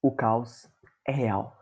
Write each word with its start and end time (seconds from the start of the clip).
O 0.00 0.12
caos 0.12 0.70
é 1.04 1.10
real. 1.10 1.58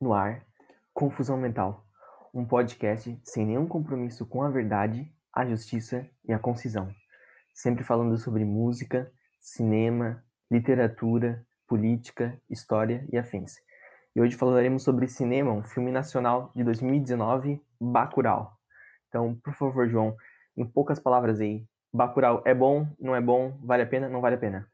No 0.00 0.12
ar, 0.12 0.44
Confusão 0.92 1.36
Mental. 1.36 1.86
Um 2.34 2.44
podcast 2.44 3.16
sem 3.22 3.46
nenhum 3.46 3.64
compromisso 3.64 4.26
com 4.26 4.42
a 4.42 4.50
verdade, 4.50 5.08
a 5.32 5.46
justiça 5.46 6.04
e 6.24 6.32
a 6.32 6.38
concisão. 6.40 6.92
Sempre 7.54 7.84
falando 7.84 8.18
sobre 8.18 8.44
música, 8.44 9.08
cinema, 9.38 10.20
literatura, 10.50 11.46
política, 11.68 12.36
história 12.50 13.06
e 13.12 13.16
afins. 13.16 13.54
E 14.16 14.20
hoje 14.20 14.36
falaremos 14.36 14.82
sobre 14.82 15.06
cinema, 15.06 15.52
um 15.52 15.62
filme 15.62 15.92
nacional 15.92 16.50
de 16.56 16.64
2019, 16.64 17.62
Bacurau. 17.80 18.52
Então, 19.06 19.36
por 19.44 19.54
favor, 19.54 19.88
João, 19.88 20.16
em 20.56 20.66
poucas 20.66 20.98
palavras 20.98 21.40
aí, 21.40 21.64
Bacurau 21.92 22.42
é 22.44 22.52
bom, 22.52 22.88
não 22.98 23.14
é 23.14 23.20
bom, 23.20 23.56
vale 23.62 23.84
a 23.84 23.86
pena, 23.86 24.08
não 24.08 24.20
vale 24.20 24.34
a 24.34 24.38
pena? 24.38 24.68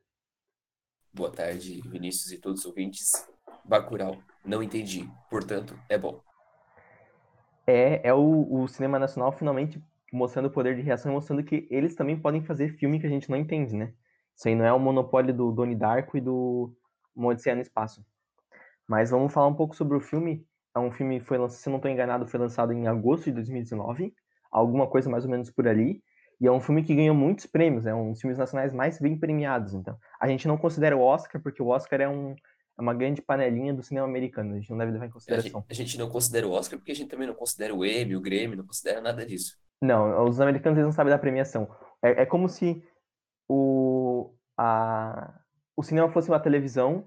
Boa 1.17 1.31
tarde, 1.31 1.81
Vinícius 1.89 2.31
e 2.31 2.37
todos 2.37 2.61
os 2.61 2.67
ouvintes. 2.67 3.27
Bacurau, 3.65 4.19
não 4.45 4.63
entendi, 4.63 5.09
portanto, 5.31 5.75
é 5.89 5.97
bom. 5.97 6.21
É, 7.67 8.07
é 8.07 8.13
o, 8.13 8.47
o 8.53 8.69
cinema 8.69 8.99
nacional 8.99 9.33
finalmente 9.33 9.83
mostrando 10.13 10.45
o 10.45 10.51
poder 10.51 10.77
de 10.77 10.83
reação, 10.83 11.15
mostrando 11.15 11.43
que 11.43 11.67
eles 11.71 11.95
também 11.95 12.21
podem 12.21 12.45
fazer 12.45 12.77
filme 12.77 13.01
que 13.01 13.07
a 13.07 13.09
gente 13.09 13.31
não 13.31 13.39
entende, 13.39 13.75
né? 13.75 13.95
Isso 14.37 14.47
aí 14.47 14.55
não 14.55 14.67
é 14.67 14.73
o 14.75 14.79
monopólio 14.79 15.33
do 15.33 15.51
Doni 15.51 15.75
Darko 15.75 16.19
e 16.19 16.21
do 16.21 16.71
Odisseia 17.17 17.57
no 17.57 17.63
Espaço. 17.63 18.05
Mas 18.87 19.11
vamos 19.11 19.33
falar 19.33 19.47
um 19.47 19.55
pouco 19.55 19.75
sobre 19.75 19.97
o 19.97 20.01
filme. 20.03 20.47
É 20.75 20.79
um 20.79 20.93
filme 20.93 21.19
foi, 21.21 21.39
se 21.49 21.71
não 21.71 21.77
estou 21.77 21.91
enganado, 21.91 22.27
foi 22.27 22.39
lançado 22.39 22.75
em 22.75 22.89
agosto 22.89 23.25
de 23.25 23.33
2019, 23.33 24.15
alguma 24.51 24.87
coisa 24.87 25.09
mais 25.09 25.25
ou 25.25 25.31
menos 25.31 25.51
por 25.51 25.67
ali. 25.67 26.03
E 26.41 26.47
é 26.47 26.53
um 26.53 26.61
filme 26.61 26.83
que 26.83 26.95
ganhou 26.95 27.15
muitos 27.15 27.47
prêmios, 27.47 27.87
é 27.87 27.95
um 27.95 28.13
dos 28.13 28.21
filmes 28.21 28.39
nacionais 28.39 28.73
mais 28.73 28.99
bem 28.99 29.19
premiados. 29.19 29.73
Então, 29.73 29.97
a 30.21 30.29
gente 30.29 30.47
não 30.47 30.59
considera 30.59 30.97
o 30.97 31.01
Oscar, 31.01 31.41
porque 31.41 31.63
o 31.63 31.69
Oscar 31.69 32.01
é, 32.01 32.09
um, 32.09 32.33
é 32.33 32.83
uma 32.83 32.93
grande 32.93 33.23
panelinha 33.23 33.73
do 33.73 33.83
cinema 33.83 34.07
americano, 34.07 34.53
a 34.53 34.57
gente 34.57 34.71
não 34.71 34.77
deve 34.77 34.93
levar 34.93 35.07
em 35.07 35.11
consideração. 35.11 35.61
A 35.61 35.73
gente, 35.73 35.73
a 35.73 35.75
gente 35.85 35.99
não 35.99 36.11
considera 36.11 36.47
o 36.47 36.53
Oscar 36.53 36.79
porque 36.79 36.93
a 36.93 36.95
gente 36.95 37.09
também 37.09 37.27
não 37.27 37.35
considera 37.35 37.75
o 37.75 37.85
Emmy, 37.85 38.17
o 38.17 38.21
Grêmio, 38.21 38.57
não 38.57 38.67
considera 38.67 39.01
nada 39.01 39.25
disso. 39.25 39.57
Não, 39.81 40.25
os 40.25 40.41
americanos 40.41 40.79
eles 40.79 40.87
não 40.87 40.93
sabem 40.93 41.11
da 41.11 41.19
premiação. 41.19 41.69
É, 42.03 42.23
é 42.23 42.27
como 42.27 42.49
se 42.49 42.83
o, 43.49 44.35
a, 44.59 45.39
o 45.77 45.83
cinema 45.83 46.11
fosse 46.11 46.29
uma 46.29 46.41
televisão 46.41 47.07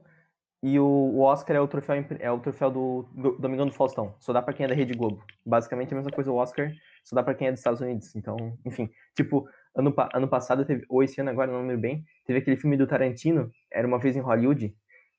e 0.62 0.80
o, 0.80 0.86
o 0.86 1.22
Oscar 1.22 1.56
é 1.56 1.62
o 1.62 1.68
troféu, 1.68 2.06
é 2.20 2.32
o 2.32 2.40
troféu 2.40 2.70
do, 2.70 3.04
do 3.14 3.32
Domingão 3.38 3.66
do 3.66 3.74
Faustão. 3.74 4.16
Só 4.20 4.34
dá 4.34 4.42
pra 4.42 4.54
quem 4.54 4.66
é 4.66 4.70
da 4.70 4.76
Rede 4.76 4.94
Globo. 4.94 5.24
Basicamente 5.46 5.94
a 5.94 5.96
mesma 5.96 6.12
coisa 6.12 6.32
o 6.32 6.36
Oscar 6.36 6.72
só 7.04 7.16
dá 7.16 7.24
pra 7.24 7.34
quem 7.34 7.48
é 7.48 7.52
dos 7.52 7.60
Estados 7.60 7.82
Unidos. 7.82 8.16
Então, 8.16 8.58
enfim, 8.66 8.90
tipo, 9.16 9.48
ano, 9.76 9.94
ano 10.14 10.28
passado, 10.28 10.66
teve, 10.66 10.86
ou 10.90 11.02
esse 11.02 11.20
ano 11.22 11.30
agora, 11.30 11.52
não 11.52 11.62
lembro 11.62 11.80
bem, 11.80 12.04
teve 12.26 12.40
aquele 12.40 12.58
filme 12.58 12.76
do 12.76 12.86
Tarantino, 12.86 13.50
Era 13.72 13.88
Uma 13.88 14.00
Vez 14.00 14.16
em 14.16 14.20
Hollywood, 14.20 14.76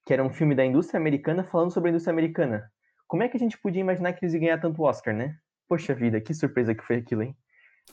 que 0.07 0.13
era 0.13 0.23
um 0.23 0.31
filme 0.31 0.55
da 0.55 0.65
indústria 0.65 1.01
americana 1.01 1.45
falando 1.45 1.73
sobre 1.73 1.89
a 1.89 1.93
indústria 1.93 2.13
americana. 2.13 2.71
Como 3.07 3.23
é 3.23 3.29
que 3.29 3.37
a 3.37 3.41
gente 3.41 3.59
podia 3.59 3.81
imaginar 3.81 4.13
que 4.13 4.25
eles 4.25 4.35
iam 4.35 4.43
ganhar 4.43 4.61
tanto 4.61 4.83
Oscar, 4.83 5.15
né? 5.15 5.37
Poxa 5.69 5.95
vida, 5.95 6.21
que 6.21 6.35
surpresa 6.35 6.75
que 6.75 6.85
foi 6.85 6.97
aquilo, 6.97 7.23
hein? 7.23 7.37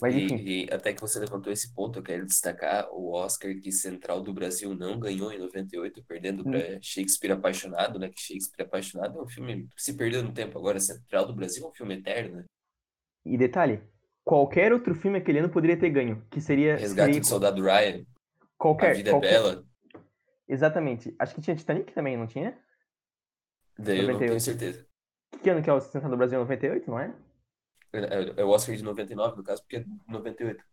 Mas. 0.01 0.15
E, 0.15 0.27
e, 0.27 0.73
até 0.73 0.93
que 0.93 1.01
você 1.01 1.19
levantou 1.19 1.51
esse 1.51 1.73
ponto, 1.73 1.99
eu 1.99 2.03
quero 2.03 2.25
destacar 2.25 2.87
o 2.91 3.11
Oscar 3.13 3.53
que 3.59 3.71
Central 3.71 4.21
do 4.21 4.33
Brasil 4.33 4.73
não 4.75 4.99
ganhou 4.99 5.31
em 5.31 5.39
98, 5.39 6.03
perdendo 6.03 6.41
hum. 6.41 6.51
para 6.51 6.79
Shakespeare 6.81 7.31
Apaixonado, 7.31 7.99
né? 7.99 8.09
Que 8.09 8.21
Shakespeare 8.21 8.65
Apaixonado 8.65 9.19
é 9.19 9.21
um 9.21 9.27
filme 9.27 9.67
que 9.75 9.81
se 9.81 9.93
perdeu 9.93 10.23
no 10.23 10.31
tempo. 10.31 10.57
Agora, 10.57 10.79
Central 10.79 11.25
do 11.25 11.35
Brasil 11.35 11.65
é 11.65 11.69
um 11.69 11.73
filme 11.73 11.95
eterno, 11.95 12.37
né? 12.37 12.45
E 13.25 13.37
detalhe, 13.37 13.81
qualquer 14.23 14.71
outro 14.71 14.95
filme 14.95 15.17
aquele 15.17 15.39
ano 15.39 15.49
poderia 15.49 15.77
ter 15.77 15.89
ganho, 15.89 16.23
que 16.29 16.39
seria... 16.39 16.77
Resgate 16.77 17.07
seria... 17.07 17.21
do 17.21 17.27
Soldado 17.27 17.61
Ryan, 17.61 18.05
qualquer, 18.57 18.91
A 18.91 18.93
Vida 18.93 19.09
é 19.09 19.13
qualquer... 19.13 19.27
é 19.27 19.31
Bela. 19.31 19.65
Exatamente. 20.47 21.13
Acho 21.19 21.35
que 21.35 21.41
tinha 21.41 21.55
Titanic 21.55 21.93
também, 21.93 22.15
não 22.15 22.25
tinha? 22.25 22.57
Daí 23.77 23.99
eu 23.99 24.07
não 24.07 24.17
tenho 24.17 24.39
certeza. 24.39 24.87
Que 25.43 25.49
ano 25.49 25.61
que 25.61 25.69
é 25.69 25.73
o 25.73 25.81
Central 25.81 26.09
do 26.09 26.17
Brasil? 26.17 26.39
98, 26.39 26.89
não 26.89 26.99
é? 26.99 27.13
É, 27.93 28.41
é 28.41 28.43
o 28.43 28.49
Oscar 28.49 28.75
de 28.75 28.83
99, 28.83 29.37
no 29.37 29.43
caso, 29.43 29.61
porque 29.61 29.77
é 29.77 29.85
98. 30.07 30.63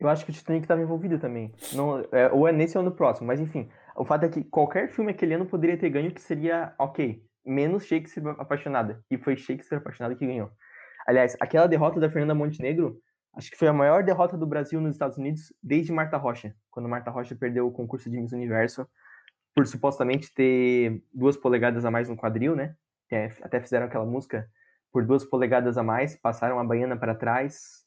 Eu 0.00 0.08
acho 0.08 0.24
que 0.24 0.30
o 0.30 0.34
Titanic 0.34 0.64
estava 0.64 0.80
envolvido 0.80 1.18
também. 1.18 1.52
Não, 1.72 2.00
é, 2.12 2.30
ou 2.32 2.46
é 2.46 2.52
nesse 2.52 2.78
ou 2.78 2.84
no 2.84 2.92
próximo, 2.92 3.26
mas 3.26 3.40
enfim. 3.40 3.68
O 3.96 4.04
fato 4.04 4.24
é 4.24 4.28
que 4.28 4.44
qualquer 4.44 4.88
filme 4.88 5.10
aquele 5.10 5.34
ano 5.34 5.46
poderia 5.46 5.76
ter 5.76 5.90
ganho 5.90 6.12
que 6.12 6.22
seria 6.22 6.72
ok, 6.78 7.20
menos 7.44 7.84
Shakespeare 7.84 8.36
Apaixonada. 8.38 9.04
E 9.10 9.18
foi 9.18 9.36
Shakespeare 9.36 9.78
Apaixonada 9.78 10.14
que 10.14 10.24
ganhou. 10.24 10.50
Aliás, 11.06 11.36
aquela 11.40 11.66
derrota 11.66 11.98
da 11.98 12.08
Fernanda 12.08 12.34
Montenegro, 12.34 13.00
acho 13.34 13.50
que 13.50 13.56
foi 13.56 13.66
a 13.66 13.72
maior 13.72 14.04
derrota 14.04 14.36
do 14.36 14.46
Brasil 14.46 14.80
nos 14.80 14.94
Estados 14.94 15.16
Unidos 15.16 15.52
desde 15.60 15.90
Marta 15.90 16.16
Rocha, 16.16 16.54
quando 16.70 16.88
Marta 16.88 17.10
Rocha 17.10 17.34
perdeu 17.34 17.66
o 17.66 17.72
concurso 17.72 18.08
de 18.08 18.20
Miss 18.20 18.32
Universo 18.32 18.86
por 19.54 19.66
supostamente 19.66 20.32
ter 20.32 21.02
duas 21.12 21.36
polegadas 21.36 21.84
a 21.84 21.90
mais 21.90 22.08
no 22.08 22.16
quadril, 22.16 22.54
né? 22.54 22.76
Até 23.42 23.58
fizeram 23.58 23.86
aquela 23.86 24.04
música 24.04 24.48
por 24.92 25.04
duas 25.04 25.24
polegadas 25.24 25.76
a 25.76 25.82
mais, 25.82 26.16
passaram 26.16 26.58
a 26.58 26.64
baiana 26.64 26.96
para 26.96 27.14
trás, 27.14 27.84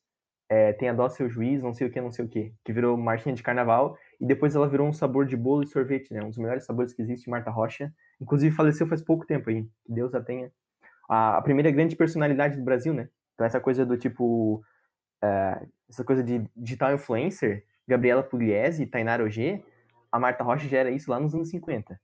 é, 0.49 0.73
tem 0.73 0.89
a 0.89 0.93
dó 0.93 1.07
seu 1.07 1.29
juiz, 1.29 1.61
não 1.61 1.73
sei 1.73 1.87
o 1.87 1.91
que, 1.91 2.01
não 2.01 2.11
sei 2.11 2.25
o 2.25 2.27
que, 2.27 2.53
que 2.63 2.73
virou 2.73 2.97
marchinha 2.97 3.33
de 3.33 3.41
carnaval, 3.41 3.97
e 4.19 4.25
depois 4.25 4.53
ela 4.53 4.67
virou 4.67 4.87
um 4.87 4.93
sabor 4.93 5.25
de 5.25 5.37
bolo 5.37 5.63
e 5.63 5.67
sorvete, 5.67 6.13
né? 6.13 6.21
Um 6.21 6.27
dos 6.27 6.37
melhores 6.37 6.65
sabores 6.65 6.93
que 6.93 7.01
existe, 7.01 7.29
Marta 7.29 7.49
Rocha. 7.49 7.91
Inclusive 8.19 8.53
faleceu 8.53 8.85
faz 8.85 9.01
pouco 9.01 9.25
tempo 9.25 9.49
aí, 9.49 9.63
que 9.85 9.93
Deus 9.93 10.13
a 10.13 10.21
tenha 10.21 10.51
a, 11.09 11.37
a 11.37 11.41
primeira 11.41 11.71
grande 11.71 11.95
personalidade 11.95 12.57
do 12.57 12.63
Brasil, 12.63 12.93
né? 12.93 13.07
Então 13.33 13.47
essa 13.47 13.61
coisa 13.61 13.85
do 13.85 13.97
tipo, 13.97 14.63
uh, 15.23 15.67
essa 15.89 16.03
coisa 16.03 16.21
de 16.21 16.45
digital 16.55 16.93
influencer, 16.93 17.65
Gabriela 17.87 18.21
Pugliese, 18.21 18.85
Tainara 18.85 19.23
Ogê, 19.23 19.63
a 20.11 20.19
Marta 20.19 20.43
Rocha 20.43 20.67
já 20.67 20.79
era 20.79 20.91
isso 20.91 21.09
lá 21.09 21.19
nos 21.19 21.33
anos 21.33 21.49
50. 21.49 21.99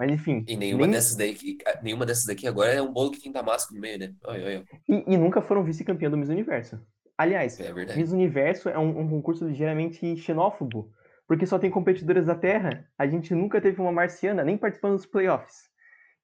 Mas 0.00 0.12
enfim. 0.12 0.42
E 0.48 0.56
nenhuma 0.56 0.86
nem... 0.86 0.92
dessas 0.92 1.14
daqui, 1.14 1.58
nenhuma 1.82 2.06
dessas 2.06 2.24
daqui 2.24 2.48
agora 2.48 2.72
é 2.72 2.80
um 2.80 2.90
bolo 2.90 3.10
que 3.10 3.20
tem 3.20 3.30
damasco 3.30 3.74
no 3.74 3.80
meio, 3.82 3.98
né? 3.98 4.14
Oi, 4.28 4.42
oi, 4.42 4.56
oi. 4.56 4.64
E, 4.88 5.12
e, 5.12 5.16
nunca 5.18 5.42
foram 5.42 5.62
vice-campeão 5.62 6.10
do 6.10 6.16
Miss 6.16 6.30
Universo. 6.30 6.80
Aliás, 7.18 7.60
é 7.60 7.70
Miss 7.94 8.10
Universo 8.10 8.70
é 8.70 8.78
um, 8.78 8.98
um 8.98 9.10
concurso 9.10 9.46
ligeiramente 9.46 10.16
xenófobo, 10.16 10.90
porque 11.28 11.44
só 11.44 11.58
tem 11.58 11.70
competidoras 11.70 12.24
da 12.24 12.34
Terra. 12.34 12.88
A 12.96 13.06
gente 13.06 13.34
nunca 13.34 13.60
teve 13.60 13.78
uma 13.78 13.92
marciana 13.92 14.42
nem 14.42 14.56
participando 14.56 14.96
dos 14.96 15.04
playoffs. 15.04 15.68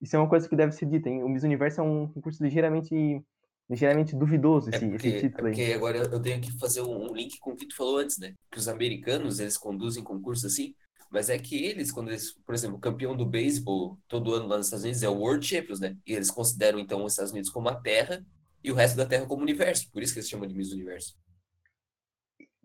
Isso 0.01 0.17
é 0.17 0.19
uma 0.19 0.29
coisa 0.29 0.49
que 0.49 0.57
deve 0.57 0.73
ser 0.73 0.87
dita. 0.87 1.11
Hein? 1.11 1.23
O 1.23 1.29
Miss 1.29 1.43
Universo 1.43 1.83
é 1.83 1.85
um 1.85 2.09
concurso 2.09 2.43
ligeiramente, 2.43 3.23
ligeiramente 3.69 4.17
duvidoso, 4.17 4.71
esse, 4.71 4.87
é 4.87 4.89
porque, 4.89 5.07
esse 5.07 5.21
título 5.21 5.49
é 5.49 5.51
porque 5.51 5.73
agora 5.75 5.99
eu 5.99 6.23
tenho 6.23 6.41
que 6.41 6.59
fazer 6.59 6.81
um 6.81 7.13
link 7.13 7.39
com 7.41 7.51
o 7.51 7.57
que 7.57 7.67
tu 7.67 7.77
falou 7.77 7.99
antes, 7.99 8.17
né? 8.17 8.33
Que 8.51 8.59
os 8.59 8.69
americanos, 8.69 9.39
eles 9.39 9.59
conduzem 9.59 10.03
concursos 10.03 10.47
assim, 10.47 10.75
mas 11.11 11.31
é 11.31 11.39
que 11.39 11.65
eles, 11.65 11.93
quando 11.93 12.09
eles, 12.09 12.33
por 12.33 12.55
exemplo, 12.55 12.77
o 12.77 12.81
campeão 12.81 13.17
do 13.17 13.27
beisebol 13.27 13.99
todo 14.09 14.34
ano 14.34 14.47
lá 14.47 14.56
nos 14.56 14.67
Estados 14.67 14.84
Unidos 14.84 15.03
é 15.03 15.09
o 15.09 15.19
World 15.19 15.47
Champions, 15.47 15.81
né? 15.81 15.97
E 16.06 16.12
eles 16.12 16.31
consideram 16.31 16.78
então 16.78 17.05
os 17.05 17.12
Estados 17.12 17.33
Unidos 17.33 17.50
como 17.50 17.69
a 17.69 17.75
Terra 17.75 18.25
e 18.62 18.72
o 18.72 18.75
resto 18.75 18.97
da 18.97 19.06
Terra 19.06 19.27
como 19.27 19.43
universo. 19.43 19.91
Por 19.93 20.03
isso 20.03 20.12
que 20.12 20.19
eles 20.19 20.28
chamam 20.28 20.47
de 20.47 20.55
Miss 20.55 20.72
Universo. 20.72 21.16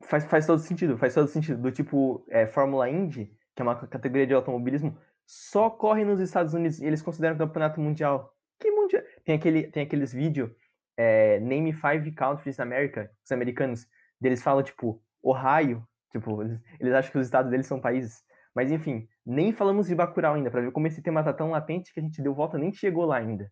Faz, 0.04 0.26
faz 0.26 0.48
todo 0.48 0.60
sentido, 0.60 0.98
faz 0.98 1.14
todo 1.14 1.28
sentido. 1.28 1.62
Do 1.62 1.72
tipo, 1.72 2.26
é, 2.30 2.48
Fórmula 2.48 2.90
Indy, 2.90 3.32
que 3.56 3.62
é 3.62 3.64
uma 3.64 3.76
categoria 3.88 4.26
de 4.26 4.34
automobilismo, 4.34 4.98
só 5.26 5.70
corre 5.70 6.04
nos 6.04 6.20
Estados 6.20 6.54
Unidos 6.54 6.80
e 6.80 6.86
eles 6.86 7.02
consideram 7.02 7.38
campeonato 7.38 7.80
mundial. 7.80 8.36
Que 8.60 8.72
mundial? 8.72 9.04
Tem, 9.24 9.36
aquele, 9.36 9.68
tem 9.68 9.84
aqueles 9.84 10.12
vídeos, 10.12 10.52
é, 10.98 11.40
Name 11.40 11.74
Five 11.74 12.12
Countries 12.14 12.60
America, 12.60 13.10
os 13.24 13.32
americanos, 13.32 13.88
deles 14.20 14.42
falam, 14.44 14.64
tipo, 14.64 15.02
Ohio, 15.24 15.88
tipo, 16.12 16.42
eles, 16.42 16.60
eles 16.80 16.94
acham 16.94 17.12
que 17.12 17.18
os 17.18 17.28
estados 17.28 17.50
deles 17.50 17.68
são 17.68 17.80
países. 17.80 18.24
Mas 18.56 18.72
enfim, 18.72 19.08
nem 19.26 19.54
falamos 19.54 19.88
de 19.88 19.96
Bacurau 19.96 20.36
ainda, 20.36 20.52
para 20.52 20.62
ver 20.62 20.72
como 20.72 20.88
esse 20.88 21.02
tema 21.02 21.24
tá 21.24 21.34
tão 21.34 21.52
latente 21.52 21.94
que 21.94 22.00
a 22.00 22.04
gente 22.04 22.22
deu 22.22 22.34
volta 22.34 22.58
nem 22.58 22.74
chegou 22.74 23.06
lá 23.06 23.18
ainda. 23.18 23.52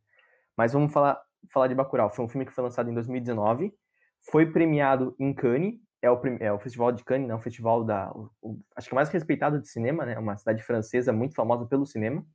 Mas 0.58 0.74
vamos 0.74 0.92
falar, 0.92 1.20
falar 1.54 1.68
de 1.68 1.76
Bacurau. 1.76 2.10
Foi 2.10 2.26
um 2.26 2.28
filme 2.28 2.46
que 2.46 2.52
foi 2.52 2.64
lançado 2.64 2.90
em 2.90 2.94
2019, 2.94 3.74
foi 4.30 4.52
premiado 4.52 5.16
em 5.18 5.34
Cannes, 5.34 5.80
é 6.02 6.10
o, 6.10 6.20
é 6.40 6.52
o 6.52 6.60
Festival 6.60 6.92
de 6.92 7.04
Cannes, 7.04 7.28
né, 7.28 7.36
o 7.36 7.40
festival 7.40 7.84
da, 7.84 8.12
o, 8.12 8.30
o, 8.42 8.60
acho 8.76 8.88
que 8.88 8.94
é 8.94 8.98
mais 8.98 9.10
respeitado 9.10 9.60
de 9.60 9.68
cinema, 9.68 10.06
né, 10.06 10.18
uma 10.18 10.36
cidade 10.38 10.64
francesa 10.64 11.12
muito 11.12 11.36
famosa 11.36 11.66
pelo 11.66 11.86
cinema. 11.86 12.26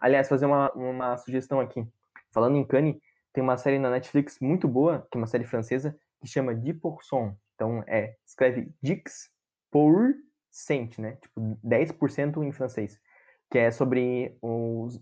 Aliás, 0.00 0.28
fazer 0.28 0.46
uma, 0.46 0.72
uma 0.72 1.16
sugestão 1.16 1.60
aqui. 1.60 1.86
Falando 2.32 2.56
em 2.56 2.64
Cannes, 2.64 2.96
tem 3.32 3.42
uma 3.42 3.56
série 3.56 3.78
na 3.78 3.90
Netflix 3.90 4.38
muito 4.40 4.66
boa, 4.66 5.06
que 5.10 5.16
é 5.16 5.20
uma 5.20 5.26
série 5.26 5.44
francesa, 5.44 5.96
que 6.20 6.28
chama 6.28 6.54
Dix. 6.54 6.80
Então, 7.54 7.84
é, 7.86 8.16
escreve 8.26 8.72
Dix 8.82 9.30
por 9.70 10.14
cent, 10.50 10.98
né? 10.98 11.16
Tipo, 11.20 11.58
10% 11.64 12.42
em 12.42 12.52
francês. 12.52 12.98
Que 13.50 13.58
é 13.58 13.70
sobre 13.70 14.36
os, 14.42 15.00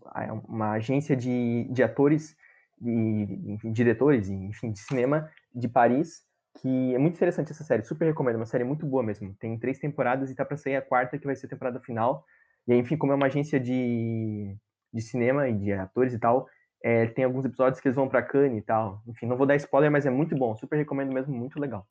uma 0.49 0.73
agência 0.73 1.17
de, 1.17 1.69
de 1.71 1.83
atores 1.83 2.37
e 2.81 3.59
diretores, 3.73 4.29
enfim, 4.29 4.71
de 4.71 4.79
cinema 4.79 5.31
de 5.55 5.69
Paris, 5.69 6.23
que 6.61 6.95
é 6.95 6.99
muito 6.99 7.17
interessante 7.17 7.53
essa 7.53 7.65
série, 7.65 7.83
super 7.83 8.07
recomendo, 8.07 8.37
uma 8.37 8.47
série 8.47 8.65
muito 8.65 8.87
boa 8.87 9.03
mesmo. 9.03 9.35
Tem 9.35 9.59
três 9.59 9.79
temporadas 9.79 10.31
e 10.31 10.35
tá 10.35 10.45
para 10.45 10.57
sair 10.57 10.77
a 10.77 10.83
quarta, 10.83 11.19
que 11.19 11.27
vai 11.27 11.35
ser 11.35 11.47
a 11.47 11.51
temporada 11.51 11.81
final. 11.81 12.25
E 12.67 12.75
enfim, 12.75 12.97
como 12.97 13.13
é 13.13 13.15
uma 13.15 13.27
agência 13.27 13.59
de, 13.59 14.57
de 14.93 15.03
cinema 15.03 15.49
e 15.49 15.55
de 15.55 15.73
atores 15.73 16.13
e 16.15 16.19
tal, 16.19 16.49
é, 16.83 17.07
tem 17.07 17.25
alguns 17.25 17.45
episódios 17.45 17.81
que 17.81 17.89
eles 17.89 17.97
vão 17.97 18.09
para 18.09 18.23
Cannes 18.23 18.59
e 18.59 18.63
tal. 18.63 19.03
Enfim, 19.07 19.27
não 19.27 19.37
vou 19.37 19.47
dar 19.47 19.57
spoiler, 19.57 19.91
mas 19.91 20.07
é 20.07 20.11
muito 20.11 20.37
bom, 20.37 20.55
super 20.57 20.77
recomendo 20.77 21.13
mesmo, 21.13 21.35
muito 21.35 21.61
legal. 21.61 21.87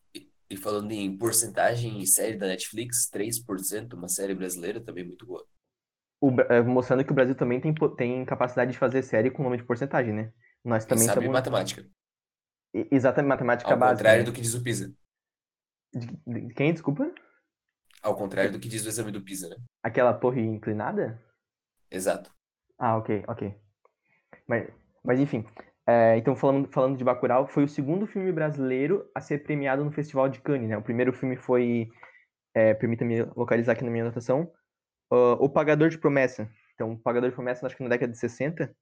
E 0.49 0.55
falando 0.55 0.91
em 0.91 1.17
porcentagem 1.17 1.99
em 1.99 2.05
série 2.05 2.37
da 2.37 2.47
Netflix, 2.47 3.09
3%, 3.11 3.93
uma 3.93 4.07
série 4.07 4.35
brasileira 4.35 4.79
também 4.79 5.03
muito 5.03 5.25
boa. 5.25 5.45
o, 6.21 6.29
é, 6.41 6.61
mostrando 6.61 7.03
que 7.03 7.11
o 7.11 7.15
Brasil 7.15 7.35
também 7.35 7.59
tem, 7.59 7.73
tem 7.97 8.25
capacidade 8.25 8.71
de 8.71 8.77
fazer 8.77 9.01
série 9.03 9.31
com 9.31 9.43
nome 9.43 9.57
de 9.57 9.63
porcentagem, 9.63 10.13
né? 10.13 10.31
Nós 10.63 10.85
também 10.85 11.05
sabe 11.05 11.27
matemática. 11.27 11.85
Exatamente, 12.91 13.29
matemática 13.29 13.71
Ao 13.71 13.77
básica. 13.77 13.91
Ao 13.91 13.97
contrário 13.97 14.19
né? 14.23 14.25
do 14.25 14.33
que 14.33 14.41
diz 14.41 14.53
o 14.53 14.63
PISA. 14.63 14.93
De, 15.93 16.07
de, 16.27 16.53
quem, 16.53 16.73
desculpa? 16.73 17.09
Ao 18.01 18.15
contrário 18.15 18.51
do 18.51 18.59
que 18.59 18.67
diz 18.67 18.85
o 18.85 18.89
exame 18.89 19.11
do 19.11 19.21
PISA, 19.21 19.49
né? 19.49 19.55
Aquela 19.81 20.13
torre 20.13 20.41
inclinada? 20.41 21.23
Exato. 21.89 22.31
Ah, 22.77 22.97
ok, 22.97 23.23
ok. 23.27 23.55
Mas, 24.47 24.67
mas 25.03 25.19
enfim, 25.19 25.45
é, 25.87 26.17
então 26.17 26.35
falando, 26.35 26.67
falando 26.71 26.97
de 26.97 27.03
Bacurau, 27.03 27.47
foi 27.47 27.63
o 27.63 27.67
segundo 27.67 28.07
filme 28.07 28.31
brasileiro 28.31 29.09
a 29.13 29.21
ser 29.21 29.43
premiado 29.43 29.83
no 29.83 29.91
Festival 29.91 30.27
de 30.27 30.41
Cannes, 30.41 30.69
né? 30.69 30.77
O 30.77 30.81
primeiro 30.81 31.13
filme 31.13 31.35
foi, 31.35 31.89
é, 32.55 32.73
permita-me 32.73 33.21
localizar 33.35 33.73
aqui 33.73 33.83
na 33.83 33.91
minha 33.91 34.03
anotação, 34.03 34.51
uh, 35.11 35.37
O 35.39 35.47
Pagador 35.47 35.89
de 35.89 35.97
Promessa. 35.99 36.49
Então, 36.73 36.93
O 36.93 36.97
Pagador 36.97 37.29
de 37.29 37.35
Promessa, 37.35 37.65
acho 37.65 37.77
que 37.77 37.83
na 37.83 37.89
década 37.89 38.11
de 38.11 38.17
60, 38.17 38.75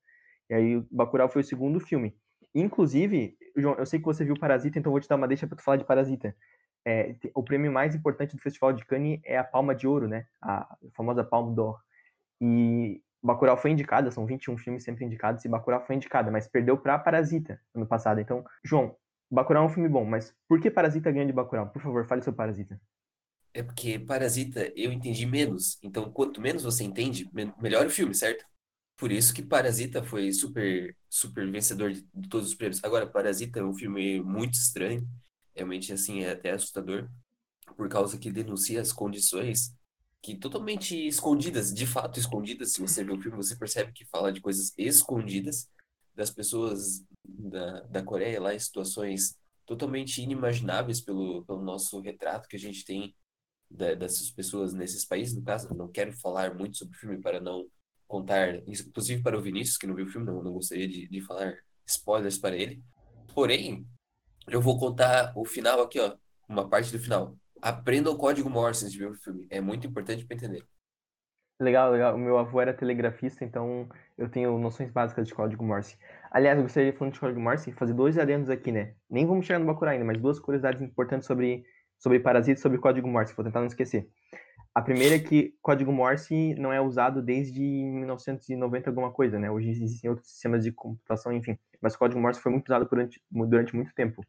e 0.49 0.53
aí 0.53 0.83
Bacurau 0.89 1.27
foi 1.27 1.41
o 1.41 1.45
segundo 1.45 1.79
filme. 1.79 2.15
Inclusive, 2.55 3.37
João, 3.57 3.75
eu 3.75 3.85
sei 3.85 3.99
que 3.99 4.05
você 4.05 4.23
viu 4.23 4.39
Parasita, 4.39 4.79
então 4.79 4.91
vou 4.91 5.01
te 5.01 5.07
dar 5.07 5.15
uma 5.15 5.27
deixa 5.27 5.47
para 5.47 5.57
tu 5.57 5.63
falar 5.63 5.77
de 5.77 5.85
Parasita. 5.85 6.35
É, 6.85 7.15
o 7.33 7.43
prêmio 7.43 7.71
mais 7.71 7.95
importante 7.95 8.35
do 8.35 8.41
Festival 8.41 8.73
de 8.73 8.85
Cannes 8.85 9.19
é 9.23 9.37
a 9.37 9.43
Palma 9.43 9.73
de 9.73 9.87
Ouro, 9.87 10.07
né? 10.07 10.25
A 10.41 10.77
famosa 10.95 11.23
Palme 11.23 11.55
d'Or. 11.55 11.79
E 12.41 13.01
Bacurau 13.23 13.55
foi 13.55 13.71
indicada, 13.71 14.11
são 14.11 14.25
21 14.25 14.57
filmes 14.57 14.83
sempre 14.83 15.05
indicados, 15.05 15.45
e 15.45 15.47
Bacurau 15.47 15.85
foi 15.85 15.95
indicada, 15.95 16.29
mas 16.29 16.47
perdeu 16.47 16.77
para 16.77 16.99
Parasita 16.99 17.59
ano 17.73 17.87
passado. 17.87 18.19
Então, 18.19 18.43
João, 18.63 18.95
Bacurau 19.31 19.63
é 19.63 19.65
um 19.65 19.69
filme 19.69 19.87
bom, 19.87 20.03
mas 20.03 20.35
por 20.47 20.59
que 20.59 20.69
Parasita 20.69 21.09
ganha 21.09 21.25
de 21.25 21.31
Bacurau? 21.31 21.69
Por 21.69 21.81
favor, 21.81 22.05
fale 22.05 22.21
sobre 22.21 22.37
Parasita. 22.37 22.79
É 23.53 23.63
porque 23.63 23.97
Parasita 23.97 24.71
eu 24.75 24.91
entendi 24.91 25.25
menos. 25.25 25.79
Então, 25.81 26.11
quanto 26.11 26.41
menos 26.41 26.63
você 26.63 26.83
entende, 26.83 27.29
melhor 27.61 27.85
o 27.85 27.89
filme, 27.89 28.13
certo? 28.13 28.45
Por 28.97 29.11
isso 29.11 29.33
que 29.33 29.41
Parasita 29.41 30.03
foi 30.03 30.31
super, 30.31 30.95
super 31.09 31.49
vencedor 31.49 31.91
de, 31.91 32.05
de 32.13 32.29
todos 32.29 32.49
os 32.49 32.55
prêmios. 32.55 32.83
Agora, 32.83 33.07
Parasita 33.07 33.59
é 33.59 33.63
um 33.63 33.73
filme 33.73 34.21
muito 34.21 34.55
estranho. 34.55 35.07
Realmente, 35.55 35.93
assim, 35.93 36.23
é 36.23 36.31
até 36.31 36.51
assustador. 36.51 37.09
Por 37.77 37.87
causa 37.87 38.17
que 38.17 38.31
denuncia 38.31 38.81
as 38.81 38.91
condições 38.91 39.73
que 40.23 40.35
totalmente 40.37 40.95
escondidas, 41.05 41.73
de 41.73 41.85
fato 41.85 42.17
escondidas. 42.17 42.71
Se 42.71 42.79
você 42.79 43.03
vê 43.03 43.11
o 43.11 43.21
filme, 43.21 43.35
você 43.35 43.57
percebe 43.57 43.91
que 43.91 44.05
fala 44.05 44.31
de 44.31 44.39
coisas 44.39 44.73
escondidas 44.77 45.69
das 46.15 46.31
pessoas 46.31 47.03
da, 47.25 47.81
da 47.81 48.01
Coreia 48.01 48.41
lá 48.41 48.55
em 48.55 48.59
situações 48.59 49.37
totalmente 49.65 50.21
inimagináveis 50.21 51.01
pelo, 51.01 51.43
pelo 51.43 51.61
nosso 51.61 51.99
retrato 51.99 52.47
que 52.47 52.55
a 52.55 52.59
gente 52.59 52.85
tem 52.85 53.13
da, 53.69 53.95
dessas 53.95 54.31
pessoas 54.31 54.73
nesses 54.73 55.03
países. 55.03 55.35
No 55.35 55.43
caso, 55.43 55.73
não 55.75 55.89
quero 55.89 56.13
falar 56.13 56.55
muito 56.55 56.77
sobre 56.77 56.95
o 56.95 56.99
filme 56.99 57.17
para 57.19 57.41
não 57.41 57.67
contar, 58.07 58.55
inclusive 58.65 59.21
para 59.21 59.37
o 59.37 59.41
Vinícius, 59.41 59.77
que 59.77 59.87
não 59.87 59.95
viu 59.95 60.05
o 60.05 60.09
filme, 60.09 60.25
não, 60.25 60.41
não 60.41 60.53
gostaria 60.53 60.87
de, 60.87 61.05
de 61.05 61.21
falar 61.21 61.53
spoilers 61.85 62.37
para 62.37 62.55
ele. 62.55 62.81
Porém, 63.33 63.85
eu 64.47 64.61
vou 64.61 64.79
contar 64.79 65.33
o 65.35 65.43
final 65.43 65.81
aqui, 65.81 65.99
ó, 65.99 66.15
uma 66.47 66.69
parte 66.69 66.93
do 66.93 66.99
final. 66.99 67.37
Aprenda 67.63 68.11
o 68.11 68.17
código 68.17 68.49
Morse 68.49 68.83
antes 68.83 68.91
de 68.91 68.99
ver 68.99 69.09
o 69.09 69.15
filme. 69.15 69.47
É 69.49 69.61
muito 69.61 69.87
importante 69.87 70.25
para 70.25 70.35
entender. 70.35 70.65
Legal, 71.57 71.91
legal. 71.93 72.13
O 72.13 72.17
meu 72.17 72.37
avô 72.37 72.59
era 72.59 72.73
telegrafista, 72.73 73.45
então 73.45 73.87
eu 74.17 74.27
tenho 74.27 74.59
noções 74.59 74.91
básicas 74.91 75.25
de 75.25 75.33
código 75.33 75.63
Morse. 75.63 75.97
Aliás, 76.29 76.57
eu 76.57 76.63
gostaria 76.63 76.91
falar 76.91 77.11
de 77.11 77.19
código 77.21 77.39
Morse 77.39 77.71
fazer 77.71 77.93
dois 77.93 78.17
adendos 78.17 78.49
aqui, 78.49 78.69
né? 78.69 78.95
Nem 79.09 79.25
vamos 79.25 79.45
chegar 79.45 79.59
no 79.59 79.65
Bacurau 79.65 79.93
ainda, 79.93 80.03
mas 80.03 80.19
duas 80.19 80.41
curiosidades 80.41 80.81
importantes 80.81 81.25
sobre, 81.25 81.63
sobre 81.97 82.19
parasitas 82.19 82.59
e 82.59 82.61
sobre 82.61 82.79
código 82.79 83.07
Morse. 83.07 83.33
Vou 83.33 83.45
tentar 83.45 83.61
não 83.61 83.67
esquecer. 83.67 84.09
A 84.75 84.81
primeira 84.81 85.15
é 85.15 85.19
que 85.19 85.55
código 85.61 85.93
Morse 85.93 86.53
não 86.55 86.73
é 86.73 86.81
usado 86.81 87.21
desde 87.21 87.61
1990 87.61 88.89
alguma 88.89 89.13
coisa, 89.13 89.39
né? 89.39 89.49
Hoje 89.49 89.69
existem 89.69 90.09
outros 90.09 90.29
sistemas 90.29 90.65
de 90.65 90.73
computação, 90.73 91.31
enfim. 91.31 91.57
Mas 91.81 91.95
código 91.95 92.19
Morse 92.19 92.41
foi 92.41 92.51
muito 92.51 92.65
usado 92.65 92.85
durante, 92.89 93.21
durante 93.31 93.73
muito 93.73 93.93
tempo. 93.95 94.21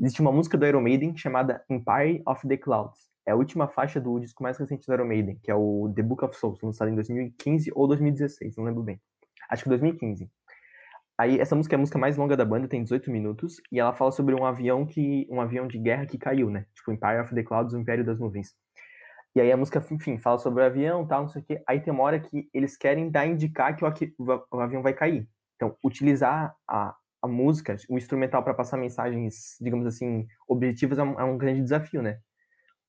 Existe 0.00 0.22
uma 0.22 0.32
música 0.32 0.56
do 0.56 0.66
Iron 0.66 0.80
Maiden 0.80 1.14
chamada 1.14 1.62
Empire 1.68 2.22
of 2.26 2.48
the 2.48 2.56
Clouds. 2.56 2.98
É 3.26 3.32
a 3.32 3.36
última 3.36 3.68
faixa 3.68 4.00
do 4.00 4.18
disco 4.18 4.42
mais 4.42 4.56
recente 4.56 4.86
do 4.86 4.94
Iron 4.94 5.04
Maiden, 5.04 5.38
que 5.42 5.50
é 5.50 5.54
o 5.54 5.92
The 5.94 6.02
Book 6.02 6.24
of 6.24 6.34
Souls, 6.34 6.58
lançado 6.62 6.90
em 6.90 6.94
2015 6.94 7.70
ou 7.74 7.86
2016, 7.86 8.56
não 8.56 8.64
lembro 8.64 8.82
bem. 8.82 8.98
Acho 9.50 9.64
que 9.64 9.68
2015. 9.68 10.26
Aí 11.18 11.38
essa 11.38 11.54
música 11.54 11.74
é 11.74 11.76
a 11.76 11.78
música 11.78 11.98
mais 11.98 12.16
longa 12.16 12.34
da 12.34 12.46
banda, 12.46 12.66
tem 12.66 12.82
18 12.82 13.10
minutos, 13.10 13.60
e 13.70 13.78
ela 13.78 13.92
fala 13.92 14.10
sobre 14.10 14.34
um 14.34 14.46
avião 14.46 14.86
que 14.86 15.28
um 15.30 15.38
avião 15.38 15.66
de 15.66 15.78
guerra 15.78 16.06
que 16.06 16.16
caiu, 16.16 16.48
né? 16.48 16.64
Tipo 16.74 16.92
Empire 16.92 17.20
of 17.20 17.34
the 17.34 17.42
Clouds, 17.42 17.74
o 17.74 17.78
Império 17.78 18.02
das 18.02 18.18
Nuvens. 18.18 18.54
E 19.34 19.40
aí 19.42 19.52
a 19.52 19.56
música, 19.56 19.84
enfim, 19.90 20.16
fala 20.16 20.38
sobre 20.38 20.62
o 20.62 20.66
avião, 20.66 21.06
tal, 21.06 21.24
não 21.24 21.28
sei 21.28 21.42
o 21.42 21.44
quê. 21.44 21.62
Aí 21.66 21.78
tem 21.78 21.92
uma 21.92 22.04
hora 22.04 22.18
que 22.18 22.48
eles 22.54 22.74
querem 22.74 23.10
dar 23.10 23.26
indicar 23.26 23.76
que 23.76 23.84
o, 23.84 24.46
o 24.50 24.60
avião 24.60 24.82
vai 24.82 24.94
cair. 24.94 25.28
Então, 25.56 25.76
utilizar 25.84 26.56
a, 26.66 26.96
a 27.22 27.28
música, 27.28 27.76
o 27.88 27.98
instrumental 27.98 28.42
para 28.42 28.54
passar 28.54 28.76
mensagens, 28.76 29.56
digamos 29.60 29.86
assim, 29.86 30.26
objetivas 30.48 30.98
é 30.98 31.02
um, 31.02 31.20
é 31.20 31.24
um, 31.24 31.36
grande 31.36 31.62
desafio, 31.62 32.02
né? 32.02 32.18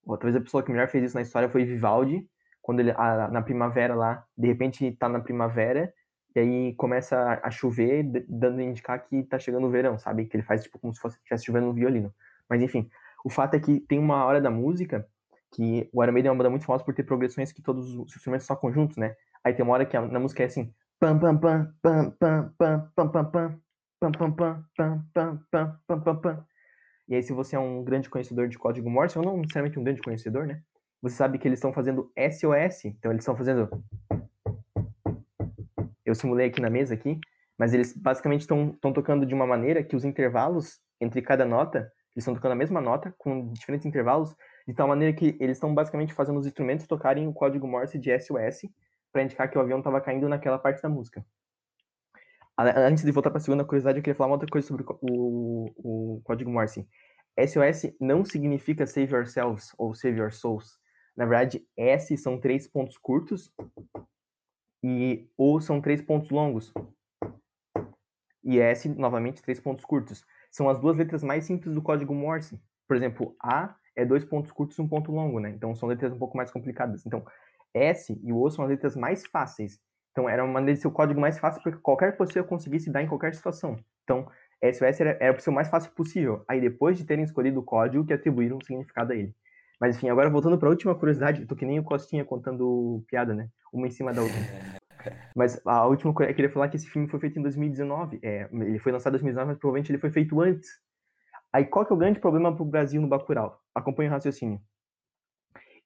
Talvez 0.06 0.36
a 0.36 0.42
pessoa 0.42 0.64
que 0.64 0.72
melhor 0.72 0.88
fez 0.88 1.04
isso 1.04 1.16
na 1.16 1.22
história 1.22 1.50
foi 1.50 1.66
Vivaldi, 1.66 2.28
quando 2.62 2.80
ele 2.80 2.92
a, 2.92 3.28
na 3.28 3.42
primavera 3.42 3.94
lá, 3.94 4.24
de 4.38 4.48
repente 4.48 4.92
tá 4.94 5.10
na 5.10 5.20
primavera 5.20 5.94
e 6.36 6.40
aí 6.40 6.74
começa 6.76 7.18
a, 7.18 7.48
a 7.48 7.52
chover, 7.52 8.04
dando 8.28 8.60
a 8.60 8.64
indicar 8.64 9.04
que 9.04 9.24
tá 9.24 9.38
chegando 9.38 9.68
o 9.68 9.70
verão, 9.70 9.98
sabe? 9.98 10.26
Que 10.26 10.38
ele 10.38 10.44
faz 10.44 10.64
tipo 10.64 10.80
como 10.80 10.94
se 10.94 11.02
fosse 11.02 11.18
estivesse 11.18 11.46
chovendo 11.46 11.68
no 11.68 11.74
violino. 11.74 12.14
Mas 12.50 12.62
enfim, 12.62 12.90
o 13.24 13.30
fato 13.30 13.56
é 13.56 13.60
que 13.60 13.80
tem 13.82 14.00
uma 14.00 14.24
hora 14.26 14.40
da 14.40 14.50
música 14.50 15.06
que 15.54 15.90
o 15.92 16.02
Iron 16.02 16.14
Maiden 16.14 16.30
é 16.30 16.32
uma 16.32 16.38
banda 16.38 16.50
muito 16.50 16.66
famosa 16.66 16.84
por 16.84 16.94
ter 16.94 17.04
progressões 17.04 17.52
que 17.52 17.62
todos 17.62 17.94
os 17.94 18.16
instrumentos 18.16 18.48
são 18.48 18.56
conjuntos, 18.56 18.96
né? 18.96 19.16
Aí 19.44 19.54
tem 19.54 19.66
uma 19.66 19.74
hora 19.74 19.86
que 19.86 19.98
a, 19.98 20.02
na 20.02 20.20
música 20.20 20.44
é 20.44 20.46
assim, 20.46 20.74
pam 21.00 21.20
pam 21.20 21.38
pam 21.38 21.74
pam 21.82 22.12
pam 22.12 22.54
pam 22.58 22.92
pam 22.96 23.10
pam 23.10 23.26
pam 23.26 23.62
pam 24.02 24.12
pam 24.12 24.32
pam 24.32 24.66
pam 24.76 25.06
pam 25.14 25.80
pam 25.88 26.02
pam 26.02 26.16
pam 26.16 26.46
e 27.08 27.16
aí 27.16 27.22
se 27.22 27.32
você 27.34 27.56
é 27.56 27.60
um 27.60 27.84
grande 27.84 28.10
conhecedor 28.10 28.48
de 28.48 28.58
código 28.58 28.90
Morse, 28.90 29.18
ou 29.18 29.24
não 29.24 29.38
necessariamente 29.38 29.78
um 29.78 29.84
grande 29.84 30.02
conhecedor, 30.02 30.48
né? 30.48 30.62
Você 31.02 31.16
sabe 31.16 31.38
que 31.38 31.48
eles 31.48 31.58
estão 31.58 31.74
fazendo 31.74 32.12
SOS, 32.18 32.86
então 32.86 33.12
eles 33.12 33.22
estão 33.22 33.36
fazendo 33.36 33.70
eu 36.04 36.16
simulei 36.16 36.48
aqui 36.48 36.60
na 36.60 36.70
mesa 36.70 36.96
aqui, 36.96 37.20
mas 37.58 37.74
eles 37.74 37.96
basicamente 37.96 38.42
estão 38.42 38.94
tocando 38.94 39.26
de 39.26 39.36
uma 39.36 39.46
maneira 39.46 39.84
que 39.84 39.96
os 39.96 40.04
intervalos 40.04 40.80
entre 41.00 41.22
cada 41.22 41.46
nota, 41.46 41.80
eles 42.16 42.24
estão 42.24 42.34
tocando 42.34 42.54
a 42.54 42.56
mesma 42.56 42.82
nota 42.82 43.14
com 43.18 43.52
diferentes 43.54 43.86
intervalos 43.86 44.36
de 44.68 44.74
tal 44.74 44.88
maneira 44.88 45.16
que 45.16 45.38
eles 45.40 45.58
estão 45.58 45.76
basicamente 45.76 46.14
fazendo 46.14 46.40
os 46.40 46.48
instrumentos 46.48 46.88
tocarem 46.88 47.28
o 47.28 47.34
código 47.34 47.68
Morse 47.68 48.00
de 48.00 48.18
SOS 48.18 48.62
para 49.12 49.24
indicar 49.24 49.50
que 49.50 49.58
o 49.58 49.62
avião 49.62 49.80
estava 49.80 50.02
caindo 50.02 50.28
naquela 50.28 50.58
parte 50.58 50.82
da 50.82 50.90
música. 50.90 51.24
Antes 52.76 53.04
de 53.04 53.12
voltar 53.12 53.30
para 53.30 53.40
a 53.40 53.42
segunda 53.42 53.66
curiosidade, 53.66 54.00
eu 54.00 54.04
queria 54.04 54.16
falar 54.16 54.30
uma 54.30 54.36
outra 54.36 54.50
coisa 54.50 54.68
sobre 54.68 54.86
o, 55.02 55.72
o 55.78 56.22
código 56.24 56.52
Morse. 56.52 56.88
SOS 57.40 57.94
não 58.00 58.24
significa 58.26 58.86
Save 58.86 59.14
Yourselves 59.14 59.74
ou 59.78 59.96
Save 59.96 60.20
Your 60.20 60.32
Souls. 60.32 60.78
Na 61.16 61.26
verdade, 61.26 61.66
S 61.78 62.16
são 62.18 62.40
três 62.40 62.68
pontos 62.68 62.98
curtos 62.98 63.52
e 64.84 65.30
O 65.38 65.60
são 65.60 65.82
três 65.82 66.02
pontos 66.02 66.30
longos. 66.30 66.74
E 68.44 68.60
S, 68.60 68.90
novamente, 68.90 69.42
três 69.42 69.60
pontos 69.60 69.86
curtos. 69.86 70.26
São 70.52 70.70
as 70.70 70.80
duas 70.80 70.98
letras 70.98 71.24
mais 71.24 71.46
simples 71.46 71.74
do 71.74 71.82
código 71.82 72.14
Morse. 72.14 72.60
Por 72.88 72.98
exemplo, 72.98 73.36
A 73.42 73.76
é 73.96 74.06
dois 74.06 74.26
pontos 74.26 74.52
curtos 74.52 74.78
e 74.78 74.82
um 74.82 74.88
ponto 74.88 75.12
longo, 75.12 75.40
né? 75.40 75.50
Então 75.50 75.76
são 75.76 75.88
letras 75.88 76.12
um 76.12 76.18
pouco 76.18 76.36
mais 76.36 76.52
complicadas. 76.52 77.06
Então, 77.06 77.26
S 77.74 78.20
e 78.22 78.34
o 78.34 78.50
são 78.50 78.66
as 78.66 78.72
letras 78.72 78.96
mais 78.96 79.26
fáceis. 79.28 79.80
Então 80.12 80.30
era 80.30 80.44
uma 80.44 80.54
maneira 80.54 80.76
de 80.76 80.82
ser 80.82 80.88
o 80.88 80.92
código 80.92 81.20
mais 81.20 81.40
fácil 81.40 81.62
para 81.62 81.72
que 81.72 81.78
qualquer 81.80 82.18
pessoa 82.18 82.44
conseguisse 82.44 82.92
dar 82.92 83.02
em 83.02 83.08
qualquer 83.08 83.34
situação. 83.34 83.80
Então, 84.04 84.28
SOS 84.64 85.00
era, 85.00 85.18
era 85.20 85.34
para 85.34 85.42
ser 85.42 85.50
o 85.50 85.54
mais 85.54 85.70
fácil 85.70 85.92
possível. 85.92 86.44
Aí 86.48 86.60
depois 86.60 86.98
de 86.98 87.06
terem 87.06 87.24
escolhido 87.24 87.60
o 87.60 87.64
código, 87.64 88.06
que 88.06 88.14
atribuíram 88.14 88.58
um 88.58 88.62
significado 88.62 89.14
a 89.14 89.16
ele. 89.16 89.34
Mas 89.80 89.96
enfim, 89.96 90.10
agora 90.10 90.30
voltando 90.30 90.58
para 90.58 90.68
a 90.68 90.72
última 90.72 90.94
curiosidade, 90.94 91.46
tô 91.46 91.56
que 91.56 91.66
nem 91.66 91.80
o 91.80 91.84
Costinha 91.84 92.24
contando 92.24 93.04
piada, 93.08 93.34
né? 93.34 93.50
Uma 93.74 93.88
em 93.88 93.92
cima 93.92 94.14
da 94.14 94.22
outra. 94.22 94.38
Mas 95.36 95.60
a 95.66 95.88
última 95.88 96.14
coisa, 96.14 96.32
eu 96.32 96.36
queria 96.36 96.52
falar 96.52 96.70
que 96.70 96.76
esse 96.76 96.88
filme 96.88 97.08
foi 97.08 97.20
feito 97.20 97.40
em 97.40 97.42
2019. 97.42 98.20
É, 98.22 98.48
ele 98.52 98.78
foi 98.78 98.92
lançado 98.92 99.14
em 99.14 99.18
2019, 99.18 99.48
mas 99.48 99.58
provavelmente 99.58 99.92
ele 99.92 99.98
foi 99.98 100.12
feito 100.12 100.40
antes 100.40 100.70
Aí 101.54 101.66
qual 101.66 101.86
que 101.86 101.92
é 101.92 101.96
o 101.96 102.00
grande 102.00 102.20
problema 102.20 102.54
para 102.54 102.64
o 102.64 102.66
Brasil 102.66 103.02
no 103.02 103.10
Bacurau? 103.10 103.62
Acompanhe 103.76 104.08
o 104.08 104.12
raciocínio. 104.12 104.62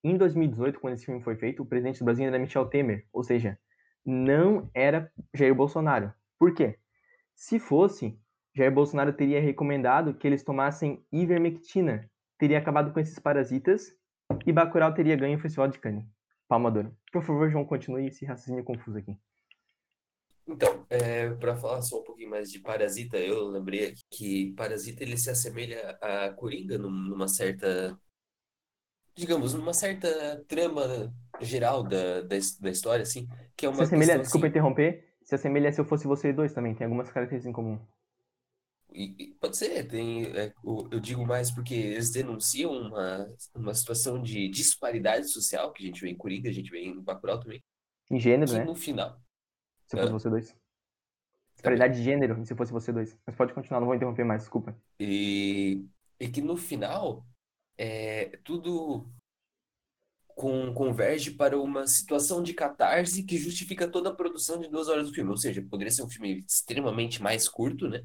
Em 0.03 0.15
2018, 0.15 0.79
quando 0.79 0.93
esse 0.93 1.05
filme 1.05 1.23
foi 1.23 1.35
feito, 1.35 1.63
o 1.63 1.65
presidente 1.65 1.99
do 1.99 2.05
Brasil 2.05 2.27
era 2.27 2.37
Michel 2.37 2.67
Temer, 2.67 3.07
ou 3.11 3.23
seja, 3.23 3.57
não 4.05 4.69
era 4.73 5.11
Jair 5.33 5.55
Bolsonaro. 5.55 6.13
Por 6.37 6.53
quê? 6.53 6.77
Se 7.33 7.59
fosse, 7.59 8.17
Jair 8.55 8.73
Bolsonaro 8.73 9.11
teria 9.11 9.41
recomendado 9.41 10.13
que 10.13 10.27
eles 10.27 10.43
tomassem 10.43 11.05
ivermectina, 11.11 12.09
teria 12.37 12.59
acabado 12.59 12.93
com 12.93 12.99
esses 12.99 13.19
parasitas 13.19 13.93
e 14.45 14.51
Bacurau 14.51 14.93
teria 14.93 15.15
ganho 15.15 15.37
o 15.37 15.41
Festival 15.41 15.67
de 15.67 15.79
Cannes. 15.79 16.05
Palmador. 16.47 16.91
Por 17.11 17.23
favor, 17.23 17.49
João, 17.49 17.65
continue 17.65 18.07
esse 18.07 18.25
raciocínio 18.25 18.63
confuso 18.63 18.97
aqui. 18.97 19.17
Então, 20.47 20.85
é, 20.89 21.31
para 21.31 21.55
falar 21.55 21.81
só 21.81 21.99
um 21.99 22.03
pouquinho 22.03 22.29
mais 22.29 22.51
de 22.51 22.59
Parasita, 22.59 23.17
eu 23.17 23.47
lembrei 23.47 23.95
que 24.11 24.53
Parasita 24.53 25.03
ele 25.03 25.17
se 25.17 25.29
assemelha 25.29 25.97
a 25.99 26.31
Coringa 26.33 26.77
numa 26.77 27.27
certa, 27.27 27.99
digamos, 29.15 29.55
numa 29.55 29.73
certa 29.73 30.43
trama 30.47 31.11
geral 31.39 31.83
da, 31.83 32.21
da, 32.21 32.35
da 32.61 32.69
história, 32.69 33.03
assim, 33.03 33.27
que 33.55 33.65
é 33.65 33.69
uma 33.69 33.83
Se 33.83 33.83
assemelha, 33.83 34.17
questão, 34.17 34.21
desculpa 34.23 34.47
assim, 34.47 34.47
interromper, 34.47 35.05
se 35.23 35.35
assemelha 35.35 35.71
se 35.71 35.79
eu 35.79 35.85
fosse 35.85 36.07
você 36.07 36.33
dois 36.33 36.51
também, 36.53 36.73
tem 36.73 36.85
algumas 36.85 37.11
características 37.11 37.49
em 37.51 37.53
comum. 37.53 37.79
E, 38.91 39.13
e 39.19 39.33
pode 39.35 39.57
ser, 39.57 39.85
tem, 39.87 40.25
é, 40.37 40.53
eu 40.63 40.99
digo 41.01 41.25
mais 41.25 41.51
porque 41.51 41.73
eles 41.73 42.11
denunciam 42.11 42.71
uma, 42.71 43.27
uma 43.53 43.73
situação 43.73 44.21
de 44.21 44.47
disparidade 44.47 45.29
social 45.31 45.73
que 45.73 45.83
a 45.83 45.87
gente 45.87 46.01
vê 46.01 46.09
em 46.09 46.15
Coringa, 46.17 46.49
a 46.49 46.53
gente 46.53 46.69
vê 46.71 46.79
em 46.85 47.01
Bacurau 47.01 47.39
também, 47.39 47.61
Em 48.09 48.19
gênero, 48.19 48.51
né? 48.53 48.65
no 48.65 48.75
final 48.75 49.21
Se 49.87 49.95
eu 49.95 49.99
fosse 49.99 50.11
Hã? 50.11 50.13
você 50.13 50.29
dois. 50.29 50.55
também. 51.61 51.85
Disparidade 51.85 51.95
de 51.97 52.03
gênero, 52.03 52.39
e 52.41 52.45
se 52.45 52.55
fosse 52.55 52.71
você 52.71 52.91
dois. 52.93 53.17
Mas 53.25 53.35
pode 53.35 53.53
continuar, 53.53 53.79
não 53.81 53.87
vou 53.87 53.95
interromper 53.95 54.23
mais, 54.25 54.43
desculpa. 54.43 54.75
E, 54.99 55.85
e 56.19 56.29
que 56.29 56.41
no 56.41 56.55
final 56.57 57.25
é, 57.77 58.37
tudo 58.43 59.11
com, 60.35 60.73
converge 60.73 61.31
para 61.31 61.59
uma 61.59 61.87
situação 61.87 62.43
de 62.43 62.53
catarse 62.53 63.23
que 63.23 63.37
justifica 63.37 63.87
toda 63.87 64.09
a 64.09 64.13
produção 64.13 64.59
de 64.59 64.69
duas 64.69 64.89
horas 64.89 65.07
do 65.07 65.13
filme. 65.13 65.31
Ou 65.31 65.37
seja, 65.37 65.61
poderia 65.61 65.91
ser 65.91 66.03
um 66.03 66.09
filme 66.09 66.43
extremamente 66.47 67.23
mais 67.23 67.47
curto, 67.47 67.87
né? 67.87 68.03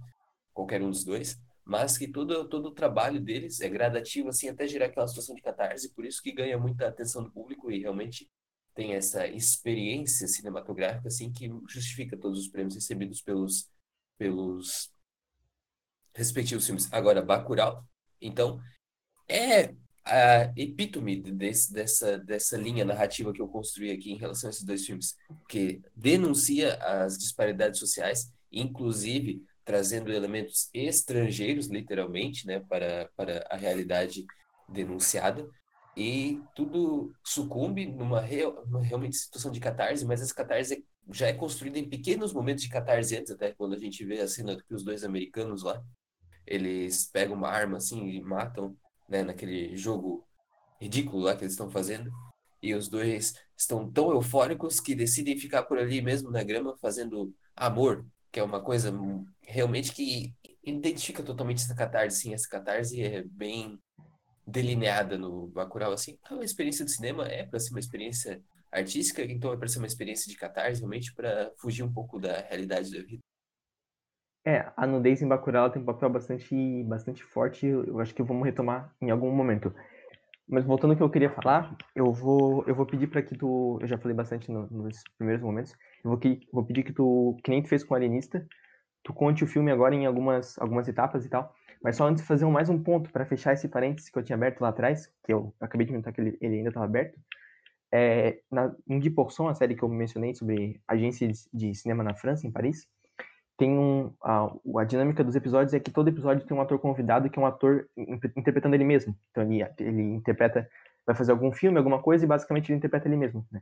Qualquer 0.54 0.80
um 0.80 0.90
dos 0.90 1.04
dois, 1.04 1.38
mas 1.64 1.99
que 1.99 2.08
todo, 2.08 2.49
todo 2.49 2.66
o 2.66 2.75
trabalho 2.75 3.20
deles 3.20 3.60
é 3.60 3.68
gradativo, 3.68 4.28
assim, 4.28 4.49
até 4.49 4.66
gerar 4.66 4.87
aquela 4.87 5.08
situação 5.08 5.34
de 5.34 5.42
catarse, 5.42 5.92
por 5.92 6.04
isso 6.04 6.22
que 6.22 6.32
ganha 6.32 6.58
muita 6.58 6.88
atenção 6.88 7.22
do 7.22 7.30
público 7.30 7.70
e 7.70 7.80
realmente 7.80 8.28
tem 8.75 8.94
essa 8.94 9.26
experiência 9.26 10.26
cinematográfica, 10.28 11.08
assim, 11.08 11.32
que 11.32 11.49
justifica 11.68 12.16
todos 12.16 12.40
os 12.40 12.49
prêmios 12.49 12.75
recebidos 12.75 13.20
pelos, 13.20 13.68
pelos 14.16 14.92
respectivos 16.14 16.66
filmes. 16.66 16.92
Agora, 16.92 17.22
Bacurau, 17.22 17.84
então, 18.20 18.60
é 19.28 19.75
a 20.11 20.52
epítome 20.57 21.21
desse, 21.21 21.73
dessa, 21.73 22.19
dessa 22.19 22.57
linha 22.57 22.85
narrativa 22.85 23.33
que 23.33 23.40
eu 23.40 23.49
construí 23.49 23.93
aqui 23.93 24.11
em 24.11 24.19
relação 24.19 24.49
a 24.49 24.50
esses 24.50 24.64
dois 24.64 24.85
filmes, 24.85 25.17
que 25.49 25.81
denuncia 25.95 26.75
as 26.76 27.17
disparidades 27.17 27.79
sociais, 27.79 28.33
inclusive 28.50 29.43
trazendo 29.64 30.12
elementos 30.12 30.69
estrangeiros, 30.75 31.69
literalmente, 31.69 32.45
né, 32.45 32.59
para, 32.69 33.09
para 33.17 33.47
a 33.49 33.57
realidade 33.57 34.25
denunciada, 34.69 35.49
e 35.97 36.40
tudo 36.57 37.12
sucumbe 37.25 37.87
numa, 37.87 38.21
real, 38.21 38.64
numa 38.67 38.83
realmente 38.83 39.17
situação 39.17 39.52
de 39.52 39.61
catarse, 39.61 40.05
mas 40.05 40.21
essa 40.21 40.35
catarse 40.35 40.85
já 41.12 41.29
é 41.29 41.33
construída 41.33 41.79
em 41.79 41.88
pequenos 41.88 42.33
momentos 42.33 42.64
de 42.64 42.69
catarse 42.69 43.17
antes, 43.17 43.31
até 43.31 43.52
quando 43.52 43.75
a 43.75 43.79
gente 43.79 44.05
vê 44.05 44.21
a 44.21 44.29
cena 44.29 44.57
que 44.57 44.75
os 44.75 44.83
dois 44.83 45.05
americanos 45.05 45.62
lá, 45.62 45.81
eles 46.47 47.09
pegam 47.12 47.37
uma 47.37 47.49
arma 47.49 47.76
assim 47.76 48.09
e 48.09 48.21
matam, 48.21 48.76
né, 49.11 49.23
naquele 49.23 49.76
jogo 49.76 50.25
ridículo 50.81 51.25
lá 51.25 51.37
que 51.37 51.43
eles 51.43 51.52
estão 51.52 51.71
fazendo. 51.71 52.11
E 52.62 52.75
os 52.75 52.88
dois 52.88 53.35
estão 53.57 53.90
tão 53.90 54.11
eufóricos 54.12 54.81
que 54.81 54.95
decidem 54.95 55.37
ficar 55.37 55.64
por 55.64 55.79
ali 55.79 56.00
mesmo 56.00 56.31
na 56.31 56.43
grama 56.43 56.76
fazendo 56.79 57.35
amor, 57.57 58.07
que 58.31 58.38
é 58.38 58.43
uma 58.43 58.62
coisa 58.62 58.93
realmente 59.43 59.93
que 59.93 60.35
identifica 60.62 61.23
totalmente 61.23 61.62
essa 61.62 61.75
catarse, 61.75 62.21
sim, 62.21 62.35
essa 62.35 62.49
catarse 62.49 63.02
é 63.02 63.23
bem 63.23 63.79
delineada 64.47 65.17
no 65.17 65.49
Bacurau, 65.49 65.93
assim, 65.93 66.19
é 66.29 66.35
uma 66.35 66.45
experiência 66.45 66.85
de 66.85 66.93
cinema, 66.93 67.26
é 67.26 67.45
para 67.45 67.59
ser 67.59 67.71
uma 67.71 67.81
experiência 67.81 68.43
artística, 68.71 69.23
então 69.23 69.52
é 69.52 69.57
para 69.57 69.69
ser 69.69 69.79
uma 69.79 69.87
experiência 69.87 70.31
de 70.31 70.37
catarse, 70.37 70.81
realmente 70.81 71.14
para 71.14 71.52
fugir 71.59 71.83
um 71.83 71.93
pouco 71.93 72.19
da 72.19 72.40
realidade 72.40 72.90
da 72.90 73.02
vida. 73.02 73.23
É, 74.44 74.73
a 74.76 74.87
nudez 74.87 75.20
em 75.20 75.28
Bacurau 75.28 75.70
tem 75.70 75.82
um 75.82 75.85
papel 75.85 76.09
bastante, 76.09 76.82
bastante 76.85 77.23
forte, 77.23 77.66
eu 77.66 78.00
acho 78.00 78.14
que 78.14 78.23
vamos 78.23 78.44
retomar 78.44 78.94
em 79.00 79.11
algum 79.11 79.30
momento. 79.30 79.73
Mas 80.49 80.64
voltando 80.64 80.92
ao 80.92 80.97
que 80.97 81.02
eu 81.02 81.11
queria 81.11 81.30
falar, 81.30 81.76
eu 81.94 82.12
vou, 82.12 82.64
eu 82.66 82.75
vou 82.75 82.87
pedir 82.87 83.09
para 83.09 83.23
que 83.23 83.37
tu, 83.37 83.78
eu 83.80 83.87
já 83.88 83.99
falei 83.99 84.16
bastante 84.16 84.50
no- 84.50 84.68
nos 84.70 85.02
primeiros 85.18 85.42
momentos, 85.44 85.73
eu 86.04 86.11
vou, 86.11 86.18
que, 86.18 86.40
vou 86.52 86.64
pedir 86.64 86.85
que 86.85 86.92
tu, 86.92 87.37
que 87.44 87.50
nem 87.50 87.62
tu 87.62 87.68
fez 87.68 87.85
com 87.85 87.94
o 87.94 87.97
Alienista, 87.97 88.47
tu 89.04 89.12
conte 89.14 89.44
o 89.44 89.47
filme 89.47 89.70
agora 89.73 89.94
em 89.94 90.06
algumas, 90.06 90.59
algumas 90.59 90.88
etapas 90.88 91.26
e 91.26 91.30
tal, 91.30 91.54
mas 91.82 91.97
só 91.97 92.06
antes 92.09 92.25
fazer 92.26 92.44
um- 92.47 92.52
mais 92.52 92.70
um 92.70 92.82
ponto 92.82 93.11
para 93.12 93.26
fechar 93.26 93.54
esse 93.54 93.68
parênteses 93.68 94.11
que 94.11 94.18
eu 94.18 94.23
tinha 94.25 94.37
aberto 94.37 94.61
lá 94.62 94.70
atrás, 94.70 95.09
que 95.25 95.32
eu 95.32 95.54
acabei 95.61 95.87
de 95.87 95.92
comentar 95.92 96.12
que 96.12 96.20
ele, 96.20 96.38
ele 96.40 96.56
ainda 96.59 96.70
estava 96.70 96.87
aberto. 96.87 97.18
É, 97.92 98.40
na, 98.50 98.75
em 98.88 99.00
Guy 99.00 99.12
a 99.49 99.54
série 99.54 99.75
que 99.75 99.82
eu 99.82 99.88
mencionei 99.88 100.35
sobre 100.35 100.80
agências 100.87 101.49
de 101.52 101.75
cinema 101.75 102.04
na 102.04 102.14
França, 102.14 102.47
em 102.47 102.50
Paris, 102.52 102.88
tem 103.61 103.79
um 103.79 104.11
a, 104.23 104.50
a 104.79 104.85
dinâmica 104.85 105.23
dos 105.23 105.37
episódios 105.37 105.75
é 105.75 105.79
que 105.79 105.90
todo 105.90 106.09
episódio 106.09 106.47
tem 106.47 106.57
um 106.57 106.62
ator 106.62 106.79
convidado 106.79 107.29
que 107.29 107.38
é 107.38 107.43
um 107.43 107.45
ator 107.45 107.87
in- 107.95 108.19
interpretando 108.35 108.75
ele 108.75 108.85
mesmo. 108.85 109.14
Então 109.31 109.43
ele, 109.43 109.62
ele 109.79 110.02
interpreta, 110.14 110.67
vai 111.07 111.14
fazer 111.14 111.31
algum 111.31 111.52
filme, 111.52 111.76
alguma 111.76 112.00
coisa 112.00 112.25
e 112.25 112.26
basicamente 112.26 112.73
ele 112.73 112.79
interpreta 112.79 113.07
ele 113.07 113.19
mesmo. 113.19 113.47
Né? 113.52 113.61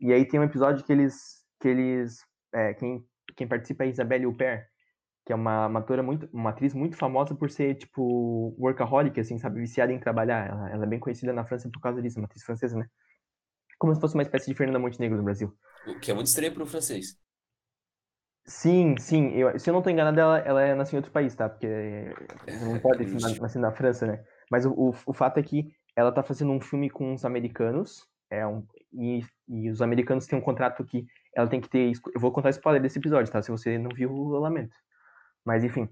E 0.00 0.12
aí 0.12 0.24
tem 0.26 0.40
um 0.40 0.42
episódio 0.42 0.84
que 0.84 0.92
eles, 0.92 1.44
que 1.60 1.68
eles, 1.68 2.18
é, 2.52 2.74
quem, 2.74 3.06
quem 3.36 3.46
participa 3.46 3.84
é 3.84 3.88
Isabelle 3.90 4.26
Huppert, 4.26 4.66
que 5.24 5.32
é 5.32 5.36
uma, 5.36 5.68
uma 5.68 5.78
atora 5.78 6.02
muito, 6.02 6.28
uma 6.32 6.50
atriz 6.50 6.74
muito 6.74 6.96
famosa 6.96 7.32
por 7.32 7.48
ser 7.48 7.76
tipo 7.76 8.56
workaholic, 8.58 9.20
assim, 9.20 9.38
sabe, 9.38 9.60
viciada 9.60 9.92
em 9.92 10.00
trabalhar. 10.00 10.48
Ela, 10.48 10.70
ela 10.70 10.84
é 10.84 10.88
bem 10.88 10.98
conhecida 10.98 11.32
na 11.32 11.44
França 11.44 11.70
por 11.72 11.80
causa 11.80 12.02
disso, 12.02 12.18
uma 12.18 12.26
atriz 12.26 12.42
francesa, 12.42 12.76
né? 12.76 12.88
Como 13.78 13.94
se 13.94 14.00
fosse 14.00 14.14
uma 14.14 14.24
espécie 14.24 14.50
de 14.50 14.56
Fernanda 14.56 14.80
Montenegro 14.80 15.16
no 15.16 15.22
Brasil. 15.22 15.54
O 15.86 16.00
que 16.00 16.10
é 16.10 16.14
muito 16.14 16.26
estranho 16.26 16.52
para 16.52 16.64
o 16.64 16.66
francês. 16.66 17.16
Sim, 18.48 18.96
sim. 18.98 19.28
Eu, 19.34 19.58
se 19.58 19.68
eu 19.68 19.74
não 19.74 19.82
tô 19.82 19.90
enganado, 19.90 20.18
ela, 20.18 20.38
ela 20.38 20.62
é 20.62 20.74
nascida 20.74 20.96
em 20.96 21.00
outro 21.00 21.12
país, 21.12 21.34
tá? 21.34 21.48
Porque 21.50 21.66
não 22.46 22.78
pode 22.80 23.06
ser 23.06 23.18
na- 23.20 23.34
nascer 23.34 23.58
na 23.58 23.72
França, 23.72 24.06
né? 24.06 24.24
Mas 24.50 24.64
o, 24.64 24.72
o, 24.72 24.88
o 25.06 25.12
fato 25.12 25.38
é 25.38 25.42
que 25.42 25.70
ela 25.94 26.10
tá 26.12 26.22
fazendo 26.22 26.52
um 26.52 26.60
filme 26.60 26.88
com 26.88 27.12
os 27.12 27.24
americanos, 27.26 28.08
é 28.30 28.46
um, 28.46 28.66
e, 28.92 29.20
e 29.48 29.70
os 29.70 29.82
americanos 29.82 30.26
têm 30.26 30.38
um 30.38 30.42
contrato 30.42 30.82
que 30.84 31.04
ela 31.34 31.46
tem 31.48 31.60
que 31.60 31.68
ter. 31.68 31.92
Eu 32.14 32.20
vou 32.20 32.32
contar 32.32 32.48
spoiler 32.50 32.80
desse 32.80 32.98
episódio, 32.98 33.30
tá? 33.30 33.42
Se 33.42 33.50
você 33.50 33.76
não 33.76 33.92
viu, 33.92 34.10
eu 34.10 34.40
lamento. 34.40 34.74
Mas 35.44 35.64
enfim, 35.64 35.88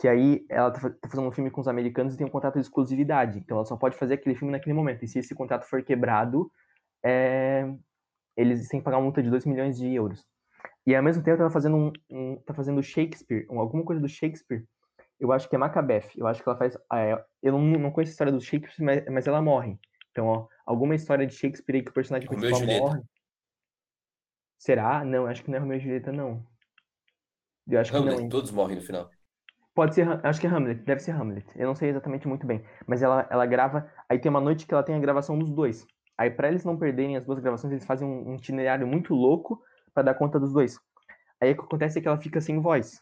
que 0.00 0.08
aí 0.08 0.46
ela 0.50 0.70
tá, 0.72 0.80
fa- 0.80 0.90
tá 0.90 1.08
fazendo 1.10 1.28
um 1.28 1.32
filme 1.32 1.50
com 1.50 1.60
os 1.60 1.68
americanos 1.68 2.14
e 2.14 2.18
tem 2.18 2.26
um 2.26 2.30
contrato 2.30 2.54
de 2.54 2.60
exclusividade. 2.62 3.38
Então 3.40 3.58
ela 3.58 3.66
só 3.66 3.76
pode 3.76 3.96
fazer 3.96 4.14
aquele 4.14 4.36
filme 4.36 4.52
naquele 4.52 4.74
momento. 4.74 5.04
E 5.04 5.08
se 5.08 5.18
esse 5.20 5.34
contrato 5.34 5.64
for 5.66 5.82
quebrado, 5.84 6.50
é, 7.04 7.66
eles 8.36 8.68
têm 8.68 8.80
que 8.80 8.84
pagar 8.84 8.98
uma 8.98 9.04
multa 9.04 9.22
de 9.22 9.30
2 9.30 9.44
milhões 9.46 9.76
de 9.78 9.92
euros. 9.94 10.24
E 10.86 10.94
ao 10.94 11.02
mesmo 11.02 11.22
tempo 11.22 11.40
ela 11.40 11.50
fazendo 11.50 11.76
um, 11.76 11.92
um 12.10 12.36
tá 12.46 12.54
fazendo 12.54 12.82
Shakespeare, 12.82 13.46
um- 13.50 13.60
alguma 13.60 13.84
coisa 13.84 14.00
do 14.00 14.08
Shakespeare. 14.08 14.64
Eu 15.20 15.32
acho 15.32 15.48
que 15.48 15.56
é 15.56 15.58
Macbeth. 15.58 16.10
Eu 16.16 16.26
acho 16.26 16.42
que 16.42 16.48
ela 16.48 16.58
faz. 16.58 16.76
ah, 16.90 17.00
é, 17.00 17.24
eu 17.42 17.52
não, 17.52 17.60
não 17.60 17.90
conheço 17.90 18.10
a 18.10 18.14
história 18.14 18.32
do 18.32 18.40
Shakespeare, 18.40 18.84
mas, 18.84 19.04
mas 19.06 19.26
ela 19.26 19.42
morre. 19.42 19.78
Então, 20.10 20.26
ó, 20.26 20.48
alguma 20.66 20.94
história 20.94 21.26
de 21.26 21.34
Shakespeare 21.34 21.76
aí 21.76 21.82
que 21.82 21.90
o 21.90 21.94
personagem 21.94 22.28
Romeu 22.28 22.50
principal 22.50 22.60
Julieta. 22.60 22.82
morre. 22.82 23.02
Será? 24.58 25.02
Não, 25.04 25.26
acho 25.26 25.42
que 25.42 25.50
não 25.50 25.56
é 25.56 25.60
Romeu 25.60 25.78
e 25.78 25.80
Julieta, 25.80 26.12
não. 26.12 26.44
Eu 27.68 27.80
acho 27.80 27.92
que 27.92 27.98
não, 27.98 28.02
Hamlet, 28.02 28.22
hein? 28.22 28.28
todos 28.30 28.50
morrem 28.50 28.76
no 28.76 28.82
final. 28.82 29.10
Pode 29.74 29.94
ser, 29.94 30.08
acho 30.26 30.40
que 30.40 30.46
é 30.46 30.50
Hamlet, 30.50 30.82
deve 30.84 31.00
ser 31.00 31.12
Hamlet. 31.12 31.46
Eu 31.54 31.66
não 31.66 31.74
sei 31.74 31.90
exatamente 31.90 32.26
muito 32.26 32.46
bem. 32.46 32.64
Mas 32.86 33.02
ela, 33.02 33.26
ela 33.30 33.44
grava. 33.46 33.90
Aí 34.08 34.18
tem 34.18 34.30
uma 34.30 34.40
noite 34.40 34.66
que 34.66 34.72
ela 34.72 34.82
tem 34.82 34.94
a 34.94 34.98
gravação 34.98 35.38
dos 35.38 35.50
dois. 35.50 35.86
Aí, 36.16 36.30
pra 36.30 36.48
eles 36.48 36.64
não 36.64 36.78
perderem 36.78 37.16
as 37.16 37.24
duas 37.26 37.38
gravações, 37.40 37.72
eles 37.72 37.84
fazem 37.84 38.08
um, 38.08 38.30
um 38.30 38.34
itinerário 38.36 38.86
muito 38.86 39.14
louco 39.14 39.62
pra 39.96 40.02
dar 40.02 40.14
conta 40.14 40.38
dos 40.38 40.52
dois. 40.52 40.78
Aí 41.40 41.52
o 41.52 41.56
que 41.56 41.62
acontece 41.62 41.98
é 41.98 42.02
que 42.02 42.08
ela 42.08 42.18
fica 42.18 42.38
sem 42.38 42.60
voz. 42.60 43.00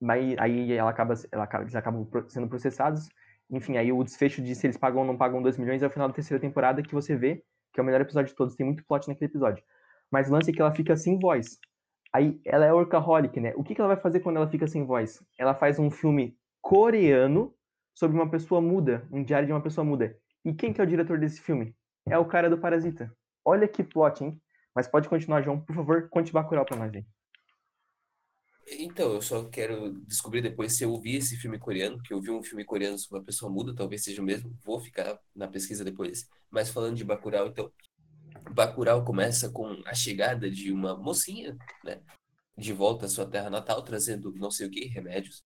Mas 0.00 0.36
aí 0.38 0.72
ela 0.72 0.90
acaba, 0.90 1.12
ela 1.30 1.44
acaba, 1.44 1.64
eles 1.64 1.76
acabam 1.76 2.08
sendo 2.28 2.48
processados. 2.48 3.08
Enfim, 3.50 3.76
aí 3.76 3.92
o 3.92 4.02
desfecho 4.02 4.42
de 4.42 4.54
se 4.54 4.66
eles 4.66 4.78
pagam 4.78 5.02
ou 5.02 5.06
não 5.06 5.18
pagam 5.18 5.42
2 5.42 5.58
milhões 5.58 5.82
é 5.82 5.86
o 5.86 5.90
final 5.90 6.08
da 6.08 6.14
terceira 6.14 6.40
temporada 6.40 6.82
que 6.82 6.94
você 6.94 7.14
vê, 7.14 7.42
que 7.72 7.78
é 7.78 7.82
o 7.82 7.86
melhor 7.86 8.00
episódio 8.00 8.30
de 8.30 8.36
todos. 8.36 8.56
Tem 8.56 8.64
muito 8.64 8.84
plot 8.86 9.06
naquele 9.06 9.30
episódio. 9.30 9.62
Mas 10.10 10.28
o 10.28 10.32
lance 10.32 10.50
é 10.50 10.52
que 10.52 10.62
ela 10.62 10.74
fica 10.74 10.96
sem 10.96 11.18
voz. 11.18 11.58
Aí 12.12 12.40
ela 12.46 12.64
é 12.64 12.72
workaholic, 12.72 13.38
né? 13.38 13.52
O 13.54 13.62
que, 13.62 13.74
que 13.74 13.80
ela 13.80 13.94
vai 13.94 14.02
fazer 14.02 14.20
quando 14.20 14.36
ela 14.36 14.48
fica 14.48 14.66
sem 14.66 14.84
voz? 14.84 15.22
Ela 15.38 15.54
faz 15.54 15.78
um 15.78 15.90
filme 15.90 16.36
coreano 16.62 17.54
sobre 17.94 18.16
uma 18.16 18.30
pessoa 18.30 18.62
muda, 18.62 19.06
um 19.12 19.22
diário 19.22 19.46
de 19.46 19.52
uma 19.52 19.62
pessoa 19.62 19.84
muda. 19.84 20.16
E 20.42 20.54
quem 20.54 20.72
que 20.72 20.80
é 20.80 20.84
o 20.84 20.86
diretor 20.86 21.18
desse 21.18 21.42
filme? 21.42 21.74
É 22.08 22.16
o 22.16 22.24
cara 22.24 22.48
do 22.48 22.56
Parasita. 22.56 23.12
Olha 23.44 23.68
que 23.68 23.84
plot, 23.84 24.24
hein? 24.24 24.40
Mas 24.78 24.86
pode 24.86 25.08
continuar, 25.08 25.42
João. 25.42 25.60
Por 25.60 25.74
favor, 25.74 26.08
conte 26.08 26.32
Bacurau 26.32 26.64
pra 26.64 26.76
nós 26.76 26.94
aí. 26.94 27.04
Então, 28.78 29.12
eu 29.12 29.20
só 29.20 29.44
quero 29.48 29.92
descobrir 30.02 30.40
depois 30.40 30.76
se 30.76 30.84
eu 30.84 31.00
vi 31.00 31.16
esse 31.16 31.36
filme 31.36 31.58
coreano, 31.58 32.00
que 32.00 32.14
eu 32.14 32.20
vi 32.20 32.30
um 32.30 32.44
filme 32.44 32.64
coreano 32.64 32.96
sobre 32.96 33.18
uma 33.18 33.24
pessoa 33.24 33.50
muda, 33.50 33.74
talvez 33.74 34.04
seja 34.04 34.22
o 34.22 34.24
mesmo, 34.24 34.56
vou 34.64 34.78
ficar 34.78 35.18
na 35.34 35.48
pesquisa 35.48 35.84
depois. 35.84 36.28
Mas 36.48 36.70
falando 36.70 36.94
de 36.94 37.02
Bacurau, 37.02 37.48
então, 37.48 37.72
Bacurau 38.52 39.04
começa 39.04 39.50
com 39.50 39.82
a 39.84 39.94
chegada 39.94 40.48
de 40.48 40.70
uma 40.70 40.96
mocinha, 40.96 41.56
né, 41.82 42.00
de 42.56 42.72
volta 42.72 43.06
à 43.06 43.08
sua 43.08 43.28
terra 43.28 43.50
natal, 43.50 43.82
trazendo 43.82 44.32
não 44.36 44.52
sei 44.52 44.68
o 44.68 44.70
que, 44.70 44.84
remédios. 44.84 45.42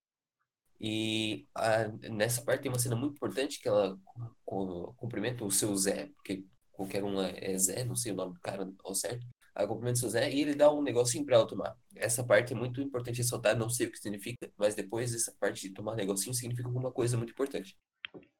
E 0.79 1.47
a- 1.55 1.89
nessa 2.11 2.43
parte 2.43 2.65
tem 2.65 2.71
uma 2.71 2.79
cena 2.79 2.97
muito 2.97 3.15
importante 3.15 3.63
que 3.63 3.69
ela 3.69 3.99
cu- 4.45 4.93
cumprimenta 4.99 5.43
o 5.43 5.51
seu 5.51 5.75
Zé, 5.75 6.11
porque 6.17 6.45
qualquer 6.83 7.05
um 7.05 7.21
é 7.21 7.33
é 7.53 7.59
Zé, 7.59 7.85
não 7.85 7.97
sei 7.97 8.13
o 8.13 8.15
nome 8.15 8.35
do 8.35 8.41
cara 8.41 8.69
ao 8.85 8.95
certo. 8.95 9.27
Ela 9.55 9.69
cumprimenta 9.69 10.07
o 10.07 10.09
Zé 10.09 10.31
e 10.33 10.41
ele 10.41 10.55
dá 10.55 10.73
um 10.73 10.83
negocinho 10.83 11.25
pra 11.27 11.37
ela 11.37 11.47
tomar. 11.47 11.77
Essa 11.95 12.25
parte 12.25 12.53
é 12.53 12.57
muito 12.57 12.81
importante 12.81 13.19
ressaltar, 13.19 13.57
não 13.57 13.69
sei 13.69 13.87
o 13.87 13.91
que 13.93 13.99
significa, 13.99 14.51
mas 14.57 14.75
depois 14.75 15.15
essa 15.15 15.33
parte 15.39 15.69
de 15.69 15.75
tomar 15.75 15.95
negocinho 15.95 16.35
significa 16.35 16.69
alguma 16.69 16.91
coisa 16.91 17.17
muito 17.17 17.31
importante. 17.33 17.77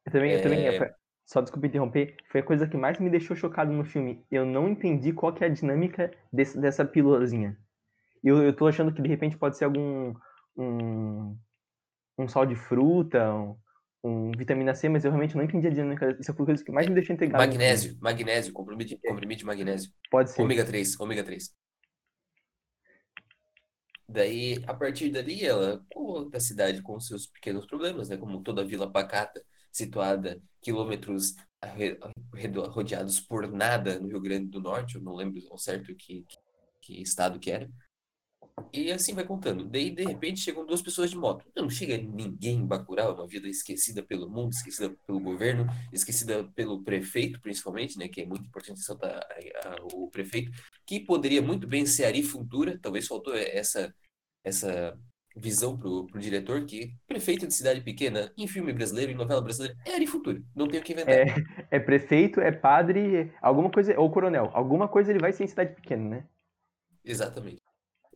Eu 0.05 0.11
também, 0.11 0.31
eu 0.33 0.41
também 0.41 0.67
É. 0.67 0.95
só 1.25 1.41
desculpa 1.41 1.67
interromper, 1.67 2.15
foi 2.31 2.41
a 2.41 2.43
coisa 2.43 2.67
que 2.67 2.75
mais 2.77 2.99
me 2.99 3.09
deixou 3.09 3.35
chocado 3.35 3.71
no 3.71 3.85
filme. 3.85 4.25
Eu 4.31 4.45
não 4.45 4.67
entendi 4.67 5.13
qual 5.13 5.33
que 5.33 5.43
é 5.43 5.47
a 5.47 5.49
dinâmica 5.49 6.11
desse, 6.31 6.59
dessa 6.59 6.83
pílulazinha. 6.83 7.57
Eu, 8.23 8.43
eu 8.43 8.55
tô 8.55 8.67
achando 8.67 8.93
que 8.93 9.01
de 9.01 9.09
repente 9.09 9.37
pode 9.37 9.57
ser 9.57 9.65
algum 9.65 10.13
um, 10.57 11.37
um 12.17 12.27
sal 12.27 12.45
de 12.45 12.55
fruta, 12.55 13.33
um, 13.33 13.57
um 14.03 14.31
vitamina 14.31 14.75
C, 14.75 14.89
mas 14.89 15.05
eu 15.05 15.11
realmente 15.11 15.35
não 15.35 15.43
entendi 15.43 15.67
a 15.67 15.69
dinâmica. 15.69 16.15
Isso 16.19 16.33
foi 16.33 16.43
a 16.43 16.45
coisa 16.45 16.63
que 16.63 16.71
mais 16.71 16.87
me 16.87 16.93
deixou 16.93 17.13
intrigado. 17.13 17.41
Magnésio, 17.41 17.97
magnésio, 18.01 18.51
comprimido, 18.51 18.97
comprimido 19.05 19.39
de 19.39 19.45
magnésio. 19.45 19.91
Pode 20.11 20.31
ser. 20.31 20.41
Ômega 20.41 20.65
3, 20.65 20.99
ômega 20.99 21.23
3. 21.23 21.55
Daí, 24.07 24.61
a 24.67 24.73
partir 24.73 25.09
dali, 25.09 25.43
ela 25.45 25.81
a 26.33 26.39
cidade 26.39 26.81
com 26.81 26.99
seus 26.99 27.25
pequenos 27.25 27.65
problemas, 27.65 28.09
né? 28.09 28.17
Como 28.17 28.43
toda 28.43 28.65
vila 28.65 28.91
pacata, 28.91 29.41
situada 29.71 30.41
quilômetros 30.61 31.35
rodeados 32.71 33.21
por 33.21 33.49
nada 33.49 33.99
no 33.99 34.07
Rio 34.07 34.19
Grande 34.19 34.47
do 34.47 34.59
Norte, 34.59 34.95
eu 34.95 35.01
não 35.01 35.15
lembro 35.15 35.41
ao 35.49 35.57
certo 35.57 35.95
que, 35.95 36.25
que, 36.27 36.37
que 36.81 37.01
estado 37.01 37.39
que 37.39 37.49
era. 37.49 37.69
E 38.71 38.91
assim 38.91 39.13
vai 39.13 39.23
contando. 39.23 39.65
Daí, 39.65 39.91
de 39.91 40.03
repente, 40.03 40.39
chegam 40.39 40.65
duas 40.65 40.81
pessoas 40.81 41.09
de 41.09 41.17
moto. 41.17 41.45
Não 41.55 41.69
chega 41.69 41.97
ninguém 41.97 42.57
em 42.57 42.65
Bacurau, 42.65 43.13
uma 43.13 43.27
vida 43.27 43.47
esquecida 43.47 44.01
pelo 44.01 44.29
mundo, 44.29 44.51
esquecida 44.51 44.95
pelo 45.05 45.19
governo, 45.19 45.67
esquecida 45.91 46.43
pelo 46.55 46.83
prefeito, 46.83 47.39
principalmente, 47.39 47.97
né? 47.97 48.07
Que 48.07 48.21
é 48.21 48.25
muito 48.25 48.45
importante 48.45 48.77
ressaltar 48.77 49.21
o 49.93 50.09
prefeito, 50.09 50.51
que 50.85 50.99
poderia 50.99 51.41
muito 51.41 51.67
bem 51.67 51.85
ser 51.85 52.05
Ari 52.05 52.23
Futura, 52.23 52.79
talvez 52.81 53.07
faltou 53.07 53.35
essa, 53.35 53.93
essa 54.43 54.97
visão 55.35 55.77
pro, 55.77 56.05
pro 56.05 56.19
diretor 56.19 56.63
que 56.65 56.95
prefeito 57.07 57.47
de 57.47 57.53
cidade 57.53 57.81
pequena, 57.81 58.31
em 58.37 58.47
filme 58.47 58.71
brasileiro, 58.71 59.11
em 59.11 59.15
novela 59.15 59.41
brasileira, 59.41 59.75
é 59.85 59.95
Ari 59.95 60.05
Futura. 60.05 60.41
Não 60.55 60.67
tem 60.67 60.79
o 60.79 60.83
que 60.83 60.93
inventar. 60.93 61.13
É, 61.15 61.35
é 61.71 61.79
prefeito, 61.79 62.39
é 62.39 62.51
padre, 62.51 63.31
alguma 63.41 63.71
coisa, 63.71 63.99
ou 63.99 64.11
coronel. 64.11 64.51
Alguma 64.53 64.87
coisa 64.87 65.11
ele 65.11 65.19
vai 65.19 65.33
ser 65.33 65.43
em 65.43 65.47
cidade 65.47 65.73
pequena, 65.75 66.09
né? 66.09 66.27
Exatamente. 67.03 67.62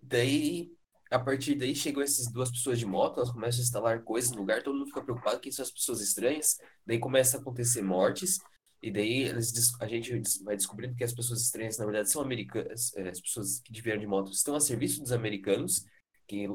Daí, 0.08 0.72
a 1.12 1.20
partir 1.20 1.56
daí, 1.56 1.76
chegam 1.76 2.02
essas 2.02 2.32
duas 2.32 2.50
pessoas 2.50 2.80
de 2.80 2.86
moto, 2.86 3.18
elas 3.18 3.32
começam 3.32 3.60
a 3.60 3.64
instalar 3.64 4.04
coisas 4.04 4.32
no 4.32 4.38
lugar, 4.38 4.64
todo 4.64 4.78
mundo 4.78 4.88
fica 4.88 5.04
preocupado, 5.04 5.40
quem 5.40 5.52
são 5.52 5.64
as 5.64 5.72
pessoas 5.72 6.02
estranhas, 6.02 6.58
daí 6.86 6.98
começa 6.98 7.38
a 7.38 7.42
acontecer 7.42 7.82
mortes, 7.82 8.38
e 8.82 8.90
daí 8.92 9.24
eles, 9.24 9.52
a 9.82 9.88
gente 9.88 10.44
vai 10.44 10.56
descobrindo 10.56 10.96
que 10.96 11.04
as 11.04 11.14
pessoas 11.14 11.42
estranhas, 11.42 11.78
na 11.78 11.86
verdade, 11.86 12.10
são 12.10 12.22
americanas, 12.22 12.94
é, 12.96 13.10
as 13.10 13.20
pessoas 13.20 13.60
que 13.60 13.82
vieram 13.82 14.00
de 14.00 14.08
moto 14.08 14.32
estão 14.32 14.56
a 14.56 14.60
serviço 14.60 15.02
dos 15.02 15.12
americanos, 15.12 15.84
que 16.28 16.46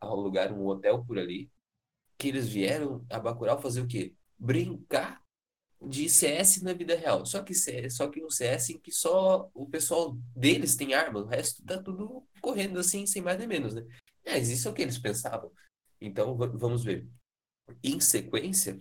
alugaram 0.00 0.58
um 0.58 0.66
hotel 0.66 1.04
por 1.04 1.18
ali, 1.18 1.50
que 2.18 2.28
eles 2.28 2.48
vieram 2.48 3.04
a 3.10 3.18
Bacurau 3.18 3.60
fazer 3.60 3.82
o 3.82 3.86
quê? 3.86 4.14
Brincar 4.38 5.22
de 5.80 6.08
CS 6.08 6.62
na 6.62 6.72
vida 6.72 6.96
real. 6.96 7.26
Só 7.26 7.42
que 7.42 7.54
só 7.90 8.08
que 8.08 8.24
um 8.24 8.30
CS 8.30 8.70
em 8.70 8.78
que 8.78 8.90
só 8.90 9.50
o 9.54 9.68
pessoal 9.68 10.16
deles 10.34 10.76
tem 10.76 10.94
arma, 10.94 11.20
o 11.20 11.26
resto 11.26 11.62
tá 11.64 11.82
tudo 11.82 12.26
correndo 12.46 12.78
assim, 12.78 13.04
sem 13.06 13.20
mais 13.20 13.36
nem 13.36 13.48
menos, 13.48 13.74
né? 13.74 13.84
Mas 14.24 14.48
isso 14.48 14.68
é 14.68 14.70
o 14.70 14.74
que 14.74 14.82
eles 14.82 15.00
pensavam. 15.00 15.50
Então, 16.00 16.36
vamos 16.36 16.84
ver. 16.84 17.04
Em 17.82 17.98
sequência, 17.98 18.78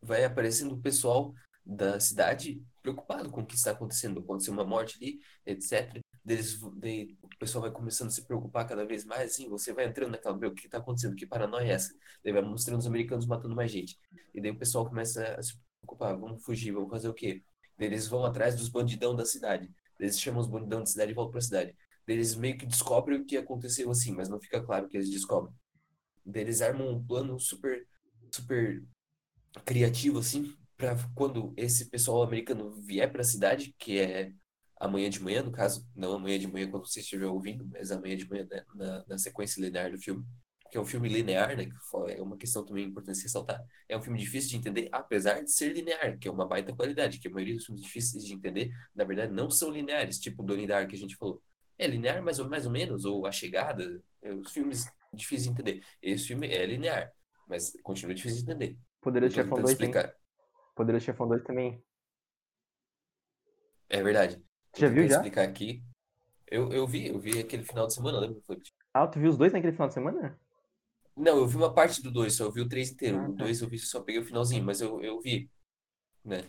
vai 0.00 0.24
aparecendo 0.24 0.76
o 0.76 0.80
pessoal 0.80 1.34
da 1.66 1.98
cidade 1.98 2.62
preocupado 2.80 3.32
com 3.32 3.40
o 3.40 3.46
que 3.46 3.56
está 3.56 3.72
acontecendo. 3.72 4.20
Aconteceu 4.20 4.52
uma 4.52 4.64
morte 4.64 4.96
ali, 4.96 5.18
etc. 5.44 6.00
Deles, 6.24 6.60
de, 6.76 7.18
o 7.20 7.28
pessoal 7.36 7.62
vai 7.62 7.72
começando 7.72 8.08
a 8.08 8.12
se 8.12 8.24
preocupar 8.24 8.64
cada 8.64 8.86
vez 8.86 9.04
mais, 9.04 9.32
assim, 9.32 9.48
você 9.48 9.72
vai 9.72 9.86
entrando 9.86 10.12
naquela, 10.12 10.36
o 10.36 10.54
que 10.54 10.66
está 10.66 10.78
acontecendo? 10.78 11.16
Que 11.16 11.26
paranoia 11.26 11.64
é 11.64 11.72
essa? 11.72 11.92
Daí 12.22 12.32
vai 12.32 12.42
mostrando 12.42 12.78
os 12.78 12.86
americanos 12.86 13.26
matando 13.26 13.56
mais 13.56 13.72
gente. 13.72 13.98
E 14.32 14.40
daí 14.40 14.52
o 14.52 14.58
pessoal 14.58 14.88
começa 14.88 15.34
a 15.34 15.42
se 15.42 15.58
preocupar, 15.80 16.16
vamos 16.16 16.44
fugir, 16.44 16.70
vamos 16.70 16.90
fazer 16.90 17.08
o 17.08 17.14
quê? 17.14 17.42
Daí 17.76 17.88
eles 17.88 18.06
vão 18.06 18.24
atrás 18.24 18.54
dos 18.54 18.68
bandidão 18.68 19.16
da 19.16 19.24
cidade. 19.24 19.68
Eles 19.98 20.20
chamam 20.20 20.40
os 20.40 20.46
bandidão 20.46 20.78
da 20.78 20.86
cidade 20.86 21.10
e 21.10 21.14
voltam 21.14 21.32
para 21.32 21.40
a 21.40 21.42
cidade. 21.42 21.76
Eles 22.06 22.34
meio 22.34 22.58
que 22.58 22.66
descobrem 22.66 23.20
o 23.20 23.24
que 23.24 23.36
aconteceu 23.36 23.90
assim, 23.90 24.12
mas 24.12 24.28
não 24.28 24.40
fica 24.40 24.62
claro 24.62 24.86
o 24.86 24.88
que 24.88 24.96
eles 24.96 25.10
descobrem. 25.10 25.54
Eles 26.34 26.62
armam 26.62 26.88
um 26.90 27.04
plano 27.04 27.38
super, 27.38 27.86
super 28.32 28.82
criativo, 29.64 30.18
assim, 30.18 30.54
para 30.76 30.96
quando 31.14 31.52
esse 31.56 31.90
pessoal 31.90 32.22
americano 32.22 32.70
vier 32.82 33.10
para 33.10 33.20
a 33.22 33.24
cidade, 33.24 33.74
que 33.78 33.98
é 33.98 34.32
amanhã 34.76 35.08
de 35.08 35.22
manhã, 35.22 35.42
no 35.42 35.52
caso, 35.52 35.86
não 35.94 36.14
amanhã 36.14 36.38
de 36.38 36.46
manhã 36.46 36.70
quando 36.70 36.86
você 36.86 37.00
estiver 37.00 37.26
ouvindo, 37.26 37.66
mas 37.66 37.90
amanhã 37.90 38.16
de 38.16 38.28
manhã 38.28 38.46
né, 38.50 38.64
na, 38.74 39.04
na 39.06 39.18
sequência 39.18 39.60
linear 39.60 39.90
do 39.90 39.98
filme, 39.98 40.24
que 40.70 40.76
é 40.76 40.80
um 40.80 40.84
filme 40.84 41.08
linear, 41.08 41.56
né, 41.56 41.66
que 41.66 41.76
é 42.12 42.20
uma 42.20 42.36
questão 42.36 42.64
também 42.64 42.86
importante 42.86 43.22
ressaltar. 43.22 43.62
É 43.88 43.96
um 43.96 44.02
filme 44.02 44.18
difícil 44.18 44.50
de 44.50 44.56
entender, 44.56 44.88
apesar 44.92 45.40
de 45.42 45.50
ser 45.50 45.72
linear, 45.72 46.18
que 46.18 46.26
é 46.26 46.30
uma 46.30 46.46
baita 46.46 46.74
qualidade, 46.74 47.18
que 47.18 47.28
a 47.28 47.30
maioria 47.30 47.54
dos 47.54 47.64
filmes 47.64 47.82
difíceis 47.82 48.24
de 48.24 48.34
entender, 48.34 48.72
na 48.94 49.04
verdade, 49.04 49.32
não 49.32 49.48
são 49.50 49.70
lineares, 49.70 50.18
tipo 50.18 50.42
o 50.42 50.46
Donnie 50.46 50.66
Dark 50.66 50.90
que 50.90 50.96
a 50.96 50.98
gente 50.98 51.16
falou. 51.16 51.40
É 51.78 51.86
linear 51.86 52.22
mais 52.22 52.38
ou, 52.38 52.48
mais 52.48 52.66
ou 52.66 52.72
menos, 52.72 53.04
ou 53.04 53.26
A 53.26 53.32
Chegada, 53.32 54.02
é, 54.22 54.32
os 54.32 54.52
filmes 54.52 54.86
difíceis 55.12 55.44
de 55.44 55.50
entender. 55.50 55.84
Esse 56.02 56.28
filme 56.28 56.48
é 56.48 56.64
linear, 56.66 57.12
mas 57.48 57.72
continua 57.82 58.14
difícil 58.14 58.44
de 58.44 58.50
entender. 58.50 58.78
Poderoso 59.00 59.34
Chefão 59.34 59.58
2 59.58 59.70
explicar. 59.70 60.14
Poderoso 60.74 61.04
Chefão 61.04 61.28
2 61.28 61.42
também. 61.42 61.82
É 63.88 64.02
verdade. 64.02 64.42
Você 64.72 64.80
já 64.80 64.88
viu 64.88 65.08
já? 65.08 65.16
explicar 65.16 65.44
aqui. 65.44 65.82
Eu, 66.46 66.72
eu 66.72 66.86
vi, 66.86 67.08
eu 67.08 67.18
vi 67.18 67.38
aquele 67.38 67.64
final 67.64 67.86
de 67.86 67.94
semana, 67.94 68.18
lembra? 68.18 68.40
Foi... 68.42 68.58
Ah, 68.92 69.06
tu 69.06 69.18
viu 69.18 69.30
os 69.30 69.38
dois 69.38 69.52
naquele 69.52 69.72
final 69.72 69.88
de 69.88 69.94
semana? 69.94 70.38
Não, 71.16 71.38
eu 71.38 71.46
vi 71.46 71.56
uma 71.56 71.72
parte 71.72 72.02
do 72.02 72.10
dois, 72.10 72.34
só 72.34 72.44
eu 72.44 72.52
vi 72.52 72.60
o 72.60 72.68
três 72.68 72.90
inteiro. 72.90 73.18
Ah, 73.18 73.28
o 73.28 73.36
tá. 73.36 73.44
dois 73.44 73.62
eu 73.62 73.68
vi, 73.68 73.78
só 73.78 74.02
peguei 74.02 74.20
o 74.20 74.24
finalzinho, 74.24 74.64
mas 74.64 74.80
eu, 74.80 75.00
eu 75.02 75.20
vi, 75.20 75.48
né? 76.24 76.42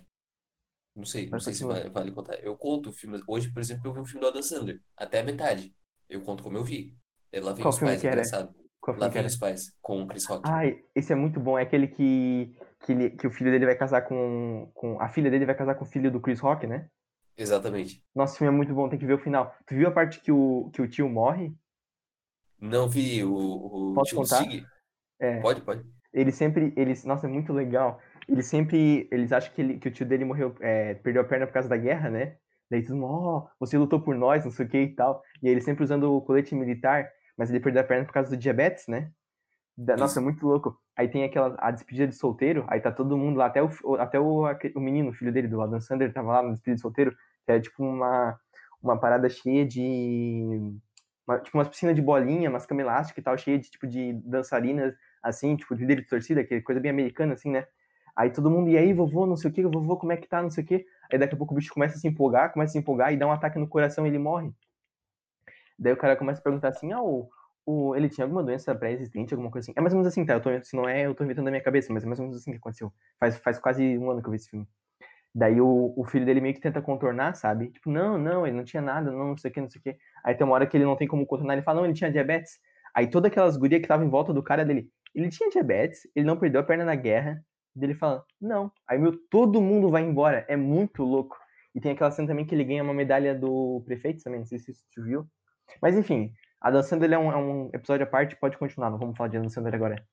Não 0.95 1.05
sei, 1.05 1.29
não 1.29 1.39
sei 1.39 1.53
se 1.53 1.65
vale, 1.65 1.89
vale, 1.89 2.11
contar. 2.11 2.35
Eu 2.35 2.55
conto 2.55 2.91
filmes. 2.91 3.21
Hoje, 3.27 3.51
por 3.51 3.59
exemplo, 3.59 3.87
eu 3.87 3.93
vi 3.93 3.99
um 3.99 4.05
filme 4.05 4.21
do 4.21 4.27
Adam 4.27 4.41
Sandler, 4.41 4.81
até 4.95 5.19
a 5.19 5.23
metade. 5.23 5.75
Eu 6.09 6.21
conto 6.21 6.41
como 6.41 6.57
eu 6.57 6.63
vi. 6.63 6.95
É 7.31 7.41
Lá 7.41 7.51
vem 7.51 7.63
Qual 7.63 7.73
os 7.73 7.79
pais, 7.79 8.01
engraçado. 8.01 8.55
Qual 8.79 8.97
Lá 8.97 9.09
vem 9.09 9.25
os 9.25 9.35
pais, 9.35 9.75
com 9.81 10.03
o 10.03 10.07
Chris 10.07 10.25
Rock. 10.25 10.43
Ai, 10.45 10.81
esse 10.95 11.11
é 11.11 11.15
muito 11.15 11.39
bom. 11.39 11.59
É 11.59 11.63
aquele 11.63 11.87
que, 11.87 12.55
que, 12.85 12.91
ele, 12.93 13.09
que 13.09 13.27
o 13.27 13.31
filho 13.31 13.51
dele 13.51 13.65
vai 13.65 13.75
casar 13.75 14.03
com, 14.03 14.71
com. 14.73 15.01
A 15.01 15.09
filha 15.09 15.29
dele 15.29 15.45
vai 15.45 15.55
casar 15.55 15.75
com 15.75 15.83
o 15.83 15.87
filho 15.87 16.09
do 16.09 16.21
Chris 16.21 16.39
Rock, 16.39 16.65
né? 16.65 16.87
Exatamente. 17.37 18.01
Nossa, 18.15 18.35
o 18.35 18.37
filme 18.37 18.53
é 18.53 18.55
muito 18.55 18.73
bom, 18.73 18.87
tem 18.87 18.97
que 18.97 19.05
ver 19.05 19.15
o 19.15 19.19
final. 19.19 19.53
Tu 19.67 19.75
viu 19.75 19.89
a 19.89 19.91
parte 19.91 20.21
que 20.21 20.31
o, 20.31 20.69
que 20.71 20.81
o 20.81 20.87
tio 20.87 21.09
morre? 21.09 21.53
Não 22.57 22.87
vi 22.87 23.21
o, 23.23 23.35
o 23.35 23.93
Posso 23.93 24.11
tio 24.11 24.19
contar? 24.19 24.45
É. 25.19 25.41
Pode, 25.41 25.61
pode. 25.61 25.83
Ele 26.13 26.31
sempre. 26.31 26.73
Eles, 26.77 27.03
nossa, 27.03 27.27
é 27.27 27.29
muito 27.29 27.51
legal. 27.51 27.99
Eles 28.27 28.47
sempre. 28.47 29.07
Eles 29.11 29.31
acham 29.31 29.53
que, 29.53 29.61
ele, 29.61 29.79
que 29.79 29.87
o 29.87 29.91
tio 29.91 30.05
dele 30.05 30.25
morreu, 30.25 30.55
é, 30.59 30.95
perdeu 30.95 31.21
a 31.21 31.25
perna 31.25 31.47
por 31.47 31.53
causa 31.53 31.69
da 31.69 31.77
guerra, 31.77 32.09
né? 32.09 32.37
Daí 32.69 32.83
todo 32.83 32.95
mundo, 32.95 33.05
ó, 33.05 33.37
oh, 33.37 33.49
você 33.59 33.77
lutou 33.77 33.99
por 34.01 34.15
nós, 34.15 34.43
não 34.43 34.51
sei 34.51 34.65
o 34.65 34.69
que 34.69 34.77
e 34.77 34.95
tal. 34.95 35.21
E 35.41 35.47
ele 35.47 35.61
sempre 35.61 35.83
usando 35.83 36.11
o 36.11 36.21
colete 36.21 36.55
militar, 36.55 37.07
mas 37.37 37.49
ele 37.49 37.59
perdeu 37.59 37.81
a 37.81 37.85
perna 37.85 38.05
por 38.05 38.13
causa 38.13 38.29
do 38.29 38.37
diabetes, 38.37 38.87
né? 38.87 39.11
Da, 39.77 39.95
nossa, 39.97 40.19
é 40.19 40.23
muito 40.23 40.45
louco. 40.47 40.79
Aí 40.95 41.07
tem 41.07 41.23
aquela 41.23 41.55
a 41.59 41.69
despedida 41.69 42.07
de 42.07 42.15
solteiro, 42.15 42.65
aí 42.69 42.79
tá 42.79 42.91
todo 42.91 43.17
mundo 43.17 43.37
lá, 43.37 43.47
até 43.47 43.61
o, 43.61 43.69
até 43.99 44.19
o, 44.19 44.45
o 44.75 44.79
menino, 44.79 45.09
o 45.09 45.13
filho 45.13 45.33
dele, 45.33 45.47
do 45.47 45.61
Adam 45.61 45.81
Sandler, 45.81 46.13
tava 46.13 46.31
lá 46.31 46.41
na 46.41 46.51
despedida 46.51 46.75
de 46.75 46.81
solteiro, 46.81 47.11
que 47.45 47.51
é 47.51 47.59
tipo 47.59 47.83
uma, 47.83 48.39
uma 48.81 48.99
parada 48.99 49.29
cheia 49.29 49.65
de. 49.65 50.71
Uma, 51.27 51.39
tipo 51.39 51.57
umas 51.57 51.67
piscinas 51.67 51.95
de 51.95 52.01
bolinha, 52.01 52.49
umas 52.49 52.65
cama 52.65 52.81
elástica 52.81 53.19
e 53.19 53.23
tal, 53.23 53.37
cheia 53.37 53.59
de 53.59 53.69
tipo 53.69 53.85
de 53.85 54.13
dançarinas, 54.23 54.95
assim, 55.21 55.55
tipo, 55.55 55.75
de 55.75 55.81
líder 55.85 56.03
de 56.03 56.07
torcida, 56.07 56.43
que 56.43 56.55
é 56.55 56.61
coisa 56.61 56.79
bem 56.79 56.91
americana, 56.91 57.33
assim, 57.33 57.49
né? 57.49 57.67
Aí 58.15 58.29
todo 58.31 58.49
mundo, 58.49 58.69
e 58.69 58.77
aí, 58.77 58.93
vovô, 58.93 59.25
não 59.25 59.35
sei 59.35 59.51
o 59.51 59.53
que, 59.53 59.63
vovô, 59.63 59.97
como 59.97 60.11
é 60.13 60.17
que 60.17 60.27
tá, 60.27 60.41
não 60.41 60.49
sei 60.49 60.63
o 60.63 60.67
que. 60.67 60.85
Aí 61.11 61.19
daqui 61.19 61.35
a 61.35 61.37
pouco 61.37 61.53
o 61.53 61.57
bicho 61.57 61.73
começa 61.73 61.95
a 61.95 61.99
se 61.99 62.07
empolgar, 62.07 62.53
começa 62.53 62.71
a 62.71 62.73
se 62.73 62.79
empolgar 62.79 63.13
e 63.13 63.17
dá 63.17 63.27
um 63.27 63.31
ataque 63.31 63.59
no 63.59 63.67
coração 63.67 64.05
e 64.05 64.09
ele 64.09 64.17
morre. 64.19 64.51
Daí 65.77 65.93
o 65.93 65.97
cara 65.97 66.15
começa 66.15 66.39
a 66.39 66.43
perguntar 66.43 66.69
assim, 66.69 66.93
ah, 66.93 67.01
o, 67.01 67.29
o, 67.65 67.95
ele 67.95 68.07
tinha 68.09 68.23
alguma 68.25 68.43
doença 68.43 68.73
pré-existente, 68.73 69.33
alguma 69.33 69.51
coisa 69.51 69.65
assim. 69.65 69.73
É 69.77 69.81
mais 69.81 69.93
ou 69.93 69.99
menos 69.99 70.11
assim, 70.11 70.25
tá? 70.25 70.33
Eu 70.33 70.41
tô, 70.41 70.49
se 70.63 70.75
não 70.75 70.87
é, 70.87 71.05
eu 71.05 71.13
tô 71.13 71.23
inventando 71.23 71.45
na 71.45 71.51
minha 71.51 71.63
cabeça, 71.63 71.91
mas 71.91 72.03
é 72.03 72.07
mais 72.07 72.19
ou 72.19 72.25
menos 72.25 72.39
assim 72.39 72.51
que 72.51 72.57
aconteceu. 72.57 72.93
Faz, 73.19 73.37
faz 73.37 73.59
quase 73.59 73.97
um 73.97 74.09
ano 74.09 74.21
que 74.21 74.27
eu 74.27 74.31
vi 74.31 74.37
esse 74.37 74.49
filme. 74.49 74.67
Daí 75.33 75.59
o, 75.59 75.93
o 75.97 76.05
filho 76.05 76.25
dele 76.25 76.39
meio 76.39 76.53
que 76.53 76.61
tenta 76.61 76.81
contornar, 76.81 77.35
sabe? 77.35 77.69
Tipo, 77.69 77.91
não, 77.91 78.17
não, 78.17 78.47
ele 78.47 78.55
não 78.55 78.63
tinha 78.63 78.81
nada, 78.81 79.11
não, 79.11 79.29
não 79.29 79.37
sei 79.37 79.51
o 79.51 79.53
que, 79.53 79.59
não 79.59 79.69
sei 79.69 79.79
o 79.79 79.83
que. 79.83 79.97
Aí 80.23 80.33
tem 80.33 80.45
uma 80.47 80.53
hora 80.55 80.65
que 80.65 80.77
ele 80.77 80.85
não 80.85 80.95
tem 80.95 81.07
como 81.07 81.25
contornar, 81.25 81.55
ele 81.55 81.61
fala, 81.61 81.79
não, 81.79 81.85
ele 81.85 81.93
tinha 81.93 82.09
diabetes. 82.09 82.57
Aí 82.93 83.07
todas 83.07 83.29
aquelas 83.29 83.57
gurias 83.57 83.79
que 83.79 83.85
estavam 83.85 84.05
em 84.05 84.09
volta 84.09 84.33
do 84.33 84.41
cara 84.41 84.63
dele, 84.63 84.89
ele 85.13 85.29
tinha 85.29 85.49
diabetes, 85.49 86.07
ele 86.15 86.25
não 86.25 86.37
perdeu 86.37 86.61
a 86.61 86.63
perna 86.63 86.85
na 86.85 86.95
guerra. 86.95 87.43
Ele 87.79 87.93
fala, 87.93 88.25
não. 88.39 88.71
Aí, 88.87 88.97
meu, 88.97 89.17
todo 89.29 89.61
mundo 89.61 89.89
vai 89.89 90.03
embora. 90.03 90.45
É 90.47 90.55
muito 90.55 91.03
louco. 91.03 91.37
E 91.73 91.81
tem 91.81 91.91
aquela 91.91 92.11
cena 92.11 92.27
também 92.27 92.45
que 92.45 92.55
ele 92.55 92.63
ganha 92.63 92.83
uma 92.83 92.93
medalha 92.93 93.37
do 93.37 93.81
prefeito 93.85 94.23
também, 94.23 94.39
não 94.39 94.47
sei 94.47 94.59
se 94.59 94.73
você 94.73 95.01
viu. 95.01 95.27
Mas 95.81 95.97
enfim, 95.97 96.31
a 96.61 96.71
Dan 96.71 96.81
Sandler 96.83 97.13
é 97.13 97.17
um, 97.17 97.31
é 97.31 97.37
um 97.37 97.69
episódio 97.73 98.05
à 98.05 98.09
parte, 98.09 98.37
pode 98.37 98.57
continuar, 98.57 98.89
não 98.89 98.97
vamos 98.97 99.17
falar 99.17 99.27
de 99.29 99.37
Dan 99.37 99.49
Sandler 99.49 99.75
agora. 99.75 100.07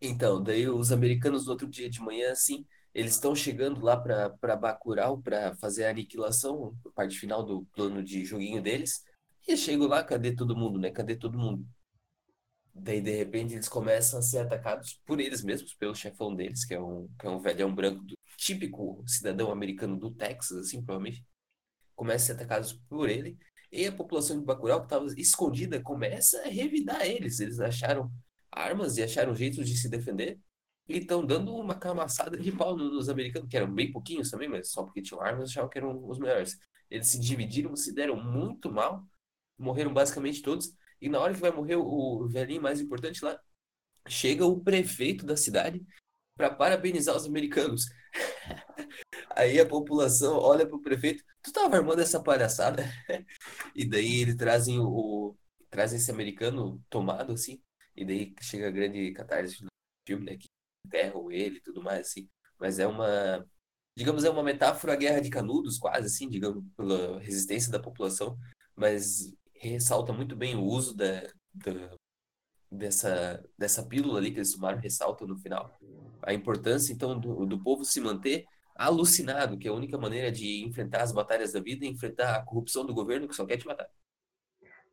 Então, 0.00 0.42
daí 0.42 0.68
os 0.68 0.92
americanos 0.92 1.46
no 1.46 1.52
outro 1.52 1.66
dia 1.66 1.88
de 1.88 2.00
manhã, 2.00 2.30
assim, 2.30 2.66
eles 2.94 3.14
estão 3.14 3.34
chegando 3.34 3.80
lá 3.80 3.96
para 3.96 4.56
Bacurau 4.56 5.20
para 5.22 5.54
fazer 5.56 5.86
a 5.86 5.90
aniquilação, 5.90 6.74
parte 6.94 7.18
final 7.18 7.42
do 7.42 7.64
plano 7.74 8.02
de 8.02 8.24
joguinho 8.24 8.62
deles. 8.62 9.02
E 9.46 9.56
chego 9.56 9.86
lá, 9.86 10.04
cadê 10.04 10.34
todo 10.34 10.56
mundo, 10.56 10.78
né? 10.78 10.90
Cadê 10.90 11.16
todo 11.16 11.38
mundo? 11.38 11.66
Daí, 12.80 13.00
de 13.00 13.10
repente, 13.16 13.54
eles 13.54 13.68
começam 13.68 14.18
a 14.18 14.22
ser 14.22 14.38
atacados 14.38 15.00
por 15.04 15.20
eles 15.20 15.42
mesmos, 15.42 15.74
pelo 15.74 15.94
chefão 15.94 16.34
deles, 16.34 16.64
que 16.64 16.74
é 16.74 16.80
um, 16.80 17.08
que 17.18 17.26
é 17.26 17.30
um 17.30 17.40
velhão 17.40 17.74
branco 17.74 18.04
do 18.04 18.14
típico 18.36 19.02
cidadão 19.06 19.50
americano 19.50 19.98
do 19.98 20.10
Texas, 20.12 20.58
assim, 20.58 20.82
provavelmente, 20.84 21.24
começa 21.96 22.24
a 22.24 22.26
ser 22.26 22.32
atacados 22.42 22.72
por 22.88 23.08
ele, 23.08 23.36
e 23.70 23.86
a 23.86 23.92
população 23.92 24.38
de 24.38 24.44
Bacurau, 24.44 24.80
que 24.80 24.86
estava 24.86 25.06
escondida, 25.16 25.80
começa 25.82 26.40
a 26.42 26.48
revidar 26.48 27.04
eles. 27.06 27.40
Eles 27.40 27.60
acharam 27.60 28.10
armas 28.50 28.96
e 28.96 29.02
acharam 29.02 29.34
jeitos 29.34 29.68
de 29.68 29.76
se 29.76 29.88
defender, 29.88 30.38
e 30.88 30.98
estão 30.98 31.24
dando 31.24 31.54
uma 31.54 31.74
camaçada 31.74 32.38
de 32.38 32.50
pau 32.50 32.76
nos 32.76 33.08
americanos, 33.08 33.48
que 33.48 33.56
eram 33.56 33.72
bem 33.72 33.92
pouquinhos 33.92 34.30
também, 34.30 34.48
mas 34.48 34.70
só 34.70 34.82
porque 34.84 35.02
tinham 35.02 35.20
armas 35.20 35.50
achavam 35.50 35.68
que 35.68 35.78
eram 35.78 36.08
os 36.08 36.18
melhores. 36.18 36.58
Eles 36.90 37.08
se 37.08 37.20
dividiram, 37.20 37.76
se 37.76 37.92
deram 37.92 38.16
muito 38.16 38.72
mal, 38.72 39.06
morreram 39.58 39.92
basicamente 39.92 40.40
todos, 40.40 40.72
e 41.00 41.08
na 41.08 41.20
hora 41.20 41.34
que 41.34 41.40
vai 41.40 41.50
morrer 41.50 41.76
o 41.76 42.26
velhinho 42.28 42.62
mais 42.62 42.80
importante 42.80 43.24
lá, 43.24 43.40
chega 44.08 44.44
o 44.46 44.60
prefeito 44.60 45.24
da 45.26 45.36
cidade 45.36 45.84
para 46.36 46.50
parabenizar 46.50 47.16
os 47.16 47.26
americanos. 47.26 47.86
Aí 49.36 49.60
a 49.60 49.66
população 49.66 50.36
olha 50.36 50.66
pro 50.66 50.80
prefeito, 50.80 51.24
tu 51.42 51.52
tava 51.52 51.76
armando 51.76 52.00
essa 52.00 52.22
palhaçada? 52.22 52.84
e 53.74 53.84
daí 53.84 54.22
eles 54.22 54.36
trazem 54.36 54.78
o, 54.80 55.36
trazem 55.70 55.98
esse 55.98 56.10
americano 56.10 56.82
tomado 56.88 57.32
assim, 57.32 57.62
e 57.96 58.04
daí 58.04 58.34
chega 58.40 58.68
a 58.68 58.70
grande 58.70 59.12
catarse 59.12 59.62
do 59.62 59.68
filme, 60.06 60.24
né, 60.24 60.36
que 60.36 60.48
enterram 60.86 61.30
ele 61.30 61.58
e 61.58 61.60
tudo 61.60 61.82
mais 61.82 62.08
assim. 62.08 62.28
Mas 62.58 62.78
é 62.78 62.86
uma, 62.86 63.46
digamos, 63.96 64.24
é 64.24 64.30
uma 64.30 64.42
metáfora 64.42 64.94
à 64.94 64.96
guerra 64.96 65.20
de 65.20 65.30
Canudos, 65.30 65.78
quase 65.78 66.06
assim, 66.06 66.28
digamos, 66.28 66.64
pela 66.76 67.20
resistência 67.20 67.70
da 67.70 67.80
população, 67.80 68.36
mas 68.74 69.32
ressalta 69.60 70.12
muito 70.12 70.36
bem 70.36 70.56
o 70.56 70.62
uso 70.62 70.96
da, 70.96 71.22
da 71.54 71.96
dessa, 72.70 73.42
dessa 73.56 73.82
pílula 73.82 74.18
ali 74.18 74.30
que 74.30 74.38
eles 74.38 74.52
tomaram, 74.52 74.78
ressalta 74.78 75.26
no 75.26 75.38
final. 75.38 75.78
A 76.22 76.32
importância, 76.32 76.92
então, 76.92 77.18
do, 77.18 77.46
do 77.46 77.62
povo 77.62 77.84
se 77.84 78.00
manter 78.00 78.44
alucinado, 78.74 79.58
que 79.58 79.66
é 79.66 79.70
a 79.70 79.74
única 79.74 79.98
maneira 79.98 80.30
de 80.30 80.64
enfrentar 80.64 81.02
as 81.02 81.12
batalhas 81.12 81.52
da 81.52 81.60
vida 81.60 81.84
e 81.84 81.88
enfrentar 81.88 82.36
a 82.36 82.42
corrupção 82.42 82.84
do 82.84 82.94
governo 82.94 83.26
que 83.26 83.34
só 83.34 83.44
quer 83.44 83.56
te 83.56 83.66
matar. 83.66 83.88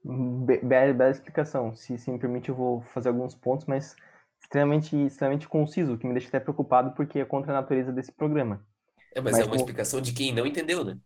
Bela, 0.04 0.94
bela 0.94 1.12
explicação. 1.12 1.76
Se, 1.76 1.98
se 1.98 2.10
me 2.12 2.18
permite, 2.18 2.50
eu 2.50 2.56
vou 2.56 2.82
fazer 2.94 3.10
alguns 3.10 3.36
pontos, 3.36 3.66
mas 3.68 3.96
extremamente, 4.42 4.96
extremamente 4.96 5.48
conciso, 5.48 5.98
que 5.98 6.08
me 6.08 6.14
deixa 6.14 6.30
até 6.30 6.40
preocupado 6.40 6.94
porque 6.96 7.20
é 7.20 7.26
contra 7.26 7.52
a 7.52 7.62
natureza 7.62 7.92
desse 7.92 8.12
programa. 8.12 8.66
É, 9.14 9.22
mas, 9.22 9.34
mas 9.34 9.40
é 9.40 9.44
uma 9.44 9.50
como... 9.50 9.62
explicação 9.62 10.02
de 10.02 10.14
quem 10.14 10.34
não 10.34 10.46
entendeu, 10.46 10.84
né? 10.84 10.98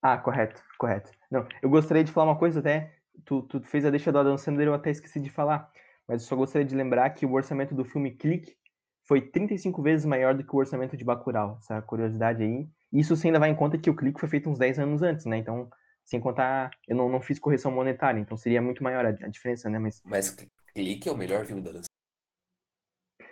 Ah, 0.00 0.18
correto, 0.18 0.62
correto. 0.78 1.10
Não, 1.32 1.48
eu 1.62 1.70
gostaria 1.70 2.04
de 2.04 2.12
falar 2.12 2.30
uma 2.30 2.38
coisa 2.38 2.60
até. 2.60 2.92
Tu, 3.24 3.40
tu 3.44 3.58
fez 3.62 3.86
a 3.86 3.90
deixa 3.90 4.12
do 4.12 4.18
Adam 4.18 4.36
Sandler, 4.36 4.68
eu 4.68 4.74
até 4.74 4.90
esqueci 4.90 5.18
de 5.18 5.30
falar. 5.30 5.70
Mas 6.06 6.20
eu 6.20 6.28
só 6.28 6.36
gostaria 6.36 6.66
de 6.66 6.76
lembrar 6.76 7.08
que 7.10 7.24
o 7.24 7.32
orçamento 7.32 7.74
do 7.74 7.86
filme 7.86 8.10
Clique 8.10 8.54
foi 9.04 9.22
35 9.22 9.80
vezes 9.80 10.04
maior 10.04 10.34
do 10.34 10.44
que 10.44 10.54
o 10.54 10.58
orçamento 10.58 10.94
de 10.94 11.02
Bacurau. 11.02 11.56
Essa 11.58 11.80
curiosidade 11.80 12.42
aí. 12.42 12.68
Isso 12.92 13.14
ainda 13.24 13.38
vai 13.38 13.48
em 13.48 13.54
conta 13.54 13.78
que 13.78 13.88
o 13.88 13.96
Clique 13.96 14.20
foi 14.20 14.28
feito 14.28 14.50
uns 14.50 14.58
10 14.58 14.80
anos 14.80 15.02
antes, 15.02 15.24
né? 15.24 15.38
Então, 15.38 15.70
sem 16.04 16.20
contar, 16.20 16.70
eu 16.86 16.94
não, 16.94 17.08
não 17.08 17.20
fiz 17.22 17.38
correção 17.38 17.72
monetária, 17.72 18.20
então 18.20 18.36
seria 18.36 18.60
muito 18.60 18.84
maior 18.84 19.06
a, 19.06 19.08
a 19.08 19.28
diferença, 19.28 19.70
né? 19.70 19.78
Mas, 19.78 20.02
Mas 20.04 20.36
Clique 20.74 21.08
é 21.08 21.12
o 21.12 21.16
melhor 21.16 21.46
filme 21.46 21.62
da 21.62 21.72
dança. 21.72 21.88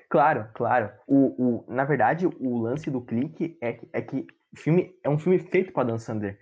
Claro, 0.09 0.49
claro. 0.55 0.91
O, 1.07 1.67
o, 1.69 1.73
na 1.73 1.85
verdade, 1.85 2.27
o 2.27 2.59
lance 2.59 2.91
do 2.91 3.03
Clique 3.03 3.59
é, 3.61 3.79
é 3.93 4.01
que 4.01 4.27
o 4.53 4.57
filme 4.57 4.99
é 5.05 5.11
um 5.11 5.19
filme 5.19 5.39
feito 5.39 5.71
para 5.71 5.85
Dan 5.85 5.99
Sandler. 5.99 6.39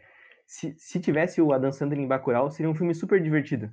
Se, 0.48 0.74
se 0.78 0.98
tivesse 0.98 1.42
o 1.42 1.52
Adam 1.52 1.70
Sandler 1.70 2.00
em 2.00 2.08
Bacurau, 2.08 2.50
seria 2.50 2.70
um 2.70 2.74
filme 2.74 2.94
super 2.94 3.22
divertido. 3.22 3.70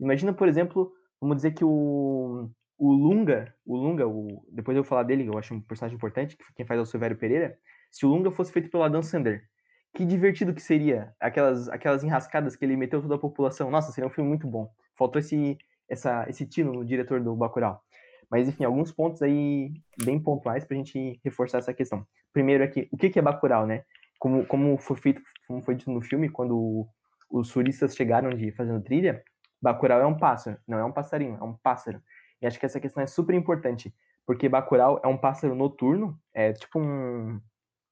Imagina, 0.00 0.32
por 0.32 0.48
exemplo, 0.48 0.90
vamos 1.20 1.36
dizer 1.36 1.52
que 1.52 1.62
o, 1.62 2.50
o 2.78 2.92
Lunga, 2.92 3.54
o 3.64 3.76
Lunga, 3.76 4.08
o, 4.08 4.42
depois 4.50 4.74
eu 4.74 4.82
vou 4.82 4.88
falar 4.88 5.02
dele, 5.02 5.26
eu 5.26 5.38
acho 5.38 5.54
um 5.54 5.60
personagem 5.60 5.96
importante, 5.96 6.34
que 6.34 6.44
quem 6.56 6.64
faz 6.64 6.78
é 6.78 6.82
o 6.82 6.86
Silvério 6.86 7.18
Pereira. 7.18 7.58
Se 7.90 8.06
o 8.06 8.08
Lunga 8.08 8.30
fosse 8.30 8.50
feito 8.50 8.70
pelo 8.70 8.82
Adam 8.82 9.02
Sandler, 9.02 9.44
que 9.94 10.04
divertido 10.04 10.54
que 10.54 10.62
seria 10.62 11.14
aquelas, 11.20 11.68
aquelas 11.68 12.02
enrascadas 12.02 12.56
que 12.56 12.64
ele 12.64 12.76
meteu 12.76 13.02
toda 13.02 13.16
a 13.16 13.18
população. 13.18 13.70
Nossa, 13.70 13.92
seria 13.92 14.08
um 14.08 14.12
filme 14.12 14.28
muito 14.28 14.46
bom. 14.46 14.72
Faltou 14.96 15.20
esse, 15.20 15.58
essa, 15.88 16.24
esse 16.28 16.46
tino 16.46 16.72
no 16.72 16.84
diretor 16.86 17.20
do 17.20 17.36
Bacurau. 17.36 17.80
Mas, 18.30 18.48
enfim, 18.48 18.64
alguns 18.64 18.90
pontos 18.90 19.20
aí 19.20 19.72
bem 20.02 20.18
pontuais 20.18 20.64
pra 20.64 20.76
gente 20.76 21.20
reforçar 21.22 21.58
essa 21.58 21.74
questão. 21.74 22.04
Primeiro 22.32 22.64
aqui, 22.64 22.88
o 22.90 22.96
que 22.96 23.16
é 23.16 23.22
Bacurau, 23.22 23.66
né? 23.66 23.84
Como, 24.18 24.46
como 24.46 24.78
foi 24.78 24.96
feito, 24.96 25.22
como 25.46 25.62
foi 25.62 25.74
dito 25.74 25.90
no 25.90 26.00
filme, 26.00 26.28
quando 26.28 26.86
os 27.30 27.52
turistas 27.52 27.94
chegaram 27.94 28.30
de 28.30 28.50
fazendo 28.52 28.82
trilha, 28.82 29.22
Bacurau 29.60 30.00
é 30.00 30.06
um 30.06 30.16
pássaro, 30.16 30.58
não 30.66 30.78
é 30.78 30.84
um 30.84 30.92
passarinho, 30.92 31.36
é 31.40 31.42
um 31.42 31.54
pássaro. 31.54 32.02
E 32.40 32.46
acho 32.46 32.58
que 32.58 32.66
essa 32.66 32.80
questão 32.80 33.02
é 33.02 33.06
super 33.06 33.34
importante, 33.34 33.94
porque 34.26 34.48
Bacurau 34.48 35.00
é 35.02 35.08
um 35.08 35.16
pássaro 35.16 35.54
noturno, 35.54 36.18
é 36.32 36.52
tipo 36.52 36.78
um... 36.78 37.40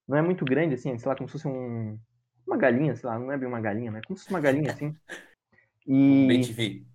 Não 0.06 0.18
é 0.18 0.22
muito 0.22 0.44
grande, 0.44 0.74
assim, 0.74 0.96
sei 0.98 1.08
lá, 1.08 1.16
como 1.16 1.28
se 1.28 1.32
fosse 1.32 1.48
um... 1.48 1.98
Uma 2.46 2.56
galinha, 2.56 2.94
sei 2.96 3.08
lá, 3.08 3.18
não 3.18 3.30
é 3.32 3.38
bem 3.38 3.48
uma 3.48 3.60
galinha, 3.60 3.90
mas 3.90 4.02
é 4.02 4.06
como 4.06 4.16
se 4.16 4.24
fosse 4.24 4.34
uma 4.34 4.40
galinha, 4.40 4.70
assim. 4.72 4.94
E... 5.84 6.28
Bem. 6.28 6.91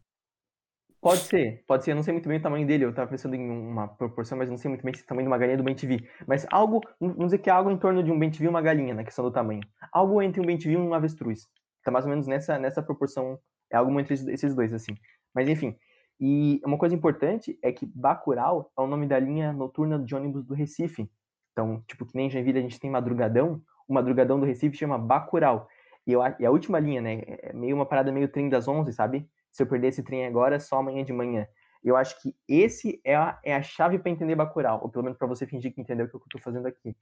Pode 1.02 1.22
ser, 1.22 1.64
pode 1.68 1.84
ser. 1.84 1.92
Eu 1.92 1.96
não 1.96 2.04
sei 2.04 2.14
muito 2.14 2.28
bem 2.28 2.40
o 2.40 2.42
tamanho 2.42 2.66
dele. 2.66 2.86
Eu 2.86 2.94
tava 2.94 3.10
pensando 3.10 3.36
em 3.36 3.50
uma 3.50 3.88
proporção, 3.88 4.38
mas 4.38 4.50
não 4.50 4.58
sei 4.58 4.70
muito 4.70 4.84
bem 4.84 4.94
se 4.94 5.04
o 5.04 5.06
tamanho 5.06 5.26
de 5.26 5.30
uma 5.30 5.38
galinha 5.38 5.56
é 5.56 5.58
do 5.58 5.64
Ben 5.64 5.76
TV. 5.76 6.08
Mas 6.28 6.46
algo, 6.52 6.82
vamos 7.00 7.26
dizer 7.26 7.38
que 7.38 7.50
é 7.50 7.54
algo 7.54 7.70
em 7.70 7.78
torno 7.78 8.04
de 8.04 8.12
um 8.12 8.18
Ben 8.18 8.32
TV 8.32 8.46
e 8.46 8.48
uma 8.48 8.62
galinha, 8.62 8.94
na 8.94 9.04
questão 9.04 9.24
do 9.24 9.32
tamanho. 9.32 9.62
Algo 9.92 10.22
entre 10.22 10.42
um 10.42 10.46
Ben 10.46 10.58
TV 10.58 10.74
e 10.74 10.78
um 10.78 10.94
avestruz. 10.94 11.48
Tá 11.84 11.92
mais 11.92 12.06
ou 12.06 12.10
menos 12.10 12.28
nessa, 12.28 12.58
nessa 12.58 12.82
proporção 12.82 13.40
é 13.72 13.78
algo 13.78 13.98
entre 14.00 14.14
esses 14.14 14.56
dois, 14.56 14.74
assim. 14.74 14.96
Mas 15.34 15.48
enfim. 15.48 15.76
E 16.20 16.60
uma 16.66 16.78
coisa 16.78 16.96
importante 16.96 17.58
é 17.62 17.72
que 17.72 17.86
Bacurau 17.86 18.72
é 18.78 18.82
o 18.82 18.88
nome 18.88 19.06
da 19.06 19.20
linha 19.20 19.54
noturna 19.54 20.00
de 20.00 20.16
ônibus 20.16 20.44
do 20.44 20.54
Recife. 20.54 21.10
Então, 21.52 21.84
tipo, 21.88 22.06
que 22.06 22.16
nem 22.16 22.28
em 22.28 22.30
Joinville 22.30 22.60
a 22.60 22.62
gente 22.62 22.80
tem 22.80 22.90
Madrugadão, 22.90 23.62
o 23.88 23.94
Madrugadão 23.94 24.40
do 24.40 24.46
Recife 24.46 24.78
chama 24.78 24.98
Bacurau. 24.98 25.68
E, 26.06 26.14
e 26.40 26.46
a 26.46 26.52
última 26.52 26.80
linha, 26.80 27.02
né, 27.02 27.22
é 27.26 27.54
meio 27.54 27.76
uma 27.76 27.86
parada 27.86 28.12
meio 28.12 28.28
trem 28.28 28.50
das 28.50 28.68
11, 28.68 28.94
sabe? 28.94 29.30
Se 29.58 29.64
eu 29.64 29.68
perder 29.68 29.88
esse 29.88 30.04
trem 30.04 30.24
agora, 30.28 30.60
só 30.60 30.78
amanhã 30.78 31.04
de 31.04 31.12
manhã. 31.12 31.48
Eu 31.84 31.98
acho 31.98 32.22
que 32.22 32.36
esse 32.48 33.02
é 33.04 33.16
a, 33.16 33.40
é 33.44 33.56
a 33.56 33.62
chave 33.64 33.98
para 33.98 34.12
entender 34.12 34.36
Bacurau, 34.36 34.80
ou 34.84 34.90
pelo 34.90 35.04
menos 35.04 35.18
para 35.18 35.26
você 35.26 35.48
fingir 35.48 35.74
que 35.74 35.82
entendeu 35.82 36.06
o 36.06 36.10
que 36.10 36.16
eu 36.16 36.22
estou 36.24 36.40
fazendo 36.40 36.68
aqui. 36.68 36.96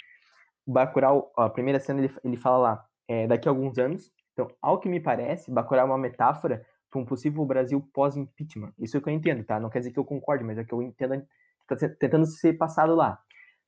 Bacurau, 0.66 1.34
ó, 1.36 1.44
a 1.44 1.50
primeira 1.50 1.82
cena 1.82 2.00
ele, 2.02 2.16
ele 2.24 2.38
fala 2.38 2.58
lá, 2.58 2.86
é, 3.10 3.28
daqui 3.28 3.50
a 3.50 3.52
alguns 3.52 3.78
anos, 3.78 4.10
então, 4.32 4.48
ao 4.62 4.80
que 4.80 4.88
me 4.88 5.02
parece, 5.02 5.52
Bacurau 5.52 5.86
é 5.86 5.90
uma 5.90 5.98
metáfora 5.98 6.66
para 6.90 7.02
um 7.02 7.04
possível 7.04 7.44
Brasil 7.44 7.86
pós-impeachment. 7.94 8.72
Isso 8.80 8.96
é 8.96 9.02
que 9.02 9.10
eu 9.10 9.14
entendo, 9.14 9.44
tá? 9.44 9.60
Não 9.60 9.70
quer 9.70 9.80
dizer 9.80 9.92
que 9.92 10.00
eu 10.00 10.06
concorde, 10.06 10.46
mas 10.46 10.58
é 10.58 10.64
que 10.64 10.74
eu 10.74 10.82
entendo 10.82 11.28
que 11.68 11.74
está 11.74 11.90
tentando 11.90 12.26
ser 12.26 12.54
passado 12.54 12.96
lá. 12.96 13.20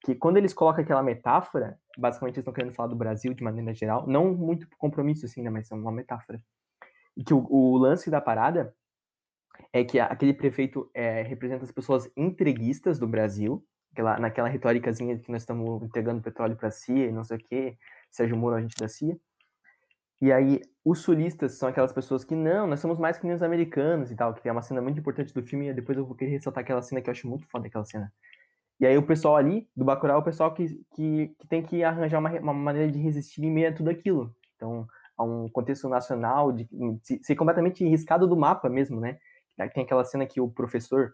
Que 0.06 0.16
quando 0.16 0.38
eles 0.38 0.54
colocam 0.54 0.82
aquela 0.82 1.04
metáfora, 1.04 1.78
basicamente 1.98 2.36
eles 2.36 2.44
estão 2.44 2.54
querendo 2.54 2.74
falar 2.74 2.88
do 2.88 2.96
Brasil 2.96 3.34
de 3.34 3.44
maneira 3.44 3.74
geral, 3.74 4.08
não 4.08 4.34
muito 4.34 4.66
compromisso 4.78 5.26
assim, 5.26 5.42
né, 5.42 5.50
mas 5.50 5.70
é 5.70 5.76
uma 5.76 5.92
metáfora. 5.92 6.42
Que 7.26 7.34
o, 7.34 7.46
o 7.50 7.78
lance 7.78 8.10
da 8.10 8.22
parada 8.22 8.74
é 9.74 9.84
que 9.84 10.00
aquele 10.00 10.34
prefeito 10.34 10.90
é, 10.94 11.22
representa 11.24 11.64
as 11.64 11.72
pessoas 11.72 12.10
entreguistas 12.16 13.00
do 13.00 13.08
Brasil, 13.08 13.66
aquela, 13.92 14.20
naquela 14.20 14.48
retóricazinha 14.48 15.18
que 15.18 15.32
nós 15.32 15.42
estamos 15.42 15.84
entregando 15.84 16.22
petróleo 16.22 16.56
para 16.56 16.68
a 16.68 16.72
CIA 16.72 17.08
e 17.08 17.12
não 17.12 17.24
sei 17.24 17.38
o 17.38 17.40
quê, 17.40 17.78
Sérgio 18.12 18.38
Moro, 18.38 18.56
agente 18.56 18.78
da 18.78 18.88
CIA. 18.88 19.18
E 20.20 20.32
aí, 20.32 20.62
os 20.84 21.00
sulistas 21.00 21.54
são 21.54 21.70
aquelas 21.70 21.94
pessoas 21.94 22.24
que, 22.24 22.34
não, 22.34 22.66
nós 22.66 22.80
somos 22.80 22.98
mais 22.98 23.18
que 23.18 23.26
nem 23.26 23.36
os 23.36 23.44
americanos 23.44 24.10
e 24.12 24.16
tal, 24.16 24.34
que 24.34 24.50
é 24.50 24.52
uma 24.52 24.64
cena 24.64 24.82
muito 24.82 25.00
importante 25.00 25.32
do 25.34 25.44
filme, 25.44 25.68
e 25.68 25.74
depois 25.74 25.98
eu 25.98 26.06
vou 26.06 26.16
querer 26.16 26.32
ressaltar 26.32 26.64
aquela 26.64 26.82
cena 26.82 27.02
que 27.02 27.10
eu 27.10 27.12
acho 27.12 27.28
muito 27.28 27.46
foda, 27.48 27.68
aquela 27.68 27.86
cena. 27.86 28.12
E 28.80 28.86
aí 28.86 28.98
o 28.98 29.06
pessoal 29.06 29.36
ali, 29.36 29.70
do 29.76 29.86
Bacurau, 29.86 30.18
é 30.18 30.20
o 30.20 30.24
pessoal 30.24 30.54
que, 30.54 30.68
que, 30.96 31.36
que 31.40 31.48
tem 31.48 31.64
que 31.64 31.84
arranjar 31.84 32.20
uma, 32.20 32.32
uma 32.40 32.54
maneira 32.54 32.92
de 32.92 33.00
resistir 33.00 33.44
em 33.44 33.52
meio 33.52 33.70
a 33.70 33.74
tudo 33.74 33.90
aquilo. 33.90 34.36
Então, 34.56 34.88
a 35.18 35.24
um 35.24 35.50
contexto 35.50 35.90
nacional, 35.90 36.52
de, 36.52 36.68
de 36.72 37.24
ser 37.24 37.36
completamente 37.36 37.84
riscado 37.88 38.28
do 38.28 38.38
mapa 38.38 38.70
mesmo, 38.70 39.00
né? 39.00 39.18
Tem 39.74 39.84
aquela 39.84 40.04
cena 40.04 40.26
que 40.26 40.40
o 40.40 40.50
professor... 40.50 41.14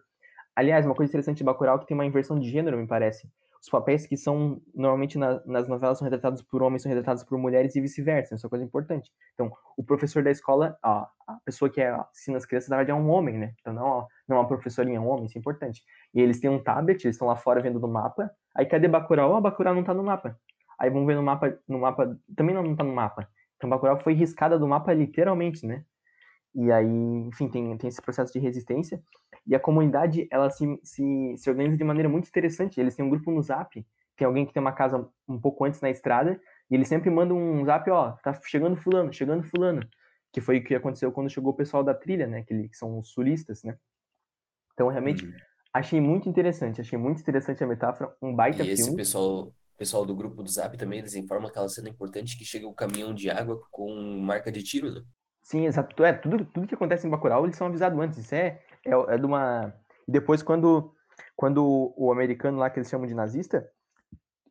Aliás, 0.54 0.84
uma 0.84 0.94
coisa 0.94 1.10
interessante 1.10 1.38
de 1.38 1.44
Bacurau 1.44 1.76
é 1.76 1.78
que 1.80 1.86
tem 1.86 1.96
uma 1.96 2.04
inversão 2.04 2.38
de 2.38 2.48
gênero, 2.50 2.76
me 2.76 2.86
parece 2.86 3.28
os 3.64 3.70
papéis 3.70 4.06
que 4.06 4.14
são 4.14 4.60
normalmente 4.74 5.16
na, 5.16 5.40
nas 5.46 5.66
novelas 5.66 5.96
são 5.96 6.04
retratados 6.04 6.42
por 6.42 6.62
homens 6.62 6.82
são 6.82 6.90
retratados 6.90 7.24
por 7.24 7.38
mulheres 7.38 7.74
e 7.74 7.80
vice-versa. 7.80 8.34
Isso 8.34 8.44
é 8.44 8.46
uma 8.46 8.50
coisa 8.50 8.64
importante. 8.64 9.10
Então, 9.32 9.50
o 9.74 9.82
professor 9.82 10.22
da 10.22 10.30
escola, 10.30 10.76
ó, 10.84 11.06
a 11.26 11.40
pessoa 11.46 11.70
que 11.70 11.80
é, 11.80 11.98
ensina 12.12 12.36
as 12.36 12.44
crianças, 12.44 12.68
na 12.68 12.76
verdade, 12.76 12.98
é 12.98 13.02
um 13.02 13.08
homem, 13.08 13.38
né? 13.38 13.54
Então, 13.58 13.72
não, 13.72 14.06
não 14.28 14.36
é 14.36 14.40
uma 14.40 14.46
professorinha, 14.46 14.98
é 14.98 15.00
um 15.00 15.08
homem, 15.08 15.24
isso 15.24 15.38
é 15.38 15.40
importante. 15.40 15.82
E 16.12 16.20
eles 16.20 16.40
têm 16.40 16.50
um 16.50 16.62
tablet, 16.62 17.02
eles 17.02 17.14
estão 17.14 17.26
lá 17.26 17.36
fora 17.36 17.62
vendo 17.62 17.80
no 17.80 17.88
mapa. 17.88 18.30
Aí, 18.54 18.66
cadê 18.66 18.86
Bacurau? 18.86 19.30
Ó, 19.30 19.38
oh, 19.38 19.40
Bacurau 19.40 19.74
não 19.74 19.82
tá 19.82 19.94
no 19.94 20.04
mapa. 20.04 20.38
Aí 20.78 20.90
vão 20.90 21.06
ver 21.06 21.16
no 21.16 21.22
mapa, 21.22 21.58
no 21.66 21.78
mapa, 21.78 22.18
também 22.36 22.54
não, 22.54 22.62
não 22.62 22.76
tá 22.76 22.84
no 22.84 22.94
mapa. 22.94 23.26
Então, 23.56 23.70
Bacurau 23.70 23.98
foi 24.00 24.14
riscada 24.14 24.58
do 24.58 24.66
mapa 24.66 24.92
literalmente, 24.92 25.66
né? 25.66 25.84
E 26.54 26.70
aí, 26.70 26.86
enfim, 26.86 27.48
tem, 27.48 27.76
tem 27.76 27.88
esse 27.88 28.00
processo 28.00 28.32
de 28.32 28.38
resistência. 28.38 29.02
E 29.46 29.54
a 29.54 29.60
comunidade, 29.60 30.28
ela 30.30 30.48
se, 30.50 30.78
se, 30.82 31.34
se 31.36 31.50
organiza 31.50 31.76
de 31.76 31.84
maneira 31.84 32.08
muito 32.08 32.28
interessante. 32.28 32.80
Eles 32.80 32.94
têm 32.94 33.04
um 33.04 33.10
grupo 33.10 33.30
no 33.30 33.42
Zap, 33.42 33.84
tem 34.16 34.26
alguém 34.26 34.46
que 34.46 34.52
tem 34.52 34.60
uma 34.60 34.72
casa 34.72 35.08
um 35.28 35.40
pouco 35.40 35.64
antes 35.64 35.80
na 35.80 35.90
estrada, 35.90 36.40
e 36.70 36.74
eles 36.74 36.88
sempre 36.88 37.10
mandam 37.10 37.36
um 37.36 37.64
Zap, 37.64 37.90
ó, 37.90 38.12
tá 38.22 38.32
chegando 38.44 38.76
fulano, 38.76 39.12
chegando 39.12 39.42
fulano. 39.44 39.80
Que 40.32 40.40
foi 40.40 40.58
o 40.58 40.64
que 40.64 40.74
aconteceu 40.74 41.12
quando 41.12 41.30
chegou 41.30 41.52
o 41.52 41.56
pessoal 41.56 41.82
da 41.82 41.94
trilha, 41.94 42.26
né, 42.26 42.42
que, 42.42 42.68
que 42.68 42.76
são 42.76 42.98
os 42.98 43.10
sulistas, 43.10 43.62
né. 43.62 43.76
Então, 44.72 44.88
realmente, 44.88 45.24
uhum. 45.24 45.32
achei 45.72 46.00
muito 46.00 46.28
interessante, 46.28 46.80
achei 46.80 46.98
muito 46.98 47.20
interessante 47.20 47.62
a 47.62 47.66
metáfora, 47.66 48.12
um 48.20 48.34
baita 48.34 48.62
e 48.62 48.66
filme. 48.66 48.72
esse 48.72 48.96
pessoal, 48.96 49.52
pessoal 49.76 50.04
do 50.04 50.14
grupo 50.14 50.42
do 50.42 50.50
Zap 50.50 50.76
também, 50.76 51.00
eles 51.00 51.14
informam 51.14 51.48
aquela 51.48 51.68
cena 51.68 51.88
importante 51.88 52.36
que 52.36 52.44
chega 52.44 52.66
o 52.66 52.74
caminhão 52.74 53.14
de 53.14 53.30
água 53.30 53.60
com 53.70 53.94
marca 54.20 54.50
de 54.50 54.62
tiro, 54.62 54.92
né? 54.92 55.02
Sim, 55.42 55.66
exato. 55.66 56.02
É, 56.04 56.12
tudo, 56.12 56.44
tudo 56.46 56.66
que 56.66 56.74
acontece 56.74 57.06
em 57.06 57.10
Bacurau, 57.10 57.44
eles 57.44 57.56
são 57.56 57.66
avisados 57.66 57.98
antes. 57.98 58.18
Isso 58.18 58.34
é, 58.34 58.62
é, 58.86 58.92
é 58.92 59.18
de 59.18 59.26
uma... 59.26 59.74
E 60.08 60.12
depois, 60.12 60.42
quando, 60.42 60.92
quando 61.36 61.92
o 61.96 62.10
americano 62.10 62.58
lá, 62.58 62.70
que 62.70 62.78
eles 62.78 62.88
chamam 62.88 63.06
de 63.06 63.14
nazista, 63.14 63.68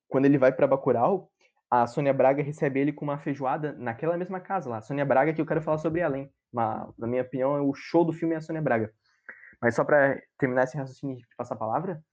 quando 0.08 0.26
ele 0.26 0.38
vai 0.38 0.52
para 0.52 0.68
Bacurau, 0.68 1.32
a 1.70 1.88
Sônia 1.88 2.14
Braga 2.14 2.44
recebe 2.44 2.80
ele 2.80 2.94
com 2.94 3.04
uma 3.04 3.18
feijoada 3.18 3.74
naquela 3.74 4.16
mesma 4.16 4.40
casa 4.40 4.70
lá. 4.70 4.82
Sônia 4.82 5.04
Braga, 5.04 5.34
que 5.34 5.42
eu 5.42 5.46
quero 5.46 5.62
falar 5.62 5.80
sobre 5.80 6.02
hein? 6.02 6.32
Uma, 6.52 6.94
na 6.96 7.08
minha 7.08 7.24
opinião, 7.24 7.68
o 7.68 7.74
show 7.74 8.06
do 8.06 8.14
filme 8.14 8.36
é 8.36 8.38
a 8.38 8.42
Sônia 8.42 8.62
Braga. 8.62 8.94
Mas 9.60 9.74
só 9.74 9.84
para 9.84 10.22
terminar 10.38 10.66
esse 10.66 10.78
raciocínio 10.78 11.18
de 11.18 11.26
passar 11.36 11.56
a 11.56 11.58
palavra, 11.58 12.04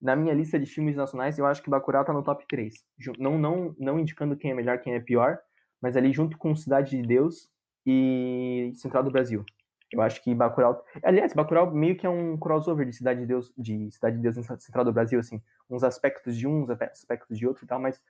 na 0.00 0.14
minha 0.14 0.34
lista 0.34 0.58
de 0.58 0.66
filmes 0.66 0.96
nacionais, 0.96 1.38
eu 1.38 1.46
acho 1.46 1.62
que 1.62 1.70
Bacurau 1.70 2.04
tá 2.04 2.12
no 2.12 2.22
top 2.22 2.44
3. 2.48 2.74
Não, 3.18 3.38
não, 3.38 3.74
não 3.78 3.98
indicando 3.98 4.36
quem 4.36 4.50
é 4.50 4.54
melhor, 4.54 4.78
quem 4.78 4.94
é 4.94 5.00
pior, 5.00 5.38
mas 5.80 5.96
ali 5.96 6.12
junto 6.12 6.36
com 6.36 6.54
Cidade 6.54 6.90
de 6.90 7.02
Deus 7.02 7.50
e 7.86 8.72
Central 8.74 9.02
do 9.02 9.10
Brasil. 9.10 9.44
Eu 9.92 10.02
acho 10.02 10.22
que 10.22 10.34
Bacurau... 10.34 10.84
Aliás, 11.02 11.32
Bacurau 11.32 11.70
meio 11.72 11.96
que 11.96 12.06
é 12.06 12.10
um 12.10 12.36
crossover 12.36 12.86
de 12.86 12.94
Cidade 12.94 13.20
de 13.20 13.26
Deus, 13.26 13.52
de 13.56 13.90
Cidade 13.92 14.16
de 14.16 14.22
Deus 14.22 14.36
e 14.36 14.42
Central 14.42 14.84
do 14.84 14.92
Brasil, 14.92 15.20
assim. 15.20 15.40
Uns 15.70 15.84
aspectos 15.84 16.36
de 16.36 16.46
um, 16.46 16.62
uns 16.62 16.70
aspectos 16.70 17.38
de 17.38 17.46
outro 17.46 17.64
e 17.64 17.68
tal, 17.68 17.78
mas 17.78 18.00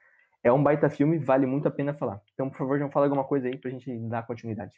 é 0.43 0.53
um 0.53 0.63
baita 0.63 0.89
filme, 0.89 1.19
vale 1.19 1.47
muito 1.47 1.69
a 1.69 1.71
pena 1.71 1.95
falar. 1.95 2.21
Então, 2.33 2.49
por 2.49 2.59
favor, 2.59 2.79
já 2.79 2.89
fala 2.91 3.07
alguma 3.07 3.25
coisa 3.25 3.49
aí 3.49 3.57
pra 3.57 3.71
gente 3.71 3.91
dar 4.09 4.27
continuidade. 4.27 4.75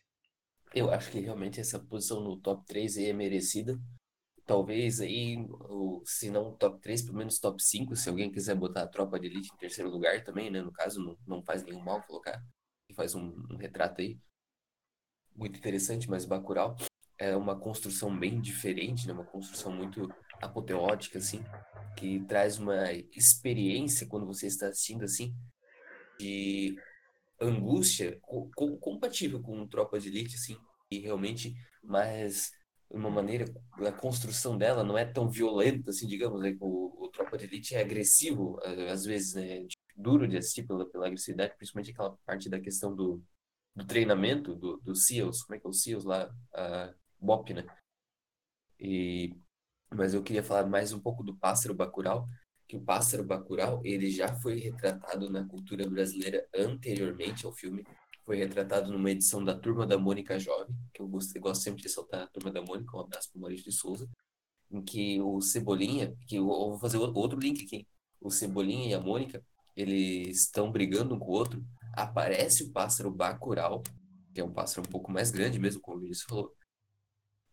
Eu 0.75 0.91
acho 0.91 1.11
que 1.11 1.21
realmente 1.21 1.61
essa 1.61 1.79
posição 1.79 2.21
no 2.21 2.37
top 2.37 2.65
3 2.67 2.99
aí 2.99 3.11
é 3.11 3.13
merecida 3.13 3.79
talvez 4.47 5.01
aí, 5.01 5.37
se 6.05 6.31
não 6.31 6.55
top 6.57 6.81
3, 6.81 7.03
pelo 7.03 7.19
menos 7.19 7.39
top 7.39 7.63
5, 7.63 7.97
se 7.97 8.09
alguém 8.09 8.31
quiser 8.31 8.55
botar 8.55 8.83
a 8.83 8.89
tropa 8.89 9.19
de 9.19 9.27
elite 9.27 9.51
em 9.53 9.57
terceiro 9.59 9.91
lugar 9.91 10.23
também, 10.25 10.51
né? 10.51 10.63
No 10.63 10.73
caso, 10.73 11.01
não, 11.01 11.19
não 11.27 11.43
faz 11.43 11.65
nenhum 11.65 11.81
mal 11.81 12.03
colocar. 12.05 12.41
Faz 12.95 13.15
um, 13.15 13.35
um, 13.51 13.57
retrato 13.57 14.01
aí 14.01 14.19
muito 15.35 15.59
interessante, 15.59 16.09
mas 16.09 16.25
Bacurau 16.25 16.77
é 17.19 17.37
uma 17.37 17.59
construção 17.59 18.17
bem 18.17 18.41
diferente, 18.41 19.07
né? 19.07 19.13
Uma 19.13 19.25
construção 19.25 19.73
muito 19.73 20.09
apoteótica, 20.41 21.19
assim, 21.19 21.45
que 21.97 22.21
traz 22.27 22.59
uma 22.59 22.93
experiência 22.93 24.07
quando 24.07 24.27
você 24.27 24.47
está 24.47 24.69
assistindo, 24.69 25.05
assim, 25.05 25.35
de 26.19 26.77
angústia 27.41 28.19
co 28.23 28.79
compatível 28.79 29.43
com 29.43 29.67
Tropa 29.67 29.99
de 29.99 30.09
Elite, 30.09 30.37
assim, 30.37 30.57
e 30.91 31.01
realmente 31.01 31.55
mais 32.91 33.01
uma 33.01 33.11
maneira, 33.11 33.47
a 33.73 33.93
construção 33.93 34.57
dela 34.57 34.85
não 34.85 34.97
é 34.97 35.05
tão 35.05 35.29
violenta, 35.29 35.91
assim, 35.91 36.07
digamos, 36.07 36.41
né? 36.41 36.57
o, 36.61 37.05
o 37.05 37.09
Tropa 37.09 37.37
de 37.37 37.45
Elite 37.45 37.75
é 37.75 37.81
agressivo, 37.81 38.59
às 38.91 39.05
vezes, 39.05 39.35
né? 39.35 39.67
duro 39.97 40.29
de 40.29 40.37
assistir 40.37 40.65
pela, 40.65 40.89
pela 40.89 41.07
agressividade, 41.07 41.57
principalmente 41.57 41.91
aquela 41.91 42.17
parte 42.25 42.49
da 42.49 42.61
questão 42.61 42.95
do, 42.95 43.23
do 43.75 43.85
treinamento, 43.85 44.55
do, 44.55 44.77
do 44.79 44.95
SEALs, 44.95 45.43
como 45.43 45.57
é 45.57 45.61
que 45.61 45.67
é 45.67 45.71
o 45.71 45.73
SEALs 45.73 46.05
lá, 46.05 46.31
a 46.55 46.95
BOP, 47.21 47.55
né? 47.55 47.67
E, 48.79 49.35
mas 49.91 50.13
eu 50.15 50.23
queria 50.23 50.43
falar 50.43 50.67
mais 50.67 50.93
um 50.93 51.01
pouco 51.01 51.23
do 51.23 51.37
Pássaro 51.37 51.75
Bacurau, 51.75 52.27
que 52.69 52.77
o 52.77 52.81
Pássaro 52.81 53.25
Bacurau, 53.25 53.81
ele 53.85 54.11
já 54.11 54.35
foi 54.41 54.59
retratado 54.59 55.31
na 55.31 55.47
cultura 55.47 55.89
brasileira 55.89 56.47
anteriormente 56.55 57.47
ao 57.47 57.53
filme, 57.53 57.85
foi 58.27 58.37
retratado 58.37 58.91
numa 58.91 59.11
edição 59.13 59.43
da 59.43 59.57
Turma 59.57 59.87
da 59.87 59.97
Mônica 59.97 60.37
Jovem, 60.37 60.77
que 60.93 61.01
eu 61.01 61.07
gosto, 61.07 61.35
eu 61.37 61.41
gosto 61.41 61.63
sempre 61.63 61.81
de 61.81 61.89
soltar 61.89 62.25
a 62.25 62.27
Turma 62.27 62.51
da 62.51 62.61
Mônica, 62.61 62.97
um 62.97 63.01
abraço 63.01 63.31
para 63.31 63.39
o 63.39 63.41
Maurício 63.41 63.71
de 63.71 63.73
Souza, 63.73 64.11
em 64.69 64.83
que 64.83 65.21
o 65.21 65.41
Cebolinha, 65.41 66.13
que 66.27 66.35
eu, 66.35 66.43
eu 66.43 66.71
vou 66.71 66.79
fazer 66.79 66.99
outro 66.99 67.39
link 67.39 67.65
aqui, 67.65 67.87
o 68.21 68.29
Cebolinha 68.29 68.89
e 68.89 68.95
a 68.95 69.01
Mônica, 69.01 69.45
eles 69.77 70.41
estão 70.41 70.73
brigando 70.73 71.15
um 71.15 71.19
com 71.21 71.27
o 71.27 71.35
outro, 71.35 71.65
aparece 71.93 72.65
o 72.65 72.73
pássaro 72.73 73.13
Bacurau, 73.13 73.85
que 74.35 74.41
é 74.41 74.45
um 74.45 74.53
pássaro 74.53 74.87
um 74.87 74.91
pouco 74.91 75.13
mais 75.13 75.31
grande 75.31 75.61
mesmo, 75.61 75.81
como 75.81 75.99
o 75.99 76.01
Vinícius 76.01 76.27
falou, 76.29 76.53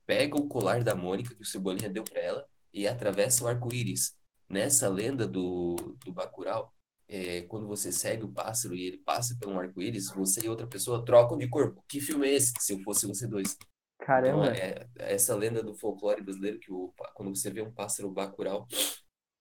pega 0.07 0.35
o 0.35 0.47
colar 0.47 0.83
da 0.83 0.95
Mônica, 0.95 1.35
que 1.35 1.43
o 1.43 1.45
Cebolinha 1.45 1.89
deu 1.89 2.03
para 2.03 2.19
ela, 2.19 2.47
e 2.73 2.87
atravessa 2.87 3.43
o 3.43 3.47
arco-íris. 3.47 4.17
Nessa 4.49 4.89
lenda 4.89 5.27
do, 5.27 5.75
do 6.03 6.11
Bacurau, 6.11 6.72
é, 7.13 7.43
quando 7.43 7.67
você 7.67 7.91
segue 7.91 8.23
o 8.23 8.31
pássaro 8.31 8.73
e 8.73 8.87
ele 8.87 8.97
passa 8.97 9.37
pelo 9.39 9.59
arco-íris, 9.59 10.09
você 10.09 10.47
e 10.47 10.49
outra 10.49 10.65
pessoa 10.65 11.05
trocam 11.05 11.37
de 11.37 11.47
corpo. 11.47 11.83
Que 11.87 12.01
filme 12.01 12.27
é 12.27 12.33
esse? 12.33 12.53
Se 12.59 12.73
eu 12.73 12.79
fosse 12.79 13.05
você 13.05 13.27
dois. 13.27 13.55
Caramba. 13.99 14.47
Então, 14.47 14.65
é, 14.65 14.87
é 14.97 15.13
essa 15.13 15.35
lenda 15.35 15.61
do 15.61 15.75
folclore 15.75 16.23
brasileiro 16.23 16.59
que 16.59 16.71
o, 16.71 16.91
quando 17.13 17.35
você 17.35 17.51
vê 17.51 17.61
um 17.61 17.71
pássaro 17.71 18.09
bacural 18.09 18.67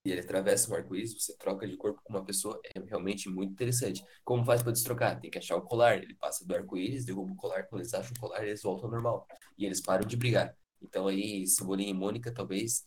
e 0.05 0.11
ele 0.11 0.21
atravessa 0.21 0.71
um 0.71 0.75
arco-íris, 0.75 1.15
você 1.15 1.35
troca 1.39 1.67
de 1.67 1.75
corpo 1.79 1.99
com 2.05 2.13
uma 2.13 2.23
pessoa, 2.23 2.61
é 2.75 2.79
realmente 2.81 3.31
muito 3.31 3.53
interessante. 3.53 4.05
Como 4.23 4.45
faz 4.45 4.63
para 4.63 4.73
destrocar? 4.73 5.19
Tem 5.19 5.31
que 5.31 5.39
achar 5.39 5.57
o 5.57 5.63
colar. 5.63 5.97
Ele 5.97 6.15
passa 6.17 6.45
do 6.45 6.55
arco-íris, 6.55 7.07
derruba 7.07 7.33
o 7.33 7.37
colar, 7.37 7.63
quando 7.69 7.81
eles 7.81 7.95
acham 7.95 8.13
o 8.15 8.21
colar, 8.21 8.45
eles 8.45 8.61
voltam 8.63 8.85
ao 8.85 8.91
normal. 8.91 9.27
E 9.57 9.65
eles 9.65 9.81
param 9.81 10.07
de 10.07 10.15
brigar. 10.15 10.55
Então 10.83 11.07
aí, 11.07 11.47
Cebolinha 11.47 11.91
e 11.91 11.95
Mônica 11.95 12.31
talvez 12.35 12.85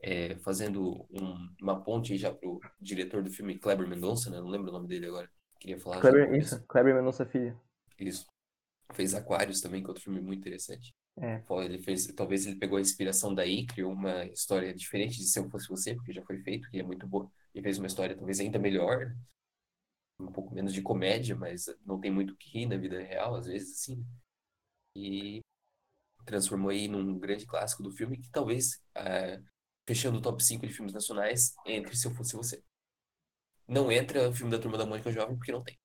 é, 0.00 0.36
fazendo 0.36 1.06
um, 1.10 1.54
uma 1.60 1.82
ponte 1.82 2.16
já 2.16 2.32
pro 2.32 2.60
diretor 2.80 3.22
do 3.22 3.30
filme 3.30 3.58
Kleber 3.58 3.88
Mendonça, 3.88 4.30
né? 4.30 4.40
Não 4.40 4.48
lembro 4.48 4.70
o 4.70 4.72
nome 4.72 4.88
dele 4.88 5.06
agora. 5.06 5.30
Queria 5.58 5.78
falar. 5.78 6.00
Kleber, 6.00 6.34
isso, 6.34 6.64
Kleber 6.66 6.94
Mendonça 6.94 7.24
Filho. 7.24 7.58
Isso. 7.98 8.26
Fez 8.92 9.14
Aquários 9.14 9.60
também, 9.60 9.82
que 9.82 9.86
é 9.86 9.90
outro 9.90 10.04
filme 10.04 10.20
muito 10.20 10.40
interessante. 10.40 10.94
É. 11.18 11.42
Ele 11.64 11.78
fez, 11.78 12.06
talvez 12.08 12.46
ele 12.46 12.56
pegou 12.56 12.76
a 12.78 12.80
inspiração 12.80 13.34
daí, 13.34 13.66
criou 13.66 13.92
uma 13.92 14.24
história 14.26 14.72
diferente 14.74 15.16
de 15.16 15.24
Se 15.24 15.38
Eu 15.38 15.48
Fosse 15.48 15.68
Você, 15.68 15.94
porque 15.94 16.12
já 16.12 16.22
foi 16.22 16.38
feito, 16.42 16.70
que 16.70 16.78
é 16.78 16.82
muito 16.82 17.06
boa. 17.06 17.30
E 17.54 17.62
fez 17.62 17.78
uma 17.78 17.86
história 17.86 18.14
talvez 18.14 18.38
ainda 18.38 18.58
melhor, 18.58 19.14
um 20.20 20.30
pouco 20.30 20.54
menos 20.54 20.74
de 20.74 20.82
comédia, 20.82 21.34
mas 21.34 21.66
não 21.84 21.98
tem 21.98 22.10
muito 22.10 22.36
que 22.36 22.58
rir 22.58 22.66
na 22.66 22.76
vida 22.76 23.00
real, 23.00 23.34
às 23.34 23.46
vezes, 23.46 23.80
assim. 23.80 24.06
E 24.94 25.40
transformou 26.26 26.70
aí 26.70 26.86
num 26.86 27.18
grande 27.18 27.46
clássico 27.46 27.82
do 27.82 27.90
filme 27.90 28.18
que 28.18 28.30
talvez 28.30 28.82
uh, 28.98 29.42
fechando 29.86 30.18
o 30.18 30.22
top 30.22 30.42
5 30.42 30.66
de 30.66 30.72
filmes 30.72 30.92
nacionais 30.92 31.54
entre 31.64 31.96
Se 31.96 32.06
Eu 32.06 32.14
Fosse 32.14 32.36
Você. 32.36 32.62
Não 33.68 33.90
entra 33.90 34.28
o 34.28 34.32
filme 34.32 34.50
da 34.50 34.58
Turma 34.58 34.78
da 34.78 34.86
Mônica 34.86 35.10
Jovem 35.10 35.36
porque 35.36 35.52
não 35.52 35.62
tem. 35.62 35.78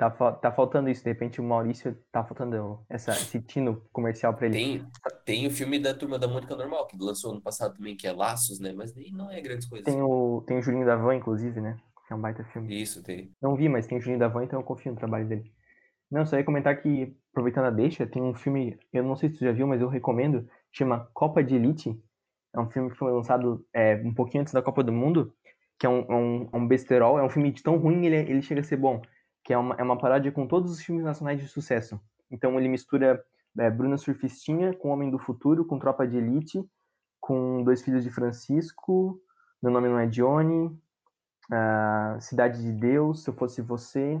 Tá, 0.00 0.10
tá 0.10 0.50
faltando 0.50 0.88
isso, 0.88 1.04
de 1.04 1.10
repente 1.10 1.42
o 1.42 1.44
Maurício 1.44 1.94
tá 2.10 2.24
faltando 2.24 2.82
essa, 2.88 3.10
esse 3.10 3.38
tino 3.42 3.82
comercial 3.92 4.34
pra 4.34 4.46
ele. 4.46 4.54
Tem, 4.54 4.86
tem 5.26 5.46
o 5.46 5.50
filme 5.50 5.78
da 5.78 5.92
Turma 5.92 6.18
da 6.18 6.26
Mônica 6.26 6.56
normal, 6.56 6.86
que 6.86 6.96
lançou 6.98 7.32
ano 7.32 7.42
passado 7.42 7.76
também, 7.76 7.94
que 7.94 8.06
é 8.06 8.12
Laços, 8.12 8.58
né? 8.58 8.72
Mas 8.72 8.94
nem 8.94 9.12
não 9.12 9.30
é 9.30 9.38
grandes 9.42 9.68
coisas. 9.68 9.84
Tem 9.84 10.00
o, 10.00 10.42
tem 10.46 10.56
o 10.56 10.62
Julinho 10.62 10.86
da 10.86 10.96
Van, 10.96 11.16
inclusive, 11.16 11.60
né? 11.60 11.76
Que 12.06 12.14
é 12.14 12.16
um 12.16 12.20
baita 12.20 12.42
filme. 12.44 12.80
Isso, 12.80 13.02
tem. 13.02 13.30
Não 13.42 13.54
vi, 13.54 13.68
mas 13.68 13.86
tem 13.86 13.98
o 13.98 14.00
Julinho 14.00 14.18
da 14.18 14.28
Van, 14.28 14.42
então 14.42 14.58
eu 14.58 14.64
confio 14.64 14.90
no 14.90 14.98
trabalho 14.98 15.28
dele. 15.28 15.52
Não, 16.10 16.24
só 16.24 16.38
ia 16.38 16.44
comentar 16.44 16.80
que, 16.80 17.14
aproveitando 17.30 17.66
a 17.66 17.70
deixa, 17.70 18.06
tem 18.06 18.22
um 18.22 18.34
filme, 18.34 18.78
eu 18.90 19.04
não 19.04 19.16
sei 19.16 19.28
se 19.28 19.36
tu 19.36 19.44
já 19.44 19.52
viu, 19.52 19.66
mas 19.66 19.82
eu 19.82 19.88
recomendo, 19.88 20.48
chama 20.72 21.10
Copa 21.12 21.44
de 21.44 21.54
Elite, 21.54 22.02
é 22.54 22.60
um 22.60 22.68
filme 22.68 22.90
que 22.90 22.96
foi 22.96 23.12
lançado 23.12 23.64
é, 23.72 23.96
um 24.04 24.12
pouquinho 24.12 24.42
antes 24.42 24.52
da 24.52 24.62
Copa 24.62 24.82
do 24.82 24.92
Mundo, 24.92 25.32
que 25.78 25.86
é 25.86 25.88
um, 25.88 26.00
é 26.00 26.14
um, 26.14 26.48
é 26.52 26.56
um 26.56 26.66
besterol, 26.66 27.18
é 27.18 27.22
um 27.22 27.30
filme 27.30 27.50
de 27.50 27.62
tão 27.62 27.76
ruim 27.76 28.04
ele, 28.06 28.16
ele 28.16 28.42
chega 28.42 28.60
a 28.60 28.64
ser 28.64 28.76
bom, 28.76 29.00
que 29.44 29.52
é 29.52 29.58
uma, 29.58 29.74
é 29.76 29.82
uma 29.82 29.98
paródia 29.98 30.30
com 30.30 30.46
todos 30.46 30.70
os 30.70 30.80
filmes 30.80 31.04
nacionais 31.04 31.40
de 31.40 31.48
sucesso. 31.48 32.00
Então 32.30 32.58
ele 32.58 32.68
mistura 32.68 33.22
é, 33.58 33.70
Bruna 33.70 33.96
Surfistinha 33.96 34.74
com 34.74 34.90
Homem 34.90 35.10
do 35.10 35.18
Futuro, 35.18 35.64
com 35.64 35.78
Tropa 35.78 36.06
de 36.06 36.16
Elite, 36.16 36.62
com 37.20 37.62
Dois 37.62 37.82
Filhos 37.82 38.04
de 38.04 38.10
Francisco, 38.10 39.20
Meu 39.62 39.72
Nome 39.72 39.88
Não 39.88 39.98
É 39.98 40.06
Johnny, 40.06 40.66
uh, 40.66 42.20
Cidade 42.20 42.62
de 42.62 42.72
Deus, 42.72 43.22
Se 43.22 43.30
Eu 43.30 43.34
Fosse 43.34 43.60
Você. 43.62 44.20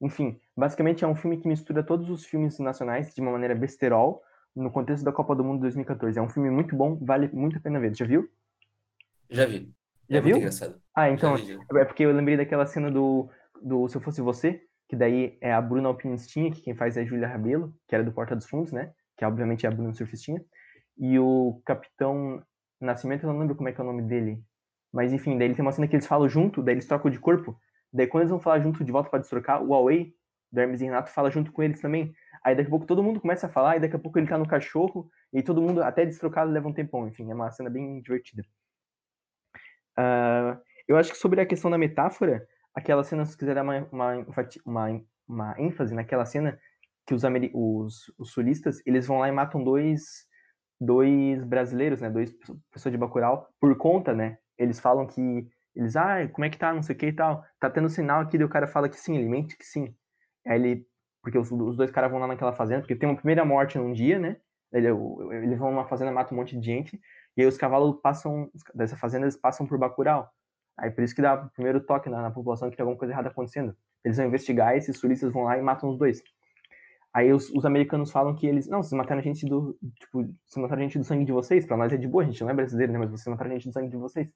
Enfim, 0.00 0.40
basicamente 0.56 1.04
é 1.04 1.08
um 1.08 1.16
filme 1.16 1.38
que 1.38 1.48
mistura 1.48 1.82
todos 1.82 2.08
os 2.08 2.24
filmes 2.24 2.58
nacionais 2.58 3.12
de 3.12 3.20
uma 3.20 3.32
maneira 3.32 3.54
besterol, 3.54 4.22
no 4.58 4.70
contexto 4.70 5.04
da 5.04 5.12
Copa 5.12 5.34
do 5.34 5.44
Mundo 5.44 5.60
2014. 5.60 6.18
É 6.18 6.22
um 6.22 6.28
filme 6.28 6.50
muito 6.50 6.74
bom, 6.74 6.96
vale 6.96 7.28
muito 7.32 7.56
a 7.56 7.60
pena 7.60 7.78
ver. 7.78 7.94
Já 7.94 8.04
viu? 8.04 8.28
Já 9.30 9.46
vi. 9.46 9.72
Já 10.08 10.18
é 10.18 10.20
viu? 10.20 10.36
engraçado. 10.36 10.80
Ah, 10.94 11.10
então. 11.10 11.36
Vi, 11.36 11.58
é 11.76 11.84
porque 11.84 12.04
eu 12.04 12.12
lembrei 12.12 12.36
daquela 12.36 12.66
cena 12.66 12.90
do, 12.90 13.30
do 13.62 13.88
Se 13.88 13.96
Eu 13.96 14.00
Fosse 14.00 14.20
Você, 14.20 14.62
que 14.88 14.96
daí 14.96 15.38
é 15.40 15.52
a 15.52 15.60
Bruna 15.60 15.88
Alpinistinha, 15.88 16.50
que 16.50 16.60
quem 16.60 16.74
faz 16.74 16.96
é 16.96 17.02
a 17.02 17.04
Júlia 17.04 17.28
Rabelo, 17.28 17.74
que 17.86 17.94
era 17.94 18.02
do 18.02 18.12
Porta 18.12 18.34
dos 18.34 18.46
Fundos, 18.46 18.72
né? 18.72 18.92
Que 19.16 19.24
obviamente 19.24 19.66
é 19.66 19.68
a 19.68 19.72
Bruna 19.72 19.92
Surfistinha. 19.92 20.42
E 20.96 21.18
o 21.18 21.60
Capitão 21.64 22.42
Nascimento, 22.80 23.24
eu 23.24 23.32
não 23.32 23.38
lembro 23.38 23.54
como 23.54 23.68
é 23.68 23.72
que 23.72 23.80
é 23.80 23.84
o 23.84 23.86
nome 23.86 24.02
dele. 24.02 24.42
Mas 24.92 25.12
enfim, 25.12 25.36
daí 25.38 25.54
tem 25.54 25.62
uma 25.62 25.72
cena 25.72 25.86
que 25.86 25.94
eles 25.94 26.06
falam 26.06 26.28
junto, 26.28 26.62
daí 26.62 26.74
eles 26.74 26.86
trocam 26.86 27.10
de 27.10 27.18
corpo. 27.18 27.58
Daí 27.92 28.06
quando 28.06 28.22
eles 28.22 28.30
vão 28.30 28.40
falar 28.40 28.60
junto 28.60 28.82
de 28.82 28.90
volta 28.90 29.10
para 29.10 29.20
destrocar, 29.20 29.62
o 29.62 29.68
Huawei, 29.68 30.14
do 30.50 30.60
Hermes 30.60 30.80
e 30.80 30.84
Renato, 30.84 31.10
fala 31.10 31.30
junto 31.30 31.52
com 31.52 31.62
eles 31.62 31.80
também. 31.80 32.14
Aí 32.44 32.54
daqui 32.54 32.68
a 32.68 32.70
pouco 32.70 32.86
todo 32.86 33.02
mundo 33.02 33.20
começa 33.20 33.46
a 33.46 33.50
falar, 33.50 33.76
e 33.76 33.80
daqui 33.80 33.96
a 33.96 33.98
pouco 33.98 34.18
ele 34.18 34.28
tá 34.28 34.38
no 34.38 34.46
cachorro, 34.48 35.10
e 35.32 35.42
todo 35.42 35.62
mundo, 35.62 35.82
até 35.82 36.04
destrocado, 36.06 36.50
leva 36.50 36.68
um 36.68 36.72
tempão. 36.72 37.06
Enfim, 37.08 37.30
é 37.30 37.34
uma 37.34 37.50
cena 37.50 37.70
bem 37.70 38.00
divertida. 38.00 38.42
Uh, 39.98 40.60
eu 40.86 40.96
acho 40.96 41.12
que 41.12 41.18
sobre 41.18 41.40
a 41.40 41.46
questão 41.46 41.70
da 41.70 41.78
metáfora, 41.78 42.46
aquela 42.74 43.04
cena, 43.04 43.24
se 43.24 43.36
quiser 43.36 43.54
dar 43.54 43.62
uma, 43.62 43.88
uma, 43.92 44.26
uma, 44.64 45.02
uma 45.28 45.54
ênfase 45.60 45.94
naquela 45.94 46.24
cena, 46.24 46.58
que 47.06 47.14
os, 47.14 47.22
os, 47.54 48.12
os 48.18 48.30
sulistas, 48.32 48.80
eles 48.86 49.06
vão 49.06 49.18
lá 49.18 49.28
e 49.28 49.32
matam 49.32 49.62
dois, 49.64 50.26
dois 50.80 51.44
brasileiros, 51.44 52.00
né, 52.00 52.10
dois 52.10 52.32
pessoas 52.70 52.92
de 52.92 52.98
Bacurau, 52.98 53.48
por 53.60 53.76
conta, 53.76 54.14
né, 54.14 54.38
eles 54.56 54.80
falam 54.80 55.06
que 55.06 55.48
Eles, 55.74 55.94
ah, 55.96 56.26
como 56.32 56.44
é 56.44 56.50
que 56.50 56.58
tá, 56.58 56.72
não 56.74 56.82
sei 56.82 56.96
o 56.96 56.98
que 56.98 57.06
e 57.06 57.12
tal. 57.12 57.44
Tá 57.60 57.70
tendo 57.70 57.88
sinal 57.88 58.20
aqui, 58.22 58.36
daí 58.36 58.44
o 58.46 58.50
cara 58.50 58.66
fala 58.66 58.88
que 58.88 58.96
sim, 58.96 59.16
ele 59.16 59.28
mente 59.28 59.56
que 59.56 59.64
sim. 59.64 59.94
Aí 60.46 60.58
ele, 60.58 60.87
porque 61.28 61.38
os, 61.38 61.52
os 61.52 61.76
dois 61.76 61.90
caras 61.90 62.10
vão 62.10 62.18
lá 62.18 62.26
naquela 62.26 62.52
fazenda, 62.52 62.80
porque 62.80 62.96
tem 62.96 63.08
uma 63.08 63.16
primeira 63.16 63.44
morte 63.44 63.76
num 63.76 63.92
dia, 63.92 64.18
né? 64.18 64.36
Ele, 64.72 64.88
eles 65.42 65.58
vão 65.58 65.70
numa 65.70 65.86
fazenda, 65.86 66.10
matam 66.10 66.36
um 66.36 66.40
monte 66.40 66.58
de 66.58 66.64
gente, 66.64 67.00
e 67.36 67.42
aí 67.42 67.46
os 67.46 67.56
cavalos 67.56 68.00
passam, 68.02 68.50
dessa 68.74 68.96
fazenda, 68.96 69.24
eles 69.24 69.36
passam 69.36 69.66
por 69.66 69.78
Bacurau. 69.78 70.28
Aí 70.76 70.90
por 70.90 71.04
isso 71.04 71.14
que 71.14 71.22
dá 71.22 71.34
o 71.34 71.50
primeiro 71.50 71.80
toque 71.80 72.08
na, 72.08 72.22
na 72.22 72.30
população 72.30 72.70
que 72.70 72.76
tem 72.76 72.82
alguma 72.82 72.98
coisa 72.98 73.12
errada 73.12 73.28
acontecendo. 73.28 73.76
Eles 74.04 74.16
vão 74.16 74.26
investigar, 74.26 74.74
e 74.74 74.78
esses 74.78 74.98
turistas 74.98 75.32
vão 75.32 75.44
lá 75.44 75.58
e 75.58 75.62
matam 75.62 75.90
os 75.90 75.98
dois. 75.98 76.22
Aí 77.12 77.32
os, 77.32 77.50
os, 77.50 77.64
americanos 77.64 78.10
falam 78.10 78.34
que 78.34 78.46
eles. 78.46 78.68
Não, 78.68 78.82
vocês 78.82 78.96
mataram 78.96 79.20
a 79.20 79.24
gente 79.24 79.46
do. 79.46 79.76
Tipo, 79.98 80.22
vocês 80.46 80.62
mataram 80.62 80.80
a 80.80 80.84
gente 80.84 80.98
do 80.98 81.04
sangue 81.04 81.24
de 81.24 81.32
vocês. 81.32 81.66
Pra 81.66 81.76
nós 81.76 81.92
é 81.92 81.96
de 81.96 82.06
boa, 82.06 82.22
a 82.22 82.26
gente 82.26 82.40
não 82.42 82.50
é 82.50 82.54
brasileiro, 82.54 82.92
né? 82.92 82.98
Mas 82.98 83.10
vocês 83.10 83.26
mataram 83.26 83.50
a 83.50 83.54
gente 83.54 83.68
do 83.68 83.72
sangue 83.72 83.88
de 83.88 83.96
vocês. 83.96 84.28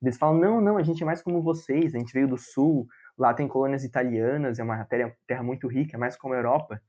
Eles 0.00 0.16
falam, 0.16 0.38
não, 0.38 0.60
não, 0.60 0.76
a 0.76 0.82
gente 0.82 1.02
é 1.02 1.06
mais 1.06 1.22
como 1.22 1.42
vocês, 1.42 1.94
a 1.94 1.98
gente 1.98 2.12
veio 2.12 2.26
do 2.26 2.36
sul, 2.36 2.86
lá 3.22 3.32
tem 3.32 3.46
colônias 3.46 3.84
italianas, 3.84 4.58
é 4.58 4.64
uma 4.64 4.84
terra, 4.84 5.16
terra 5.26 5.42
muito 5.44 5.68
rica, 5.68 5.96
é 5.96 5.98
mais 5.98 6.16
como 6.16 6.34
a 6.34 6.36
Europa. 6.36 6.82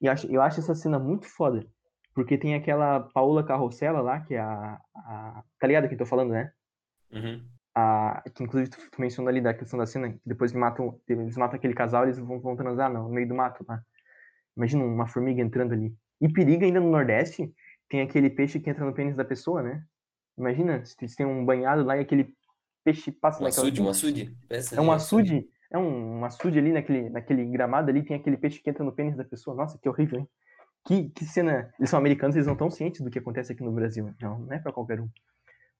E 0.00 0.06
eu 0.06 0.12
acho, 0.12 0.26
eu 0.26 0.42
acho 0.42 0.58
essa 0.58 0.74
cena 0.74 0.98
muito 0.98 1.26
foda, 1.28 1.64
porque 2.12 2.36
tem 2.36 2.54
aquela 2.54 3.00
Paola 3.00 3.44
Carrossela 3.44 4.00
lá, 4.00 4.20
que 4.20 4.34
é 4.34 4.40
a, 4.40 4.78
a 4.96 5.42
Tá 5.60 5.66
ligado 5.66 5.88
que 5.88 5.94
eu 5.94 5.98
tô 5.98 6.04
falando, 6.04 6.32
né? 6.32 6.52
Uhum. 7.12 7.46
A, 7.72 8.22
que 8.34 8.42
inclusive 8.42 8.70
tu, 8.70 8.78
tu 8.90 9.00
mencionou 9.00 9.28
ali 9.28 9.40
da 9.40 9.54
questão 9.54 9.78
da 9.78 9.86
cena, 9.86 10.10
que 10.10 10.20
depois 10.26 10.52
matam, 10.52 11.00
eles 11.08 11.36
matam 11.36 11.56
aquele 11.56 11.74
casal, 11.74 12.02
eles 12.02 12.18
vão, 12.18 12.40
vão 12.40 12.56
transar 12.56 12.92
no 12.92 13.08
meio 13.08 13.28
do 13.28 13.34
mato, 13.34 13.64
tá? 13.64 13.80
Imagina 14.56 14.84
uma 14.84 15.06
formiga 15.06 15.40
entrando 15.40 15.72
ali. 15.72 15.94
E 16.20 16.28
periga 16.28 16.66
ainda 16.66 16.80
no 16.80 16.90
Nordeste, 16.90 17.54
tem 17.88 18.00
aquele 18.00 18.28
peixe 18.28 18.58
que 18.58 18.68
entra 18.68 18.84
no 18.84 18.92
pênis 18.92 19.14
da 19.14 19.24
pessoa, 19.24 19.62
né? 19.62 19.84
Imagina, 20.36 20.84
se 20.84 21.16
tem 21.16 21.24
um 21.24 21.44
banhado 21.44 21.84
lá 21.84 21.96
e 21.96 22.00
aquele 22.00 22.34
peixe 22.82 23.12
passa 23.12 23.40
um 23.40 23.44
naquela... 23.44 23.66
Açude, 23.66 23.82
um 23.82 23.88
açude, 23.88 24.36
É 24.74 24.80
um 24.80 24.90
açude? 24.90 25.48
É 25.72 25.78
um, 25.78 26.20
um 26.20 26.24
açude 26.24 26.58
ali 26.58 26.72
naquele, 26.72 27.10
naquele 27.10 27.44
gramado 27.46 27.90
ali, 27.90 28.02
tem 28.02 28.16
aquele 28.16 28.36
peixe 28.36 28.60
que 28.60 28.70
entra 28.70 28.84
no 28.84 28.92
pênis 28.92 29.16
da 29.16 29.24
pessoa. 29.24 29.56
Nossa, 29.56 29.78
que 29.78 29.88
horrível, 29.88 30.20
hein? 30.20 30.28
Que, 30.86 31.08
que 31.10 31.24
cena... 31.24 31.72
Eles 31.78 31.90
são 31.90 31.98
americanos, 31.98 32.36
eles 32.36 32.46
não 32.46 32.54
estão 32.54 32.70
cientes 32.70 33.00
do 33.00 33.10
que 33.10 33.18
acontece 33.18 33.52
aqui 33.52 33.62
no 33.62 33.72
Brasil. 33.72 34.14
Não, 34.20 34.38
não 34.38 34.52
é 34.52 34.58
pra 34.58 34.72
qualquer 34.72 35.00
um. 35.00 35.08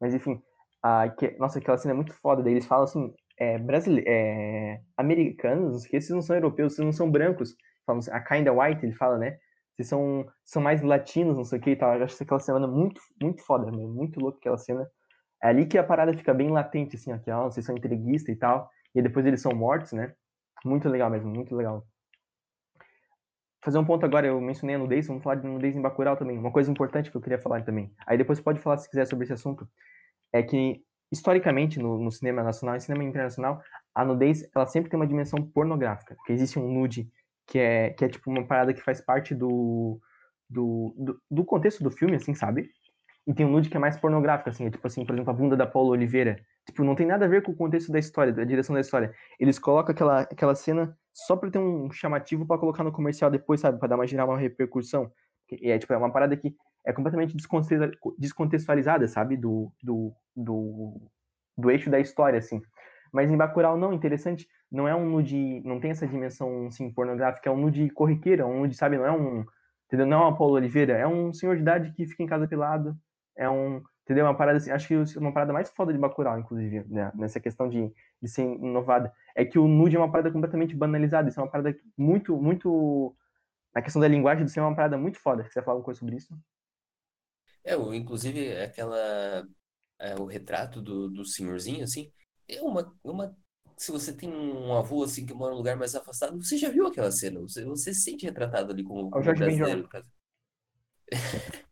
Mas 0.01 0.15
enfim, 0.15 0.43
a, 0.83 1.09
que, 1.09 1.37
nossa, 1.39 1.59
aquela 1.59 1.79
cena 1.79 1.93
é 1.93 1.97
muito 1.97 2.13
foda. 2.15 2.43
Daí 2.43 2.55
eles 2.55 2.67
falam 2.67 2.85
assim, 2.85 3.15
é, 3.39 3.59
brasileiros, 3.59 4.11
é, 4.13 4.81
americanos, 4.97 5.87
que 5.87 5.97
esses 5.97 6.11
não 6.11 6.23
são 6.23 6.35
europeus, 6.37 6.73
esses 6.73 6.85
não 6.85 6.93
são 6.93 7.11
brancos 7.11 7.55
falam 7.87 8.01
assim, 8.01 8.11
a 8.11 8.21
kinda 8.21 8.53
white, 8.53 8.85
ele 8.85 8.95
fala, 8.95 9.17
né? 9.17 9.39
Vocês 9.73 9.89
são, 9.89 10.27
são 10.45 10.61
mais 10.61 10.83
latinos, 10.83 11.37
não 11.37 11.45
sei 11.45 11.59
o 11.59 11.63
que 11.63 11.71
e 11.71 11.77
tal. 11.77 11.95
Eu 11.95 12.05
acho 12.05 12.23
aquela 12.23 12.41
cena 12.41 12.67
muito, 12.67 13.01
muito 13.23 13.43
foda, 13.43 13.71
né? 13.71 13.77
muito 13.87 14.19
louco 14.21 14.39
aquela 14.39 14.59
cena. 14.59 14.87
É 15.43 15.49
ali 15.49 15.67
que 15.67 15.79
a 15.79 15.85
parada 15.85 16.13
fica 16.15 16.35
bem 16.35 16.51
latente, 16.51 16.97
assim, 16.97 17.13
aqui, 17.13 17.31
ó, 17.31 17.45
vocês 17.45 17.65
são 17.65 17.77
entreguistas 17.77 18.35
e 18.35 18.39
tal. 18.39 18.69
E 18.97 19.03
depois 19.03 19.27
eles 19.27 19.43
são 19.43 19.53
mortos, 19.53 19.93
né? 19.93 20.15
Muito 20.65 20.89
legal 20.89 21.11
mesmo, 21.11 21.31
muito 21.31 21.55
legal. 21.55 21.87
Fazer 23.63 23.79
um 23.79 23.85
ponto 23.85 24.07
agora, 24.07 24.27
eu 24.27 24.41
mencionei 24.41 24.75
a 24.75 24.79
nudez, 24.79 25.07
vamos 25.07 25.23
falar 25.23 25.37
de 25.37 25.47
nudez 25.47 25.77
em 25.77 25.83
Bacurau 25.83 26.17
também. 26.17 26.39
Uma 26.39 26.51
coisa 26.51 26.71
importante 26.71 27.11
que 27.11 27.17
eu 27.17 27.21
queria 27.21 27.39
falar 27.39 27.63
também. 27.63 27.93
Aí 28.07 28.17
depois 28.17 28.41
pode 28.41 28.59
falar 28.59 28.79
se 28.79 28.89
quiser 28.89 29.07
sobre 29.07 29.25
esse 29.25 29.35
assunto. 29.35 29.69
É 30.33 30.43
que, 30.43 30.83
historicamente, 31.13 31.79
no, 31.79 31.99
no 31.99 32.11
cinema 32.11 32.43
nacional 32.43 32.77
e 32.77 32.81
cinema 32.81 33.05
internacional, 33.05 33.61
a 33.95 34.03
nudez, 34.03 34.49
ela 34.55 34.67
sempre 34.67 34.89
tem 34.89 34.99
uma 34.99 35.07
dimensão 35.07 35.43
pornográfica. 35.43 36.15
Porque 36.15 36.33
existe 36.33 36.59
um 36.59 36.73
nude 36.73 37.11
que 37.47 37.59
é, 37.59 37.91
que 37.91 38.05
é 38.05 38.09
tipo 38.09 38.31
uma 38.31 38.47
parada 38.47 38.73
que 38.73 38.81
faz 38.81 39.03
parte 39.03 39.35
do, 39.35 40.01
do, 40.49 40.95
do, 40.97 41.21
do, 41.31 41.45
contexto 41.45 41.85
do 41.85 41.91
filme, 41.91 42.17
assim, 42.17 42.35
sabe? 42.35 42.71
E 43.27 43.35
tem 43.35 43.45
um 43.45 43.51
nude 43.51 43.69
que 43.69 43.77
é 43.77 43.81
mais 43.81 43.99
pornográfico, 43.99 44.49
assim, 44.49 44.67
é 44.67 44.71
tipo 44.71 44.87
assim, 44.87 45.05
por 45.05 45.15
exemplo, 45.15 45.31
a 45.31 45.35
bunda 45.35 45.55
da 45.55 45.67
Paula 45.67 45.91
Oliveira. 45.91 46.41
Tipo, 46.67 46.83
não 46.83 46.95
tem 46.95 47.07
nada 47.07 47.25
a 47.25 47.29
ver 47.29 47.43
com 47.43 47.53
o 47.53 47.57
contexto 47.57 47.93
da 47.93 47.99
história, 47.99 48.33
da 48.33 48.45
direção 48.45 48.75
da 48.75 48.81
história. 48.81 49.15
Eles 49.39 49.59
colocam 49.59 49.93
aquela, 49.93 50.21
aquela 50.23 50.55
cena 50.55 50.97
só 51.15 51.37
pra 51.37 51.51
ter 51.51 51.59
um 51.59 51.91
chamativo 51.91 52.45
para 52.45 52.59
colocar 52.59 52.83
no 52.83 52.93
comercial 52.93 53.31
depois, 53.31 53.61
sabe? 53.61 53.79
Pra 53.79 53.89
dar 53.89 53.95
uma 53.95 54.07
gerar 54.07 54.25
uma 54.25 54.37
repercussão. 54.37 55.11
E 55.51 55.71
é, 55.71 55.79
tipo, 55.79 55.93
é 55.93 55.97
uma 55.97 56.13
parada 56.13 56.37
que 56.37 56.55
é 56.85 56.93
completamente 56.93 57.37
descontextualizada, 58.19 59.07
sabe? 59.07 59.37
Do, 59.37 59.73
do, 59.83 60.13
do, 60.35 61.01
do 61.57 61.71
eixo 61.71 61.89
da 61.89 62.01
história, 62.01 62.39
assim. 62.39 62.61
Mas 63.13 63.31
em 63.31 63.37
Bacurau 63.37 63.79
não, 63.79 63.93
interessante, 63.93 64.47
não 64.71 64.87
é 64.89 64.95
um 64.95 65.09
nude, 65.09 65.63
não 65.65 65.81
tem 65.81 65.91
essa 65.91 66.07
dimensão 66.07 66.67
assim 66.67 66.93
pornográfica, 66.93 67.49
é 67.49 67.53
um 67.53 67.57
nude 67.57 67.89
corriqueiro, 67.91 68.43
é 68.43 68.45
um 68.47 68.61
nude, 68.61 68.75
sabe, 68.75 68.97
não 68.99 69.07
é 69.07 69.13
um, 69.13 69.45
entendeu? 69.87 70.07
Não 70.07 70.19
é 70.19 70.21
uma 70.27 70.37
Paulo 70.37 70.55
Oliveira, 70.55 70.95
é 70.95 71.07
um 71.07 71.33
senhor 71.33 71.57
de 71.57 71.63
idade 71.63 71.93
que 71.93 72.07
fica 72.07 72.23
em 72.23 72.27
casa 72.27 72.49
pelado, 72.49 72.97
é 73.37 73.49
um, 73.49 73.83
entendeu? 74.07 74.25
Uma 74.25 74.37
parada 74.37 74.59
assim, 74.59 74.71
acho 74.71 74.87
que 74.87 74.95
é 74.95 75.19
uma 75.19 75.33
parada 75.33 75.53
mais 75.53 75.69
foda 75.69 75.93
de 75.93 75.99
Bacurau, 75.99 76.39
inclusive, 76.39 76.85
né? 76.89 77.11
nessa 77.17 77.41
questão 77.41 77.69
de, 77.69 77.93
de 78.23 78.29
ser 78.29 78.43
inovada, 78.43 79.13
é 79.35 79.45
que 79.45 79.59
o 79.59 79.67
nude 79.67 79.97
é 79.97 79.99
uma 79.99 80.11
parada 80.11 80.31
completamente 80.31 80.77
banalizada, 80.77 81.29
isso 81.29 81.41
é 81.41 81.43
uma 81.43 81.51
parada 81.51 81.77
muito, 81.97 82.37
muito, 82.37 83.17
na 83.75 83.83
questão 83.83 84.01
da 84.01 84.07
linguagem 84.07 84.45
do 84.45 84.51
cinema 84.51 84.69
é 84.69 84.71
uma 84.71 84.77
parada 84.77 84.97
muito 84.97 85.19
foda, 85.19 85.43
você 85.43 85.61
falar 85.61 85.73
alguma 85.73 85.85
coisa 85.85 85.99
sobre 85.99 86.17
isso? 86.17 86.33
É, 87.65 87.75
inclusive 87.75 88.57
aquela, 88.63 89.45
é, 89.99 90.15
o 90.15 90.25
retrato 90.25 90.81
do, 90.81 91.11
do 91.11 91.25
senhorzinho, 91.25 91.83
assim, 91.83 92.13
é 92.49 92.63
uma, 92.63 92.95
uma. 93.03 93.37
Se 93.77 93.91
você 93.91 94.13
tem 94.13 94.33
um 94.33 94.73
avô 94.73 95.03
assim 95.03 95.27
que 95.27 95.35
mora 95.35 95.51
num 95.51 95.59
lugar 95.59 95.77
mais 95.77 95.95
afastado, 95.97 96.41
você 96.41 96.57
já 96.57 96.71
viu 96.71 96.87
aquela 96.87 97.11
cena? 97.11 97.41
Você, 97.41 97.65
você 97.65 97.93
se 97.93 98.03
sente 98.03 98.25
retratado 98.25 98.73
ali 98.73 98.85
como, 98.85 99.11
como 99.11 99.25
brasileiro, 99.35 99.83
no 99.83 99.89
caso. 99.89 100.09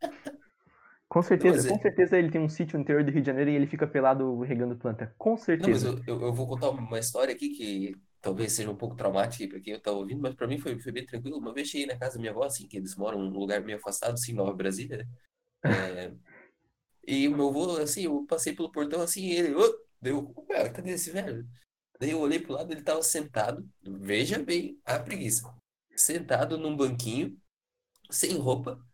Com 1.14 1.22
certeza, 1.22 1.68
com 1.68 1.80
certeza 1.80 2.18
ele 2.18 2.28
tem 2.28 2.40
um 2.40 2.48
sítio 2.48 2.76
no 2.76 2.82
interior 2.82 3.04
do 3.04 3.12
Rio 3.12 3.20
de 3.20 3.26
Janeiro 3.28 3.48
e 3.48 3.54
ele 3.54 3.68
fica 3.68 3.86
pelado 3.86 4.40
regando 4.40 4.74
planta. 4.74 5.14
Com 5.16 5.36
certeza. 5.36 5.92
Não, 5.92 6.02
eu, 6.08 6.20
eu, 6.22 6.32
vou 6.34 6.48
contar 6.48 6.70
uma 6.70 6.98
história 6.98 7.32
aqui 7.32 7.50
que 7.50 7.94
talvez 8.20 8.52
seja 8.52 8.68
um 8.68 8.74
pouco 8.74 8.96
traumática 8.96 9.46
para 9.48 9.60
quem 9.60 9.78
tava 9.78 9.96
ouvindo, 9.96 10.20
mas 10.20 10.34
para 10.34 10.48
mim 10.48 10.58
foi, 10.58 10.76
foi 10.80 10.90
bem 10.90 11.06
tranquilo. 11.06 11.38
Uma 11.38 11.54
vez 11.54 11.68
cheguei 11.68 11.86
na 11.86 11.96
casa 11.96 12.14
da 12.14 12.18
minha 12.18 12.32
avó, 12.32 12.42
assim, 12.42 12.66
que 12.66 12.78
eles 12.78 12.96
moram 12.96 13.22
num 13.22 13.38
lugar 13.38 13.62
meio 13.62 13.78
afastado, 13.78 14.14
assim, 14.14 14.32
Nova 14.32 14.52
Brasília, 14.52 14.96
né? 14.98 15.06
É, 15.96 16.12
e 17.06 17.28
o 17.28 17.36
meu 17.36 17.48
avô, 17.48 17.76
assim, 17.76 18.06
eu 18.06 18.26
passei 18.26 18.52
pelo 18.52 18.72
portão 18.72 19.00
assim, 19.00 19.22
e 19.22 19.36
ele, 19.36 19.54
oh! 19.54 19.84
Deu, 20.02 20.34
cara, 20.48 20.68
cadê 20.68 20.90
esse 20.90 21.12
velho? 21.12 21.48
Daí 22.00 22.10
eu 22.10 22.18
olhei 22.18 22.40
pro 22.40 22.54
lado, 22.54 22.72
ele 22.72 22.82
tava 22.82 23.02
sentado, 23.02 23.64
veja 23.82 24.42
bem 24.42 24.80
a 24.84 24.98
preguiça. 24.98 25.54
Sentado 25.94 26.58
num 26.58 26.76
banquinho, 26.76 27.40
sem 28.10 28.36
roupa, 28.36 28.84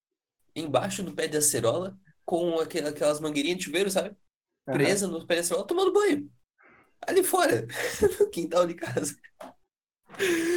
embaixo 0.54 1.02
do 1.02 1.14
pé 1.14 1.26
de 1.26 1.38
acerola, 1.38 1.98
com 2.24 2.58
aquelas 2.58 3.20
mangueirinhas 3.20 3.58
de 3.58 3.64
chuveiro, 3.64 3.90
sabe? 3.90 4.16
Presa 4.64 5.06
uhum. 5.06 5.18
no 5.18 5.26
pé 5.26 5.34
de 5.34 5.40
acerola, 5.40 5.66
tomando 5.66 5.92
banho. 5.92 6.30
Ali 7.06 7.22
fora, 7.22 7.66
no 8.20 8.30
quintal 8.30 8.66
de 8.66 8.74
casa. 8.74 9.16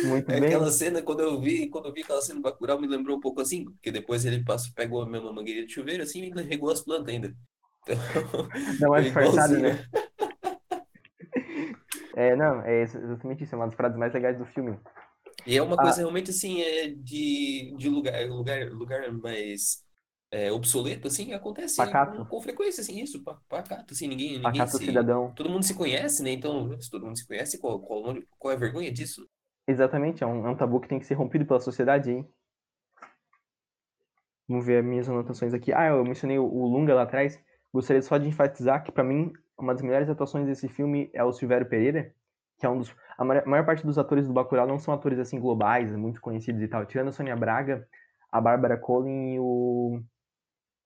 Muito 0.06 0.30
é 0.30 0.40
bem. 0.40 0.50
Aquela 0.50 0.72
cena, 0.72 1.02
quando 1.02 1.22
eu 1.22 1.40
vi, 1.40 1.70
quando 1.70 1.88
eu 1.88 1.94
vi 1.94 2.02
aquela 2.02 2.22
cena 2.22 2.40
do 2.40 2.44
Bacurau, 2.44 2.80
me 2.80 2.88
lembrou 2.88 3.18
um 3.18 3.22
pouco 3.22 3.42
assim, 3.42 3.66
porque 3.66 3.92
depois 3.92 4.26
ele 4.26 4.44
passou, 4.44 4.74
pegou 4.74 5.02
a 5.02 5.06
minha 5.06 5.22
mangueirinha 5.22 5.66
de 5.66 5.74
chuveiro 5.74 6.04
assim 6.04 6.24
e 6.24 6.42
regou 6.42 6.70
as 6.70 6.82
plantas 6.82 7.14
ainda. 7.14 7.34
Então, 7.84 7.96
Não 8.80 8.96
é 8.96 9.02
disfarçado, 9.02 9.60
né? 9.60 9.88
É, 12.16 12.36
não, 12.36 12.62
é 12.62 12.84
exatamente 12.84 13.44
isso, 13.44 13.56
é 13.56 13.58
uma 13.58 13.66
das 13.66 13.76
frases 13.76 13.98
mais 13.98 14.14
legais 14.14 14.38
do 14.38 14.46
filme. 14.46 14.78
E 15.48 15.58
é 15.58 15.64
uma 15.64 15.76
coisa 15.76 15.94
ah. 15.94 15.98
realmente 15.98 16.30
assim, 16.30 16.62
é 16.62 16.90
de, 16.90 17.74
de 17.76 17.90
lugar, 17.90 18.28
lugar, 18.28 18.70
lugar 18.72 19.12
mais 19.12 19.84
é, 20.34 20.52
obsoleto, 20.52 21.08
assim, 21.08 21.32
acontece 21.32 21.78
com, 21.78 22.26
com, 22.26 22.42
frequência, 22.42 22.82
assim, 22.82 23.00
isso, 23.00 23.24
pacato, 23.48 23.94
assim, 23.94 24.08
ninguém, 24.08 24.40
ninguém 24.40 24.42
pacato 24.42 24.80
se, 24.80 24.86
cidadão. 24.86 25.32
Todo 25.36 25.48
mundo 25.48 25.64
se 25.64 25.76
conhece, 25.76 26.24
né? 26.24 26.32
Então, 26.32 26.76
se 26.82 26.90
todo 26.90 27.06
mundo 27.06 27.16
se 27.16 27.28
conhece, 27.28 27.60
qual, 27.60 27.80
qual, 27.80 28.16
qual 28.40 28.52
é 28.52 28.56
a 28.56 28.60
vergonha 28.60 28.92
disso? 28.92 29.30
Exatamente, 29.68 30.24
é 30.24 30.28
um, 30.28 30.48
é 30.48 30.50
um 30.50 30.58
tabu 30.58 30.80
que 30.80 30.88
tem 30.88 30.98
que 30.98 31.06
ser 31.06 31.14
rompido 31.14 31.46
pela 31.46 31.60
sociedade, 31.60 32.12
hein? 32.12 32.28
Vamos 34.50 34.66
ver 34.66 34.80
as 34.80 34.86
minhas 34.86 35.08
anotações 35.08 35.54
aqui. 35.54 35.72
Ah, 35.72 35.90
eu 35.90 36.04
mencionei 36.04 36.40
o, 36.40 36.46
o 36.46 36.66
Lunga 36.68 36.96
lá 36.96 37.04
atrás. 37.04 37.40
Gostaria 37.72 38.02
só 38.02 38.18
de 38.18 38.28
enfatizar 38.28 38.84
que, 38.84 38.92
para 38.92 39.04
mim, 39.04 39.32
uma 39.56 39.74
das 39.74 39.84
melhores 39.84 40.10
atuações 40.10 40.48
desse 40.48 40.68
filme 40.68 41.12
é 41.14 41.24
o 41.24 41.32
Silvério 41.32 41.70
Pereira, 41.70 42.12
que 42.58 42.66
é 42.66 42.70
um 42.70 42.80
dos. 42.80 42.94
A 43.18 43.24
maior, 43.24 43.44
a 43.46 43.50
maior 43.50 43.66
parte 43.68 43.86
dos 43.86 44.00
atores 44.00 44.28
do 44.28 44.34
Bacurau 44.34 44.66
não 44.66 44.80
são 44.80 44.94
atores 44.94 45.20
assim 45.20 45.40
globais, 45.40 45.96
muito 45.96 46.20
conhecidos 46.20 46.62
e 46.62 46.68
tal. 46.68 46.86
Tirando 46.88 47.10
a 47.10 47.12
Sônia 47.12 47.36
Braga, 47.36 47.88
a 48.32 48.42
Bárbara 48.42 48.78
Collin 48.78 49.36
e 49.36 49.40
o. 49.40 50.02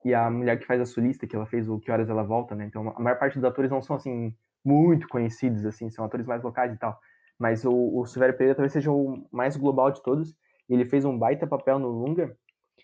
E 0.06 0.14
a 0.14 0.30
mulher 0.30 0.60
que 0.60 0.66
faz 0.66 0.80
a 0.80 0.86
solista, 0.86 1.28
que 1.28 1.36
ela 1.36 1.46
fez 1.46 1.68
o 1.68 1.80
Que 1.80 1.92
Horas 1.92 2.10
Ela 2.10 2.24
Volta, 2.24 2.56
né? 2.56 2.66
Então, 2.66 2.94
a 2.96 3.00
maior 3.00 3.18
parte 3.18 3.36
dos 3.36 3.44
atores 3.44 3.72
não 3.72 3.82
são, 3.82 3.96
assim, 3.96 4.34
muito 4.64 5.08
conhecidos, 5.08 5.66
assim, 5.66 5.90
são 5.90 6.06
atores 6.06 6.26
mais 6.26 6.44
locais 6.44 6.74
e 6.74 6.78
tal. 6.78 7.00
Mas 7.40 7.66
o, 7.66 8.00
o 8.00 8.06
Silvério 8.06 8.36
Pereira 8.36 8.56
talvez 8.56 8.74
seja 8.74 8.92
o 8.92 9.28
mais 9.32 9.56
global 9.56 9.92
de 9.92 10.02
todos. 10.02 10.36
Ele 10.70 10.86
fez 10.86 11.06
um 11.06 11.18
baita 11.18 11.48
papel 11.48 11.80
no 11.80 11.90
Lunga. 11.90 12.36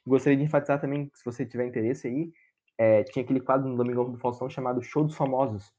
Gostaria 0.05 0.38
de 0.38 0.43
enfatizar 0.43 0.80
também, 0.80 1.09
se 1.14 1.24
você 1.24 1.45
tiver 1.45 1.66
interesse 1.66 2.07
aí, 2.07 2.32
é, 2.78 3.03
tinha 3.03 3.24
aquele 3.24 3.39
quadro 3.39 3.68
no 3.68 3.76
Domingão 3.76 4.09
do 4.09 4.18
Faustão 4.18 4.49
chamado 4.49 4.82
Show 4.82 5.03
dos 5.03 5.16
Famosos. 5.16 5.72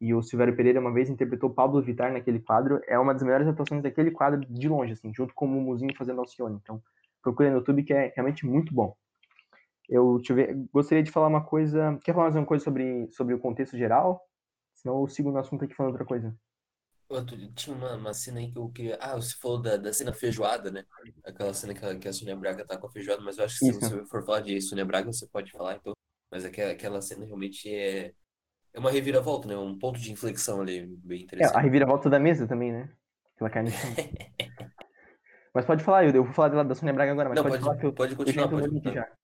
E 0.00 0.14
o 0.14 0.22
Silvério 0.22 0.56
Pereira 0.56 0.80
uma 0.80 0.92
vez 0.92 1.10
interpretou 1.10 1.50
Pablo 1.50 1.82
Vittar 1.82 2.12
naquele 2.12 2.40
quadro. 2.40 2.80
É 2.88 2.98
uma 2.98 3.12
das 3.12 3.22
melhores 3.22 3.46
atuações 3.46 3.82
daquele 3.82 4.10
quadro 4.10 4.40
de 4.40 4.68
longe, 4.68 4.94
assim, 4.94 5.12
junto 5.14 5.34
com 5.34 5.44
o 5.44 5.48
Mumuzinho 5.48 5.94
fazendo 5.96 6.20
Alcione. 6.20 6.58
Então, 6.62 6.82
procure 7.22 7.50
no 7.50 7.56
YouTube 7.56 7.82
que 7.82 7.92
é 7.92 8.12
realmente 8.14 8.46
muito 8.46 8.72
bom. 8.72 8.96
Eu 9.90 10.18
ver, 10.18 10.54
gostaria 10.72 11.02
de 11.02 11.10
falar 11.10 11.26
uma 11.26 11.44
coisa. 11.44 11.98
Quer 12.04 12.12
falar 12.12 12.26
mais 12.26 12.36
uma 12.36 12.46
coisa 12.46 12.62
sobre, 12.62 13.10
sobre 13.10 13.34
o 13.34 13.40
contexto 13.40 13.76
geral? 13.76 14.24
Senão 14.72 15.00
eu 15.00 15.08
sigo 15.08 15.32
no 15.32 15.38
assunto 15.38 15.64
aqui 15.64 15.74
falando 15.74 15.92
outra 15.92 16.06
coisa. 16.06 16.32
Tinha 17.56 17.74
uma, 17.74 17.96
uma 17.96 18.14
cena 18.14 18.38
aí 18.38 18.52
que 18.52 18.56
eu 18.56 18.68
queria. 18.68 18.96
Ah, 19.00 19.16
você 19.16 19.34
falou 19.36 19.60
da, 19.60 19.76
da 19.76 19.92
cena 19.92 20.12
feijoada, 20.12 20.70
né? 20.70 20.84
Aquela 21.24 21.52
cena 21.52 21.74
que 21.74 21.84
a, 21.84 21.98
que 21.98 22.06
a 22.06 22.12
Sônia 22.12 22.36
Braga 22.36 22.64
tá 22.64 22.78
com 22.78 22.86
a 22.86 22.90
feijoada, 22.92 23.20
mas 23.20 23.36
eu 23.36 23.44
acho 23.44 23.58
que 23.58 23.66
se 23.66 23.72
você 23.72 24.06
for 24.06 24.24
falar 24.24 24.42
de 24.42 24.60
Sônia 24.60 24.84
Braga, 24.84 25.12
você 25.12 25.26
pode 25.26 25.50
falar, 25.50 25.74
então. 25.74 25.92
Mas 26.30 26.44
aquela, 26.44 26.70
aquela 26.70 27.02
cena 27.02 27.26
realmente 27.26 27.68
é, 27.68 28.12
é 28.72 28.78
uma 28.78 28.92
reviravolta, 28.92 29.48
né? 29.48 29.56
Um 29.56 29.76
ponto 29.76 29.98
de 29.98 30.12
inflexão 30.12 30.60
ali, 30.60 30.86
bem 30.86 31.24
interessante. 31.24 31.52
É, 31.52 31.58
a 31.58 31.60
reviravolta 31.60 32.08
da 32.08 32.20
mesa 32.20 32.46
também, 32.46 32.70
né? 32.70 32.88
Aquela 33.34 33.50
carne 33.50 33.72
Mas 35.52 35.64
pode 35.64 35.82
falar, 35.82 36.04
eu, 36.04 36.12
eu 36.12 36.22
vou 36.22 36.32
falar 36.32 36.50
da, 36.50 36.62
da 36.62 36.74
Sônia 36.76 36.94
Braga 36.94 37.10
agora, 37.10 37.28
mas 37.28 37.36
Não, 37.36 37.42
pode, 37.42 37.54
pode, 37.54 37.64
falar 37.64 37.76
que 37.76 37.86
eu, 37.86 37.92
pode 37.92 38.14
continuar, 38.14 38.44
eu 38.44 38.50
pode 38.50 38.68
continuar. 38.70 38.94
já. 38.94 39.19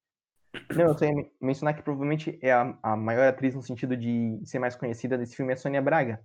Não, 0.75 0.87
eu 0.87 0.99
só 0.99 1.05
ia 1.05 1.31
mencionar 1.41 1.75
que 1.75 1.83
provavelmente 1.83 2.39
é 2.43 2.53
a, 2.53 2.77
a 2.83 2.97
maior 2.97 3.29
atriz 3.29 3.55
no 3.55 3.63
sentido 3.63 3.97
de 3.97 4.41
ser 4.45 4.59
mais 4.59 4.77
conhecida 4.77 5.17
desse 5.19 5.37
filme 5.37 5.53
é 5.53 5.55
a 5.55 5.57
Sônia 5.57 5.83
Braga. 5.83 6.21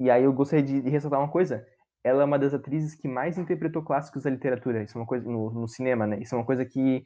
E 0.00 0.10
aí 0.10 0.24
eu 0.24 0.32
gostaria 0.32 0.64
de, 0.64 0.80
de, 0.80 0.90
ressaltar 0.90 1.20
uma 1.20 1.30
coisa. 1.30 1.66
Ela 2.04 2.22
é 2.22 2.24
uma 2.24 2.38
das 2.38 2.54
atrizes 2.54 2.94
que 2.94 3.08
mais 3.08 3.36
interpretou 3.36 3.82
clássicos 3.82 4.22
da 4.22 4.30
literatura. 4.30 4.82
Isso 4.82 4.96
é 4.96 5.00
uma 5.00 5.06
coisa 5.06 5.28
no, 5.28 5.50
no 5.50 5.68
cinema, 5.68 6.06
né? 6.06 6.18
Isso 6.20 6.34
é 6.34 6.38
uma 6.38 6.44
coisa 6.44 6.64
que 6.64 7.04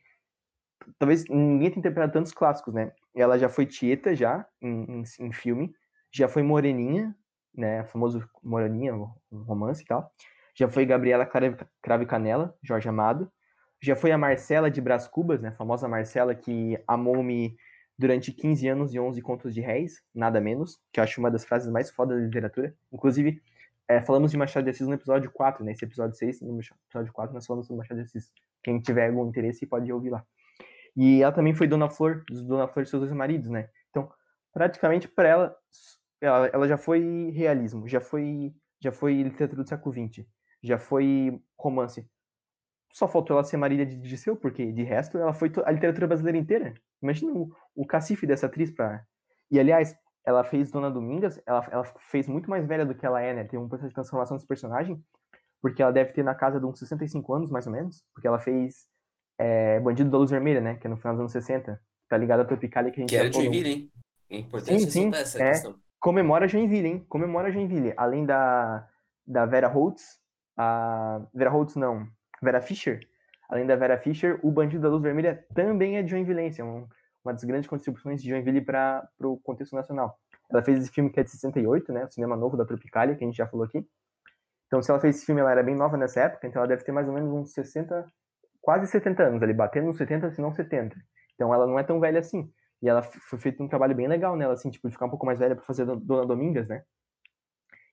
talvez 0.99 1.25
ninguém 1.29 1.71
tenha 1.71 1.81
interpretado 1.81 2.13
tantos 2.13 2.33
clássicos, 2.33 2.75
né? 2.75 2.93
Ela 3.15 3.39
já 3.39 3.49
foi 3.49 3.67
Tieta 3.67 4.15
já 4.15 4.47
em, 4.61 5.01
em, 5.01 5.03
em 5.21 5.33
filme, 5.33 5.75
já 6.13 6.29
foi 6.29 6.43
Moreninha, 6.43 7.15
né? 7.55 7.85
Famoso 7.85 8.23
Moreninha, 8.43 8.95
um 8.95 9.43
romance 9.43 9.83
e 9.83 9.87
tal. 9.87 10.13
Já 10.55 10.69
foi 10.69 10.85
Gabriela 10.85 11.25
Crave 11.25 12.07
Canela, 12.07 12.55
Jorge 12.63 12.89
Amado. 12.89 13.31
Já 13.83 13.97
foi 13.97 14.13
a 14.13 14.19
Marcela 14.19 14.71
de 14.71 14.81
Brás 14.81 15.09
Cubas, 15.09 15.41
né? 15.41 15.49
A 15.49 15.53
famosa 15.53 15.89
Marcela 15.89 16.35
que 16.37 16.79
amou-me 16.87 17.57
durante 17.99 18.33
15 18.33 18.69
anos 18.69 18.95
e 18.95 19.01
11 19.01 19.21
contos 19.21 19.53
de 19.53 19.61
réis, 19.61 20.03
nada 20.15 20.41
menos, 20.41 20.81
que 20.93 21.01
eu 21.01 21.05
acho 21.05 21.21
uma 21.21 21.31
das 21.31 21.45
frases 21.45 21.71
mais 21.71 21.91
fodas 21.91 22.17
da 22.17 22.25
literatura. 22.25 22.75
Inclusive, 22.93 23.43
é, 23.89 24.01
falamos 24.01 24.31
de 24.31 24.37
Machado 24.37 24.65
de 24.65 24.71
Assis 24.71 24.87
no 24.87 24.95
episódio 24.95 25.31
4, 25.33 25.65
né? 25.65 25.73
Esse 25.73 25.85
episódio 25.85 26.17
6, 26.17 26.43
no 26.43 26.61
episódio 26.61 27.13
4, 27.13 27.35
nós 27.35 27.45
falamos 27.45 27.67
sobre 27.67 27.79
Machado 27.79 27.99
de 27.99 28.05
Assis. 28.05 28.31
Quem 28.63 28.81
tiver 28.81 29.09
algum 29.09 29.29
interesse 29.29 29.67
pode 29.67 29.93
ouvir 29.93 30.11
lá. 30.11 30.25
E 30.97 31.21
ela 31.23 31.33
também 31.33 31.53
foi 31.53 31.67
Dona 31.67 31.91
Flor, 31.91 32.25
Dona 32.31 32.69
Flor 32.69 32.85
e 32.85 32.87
seus 32.87 33.01
dois 33.01 33.13
maridos, 33.13 33.49
né? 33.49 33.69
Então, 33.91 34.09
praticamente 34.53 35.09
para 35.09 35.29
ela, 35.29 35.57
ela, 36.21 36.47
ela, 36.49 36.69
já 36.69 36.77
foi 36.77 37.33
realismo, 37.35 37.89
já 37.89 38.01
foi, 38.01 38.55
já 38.81 38.93
foi 38.93 39.23
literatura 39.23 39.63
do 39.65 39.69
século 39.69 39.93
XX, 39.93 40.25
já 40.63 40.79
foi 40.79 41.41
romance. 41.59 42.09
Só 42.93 43.09
faltou 43.09 43.37
ela 43.37 43.45
ser 43.45 43.57
Marília 43.57 43.87
de 43.87 43.97
Disseu, 43.97 44.37
porque 44.37 44.71
de 44.71 44.83
resto 44.83 45.17
ela 45.17 45.33
foi 45.33 45.51
a 45.65 45.71
literatura 45.71 46.07
brasileira 46.07 46.39
inteira. 46.39 46.75
Imagina 47.03 47.33
o, 47.33 47.51
o 47.75 47.87
cacife 47.87 48.27
dessa 48.27 48.47
atriz 48.47 48.71
para. 48.71 49.05
E 49.51 49.59
aliás, 49.59 49.97
ela 50.25 50.45
fez 50.45 50.71
Dona 50.71 50.91
Domingas, 50.91 51.41
ela, 51.47 51.67
ela 51.71 51.85
fez 52.11 52.29
muito 52.29 52.49
mais 52.49 52.67
velha 52.67 52.85
do 52.85 52.95
que 52.95 53.05
ela 53.05 53.21
é, 53.21 53.35
né? 53.35 53.45
Tem 53.45 53.59
um 53.59 53.69
processo 53.69 53.89
de 53.89 53.95
transformação 53.95 54.37
desse 54.37 54.47
personagem, 54.47 55.03
porque 55.61 55.83
ela 55.83 55.93
deve 55.93 56.13
ter 56.13 56.23
na 56.23 56.35
casa 56.35 56.61
de 56.61 56.67
uns 56.67 56.79
65 56.79 57.33
anos, 57.35 57.51
mais 57.51 57.67
ou 57.67 57.73
menos, 57.73 58.05
porque 58.15 58.29
ela 58.29 58.39
fez 58.39 58.87
é, 59.39 59.81
Bandido 59.81 60.11
da 60.11 60.19
Luz 60.19 60.31
Vermelha, 60.31 60.61
né? 60.61 60.77
Que 60.77 60.87
é 60.87 60.91
no 60.91 60.97
final 60.97 61.15
dos 61.15 61.21
anos 61.21 61.33
60. 61.33 61.81
Tá 62.09 62.17
ligado 62.17 62.41
a 62.41 62.45
Tropicália 62.45 62.93
que 62.93 63.01
a 63.01 63.03
gente 63.03 63.11
Que 63.11 63.17
era 63.17 63.33
Joinville, 63.33 63.71
hein? 63.71 63.93
É 64.31 64.39
importante 64.39 64.81
sim, 64.81 64.91
sim, 64.91 65.11
essa 65.15 65.43
é, 65.43 65.51
questão. 65.51 65.75
Comemora 65.99 66.47
Joinville, 66.47 66.89
hein? 66.89 67.07
Comemora 67.09 67.51
Joinville. 67.51 67.95
Além 67.97 68.25
da, 68.25 68.87
da 69.27 69.47
Vera 69.47 69.69
Holtz, 69.69 70.19
a... 70.57 71.23
Vera 71.35 71.51
Holtz 71.51 71.75
não, 71.75 72.07
Vera 72.43 72.61
Fischer. 72.61 73.01
Além 73.49 73.67
da 73.67 73.77
Vera 73.77 73.99
Fischer, 73.99 74.41
o 74.43 74.51
Bandido 74.51 74.83
da 74.83 74.89
Luz 74.89 75.03
Vermelha 75.03 75.45
também 75.55 75.97
é 75.99 76.03
de 76.03 76.11
Joinville, 76.11 76.53
é 76.59 76.65
um, 76.65 76.87
uma 77.25 77.33
das 77.33 77.45
grandes 77.45 77.69
contribuições 77.69 78.23
de 78.23 78.29
Joinville 78.29 78.61
para 78.63 79.07
o 79.21 79.39
contexto 79.39 79.75
nacional. 79.75 80.19
Ela 80.51 80.63
fez 80.63 80.79
esse 80.79 80.91
filme 80.91 81.11
que 81.11 81.21
é 81.21 81.23
de 81.23 81.31
68, 81.31 81.93
né? 81.93 82.05
O 82.05 82.11
cinema 82.11 82.37
novo 82.37 82.57
da 82.57 82.65
Tropicália, 82.65 83.15
que 83.15 83.25
a 83.25 83.27
gente 83.27 83.37
já 83.37 83.47
falou 83.47 83.65
aqui. 83.65 83.87
Então, 84.67 84.83
se 84.83 84.91
ela 84.91 84.99
fez 84.99 85.17
esse 85.17 85.27
filme, 85.27 85.41
ela 85.41 85.53
era 85.53 85.63
bem 85.63 85.75
nova 85.75 85.97
nessa 85.97 86.21
época, 86.21 86.47
então 86.47 86.61
ela 86.61 86.69
deve 86.69 86.83
ter 86.83 86.93
mais 86.93 87.07
ou 87.07 87.13
menos 87.13 87.31
uns 87.31 87.53
60, 87.53 88.07
quase 88.61 88.87
70 88.87 89.23
anos 89.23 89.43
ali, 89.43 89.53
batendo 89.53 89.89
nos 89.89 89.99
70, 89.99 90.31
se 90.31 90.41
não 90.41 90.51
70. 90.51 90.97
Então 91.35 91.53
ela 91.53 91.67
não 91.67 91.79
é 91.79 91.83
tão 91.83 92.01
velha 92.01 92.21
assim. 92.21 92.51
E 92.81 92.89
ela 92.89 93.03
foi 93.03 93.39
feito 93.39 93.63
um 93.63 93.69
trabalho 93.69 93.95
bem 93.95 94.09
legal 94.09 94.35
nela, 94.35 94.55
assim, 94.55 94.71
tipo, 94.71 94.89
de 94.89 94.95
ficar 94.95 95.07
um 95.07 95.11
pouco 95.11 95.27
mais 95.27 95.39
velha 95.39 95.55
para 95.55 95.65
fazer 95.65 95.85
Dona 95.85 96.27
Domingas, 96.27 96.67
né? 96.69 96.83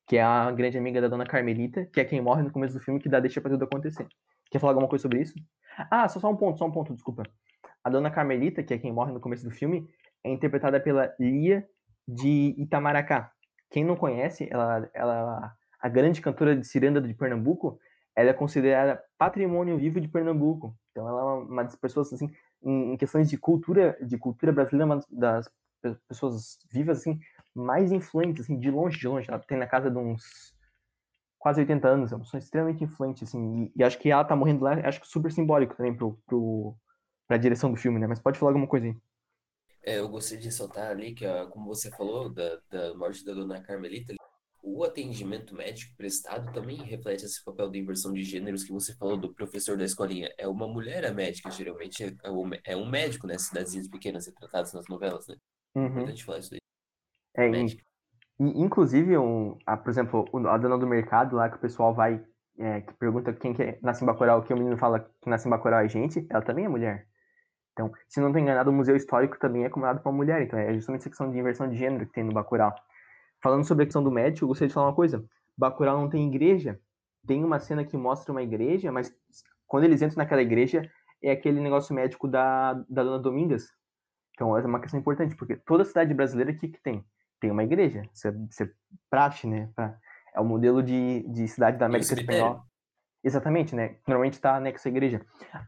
Que 0.08 0.18
é 0.18 0.24
a 0.24 0.50
grande 0.52 0.78
amiga 0.78 1.02
da 1.02 1.08
Dona 1.08 1.26
Carmelita, 1.26 1.86
que 1.86 2.00
é 2.00 2.06
quem 2.06 2.22
morre 2.22 2.44
no 2.44 2.52
começo 2.52 2.74
do 2.74 2.80
filme, 2.80 3.00
que 3.00 3.10
dá 3.10 3.20
deixa 3.20 3.40
pra 3.42 3.52
tudo 3.52 3.66
acontecer. 3.66 4.08
Quer 4.50 4.60
falar 4.60 4.72
alguma 4.72 4.88
coisa 4.88 5.04
sobre 5.04 5.22
isso? 5.22 5.34
Ah, 5.90 6.08
só, 6.08 6.20
só 6.20 6.30
um 6.30 6.36
ponto, 6.36 6.58
só 6.58 6.66
um 6.66 6.72
ponto, 6.72 6.94
desculpa. 6.94 7.24
A 7.84 7.90
Dona 7.90 8.12
Carmelita, 8.12 8.64
que 8.64 8.74
é 8.74 8.78
quem 8.78 8.92
morre 8.92 9.12
no 9.12 9.20
começo 9.20 9.44
do 9.44 9.52
filme, 9.52 9.88
é 10.24 10.32
interpretada 10.32 10.80
pela 10.80 11.14
Lia 11.20 11.68
de 12.08 12.56
Itamaracá. 12.58 13.32
Quem 13.70 13.84
não 13.84 13.96
conhece, 13.96 14.48
ela, 14.52 14.90
ela 14.94 15.54
a 15.80 15.88
grande 15.88 16.22
cantora 16.22 16.56
de 16.56 16.66
ciranda 16.68 17.00
de 17.00 17.14
Pernambuco, 17.14 17.80
ela 18.16 18.32
é 18.32 18.34
considerada 18.34 19.02
patrimônio 19.18 19.78
vivo 19.78 20.02
de 20.02 20.08
Pernambuco. 20.08 20.76
Então 20.92 21.08
ela 21.08 21.22
é 21.22 21.24
uma 21.44 21.64
das 21.64 21.76
pessoas 21.76 22.12
assim, 22.12 22.30
em 22.62 22.98
questões 22.98 23.30
de 23.30 23.38
cultura, 23.38 23.98
de 24.02 24.18
cultura 24.18 24.52
brasileira, 24.52 24.86
uma 24.86 25.06
das 25.10 25.50
pessoas 26.08 26.58
vivas 26.70 27.00
assim 27.00 27.20
mais 27.56 27.92
influentes 27.92 28.44
assim, 28.44 28.60
de 28.60 28.70
longe, 28.70 29.00
de 29.00 29.08
longe. 29.08 29.30
Ela 29.30 29.40
tem 29.40 29.58
na 29.58 29.68
casa 29.68 29.90
de 29.90 29.98
uns 29.98 30.54
quase 31.40 31.62
80 31.62 31.88
anos, 31.88 32.12
é 32.12 32.16
uma 32.16 32.24
pessoa 32.24 32.40
extremamente 32.40 32.84
influente 32.84 33.24
assim, 33.24 33.72
e, 33.76 33.82
e 33.82 33.84
acho 33.84 33.98
que 33.98 34.12
ela 34.12 34.26
tá 34.26 34.36
morrendo 34.36 34.64
lá, 34.64 34.74
acho 34.88 35.02
que 35.02 35.08
super 35.08 35.32
simbólico 35.32 35.76
também 35.76 35.96
pro, 35.96 36.20
pro 36.28 36.76
pra 37.30 37.38
direção 37.38 37.72
do 37.72 37.78
filme, 37.78 38.00
né? 38.00 38.08
Mas 38.08 38.20
pode 38.20 38.40
falar 38.40 38.50
alguma 38.50 38.68
coisa 38.68 38.88
aí. 38.88 38.96
É, 39.84 40.00
eu 40.00 40.10
gostaria 40.10 40.40
de 40.40 40.46
ressaltar 40.46 40.90
ali 40.90 41.14
que, 41.14 41.26
como 41.52 41.68
você 41.68 41.92
falou, 41.92 42.34
da, 42.34 42.60
da 42.72 42.94
morte 42.96 43.24
da 43.24 43.34
dona 43.34 43.62
Carmelita, 43.62 44.16
o 44.64 44.84
atendimento 44.84 45.56
médico 45.56 45.96
prestado 45.96 46.52
também 46.52 46.78
reflete 46.78 47.24
esse 47.24 47.44
papel 47.46 47.70
de 47.70 47.80
inversão 47.80 48.12
de 48.12 48.24
gêneros 48.24 48.64
que 48.64 48.74
você 48.74 48.96
falou 48.96 49.16
do 49.16 49.34
professor 49.34 49.78
da 49.78 49.86
escolinha. 49.86 50.34
É 50.38 50.48
uma 50.48 50.68
mulher 50.68 51.06
a 51.06 51.14
médica, 51.14 51.52
geralmente 51.52 52.04
é, 52.04 52.14
é 52.66 52.76
um 52.76 52.90
médico, 52.90 53.28
né? 53.28 53.38
Cidadezinhas 53.38 53.88
pequenas 53.88 54.26
retratadas 54.26 54.74
nas 54.74 54.88
novelas, 54.88 55.28
né? 55.28 55.36
É 55.76 55.80
uhum. 55.80 55.86
É 55.86 55.90
importante 55.90 56.26
falar 56.26 56.40
isso 56.40 56.52
daí. 56.52 56.60
É, 57.38 57.48
e, 58.40 58.62
inclusive, 58.62 59.18
um, 59.18 59.58
a, 59.66 59.76
por 59.76 59.90
exemplo, 59.90 60.26
a 60.48 60.58
dona 60.58 60.78
do 60.78 60.88
mercado 60.88 61.36
lá 61.36 61.50
que 61.50 61.58
o 61.58 61.60
pessoal 61.60 61.94
vai, 61.94 62.24
é, 62.58 62.82
que 62.82 62.94
pergunta 62.94 63.34
quem 63.34 63.54
que 63.54 63.62
é, 63.62 63.80
nasce 63.82 64.04
em 64.04 64.08
Bacurau, 64.08 64.42
que 64.44 64.54
o 64.54 64.58
menino 64.58 64.78
fala 64.78 65.00
que 65.22 65.30
nasce 65.30 65.48
em 65.48 65.52
Bacurau 65.52 65.80
é 65.82 65.90
gente, 65.90 66.26
ela 66.30 66.42
também 66.42 66.66
é 66.66 66.70
mulher. 66.70 67.08
Então, 67.74 67.92
se 68.08 68.20
não 68.20 68.28
estou 68.28 68.42
enganado, 68.42 68.70
o 68.70 68.74
Museu 68.74 68.96
Histórico 68.96 69.40
também 69.40 69.64
é 69.64 69.70
comandado 69.70 70.02
por 70.02 70.10
uma 70.10 70.18
mulher. 70.18 70.42
Então, 70.42 70.60
é 70.60 70.74
justamente 70.74 71.02
essa 71.02 71.10
questão 71.10 71.32
de 71.32 71.38
inversão 71.38 71.70
de 71.70 71.78
gênero 71.78 72.06
que 72.06 72.14
tem 72.14 72.24
no 72.24 72.34
Bacurau. 72.34 72.74
Falando 73.42 73.66
sobre 73.66 73.84
a 73.84 73.86
questão 73.86 74.04
do 74.04 74.12
médico, 74.12 74.44
eu 74.44 74.48
gostaria 74.50 74.68
de 74.68 74.74
falar 74.74 74.88
uma 74.88 74.96
coisa. 74.96 75.24
Bacurau 75.58 75.98
não 75.98 76.10
tem 76.10 76.28
igreja. 76.28 76.80
Tem 77.26 77.44
uma 77.44 77.60
cena 77.60 77.86
que 77.86 77.96
mostra 77.96 78.32
uma 78.32 78.42
igreja, 78.42 78.92
mas 78.92 79.14
quando 79.68 79.86
eles 79.86 80.02
entram 80.02 80.18
naquela 80.18 80.42
igreja, 80.42 80.90
é 81.22 81.32
aquele 81.32 81.62
negócio 81.62 81.96
médico 81.96 82.28
da, 82.28 82.74
da 82.90 83.04
Dona 83.04 83.20
Domingas. 83.20 83.68
Então, 84.34 84.58
é 84.58 84.66
uma 84.66 84.80
questão 84.80 85.00
importante, 85.00 85.36
porque 85.36 85.56
toda 85.56 85.86
cidade 85.86 86.14
brasileira, 86.14 86.52
o 86.52 86.58
que, 86.58 86.70
que 86.70 86.82
tem? 86.82 87.06
Tem 87.40 87.52
uma 87.52 87.64
igreja. 87.64 88.02
É, 88.02 88.30
isso 88.50 88.64
é 88.64 88.70
praxe, 89.10 89.48
né? 89.48 89.70
É 90.34 90.40
o 90.40 90.46
modelo 90.46 90.84
de, 90.84 91.26
de 91.30 91.48
cidade 91.48 91.78
da 91.78 91.86
América 91.86 92.14
Espanhola. 92.14 92.64
Exatamente, 93.24 93.76
né? 93.76 93.98
Normalmente 94.08 94.34
está 94.34 94.56
anexo 94.56 94.88
à 94.88 94.92
igreja. 94.92 95.22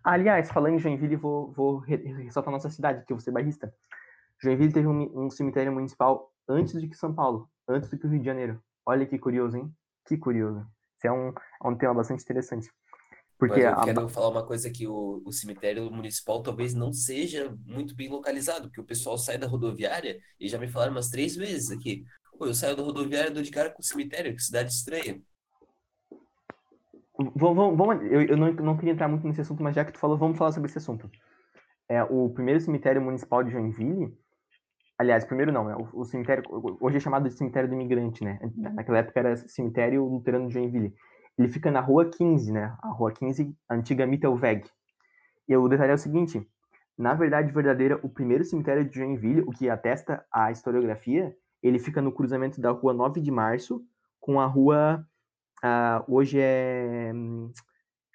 Aliás, 0.04 0.50
falando 0.50 0.76
em 0.76 0.80
Joinville, 0.80 1.16
vou, 1.16 1.52
vou 1.52 1.80
ressaltar 1.80 2.50
a 2.54 2.56
nossa 2.56 2.70
cidade, 2.70 3.06
que 3.06 3.12
eu 3.12 3.18
vou 3.18 3.24
ser 3.24 3.32
bairrista. 3.32 3.74
Joinville 4.42 4.72
teve 4.72 4.88
um, 4.88 5.26
um 5.26 5.30
cemitério 5.30 5.72
municipal 5.72 6.32
antes 6.48 6.74
do 6.74 6.88
que 6.88 6.96
São 6.96 7.14
Paulo 7.14 7.50
antes 7.72 7.90
do 7.90 7.98
que 7.98 8.06
o 8.06 8.10
Rio 8.10 8.20
de 8.20 8.26
Janeiro. 8.26 8.62
Olha 8.86 9.06
que 9.06 9.18
curioso, 9.18 9.58
hein? 9.58 9.74
Que 10.06 10.18
curioso. 10.18 10.66
Isso 10.98 11.08
é 11.08 11.12
um, 11.12 11.30
é 11.30 11.68
um 11.68 11.76
tema 11.76 11.94
bastante 11.94 12.24
interessante. 12.24 12.70
Porque 13.42 13.56
Mas 13.56 13.74
eu 13.74 13.80
a... 13.80 13.84
quero 13.84 14.08
falar 14.08 14.30
uma 14.30 14.46
coisa 14.46 14.70
que 14.70 14.86
o, 14.86 15.20
o 15.26 15.32
cemitério 15.32 15.90
municipal 15.90 16.44
talvez 16.44 16.76
não 16.76 16.94
seja 16.94 17.52
muito 17.66 17.96
bem 17.96 18.08
localizado, 18.08 18.68
porque 18.68 18.80
o 18.80 18.86
pessoal 18.86 19.18
sai 19.18 19.36
da 19.36 19.48
rodoviária 19.48 20.20
e 20.40 20.48
já 20.48 20.60
me 20.60 20.68
falaram 20.68 20.92
umas 20.92 21.10
três 21.10 21.36
vezes 21.36 21.72
aqui. 21.72 22.06
Pô, 22.38 22.46
eu 22.46 22.54
saio 22.54 22.76
da 22.76 22.84
rodoviária 22.84 23.32
e 23.32 23.34
dou 23.34 23.42
de 23.42 23.50
cara 23.50 23.72
com 23.72 23.82
o 23.82 23.84
cemitério, 23.84 24.36
que 24.36 24.44
cidade 24.44 24.72
estranha. 24.72 25.20
Vamos, 27.36 27.76
vamos, 27.76 28.04
eu, 28.12 28.22
eu 28.22 28.38
não, 28.38 28.54
não 28.54 28.78
queria 28.78 28.94
entrar 28.94 29.08
muito 29.08 29.26
nesse 29.26 29.42
assunto, 29.42 29.64
mas 29.64 29.74
já 29.74 29.84
que 29.84 29.92
tu 29.92 29.98
falou, 29.98 30.20
vamos 30.20 30.38
falar 30.38 30.52
sobre 30.52 30.70
esse 30.70 30.78
assunto. 30.78 31.10
É, 31.90 32.04
o 32.04 32.30
primeiro 32.30 32.62
cemitério 32.62 33.02
municipal 33.02 33.44
de 33.44 33.50
Joinville, 33.50 34.16
Aliás, 35.00 35.26
primeiro 35.26 35.52
não, 35.52 35.66
né? 35.66 35.76
O, 35.76 36.02
o, 36.02 36.06
cemitério, 36.06 36.44
hoje 36.80 36.98
é 36.98 37.00
chamado 37.00 37.28
de 37.28 37.34
cemitério 37.34 37.68
do 37.68 37.74
imigrante, 37.74 38.24
né? 38.24 38.40
Naquela 38.56 39.00
época 39.00 39.20
era 39.20 39.36
cemitério 39.36 40.06
luterano 40.06 40.48
de 40.48 40.54
Joinville. 40.54 40.94
Ele 41.38 41.48
fica 41.48 41.72
na 41.72 41.80
rua 41.80 42.10
15, 42.10 42.52
né? 42.52 42.76
A 42.82 42.90
rua 42.90 43.12
15, 43.12 43.56
a 43.70 43.76
antiga 43.76 44.06
Mittelweg. 44.06 44.70
E 45.48 45.56
o 45.56 45.68
detalhe 45.68 45.92
é 45.92 45.96
o 45.96 45.98
seguinte: 45.98 46.48
na 46.98 47.14
verdade 47.14 47.52
verdadeira, 47.52 48.00
o 48.04 48.10
primeiro 48.10 48.44
cemitério 48.44 48.86
de 48.86 48.96
Joinville, 48.96 49.42
o 49.42 49.52
que 49.52 49.70
atesta 49.70 50.26
a 50.32 50.52
historiografia, 50.52 51.36
ele 51.62 51.80
fica 51.80 52.02
no 52.02 52.12
cruzamento 52.12 52.60
da 52.60 52.72
rua 52.72 52.94
9 52.94 53.22
de 53.22 53.32
março 53.32 53.84
com 54.20 54.40
a 54.40 54.46
rua. 54.46 55.06
Uh, 55.64 56.16
hoje 56.16 56.40
é 56.40 57.12
um, 57.14 57.52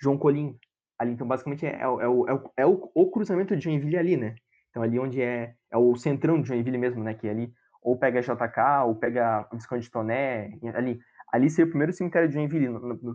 João 0.01 0.19
Colim. 0.19 0.59
Ali, 0.99 1.12
então, 1.12 1.27
basicamente, 1.27 1.67
é, 1.67 1.71
é, 1.71 1.83
é, 1.83 1.87
o, 1.87 2.29
é, 2.29 2.35
o, 2.35 2.53
é 2.57 2.67
o, 2.67 2.91
o 2.95 3.11
cruzamento 3.11 3.55
de 3.55 3.62
Joinville 3.62 3.99
ali, 3.99 4.17
né? 4.17 4.35
Então, 4.71 4.83
ali 4.83 4.99
onde 4.99 5.21
é, 5.21 5.55
é 5.71 5.77
o 5.77 5.95
centrão 5.97 6.41
de 6.41 6.49
Joinville 6.49 6.79
mesmo, 6.79 7.05
né? 7.05 7.14
Que 7.14 7.29
ali 7.29 7.53
ou 7.87 7.97
pega 7.97 8.21
JK, 8.21 8.85
ou 8.85 8.97
pega 8.97 9.47
o 9.53 9.57
Visconde 9.57 9.89
Toné, 9.89 10.59
ali. 10.75 10.99
Ali 11.33 11.51
seria 11.51 11.66
o 11.66 11.70
primeiro 11.70 11.93
cemitério 11.93 12.29
de 12.29 12.35
Joinville. 12.35 12.68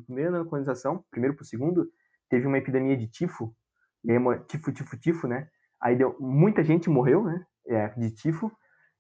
Primeiro 0.05 0.30
ano 0.30 0.43
da 0.43 0.49
colonização, 0.49 1.03
primeiro 1.09 1.36
pro 1.36 1.45
segundo, 1.45 1.88
teve 2.30 2.47
uma 2.47 2.57
epidemia 2.57 2.95
de 2.97 3.07
tifo. 3.07 3.53
Tifo, 4.47 4.72
tifo, 4.72 4.97
tifo, 4.97 5.28
né? 5.28 5.47
Aí 5.82 5.95
deu, 5.95 6.16
muita 6.20 6.64
gente 6.64 6.89
morreu, 6.89 7.24
né? 7.24 7.45
É, 7.68 7.88
de 7.89 8.12
tifo. 8.12 8.51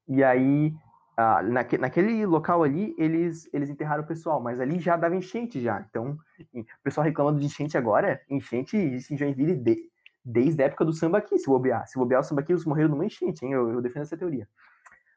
E 0.07 0.23
aí, 0.23 0.73
ah, 1.17 1.43
naque, 1.43 1.77
naquele 1.77 2.25
local 2.25 2.63
ali, 2.63 2.95
eles, 2.97 3.47
eles 3.53 3.69
enterraram 3.69 4.03
o 4.03 4.07
pessoal, 4.07 4.41
mas 4.41 4.59
ali 4.59 4.79
já 4.79 4.97
dava 4.97 5.15
enchente 5.15 5.61
já. 5.61 5.85
Então, 5.89 6.17
o 6.53 6.83
pessoal 6.83 7.05
reclamando 7.05 7.39
de 7.39 7.45
enchente 7.45 7.77
agora, 7.77 8.21
enchente 8.29 8.77
em 8.77 9.17
Joinville 9.17 9.55
de, 9.55 9.77
desde 10.23 10.61
a 10.61 10.65
época 10.65 10.85
do 10.85 10.93
samba 10.93 11.17
aqui, 11.17 11.37
se 11.37 11.47
bobear. 11.47 11.87
Se 11.87 11.97
bobear 11.97 12.21
o 12.21 12.23
samba 12.23 12.41
aqui, 12.41 12.51
eles 12.51 12.65
morreram 12.65 12.89
numa 12.89 13.05
enchente, 13.05 13.45
hein? 13.45 13.53
Eu, 13.53 13.69
eu 13.69 13.81
defendo 13.81 14.03
essa 14.03 14.17
teoria. 14.17 14.47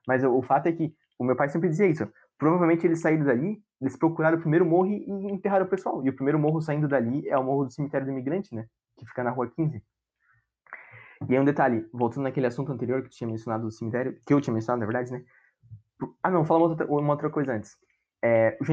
Mas 0.07 0.23
o, 0.25 0.37
o, 0.37 0.43
fato 0.43 0.67
é 0.67 0.73
que 0.73 0.95
o 1.19 1.25
meu 1.25 1.37
pai 1.37 1.49
sempre 1.49 1.69
dizia 1.69 1.87
isso. 1.87 2.07
Provavelmente 2.39 2.87
eles 2.87 3.01
saíram 3.01 3.25
dali, 3.25 3.63
eles 3.85 3.99
procuraram 3.99 4.39
o 4.39 4.41
primeiro 4.41 4.65
morro 4.65 4.87
e 4.87 5.05
enterraram 5.31 5.67
o 5.67 5.69
pessoal. 5.69 6.03
E 6.03 6.09
o 6.09 6.17
primeiro 6.17 6.39
morro 6.39 6.59
saindo 6.63 6.89
dali 6.89 7.29
é 7.29 7.37
o 7.37 7.45
morro 7.45 7.67
do 7.67 7.71
cemitério 7.71 8.07
do 8.07 8.13
imigrante, 8.13 8.55
né? 8.55 8.67
Que 8.97 9.05
fica 9.05 9.23
na 9.23 9.31
rua 9.31 9.47
15. 9.47 9.83
E 11.29 11.35
aí 11.35 11.39
um 11.39 11.45
detalhe, 11.45 11.87
voltando 11.93 12.25
naquele 12.25 12.47
assunto 12.47 12.73
anterior 12.73 13.03
que 13.03 13.11
tu 13.11 13.17
tinha 13.17 13.29
mencionado 13.29 13.65
do 13.65 13.71
cemitério, 13.71 14.19
que 14.27 14.33
eu 14.33 14.41
tinha 14.41 14.55
mencionado, 14.55 14.81
na 14.81 14.87
verdade, 14.87 15.13
né? 15.13 15.23
Ah, 16.23 16.31
não, 16.31 16.47
fala 16.47 16.61
uma 16.61 16.69
outra, 16.69 16.87
uma 16.87 17.13
outra 17.13 17.29
coisa 17.29 17.53
antes. 17.53 17.77
É, 18.23 18.57
o 18.59 18.65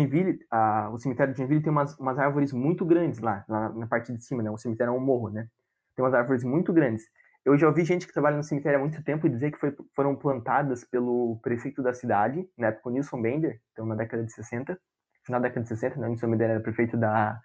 a, 0.50 0.90
o 0.92 0.98
cemitério 0.98 1.34
de 1.34 1.40
Joinville 1.40 1.62
tem 1.62 1.72
umas, 1.72 1.98
umas 2.00 2.18
árvores 2.18 2.54
muito 2.54 2.86
grandes 2.86 3.20
lá, 3.20 3.44
na, 3.50 3.68
na, 3.68 3.88
parte 3.88 4.14
de 4.14 4.24
cima, 4.24 4.42
né? 4.42 4.50
O 4.50 4.58
cemitério 4.58 4.92
é 4.92 4.98
um 4.98 5.02
morro, 5.02 5.30
né? 5.30 5.46
Tem 5.94 6.06
umas 6.06 6.14
árvores 6.14 6.42
muito 6.46 6.72
grandes. 6.72 7.04
Eu 7.44 7.58
já 7.58 7.68
ouvi 7.68 7.84
gente 7.84 8.08
que 8.08 8.14
trabalha 8.14 8.38
no 8.38 8.44
cemitério 8.44 8.80
há 8.80 8.82
muito 8.82 9.04
tempo 9.04 9.28
dizer 9.28 9.52
que 9.52 9.60
foi, 9.60 9.76
foram 9.94 10.16
plantadas 10.16 10.86
pelo 10.86 11.38
prefeito 11.44 11.84
da 11.84 11.94
cidade, 11.94 12.48
na 12.58 12.68
época 12.68 12.88
o 12.88 12.92
Nilson 12.94 13.22
Bender, 13.22 13.60
então 13.74 13.86
na 13.86 13.96
década 13.96 14.24
de 14.24 14.32
60, 14.32 14.80
final 15.24 15.42
da 15.42 15.48
década 15.48 15.64
de 15.64 15.70
60, 15.70 16.00
né? 16.00 16.08
O 16.08 16.10
Nilson 16.10 16.30
Bender 16.30 16.50
era 16.50 16.60
prefeito 16.60 16.98
da, 16.98 17.40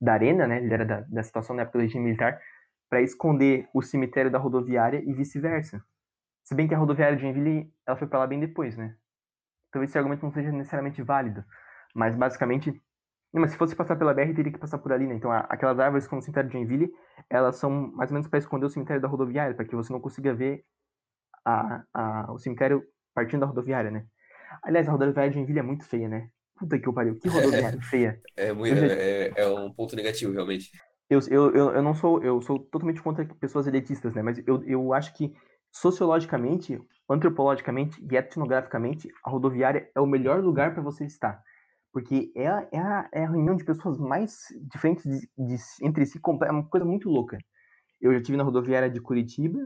da 0.00 0.12
Arena, 0.14 0.46
né? 0.46 0.58
Ele 0.58 0.72
era 0.72 0.84
da, 0.84 1.00
da 1.02 1.22
situação 1.22 1.56
na 1.56 1.62
época 1.62 1.78
do 1.78 1.82
regime 1.82 2.04
militar 2.04 2.40
para 2.88 3.02
esconder 3.02 3.68
o 3.74 3.82
cemitério 3.82 4.30
da 4.30 4.38
rodoviária 4.38 5.02
e 5.04 5.12
vice-versa. 5.12 5.82
Se 6.44 6.54
bem 6.54 6.68
que 6.68 6.74
a 6.74 6.78
rodoviária 6.78 7.16
de 7.16 7.22
Joinville 7.22 7.72
ela 7.86 7.96
foi 7.96 8.06
para 8.06 8.18
lá 8.20 8.26
bem 8.26 8.38
depois, 8.38 8.76
né? 8.76 8.96
Talvez 9.72 9.90
esse 9.90 9.98
argumento 9.98 10.22
não 10.22 10.30
seja 10.30 10.52
necessariamente 10.52 11.02
válido, 11.02 11.44
mas 11.94 12.14
basicamente, 12.14 12.70
não, 13.32 13.40
mas 13.40 13.50
se 13.52 13.56
fosse 13.56 13.74
passar 13.74 13.96
pela 13.96 14.14
BR 14.14 14.32
teria 14.34 14.52
que 14.52 14.58
passar 14.58 14.78
por 14.78 14.92
ali, 14.92 15.06
né? 15.06 15.14
Então 15.14 15.32
aquelas 15.32 15.78
árvores 15.80 16.06
como 16.06 16.20
o 16.20 16.22
cemitério 16.22 16.48
de 16.48 16.52
Joinville, 16.56 16.92
elas 17.28 17.56
são 17.56 17.70
mais 17.92 18.10
ou 18.10 18.14
menos 18.14 18.28
para 18.28 18.38
esconder 18.38 18.66
o 18.66 18.70
cemitério 18.70 19.02
da 19.02 19.08
rodoviária, 19.08 19.54
para 19.54 19.64
que 19.64 19.74
você 19.74 19.92
não 19.92 20.00
consiga 20.00 20.34
ver 20.34 20.64
a, 21.44 21.82
a, 21.92 22.32
o 22.32 22.38
cemitério 22.38 22.84
partindo 23.14 23.40
da 23.40 23.46
rodoviária, 23.46 23.90
né? 23.90 24.06
Aliás, 24.62 24.88
a 24.88 24.92
rodoviária 24.92 25.30
de 25.30 25.36
Joinville 25.36 25.58
é 25.58 25.62
muito 25.62 25.84
feia, 25.84 26.08
né? 26.08 26.30
Puta 26.56 26.78
que 26.78 26.88
eu 26.88 26.92
pariu, 26.92 27.16
que 27.16 27.28
rodoviária 27.28 27.80
feia. 27.82 28.20
É, 28.36 28.52
muito, 28.52 28.76
é, 28.76 29.32
é 29.36 29.48
um 29.48 29.72
ponto 29.72 29.96
negativo, 29.96 30.32
realmente. 30.32 30.70
Eu, 31.10 31.20
eu, 31.28 31.54
eu, 31.54 31.70
eu 31.72 31.82
não 31.82 31.94
sou, 31.94 32.22
eu 32.22 32.40
sou 32.40 32.58
totalmente 32.58 33.02
contra 33.02 33.24
pessoas 33.24 33.66
elitistas, 33.66 34.14
né? 34.14 34.22
Mas 34.22 34.42
eu, 34.46 34.62
eu 34.64 34.92
acho 34.92 35.12
que 35.14 35.34
sociologicamente, 35.70 36.80
antropologicamente 37.08 38.00
e 38.00 38.16
etnograficamente, 38.16 39.08
a 39.24 39.30
rodoviária 39.30 39.90
é 39.94 40.00
o 40.00 40.06
melhor 40.06 40.42
lugar 40.42 40.72
para 40.72 40.82
você 40.82 41.04
estar. 41.04 41.42
Porque 41.92 42.32
é 42.34 42.46
a, 42.46 42.68
é, 42.72 42.78
a, 42.78 43.08
é 43.12 43.24
a 43.24 43.30
reunião 43.30 43.56
de 43.56 43.64
pessoas 43.64 43.98
mais 43.98 44.38
diferentes 44.72 45.04
de, 45.04 45.28
de, 45.36 45.56
entre 45.82 46.06
si, 46.06 46.20
é 46.42 46.50
uma 46.50 46.68
coisa 46.68 46.86
muito 46.86 47.10
louca. 47.10 47.38
Eu 48.00 48.12
já 48.12 48.22
tive 48.22 48.36
na 48.36 48.44
rodoviária 48.44 48.90
de 48.90 49.00
Curitiba, 49.00 49.58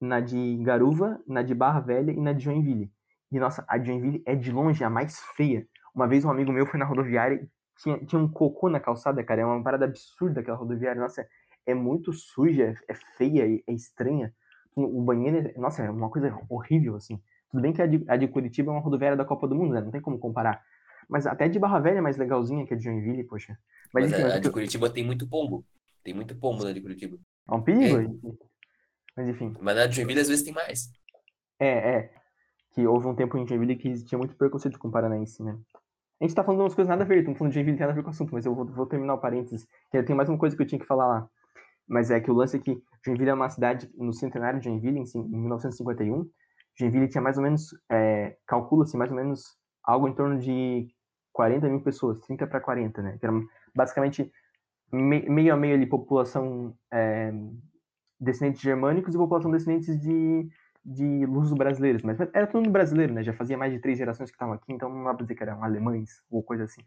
na 0.00 0.20
de 0.20 0.56
Garuva, 0.58 1.20
na 1.26 1.42
de 1.42 1.54
Barra 1.54 1.80
Velha 1.80 2.10
e 2.10 2.20
na 2.20 2.32
de 2.32 2.44
Joinville. 2.44 2.90
E 3.30 3.38
nossa, 3.38 3.64
a 3.68 3.78
de 3.78 3.86
Joinville 3.86 4.22
é 4.26 4.34
de 4.34 4.50
longe 4.50 4.82
a 4.84 4.90
mais 4.90 5.20
feia. 5.36 5.66
Uma 5.94 6.08
vez 6.08 6.24
um 6.24 6.30
amigo 6.30 6.52
meu 6.52 6.66
foi 6.66 6.78
na 6.78 6.84
rodoviária 6.84 7.48
tinha, 7.78 7.98
tinha 8.04 8.20
um 8.20 8.28
cocô 8.28 8.68
na 8.68 8.80
calçada, 8.80 9.22
cara. 9.22 9.42
É 9.42 9.46
uma 9.46 9.62
parada 9.62 9.84
absurda 9.84 10.40
aquela 10.40 10.56
rodoviária. 10.56 11.00
Nossa, 11.00 11.26
é 11.66 11.74
muito 11.74 12.12
suja, 12.12 12.74
é 12.88 12.94
feia, 13.16 13.62
é 13.66 13.72
estranha. 13.72 14.32
O 14.76 15.02
banheiro, 15.02 15.48
é, 15.48 15.58
nossa, 15.58 15.82
é 15.82 15.90
uma 15.90 16.10
coisa 16.10 16.36
horrível, 16.48 16.96
assim. 16.96 17.20
Tudo 17.50 17.60
bem 17.60 17.72
que 17.72 17.80
a 17.80 17.86
de, 17.86 18.04
a 18.08 18.16
de 18.16 18.26
Curitiba 18.26 18.70
é 18.70 18.74
uma 18.74 18.80
rodoviária 18.80 19.16
da 19.16 19.24
Copa 19.24 19.46
do 19.46 19.54
Mundo, 19.54 19.74
né? 19.74 19.80
Não 19.80 19.90
tem 19.90 20.00
como 20.00 20.18
comparar. 20.18 20.62
Mas 21.08 21.26
até 21.26 21.48
de 21.48 21.58
Barra 21.58 21.78
Velha 21.78 21.98
é 21.98 22.00
mais 22.00 22.16
legalzinha 22.16 22.66
que 22.66 22.74
a 22.74 22.76
de 22.76 22.84
Joinville, 22.84 23.24
poxa. 23.24 23.56
Mas, 23.92 24.10
mas 24.10 24.12
enfim, 24.12 24.22
a, 24.22 24.34
a 24.34 24.38
de 24.38 24.50
Curitiba 24.50 24.90
tem 24.90 25.04
muito 25.04 25.28
pombo. 25.28 25.64
Tem 26.02 26.12
muito 26.12 26.34
pombo 26.34 26.64
na 26.64 26.72
de 26.72 26.80
Curitiba. 26.80 27.16
É 27.48 27.54
um 27.54 27.62
perigo? 27.62 27.98
É. 27.98 28.46
Mas 29.16 29.28
enfim. 29.28 29.54
Mas 29.60 29.76
na 29.76 29.86
de 29.86 29.96
Joinville 29.96 30.20
às 30.20 30.28
vezes 30.28 30.44
tem 30.44 30.52
mais. 30.52 30.90
É, 31.60 31.96
é. 31.96 32.14
Que 32.72 32.84
houve 32.86 33.06
um 33.06 33.14
tempo 33.14 33.38
em 33.38 33.46
Joinville 33.46 33.76
que 33.76 34.04
tinha 34.04 34.18
muito 34.18 34.34
preconceito 34.34 34.78
com 34.78 34.88
o 34.88 34.90
Paranaense, 34.90 35.42
né? 35.42 35.56
A 36.20 36.24
gente 36.24 36.34
tá 36.34 36.44
falando 36.44 36.60
umas 36.60 36.74
coisas 36.74 36.88
nada 36.88 37.02
a 37.02 37.06
ver, 37.06 37.18
estamos 37.18 37.38
falando 37.38 37.52
de 37.52 37.54
Joinville, 37.54 37.76
tem 37.76 37.86
nada 37.86 37.92
a 37.92 37.96
ver 37.96 38.02
com 38.02 38.08
o 38.08 38.10
assunto, 38.10 38.32
mas 38.32 38.46
eu 38.46 38.54
vou, 38.54 38.64
vou 38.64 38.86
terminar 38.86 39.14
o 39.14 39.18
parênteses, 39.18 39.66
que 39.90 40.02
tem 40.02 40.14
mais 40.14 40.28
uma 40.28 40.38
coisa 40.38 40.56
que 40.56 40.62
eu 40.62 40.66
tinha 40.66 40.78
que 40.78 40.86
falar 40.86 41.06
lá. 41.06 41.28
Mas 41.86 42.10
é 42.10 42.20
que 42.20 42.30
o 42.30 42.34
lance 42.34 42.56
é 42.56 42.60
que 42.60 42.80
Joinville 43.04 43.30
é 43.30 43.34
uma 43.34 43.50
cidade, 43.50 43.90
no 43.96 44.12
centenário 44.12 44.58
de 44.58 44.66
Joinville, 44.66 45.00
em, 45.00 45.04
em 45.16 45.40
1951, 45.40 46.28
Joinville 46.76 47.08
tinha 47.08 47.20
mais 47.20 47.36
ou 47.36 47.42
menos, 47.42 47.70
é, 47.90 48.36
calcula-se 48.46 48.96
mais 48.96 49.10
ou 49.10 49.16
menos 49.16 49.56
algo 49.82 50.08
em 50.08 50.14
torno 50.14 50.38
de 50.38 50.88
40 51.32 51.68
mil 51.68 51.80
pessoas, 51.80 52.18
30 52.20 52.46
para 52.46 52.60
40, 52.60 53.02
né? 53.02 53.18
Que 53.18 53.26
era 53.26 53.34
basicamente 53.74 54.30
me, 54.92 55.28
meio 55.28 55.52
a 55.52 55.56
meio 55.56 55.74
ali, 55.74 55.86
população 55.86 56.74
é, 56.92 57.32
descendentes 58.18 58.62
germânicos 58.62 59.14
e 59.14 59.18
população 59.18 59.50
descendentes 59.50 60.00
de 60.00 60.48
de 60.84 61.24
lusos 61.26 61.56
brasileiros, 61.56 62.02
mas 62.02 62.20
era 62.20 62.46
todo 62.46 62.62
mundo 62.62 62.72
brasileiro, 62.72 63.12
né? 63.12 63.22
Já 63.22 63.32
fazia 63.32 63.56
mais 63.56 63.72
de 63.72 63.78
três 63.78 63.96
gerações 63.96 64.30
que 64.30 64.34
estavam 64.34 64.54
aqui, 64.54 64.72
então 64.72 64.88
não 64.88 65.04
dá 65.04 65.14
pra 65.14 65.22
dizer 65.22 65.34
que 65.34 65.42
eram 65.42 65.64
alemães 65.64 66.22
ou 66.30 66.42
coisa 66.42 66.64
assim. 66.64 66.82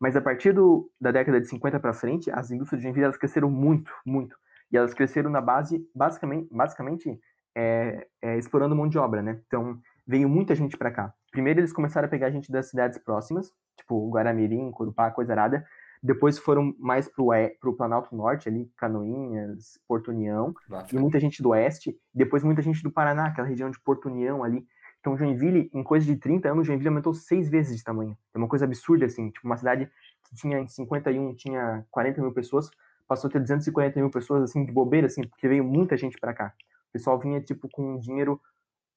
Mas 0.00 0.16
a 0.16 0.20
partir 0.20 0.52
do, 0.52 0.90
da 1.00 1.10
década 1.10 1.40
de 1.40 1.46
50 1.46 1.78
para 1.80 1.92
frente, 1.92 2.30
as 2.30 2.50
indústrias 2.50 2.80
de 2.80 2.84
Joinville 2.84 3.04
elas 3.04 3.16
cresceram 3.16 3.50
muito, 3.50 3.92
muito. 4.06 4.36
E 4.72 4.76
elas 4.76 4.94
cresceram 4.94 5.28
na 5.28 5.40
base, 5.40 5.84
basicamente, 5.94 6.48
basicamente 6.50 7.20
é, 7.54 8.06
é, 8.22 8.38
explorando 8.38 8.76
mão 8.76 8.88
de 8.88 8.96
obra, 8.96 9.20
né? 9.20 9.40
Então, 9.46 9.78
veio 10.06 10.28
muita 10.28 10.54
gente 10.54 10.76
para 10.76 10.90
cá. 10.90 11.12
Primeiro 11.30 11.60
eles 11.60 11.72
começaram 11.72 12.06
a 12.06 12.10
pegar 12.10 12.30
gente 12.30 12.50
das 12.50 12.70
cidades 12.70 12.98
próximas, 12.98 13.52
tipo 13.76 14.10
Guaramirim, 14.10 14.70
Corupá, 14.70 15.10
Coisa 15.10 15.32
Arada, 15.32 15.66
depois 16.02 16.38
foram 16.38 16.74
mais 16.78 17.08
para 17.08 17.22
o 17.22 17.76
Planalto 17.76 18.14
Norte, 18.16 18.48
ali, 18.48 18.70
Canoinhas, 18.76 19.78
Porto 19.86 20.10
União, 20.10 20.54
Nossa. 20.68 20.94
e 20.94 20.98
muita 20.98 21.20
gente 21.20 21.42
do 21.42 21.50
Oeste, 21.50 21.94
depois 22.14 22.42
muita 22.42 22.62
gente 22.62 22.82
do 22.82 22.90
Paraná, 22.90 23.26
aquela 23.26 23.46
região 23.46 23.70
de 23.70 23.78
Porto 23.80 24.08
União 24.08 24.42
ali. 24.42 24.66
Então, 25.00 25.16
Joinville, 25.16 25.70
em 25.72 25.82
coisa 25.82 26.06
de 26.06 26.16
30 26.16 26.50
anos, 26.50 26.66
Joinville 26.66 26.88
aumentou 26.88 27.14
seis 27.14 27.48
vezes 27.48 27.76
de 27.76 27.84
tamanho. 27.84 28.16
É 28.34 28.38
uma 28.38 28.48
coisa 28.48 28.66
absurda, 28.66 29.06
assim. 29.06 29.30
Tipo, 29.30 29.46
uma 29.46 29.56
cidade 29.56 29.90
que 30.28 30.34
tinha 30.36 30.58
em 30.58 30.68
51, 30.68 31.34
tinha 31.34 31.86
40 31.90 32.20
mil 32.20 32.32
pessoas, 32.32 32.70
passou 33.08 33.28
a 33.28 33.32
ter 33.32 33.40
240 33.40 33.98
mil 33.98 34.10
pessoas, 34.10 34.42
assim, 34.42 34.64
de 34.64 34.72
bobeira, 34.72 35.06
assim, 35.06 35.22
porque 35.22 35.48
veio 35.48 35.64
muita 35.64 35.96
gente 35.96 36.18
para 36.18 36.34
cá. 36.34 36.54
O 36.88 36.92
pessoal 36.92 37.18
vinha, 37.18 37.40
tipo, 37.40 37.68
com 37.70 37.98
dinheiro 37.98 38.40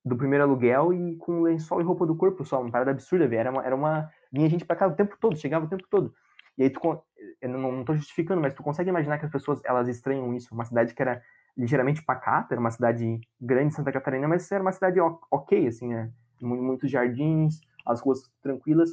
do 0.06 0.18
primeiro 0.18 0.44
aluguel 0.44 0.94
e 0.94 1.16
com 1.16 1.42
lençol 1.42 1.80
e 1.80 1.84
roupa 1.84 2.06
do 2.06 2.16
corpo 2.16 2.44
só, 2.44 2.62
uma 2.62 2.72
parada 2.72 2.92
absurda, 2.92 3.28
velho. 3.28 3.40
Era 3.40 3.52
uma, 3.52 3.66
era 3.66 3.76
uma... 3.76 4.10
Vinha 4.32 4.50
gente 4.50 4.66
para 4.66 4.76
cá 4.76 4.88
o 4.88 4.96
tempo 4.96 5.16
todo, 5.20 5.38
chegava 5.38 5.66
o 5.66 5.70
tempo 5.70 5.84
todo. 5.90 6.14
E 6.58 6.64
aí 6.64 6.70
tu, 6.70 6.80
eu 7.42 7.50
não, 7.50 7.82
estou 7.82 7.96
justificando, 7.96 8.42
mas 8.42 8.54
tu 8.54 8.62
consegue 8.64 8.90
imaginar 8.90 9.18
que 9.18 9.26
as 9.26 9.32
pessoas, 9.32 9.60
elas 9.66 9.88
estranham 9.88 10.34
isso. 10.34 10.54
Uma 10.54 10.66
cidade 10.66 10.94
que 10.94 11.02
era 11.02 11.22
ligeiramente 11.58 12.04
pacata, 12.04 12.54
era 12.54 12.60
uma 12.60 12.72
cidade 12.72 13.22
grande 13.40 13.70
de 13.70 13.76
Santa 13.76 13.92
Catarina, 13.92 14.28
mas 14.28 14.52
era 14.52 14.62
uma 14.62 14.72
cidade 14.72 15.00
ok, 15.00 15.68
assim, 15.68 15.88
né? 15.88 16.12
Muitos 16.42 16.90
jardins, 16.90 17.62
as 17.86 18.02
ruas 18.02 18.22
tranquilas. 18.42 18.90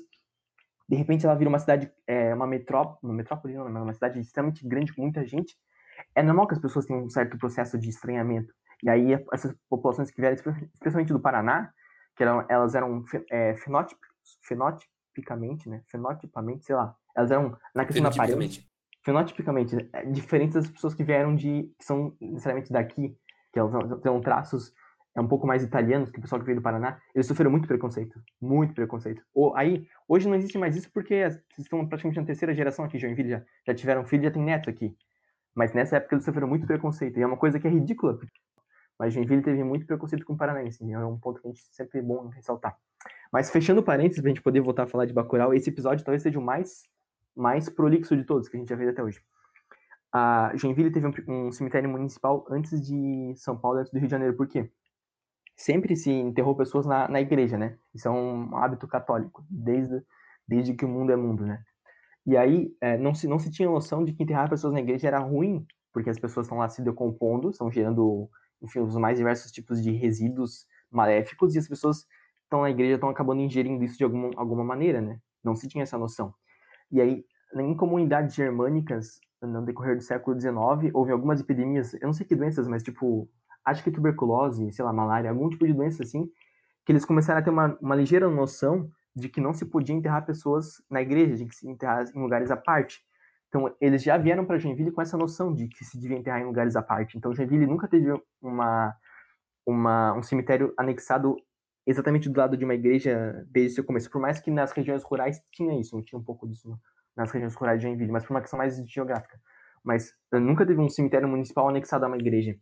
De 0.89 0.97
repente 0.97 1.25
ela 1.25 1.35
vira 1.35 1.49
uma 1.49 1.59
cidade, 1.59 1.91
é, 2.07 2.35
uma 2.35 2.47
metrópole, 2.47 2.99
uma 3.03 3.15
metrópole 3.15 3.55
não, 3.55 3.67
uma 3.67 3.95
cidade 3.95 4.19
extremamente 4.21 4.67
grande 4.67 4.93
com 4.93 5.03
muita 5.03 5.25
gente. 5.25 5.57
É 6.15 6.23
normal 6.23 6.47
que 6.47 6.55
as 6.55 6.61
pessoas 6.61 6.87
tenham 6.87 7.05
um 7.05 7.11
certo 7.11 7.39
processo 7.39 7.79
de 7.79 7.89
estranhamento. 7.89 8.53
E 8.83 8.89
aí 8.89 9.13
essas 9.33 9.55
populações 9.69 10.11
que 10.11 10.21
vieram, 10.21 10.35
especialmente 10.35 11.13
do 11.13 11.21
Paraná, 11.21 11.73
que 12.17 12.23
eram, 12.23 12.45
elas 12.49 12.75
eram 12.75 13.05
é, 13.31 13.55
fenotipicamente, 14.43 15.69
né? 15.69 15.83
Fenotipamente, 15.87 16.65
sei 16.65 16.75
lá, 16.75 16.97
elas 17.17 17.31
eram, 17.31 17.57
na 17.75 17.85
questão 17.85 18.03
da 18.03 18.11
aparência, 18.11 18.63
fenotipicamente, 19.05 19.89
é, 19.93 20.05
diferentes 20.07 20.55
das 20.55 20.71
pessoas 20.71 20.95
que 20.95 21.05
vieram 21.05 21.35
de, 21.35 21.73
que 21.79 21.85
são 21.85 22.17
necessariamente 22.21 22.73
daqui, 22.73 23.17
que 23.53 23.59
elas 23.59 23.73
têm 24.01 24.21
traços 24.21 24.73
é 25.15 25.21
um 25.21 25.27
pouco 25.27 25.47
mais 25.47 25.63
italianos 25.63 26.11
que 26.11 26.19
o 26.19 26.23
pessoal 26.23 26.41
que 26.41 26.47
veio 26.47 26.59
do 26.59 26.63
Paraná, 26.63 27.01
eles 27.15 27.27
sofreram 27.27 27.51
muito 27.51 27.67
preconceito, 27.67 28.21
muito 28.41 28.75
preconceito. 28.75 29.23
Ou, 29.35 29.57
aí, 29.57 29.87
hoje 30.09 30.29
não 30.29 30.37
existe 30.37 30.57
mais 30.57 30.77
isso 30.77 30.91
porque 30.93 31.29
vocês 31.29 31.43
estão 31.59 31.87
praticamente 31.87 32.21
na 32.21 32.27
terceira 32.27 32.55
geração 32.55 32.85
aqui, 32.85 32.99
Joinville, 32.99 33.31
já, 33.31 33.43
já 33.67 33.75
tiveram 33.75 34.05
filho, 34.05 34.23
já 34.23 34.31
tem 34.31 34.43
neto 34.43 34.71
aqui. 34.71 34.95
Mas 35.55 35.73
nessa 35.73 35.97
época 35.97 36.15
eles 36.15 36.25
sofreram 36.25 36.47
muito 36.47 36.67
preconceito, 36.67 37.19
e 37.19 37.23
é 37.23 37.27
uma 37.27 37.37
coisa 37.37 37.59
que 37.59 37.67
é 37.67 37.71
ridícula. 37.71 38.19
Mas 38.99 39.13
Joinville 39.13 39.43
teve 39.43 39.65
muito 39.65 39.85
preconceito 39.85 40.25
com 40.25 40.35
o 40.35 40.37
paranaense, 40.37 40.91
é 40.93 40.99
um 40.99 41.19
ponto 41.19 41.41
que 41.41 41.49
a 41.49 41.51
gente 41.51 41.65
sempre 41.73 41.99
é 41.99 42.03
bom 42.03 42.29
ressaltar. 42.29 42.77
Mas 43.33 43.51
fechando 43.51 43.83
parênteses, 43.83 44.21
pra 44.21 44.29
gente 44.29 44.43
poder 44.43 44.61
voltar 44.61 44.85
a 44.85 44.87
falar 44.87 45.07
de 45.07 45.13
Bacurau, 45.13 45.53
esse 45.55 45.71
episódio 45.71 46.05
talvez 46.05 46.23
seja 46.23 46.39
o 46.39 46.43
mais 46.43 46.83
mais 47.41 47.69
prolixo 47.69 48.17
de 48.17 48.25
todos 48.25 48.49
que 48.49 48.57
a 48.57 48.61
gente 48.61 48.69
já 48.69 48.77
fez 48.77 48.91
até 48.91 49.03
hoje. 49.03 49.21
A 50.13 50.53
Joinville 50.55 50.91
teve 50.91 51.07
um, 51.07 51.47
um 51.47 51.53
cemitério 51.53 51.89
municipal 51.89 52.45
antes 52.51 52.81
de 52.85 53.33
São 53.37 53.57
Paulo, 53.57 53.79
antes 53.79 53.93
do 53.93 53.99
Rio 53.99 54.07
de 54.07 54.11
Janeiro. 54.11 54.37
Por 54.37 54.47
quê? 54.47 54.71
Sempre 55.57 55.97
se 55.97 56.11
enterrou 56.11 56.57
pessoas 56.57 56.87
na, 56.87 57.09
na 57.09 57.21
igreja, 57.21 57.57
né? 57.57 57.79
Isso 57.95 58.09
é 58.09 58.11
um 58.11 58.57
hábito 58.57 58.89
católico, 58.89 59.45
desde, 59.49 60.03
desde 60.47 60.75
que 60.75 60.85
o 60.85 60.89
mundo 60.89 61.13
é 61.13 61.17
mundo, 61.17 61.47
né? 61.47 61.63
E 62.27 62.37
aí 62.37 62.75
é, 62.81 62.99
não, 62.99 63.15
se, 63.15 63.27
não 63.27 63.39
se 63.39 63.51
tinha 63.51 63.69
noção 63.69 64.05
de 64.05 64.13
que 64.13 64.23
enterrar 64.23 64.51
pessoas 64.51 64.73
na 64.73 64.81
igreja 64.81 65.09
era 65.09 65.19
ruim, 65.19 65.67
porque 65.93 66.11
as 66.11 66.19
pessoas 66.19 66.47
estão 66.47 66.59
lá 66.59 66.69
se 66.69 66.83
decompondo, 66.83 67.51
estão 67.51 67.71
gerando, 67.71 68.29
enfim, 68.61 68.81
os 68.81 68.97
mais 68.97 69.17
diversos 69.17 69.51
tipos 69.51 69.83
de 69.83 69.93
resíduos 69.93 70.67
maléficos, 70.91 71.55
e 71.55 71.59
as 71.59 71.69
pessoas 71.69 72.07
estão 72.45 72.63
na 72.63 72.71
igreja 72.71 72.95
estão 72.95 73.09
acabando 73.09 73.41
ingerindo 73.41 73.83
isso 73.85 73.97
de 73.97 74.05
alguma, 74.05 74.31
alguma 74.37 74.65
maneira, 74.65 75.01
né? 75.01 75.21
Não 75.43 75.55
se 75.55 75.69
tinha 75.69 75.85
essa 75.85 75.97
noção. 75.97 76.35
E 76.91 77.01
aí, 77.01 77.25
em 77.55 77.75
comunidades 77.75 78.35
germânicas, 78.35 79.21
no 79.43 79.65
decorrer 79.65 79.97
do 79.97 80.03
século 80.03 80.39
XIX, 80.39 80.93
houve 80.93 81.13
algumas 81.13 81.41
epidemias, 81.41 81.95
eu 81.95 82.07
não 82.07 82.13
sei 82.13 82.27
que 82.27 82.37
doenças, 82.37 82.69
mas 82.69 82.83
tipo, 82.83 83.29
acho 83.65 83.83
que 83.83 83.91
tuberculose, 83.91 84.73
sei 84.73 84.85
lá, 84.85 84.93
malária, 84.93 85.31
algum 85.31 85.49
tipo 85.49 85.67
de 85.67 85.73
doença 85.73 86.03
assim, 86.03 86.31
que 86.85 86.93
eles 86.93 87.05
começaram 87.05 87.41
a 87.41 87.43
ter 87.43 87.51
uma, 87.51 87.79
uma 87.81 87.95
ligeira 87.95 88.29
noção 88.29 88.91
de 89.15 89.29
que 89.29 89.41
não 89.41 89.53
se 89.53 89.65
podia 89.65 89.95
enterrar 89.95 90.25
pessoas 90.25 90.83
na 90.91 91.01
igreja, 91.03 91.37
de 91.37 91.47
que 91.47 91.55
se 91.55 91.69
enterrar 91.69 92.05
em 92.15 92.21
lugares 92.21 92.51
à 92.51 92.57
parte. 92.57 93.01
Então, 93.49 93.75
eles 93.81 94.03
já 94.03 94.17
vieram 94.17 94.45
para 94.45 94.59
Joinville 94.59 94.93
com 94.93 95.03
essa 95.03 95.17
noção 95.17 95.53
de 95.53 95.67
que 95.67 95.85
se 95.85 95.99
devia 95.99 96.17
enterrar 96.17 96.41
em 96.41 96.47
lugares 96.47 96.77
à 96.77 96.83
parte. 96.83 97.19
Então, 97.19 97.35
Joinville 97.35 97.67
nunca 97.67 97.89
teve 97.89 98.13
uma, 98.41 98.95
uma, 99.67 100.15
um 100.15 100.23
cemitério 100.23 100.73
anexado 100.79 101.37
exatamente 101.87 102.29
do 102.29 102.39
lado 102.39 102.57
de 102.57 102.65
uma 102.65 102.75
igreja 102.75 103.45
desde 103.49 103.73
o 103.73 103.75
seu 103.77 103.85
começo. 103.85 104.11
Por 104.11 104.21
mais 104.21 104.41
que 104.41 104.51
nas 104.51 104.73
regiões 104.73 105.03
rurais 105.03 105.41
tinha 105.53 105.79
isso, 105.79 106.01
tinha 106.03 106.19
um 106.19 106.25
pouco 106.25 106.47
disso 106.49 106.79
nas 107.17 107.31
regiões 107.31 107.55
rurais 107.55 107.81
de 107.81 107.87
Joinville, 107.87 108.13
mas 108.13 108.25
por 108.25 108.33
uma 108.33 108.41
questão 108.41 108.59
mais 108.59 108.77
geográfica. 108.89 109.39
Mas 109.85 110.13
nunca 110.33 110.67
teve 110.67 110.81
um 110.81 110.89
cemitério 110.89 111.29
municipal 111.29 111.69
anexado 111.69 112.05
a 112.05 112.09
uma 112.09 112.17
igreja. 112.17 112.57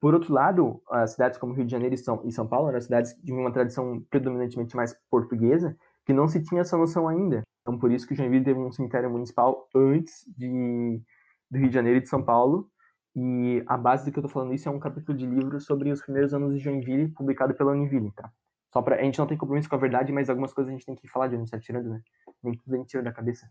Por 0.00 0.14
outro 0.14 0.32
lado, 0.32 0.82
as 0.90 1.12
cidades 1.12 1.38
como 1.38 1.54
Rio 1.54 1.64
de 1.64 1.72
Janeiro 1.72 1.94
e 1.94 1.98
São, 1.98 2.22
e 2.24 2.32
São 2.32 2.46
Paulo 2.46 2.68
eram 2.68 2.80
cidades 2.80 3.14
de 3.22 3.32
uma 3.32 3.52
tradição 3.52 4.00
predominantemente 4.10 4.76
mais 4.76 4.94
portuguesa, 5.10 5.76
que 6.04 6.12
não 6.12 6.28
se 6.28 6.42
tinha 6.42 6.60
essa 6.60 6.76
noção 6.76 7.08
ainda. 7.08 7.42
Então, 7.62 7.78
por 7.78 7.90
isso 7.90 8.06
que 8.06 8.14
Joinville 8.14 8.44
teve 8.44 8.60
um 8.60 8.70
cemitério 8.70 9.10
municipal 9.10 9.68
antes 9.74 10.24
de, 10.36 11.02
do 11.50 11.58
Rio 11.58 11.68
de 11.68 11.74
Janeiro 11.74 11.98
e 11.98 12.02
de 12.02 12.08
São 12.08 12.22
Paulo. 12.22 12.70
E 13.16 13.64
a 13.66 13.78
base 13.78 14.04
do 14.04 14.12
que 14.12 14.18
eu 14.18 14.20
estou 14.20 14.30
falando 14.30 14.52
isso 14.52 14.68
é 14.68 14.72
um 14.72 14.78
capítulo 14.78 15.16
de 15.16 15.24
livro 15.24 15.58
sobre 15.58 15.90
os 15.90 16.02
primeiros 16.02 16.34
anos 16.34 16.54
de 16.54 16.60
Joinville, 16.60 17.08
publicado 17.08 17.54
pela 17.54 17.72
Univille, 17.72 18.12
tá? 18.12 18.30
Só 18.70 18.82
pra, 18.82 18.96
a 18.96 19.02
gente 19.02 19.18
não 19.18 19.26
tem 19.26 19.38
compromisso 19.38 19.70
com 19.70 19.74
a 19.74 19.78
verdade, 19.78 20.12
mas 20.12 20.28
algumas 20.28 20.52
coisas 20.52 20.70
a 20.70 20.76
gente 20.76 20.84
tem 20.84 20.94
que 20.94 21.08
falar 21.08 21.28
de 21.28 21.34
onde 21.34 21.44
está 21.44 21.58
tirando, 21.58 21.88
né? 21.88 22.02
Nem 22.42 22.54
tudo 22.58 22.74
a 22.74 22.76
gente 22.76 22.88
tira 22.88 23.02
da 23.02 23.10
cabeça. 23.10 23.48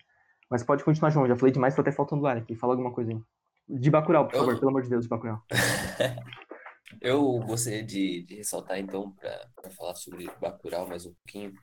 Mas 0.51 0.61
pode 0.61 0.83
continuar, 0.83 1.09
João. 1.09 1.27
Já 1.27 1.35
falei 1.35 1.51
demais, 1.51 1.73
tô 1.73 1.81
até 1.81 1.91
faltando 1.91 2.27
ar 2.27 2.37
aqui. 2.37 2.55
Fala 2.55 2.73
alguma 2.73 2.91
coisa 2.91 3.11
aí. 3.11 3.19
De 3.67 3.89
Bacurau, 3.89 4.27
por 4.27 4.35
eu... 4.35 4.39
favor, 4.41 4.59
pelo 4.59 4.69
amor 4.69 4.83
de 4.83 4.89
Deus, 4.89 5.05
de 5.05 5.09
Bacurau. 5.09 5.41
eu 7.01 7.39
gostaria 7.39 7.83
de, 7.83 8.23
de 8.23 8.35
ressaltar, 8.35 8.77
então, 8.77 9.15
para 9.55 9.71
falar 9.71 9.95
sobre 9.95 10.29
Bacurau 10.39 10.87
mais 10.87 11.07
um 11.07 11.13
pouquinho. 11.15 11.53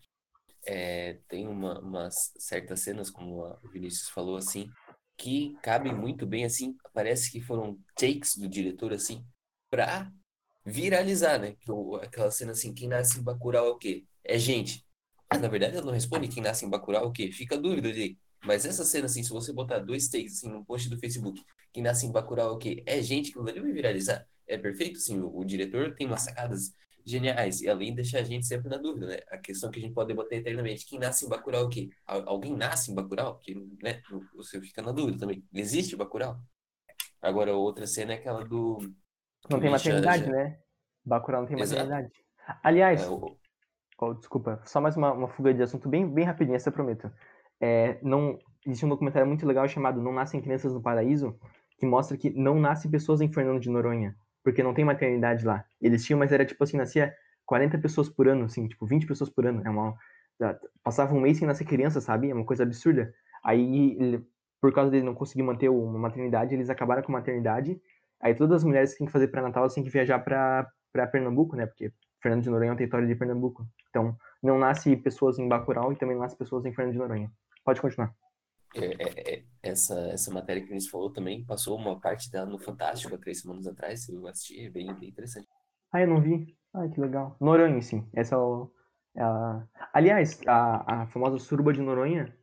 É, 0.67 1.19
tem 1.29 1.47
uma, 1.47 1.79
umas 1.79 2.33
certas 2.37 2.81
cenas, 2.81 3.11
como 3.11 3.45
o 3.45 3.69
Vinícius 3.69 4.09
falou, 4.09 4.37
assim, 4.37 4.69
que 5.23 5.57
cabem 5.63 5.95
muito 5.95 6.27
bem, 6.27 6.45
assim, 6.45 6.77
parece 6.93 7.31
que 7.31 7.41
foram 7.41 7.79
takes 7.97 8.37
do 8.37 8.49
diretor, 8.49 8.93
assim, 8.93 9.25
pra 9.71 10.11
viralizar, 10.65 11.39
né? 11.39 11.53
Que, 11.53 11.71
aquela 12.03 12.31
cena, 12.31 12.53
assim, 12.53 12.75
quem 12.75 12.89
nasce 12.89 13.19
em 13.19 13.23
Bacurau 13.23 13.67
é 13.67 13.71
o 13.71 13.79
quê? 13.79 14.05
É 14.25 14.39
gente. 14.39 14.85
Mas, 15.31 15.41
na 15.41 15.49
verdade, 15.49 15.77
ela 15.77 15.87
não 15.87 15.93
responde 15.93 16.29
quem 16.29 16.43
nasce 16.43 16.65
em 16.67 16.71
Bacurau 16.71 17.05
é 17.05 17.07
o 17.07 17.13
quê? 17.13 17.31
Fica 17.33 17.57
dúvida 17.57 17.93
de 17.93 18.19
mas 18.45 18.65
essa 18.67 18.85
cena, 18.85 19.07
assim, 19.07 19.23
se 19.23 19.31
você 19.31 19.53
botar 19.53 19.79
dois 19.79 20.09
takes, 20.09 20.39
assim, 20.39 20.49
no 20.49 20.65
post 20.65 20.89
do 20.91 20.99
Facebook, 20.99 21.41
que 21.73 21.81
nasce 21.81 22.07
em 22.07 22.13
Bacurau 22.13 22.51
é 22.51 22.53
o 22.53 22.59
quê? 22.59 22.83
É 22.85 23.01
gente 23.01 23.31
que 23.31 23.39
vai 23.39 23.53
viralizar. 23.53 24.27
É 24.47 24.59
perfeito, 24.59 24.99
sim. 24.99 25.21
O, 25.21 25.39
o, 25.39 25.45
diretor 25.45 25.95
tem 25.95 26.09
umas 26.09 26.23
sacadas 26.23 26.75
geniais. 27.05 27.61
E 27.61 27.69
além 27.69 27.91
de 27.91 27.97
deixar 27.97 28.19
a 28.19 28.25
gente 28.25 28.47
sempre 28.47 28.69
na 28.69 28.77
dúvida, 28.77 29.07
né? 29.07 29.19
A 29.31 29.39
questão 29.39 29.71
que 29.71 29.79
a 29.79 29.83
gente 29.83 29.95
pode 29.95 30.09
debater 30.09 30.39
eternamente. 30.39 30.87
Quem 30.87 30.99
nasce 30.99 31.25
em 31.25 31.29
Bacurau 31.29 31.63
é 31.63 31.65
o 31.65 31.69
quê? 31.69 31.91
Alguém 32.07 32.57
nasce 32.57 32.91
em 32.91 32.95
Bacurau? 32.95 33.39
Que, 33.39 33.55
né? 33.83 34.01
Você 34.35 34.61
fica 34.61 34.83
na 34.83 34.93
dúvida 34.93 35.19
também. 35.19 35.45
Existe 35.53 35.97
Bacurau? 35.97 36.39
Agora, 37.21 37.55
outra 37.55 37.87
cena 37.87 38.13
é 38.13 38.17
aquela 38.17 38.45
do... 38.45 38.79
Não 39.49 39.61
tem 39.61 39.71
maternidade, 39.71 40.25
já... 40.25 40.31
né? 40.31 40.59
Bacurau 41.05 41.43
não 41.43 41.49
tem 41.49 41.61
Exato. 41.61 41.89
maternidade. 41.89 42.13
Aliás... 42.63 43.03
É, 43.03 43.09
o... 43.09 43.37
oh, 43.99 44.15
desculpa, 44.15 44.61
só 44.65 44.81
mais 44.81 44.97
uma, 44.97 45.13
uma 45.13 45.29
fuga 45.29 45.55
de 45.55 45.63
assunto 45.63 45.89
bem, 45.89 46.09
bem 46.09 46.25
rapidinho, 46.25 46.57
essa 46.57 46.69
eu 46.69 46.73
prometo 46.73 47.13
é, 47.63 47.99
não 48.03 48.37
existe 48.67 48.85
um 48.85 48.89
documentário 48.89 49.27
muito 49.27 49.47
legal 49.47 49.67
chamado 49.69 50.03
Não 50.03 50.13
Nascem 50.13 50.43
Crianças 50.43 50.75
no 50.75 50.83
Paraíso, 50.83 51.39
que 51.79 51.87
mostra 51.87 52.17
que 52.17 52.29
não 52.31 52.59
nascem 52.59 52.91
pessoas 52.91 53.21
em 53.21 53.33
Fernando 53.33 53.61
de 53.61 53.71
Noronha, 53.71 54.17
porque 54.43 54.63
não 54.63 54.75
tem 54.75 54.85
maternidade 54.85 55.45
lá. 55.45 55.65
Eles 55.81 56.05
tinham, 56.05 56.19
mas 56.19 56.33
era 56.33 56.45
tipo 56.45 56.63
assim, 56.63 56.77
nascia 56.77 57.15
40 57.47 57.79
pessoas 57.79 58.09
por 58.09 58.29
ano, 58.29 58.45
assim, 58.45 58.69
tipo 58.69 58.87
20 58.87 59.07
pessoas 59.07 59.31
por 59.31 59.47
ano. 59.47 59.63
É 59.65 59.71
uma 59.71 59.95
passava 60.83 61.15
um 61.15 61.21
mês 61.21 61.39
sem 61.39 61.47
nascer 61.47 61.65
criança, 61.65 62.01
sabe? 62.01 62.31
É 62.31 62.35
uma 62.35 62.45
coisa 62.45 62.63
absurda. 62.63 63.13
Aí, 63.45 63.97
ele, 63.99 64.27
por 64.61 64.73
causa 64.73 64.91
dele 64.91 65.05
não 65.05 65.15
conseguir 65.15 65.43
manter 65.43 65.69
uma 65.69 65.99
maternidade, 65.99 66.55
eles 66.55 66.71
acabaram 66.71 67.03
com 67.03 67.13
a 67.13 67.19
maternidade. 67.19 67.81
Aí 68.21 68.35
todas 68.35 68.59
as 68.59 68.65
mulheres 68.65 68.93
que 68.93 68.99
têm 68.99 69.07
que 69.07 69.13
fazer 69.13 69.29
pré-natal, 69.29 69.69
têm 69.69 69.83
que 69.83 69.91
viajar 69.91 70.19
para 70.21 71.07
Pernambuco, 71.11 71.57
né? 71.57 71.67
Porque 71.67 71.93
Fernando 72.21 72.43
de 72.43 72.51
Noronha 72.51 72.71
é 72.71 72.73
um 72.73 72.77
território 72.77 73.07
de 73.07 73.15
Pernambuco. 73.15 73.67
Então, 73.91 74.17
não 74.43 74.59
nasce 74.59 74.97
pessoas 74.97 75.39
em 75.39 75.49
Bacurau 75.49 75.93
e 75.93 75.97
também 75.97 76.15
não 76.15 76.23
nasce 76.23 76.37
pessoas 76.37 76.65
em 76.65 76.73
Fernando 76.73 76.93
de 76.93 76.99
Noronha. 76.99 77.31
Pode 77.65 77.81
continuar. 77.81 78.15
É, 78.75 78.87
é, 78.87 79.35
é, 79.35 79.45
essa, 79.63 79.99
essa 80.09 80.33
matéria 80.33 80.63
que 80.63 80.73
a 80.73 80.79
gente 80.79 80.91
falou 80.91 81.11
também 81.11 81.45
passou 81.45 81.77
uma 81.79 82.01
parte 82.01 82.31
dela 82.31 82.47
no 82.47 82.59
Fantástico 82.59 83.15
há 83.15 83.19
três 83.19 83.41
semanas 83.41 83.67
atrás. 83.67 84.09
Eu 84.09 84.27
assisti, 84.27 84.65
é 84.65 84.71
bem, 84.71 84.93
bem 84.95 85.09
interessante. 85.09 85.47
Ah, 85.93 86.01
eu 86.01 86.09
não 86.09 86.21
vi. 86.21 86.57
Ah, 86.73 86.89
que 86.89 87.01
legal. 87.01 87.37
Noronha, 87.41 87.81
sim. 87.83 88.09
Essa 88.15 88.35
é, 88.35 88.39
o, 88.39 88.71
é 89.15 89.23
a... 89.23 89.63
Aliás, 89.93 90.41
a, 90.47 91.03
a 91.03 91.07
famosa 91.09 91.39
Suruba 91.39 91.73
de 91.73 91.83
Noronha 91.83 92.35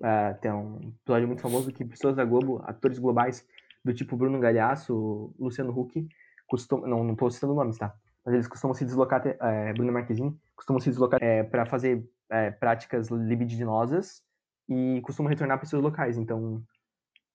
uh, 0.00 0.40
tem 0.40 0.50
um 0.50 0.94
episódio 1.00 1.28
muito 1.28 1.42
famoso 1.42 1.70
que 1.70 1.84
pessoas 1.84 2.16
da 2.16 2.24
Globo, 2.24 2.62
atores 2.64 2.98
globais 2.98 3.46
do 3.84 3.92
tipo 3.92 4.16
Bruno 4.16 4.40
Galhaço, 4.40 5.34
Luciano 5.38 5.78
Huck, 5.78 6.08
costumam. 6.46 6.88
Não, 6.88 7.04
não 7.04 7.14
tô 7.14 7.30
citando 7.30 7.54
nomes, 7.54 7.76
tá? 7.76 7.94
Mas 8.24 8.34
eles 8.34 8.48
costumam 8.48 8.72
se 8.72 8.86
deslocar, 8.86 9.22
é, 9.26 9.72
Bruno 9.74 9.92
Marquezine, 9.92 10.34
costumam 10.56 10.80
se 10.80 10.88
deslocar 10.88 11.22
é, 11.22 11.42
para 11.42 11.66
fazer 11.66 12.08
é, 12.30 12.50
práticas 12.50 13.08
libidinosas 13.08 14.22
e 14.68 15.00
costumam 15.02 15.30
retornar 15.30 15.58
para 15.58 15.66
seus 15.66 15.82
locais. 15.82 16.16
Então, 16.16 16.62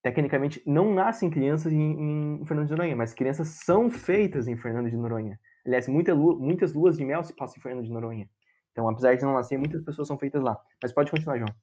tecnicamente, 0.02 0.62
não 0.66 0.94
nascem 0.94 1.30
crianças 1.30 1.72
em, 1.72 2.40
em, 2.42 2.46
Fernando 2.46 2.68
de 2.68 2.72
Noronha, 2.72 2.96
mas 2.96 3.14
crianças 3.14 3.48
são 3.50 3.90
feitas 3.90 4.48
em 4.48 4.58
Fernando 4.58 4.90
de 4.90 4.98
Noronha. 4.98 5.40
Aliás, 5.66 5.88
muita 5.88 6.14
lua, 6.14 6.38
muitas 6.38 6.74
luas 6.74 6.98
de 6.98 7.06
mel 7.06 7.24
se 7.24 7.36
passam 7.36 7.58
em 7.58 7.62
Fernando 7.62 7.86
de 7.86 7.92
Noronha. 7.92 8.30
Então, 8.72 8.88
apesar 8.88 9.16
de 9.16 9.24
não 9.24 9.34
nascer, 9.34 9.58
muitas 9.58 9.84
pessoas 9.84 10.08
são 10.08 10.18
feitas 10.18 10.42
lá. 10.42 10.58
Mas 10.82 10.94
pode 10.94 11.12
continuar, 11.12 11.38
João. 11.38 11.54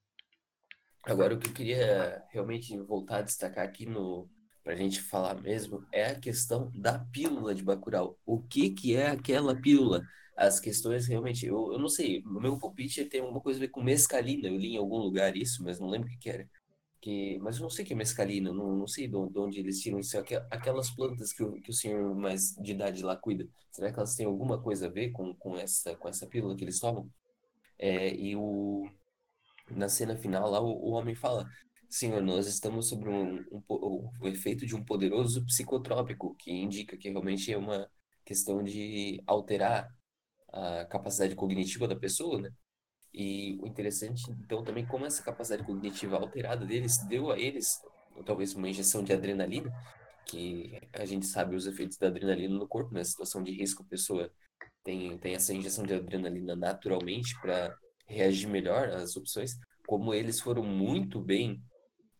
Agora, 1.05 1.35
o 1.35 1.39
que 1.39 1.49
eu 1.49 1.53
queria 1.53 2.23
realmente 2.31 2.77
voltar 2.79 3.19
a 3.19 3.23
destacar 3.23 3.65
aqui 3.65 3.87
no 3.87 4.29
para 4.67 4.75
a 4.75 4.77
gente 4.77 5.01
falar 5.01 5.41
mesmo 5.41 5.87
é 5.93 6.07
a 6.07 6.19
questão 6.19 6.73
da 6.75 6.99
pílula 6.99 7.55
de 7.55 7.63
Bacurau. 7.63 8.19
O 8.27 8.43
que 8.43 8.71
que 8.71 8.97
é 8.97 9.11
aquela 9.11 9.55
pílula? 9.55 10.03
As 10.37 10.61
questões 10.61 11.07
realmente, 11.07 11.47
eu, 11.47 11.73
eu 11.73 11.79
não 11.79 11.89
sei, 11.89 12.21
o 12.21 12.41
meu 12.41 12.59
palpite 12.59 13.05
tem 13.07 13.21
alguma 13.21 13.41
coisa 13.41 13.59
a 13.59 13.63
ver 13.63 13.69
com 13.69 13.83
mescalina, 13.83 14.49
eu 14.49 14.57
li 14.57 14.75
em 14.75 14.77
algum 14.77 14.99
lugar 14.99 15.35
isso, 15.37 15.65
mas 15.65 15.81
não 15.81 15.89
lembro 15.89 16.09
o 16.09 16.11
que, 16.11 16.19
que 16.19 16.31
era. 16.31 16.49
Que, 17.01 17.39
mas 17.39 17.57
eu 17.57 17.63
não 17.63 17.71
sei 17.71 17.85
o 17.85 17.89
que 17.89 17.95
é 17.95 17.97
mescalina, 17.97 18.53
não, 18.53 18.77
não 18.77 18.87
sei 18.87 19.09
de 19.09 19.17
onde 19.17 19.61
eles 19.61 19.81
tiram 19.81 19.99
isso, 19.99 20.19
aquelas 20.51 20.91
plantas 20.91 21.33
que 21.33 21.43
o, 21.43 21.53
que 21.63 21.71
o 21.71 21.75
senhor 21.75 22.15
mais 22.15 22.55
de 22.57 22.73
idade 22.73 23.03
lá 23.03 23.17
cuida, 23.17 23.49
será 23.71 23.93
que 23.93 23.99
elas 23.99 24.15
têm 24.17 24.27
alguma 24.27 24.61
coisa 24.61 24.87
a 24.87 24.91
ver 24.91 25.11
com, 25.13 25.35
com, 25.37 25.57
essa, 25.57 25.97
com 25.97 26.09
essa 26.09 26.27
pílula 26.27 26.57
que 26.57 26.65
eles 26.65 26.81
tomam? 26.81 27.09
É, 27.79 28.15
e 28.15 28.37
o, 28.37 28.89
na 29.71 29.89
cena 29.89 30.17
final 30.17 30.51
lá 30.51 30.61
o, 30.61 30.67
o 30.67 30.91
homem 30.93 31.15
fala, 31.15 31.49
senhor, 31.89 32.23
nós 32.23 32.47
estamos 32.47 32.89
sobre 32.89 33.09
um, 33.09 33.39
um, 33.53 33.63
o, 33.69 34.11
o 34.21 34.29
efeito 34.29 34.67
de 34.67 34.75
um 34.75 34.85
poderoso 34.85 35.45
psicotrópico, 35.47 36.35
que 36.37 36.51
indica 36.53 36.97
que 36.97 37.11
realmente 37.11 37.53
é 37.53 37.57
uma 37.57 37.89
questão 38.25 38.63
de 38.63 39.23
alterar 39.27 39.89
a 40.57 40.87
capacidade 40.87 41.35
cognitiva 41.35 41.87
da 41.87 41.95
pessoa, 41.95 42.41
né? 42.41 42.51
E 43.13 43.59
o 43.63 43.67
interessante, 43.67 44.31
então, 44.31 44.65
também 44.65 44.87
como 44.87 45.07
essa 45.07 45.23
capacidade 45.23 45.65
cognitiva 45.65 46.17
alterada 46.17 46.67
deles 46.67 46.99
deu 47.09 47.31
a 47.31 47.39
eles, 47.39 47.67
talvez 48.25 48.55
uma 48.55 48.69
injeção 48.69 49.03
de 49.03 49.13
adrenalina, 49.13 49.71
que 50.27 50.81
a 50.93 51.05
gente 51.05 51.27
sabe 51.27 51.55
os 51.55 51.67
efeitos 51.67 51.97
da 51.99 52.09
adrenalina 52.09 52.55
no 52.55 52.67
corpo, 52.67 52.93
né? 52.93 53.05
Situação 53.05 53.43
de 53.43 53.53
risco, 53.53 53.83
a 53.83 53.87
pessoa 53.87 54.31
tem, 54.83 55.17
tem 55.19 55.35
essa 55.35 55.53
injeção 55.53 55.85
de 55.85 55.95
adrenalina 55.95 56.57
naturalmente 56.57 57.39
para 57.41 57.77
reagir 58.07 58.49
melhor 58.49 58.89
às 58.89 59.17
opções. 59.17 59.53
Como 59.87 60.15
eles 60.15 60.41
foram 60.41 60.63
muito 60.63 61.21
bem, 61.21 61.63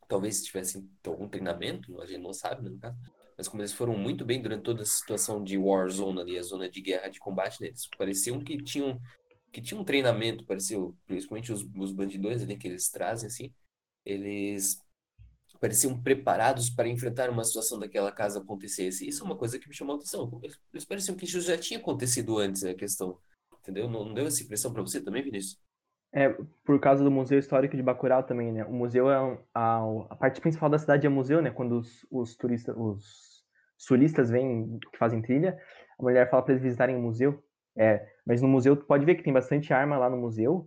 talvez 0.09 0.43
tivessem 0.43 0.89
algum 1.05 1.29
treinamento, 1.29 2.01
a 2.01 2.07
gente 2.07 2.23
não 2.23 2.33
sabe, 2.33 2.63
né, 2.63 2.71
no 2.71 2.79
caso, 2.79 2.97
mas 3.37 3.49
como 3.49 3.63
eles 3.63 3.73
foram 3.73 3.97
muito 3.97 4.25
bem 4.25 4.41
durante 4.41 4.63
toda 4.63 4.83
a 4.83 4.87
situação 4.87 5.43
de 5.43 5.59
war 5.59 5.89
zone 5.91 6.21
ali, 6.21 6.39
a 6.39 6.43
zona 6.43 6.69
de 6.69 6.81
guerra, 6.81 7.09
de 7.09 7.19
combate 7.19 7.59
deles, 7.59 7.89
pareciam 7.99 8.41
que 8.41 8.57
tinham 8.63 9.01
que 9.53 9.63
tinham 9.63 9.81
um 9.81 9.85
treinamento, 9.85 10.45
pareceu, 10.45 10.95
principalmente 11.07 11.51
os, 11.51 11.67
os 11.77 11.91
bandidões 11.91 12.43
ali 12.43 12.59
que 12.59 12.69
eles 12.69 12.91
trazem, 12.91 13.27
assim, 13.27 13.55
eles 14.05 14.79
pareciam 15.59 16.01
preparados 16.01 16.69
para 16.69 16.89
enfrentar 16.89 17.31
uma 17.31 17.43
situação 17.43 17.79
daquela 17.79 18.13
casa 18.13 18.41
acontecesse. 18.41 19.09
Isso 19.09 19.23
é 19.23 19.27
uma 19.27 19.37
coisa 19.37 19.59
que 19.59 19.69
me 19.69 19.75
chamou 19.75 19.95
a 19.95 19.99
atenção. 19.99 20.41
Eles, 20.73 20.85
pareciam 20.85 21.17
que 21.17 21.25
isso 21.25 21.41
já 21.41 21.57
tinha 21.57 21.79
acontecido 21.79 22.39
antes, 22.39 22.65
a 22.65 22.75
questão. 22.75 23.19
Entendeu? 23.61 23.89
Não, 23.89 24.05
não 24.05 24.15
deu 24.15 24.27
essa 24.27 24.43
impressão 24.43 24.73
para 24.73 24.83
você 24.83 25.01
também, 25.01 25.23
Vinícius? 25.23 25.59
É, 26.13 26.35
por 26.65 26.81
causa 26.81 27.05
do 27.05 27.11
Museu 27.11 27.39
Histórico 27.39 27.77
de 27.77 27.83
Bacurau 27.83 28.23
também, 28.23 28.53
né? 28.53 28.65
O 28.65 28.73
museu 28.73 29.11
é 29.11 29.39
a, 29.55 29.81
a 30.09 30.17
parte 30.17 30.41
principal 30.41 30.71
da 30.71 30.79
cidade 30.79 31.07
é 31.07 31.11
museu, 31.11 31.43
né? 31.43 31.51
Quando 31.51 31.79
os, 31.79 32.07
os 32.11 32.37
turistas, 32.37 32.75
os 32.77 33.45
sulistas 33.77 34.31
vêm 34.31 34.79
que 34.93 34.99
fazem 34.99 35.21
trilha, 35.21 35.59
a 35.99 36.03
mulher 36.03 36.31
fala 36.31 36.43
para 36.43 36.53
eles 36.53 36.63
visitarem 36.63 36.97
o 36.97 37.03
museu. 37.03 37.43
É, 37.77 38.09
mas 38.25 38.41
no 38.41 38.49
museu 38.49 38.75
tu 38.75 38.87
pode 38.87 39.05
ver 39.05 39.17
que 39.17 39.23
tem 39.23 39.33
bastante 39.33 39.73
arma 39.75 39.99
lá 39.99 40.09
no 40.09 40.17
museu 40.17 40.67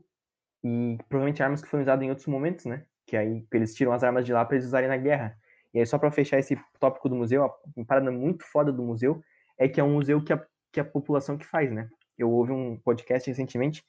e 0.64 0.98
provavelmente 1.10 1.42
armas 1.42 1.62
que 1.62 1.68
foram 1.68 1.82
usadas 1.82 2.06
em 2.06 2.10
outros 2.10 2.28
momentos, 2.28 2.66
né? 2.66 2.86
Que 3.08 3.18
aí 3.18 3.44
eles 3.52 3.74
tiram 3.74 3.92
as 3.92 4.04
armas 4.04 4.26
de 4.26 4.34
lá 4.34 4.46
para 4.46 4.56
eles 4.56 4.68
usarem 4.68 4.88
na 4.88 4.98
guerra. 4.98 5.36
E 5.74 5.80
aí 5.80 5.86
só 5.86 5.98
para 5.98 6.12
fechar 6.12 6.38
esse 6.38 6.60
tópico 6.80 7.10
do 7.10 7.16
museu, 7.16 7.50
uma 7.76 7.86
parada 7.86 8.12
muito 8.12 8.46
foda 8.46 8.72
do 8.72 8.84
museu 8.84 9.22
é 9.58 9.68
que 9.68 9.80
é 9.80 9.84
um 9.84 9.94
museu 9.94 10.24
que 10.24 10.34
a, 10.34 10.46
que 10.72 10.80
a 10.80 10.86
população 10.86 11.38
que 11.38 11.46
faz, 11.46 11.72
né? 11.72 11.90
Eu 12.18 12.30
ouvi 12.32 12.52
um 12.52 12.78
podcast 12.78 13.30
recentemente 13.30 13.84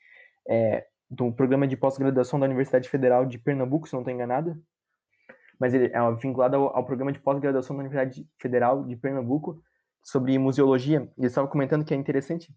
é, 0.49 0.87
do 1.11 1.33
programa 1.33 1.67
de 1.67 1.77
pós-graduação 1.77 2.39
da 2.39 2.47
Universidade 2.47 2.89
Federal 2.89 3.27
de 3.27 3.39
Pernambuco, 3.39 3.89
se 3.89 3.95
não 3.95 4.01
estou 4.01 4.15
enganado, 4.15 4.57
mas 5.59 5.75
ele 5.75 5.91
é 5.93 6.15
vinculado 6.15 6.57
ao, 6.57 6.77
ao 6.77 6.87
programa 6.87 7.13
de 7.13 7.19
pós-graduação 7.19 7.77
da 7.77 7.81
Universidade 7.81 8.27
Federal 8.39 8.85
de 8.85 8.97
Pernambuco 8.97 9.61
sobre 10.03 10.39
museologia. 10.39 11.11
E 11.19 11.23
eles 11.23 11.33
estavam 11.33 11.51
comentando 11.51 11.85
que 11.85 11.93
é 11.93 11.97
interessante 11.97 12.55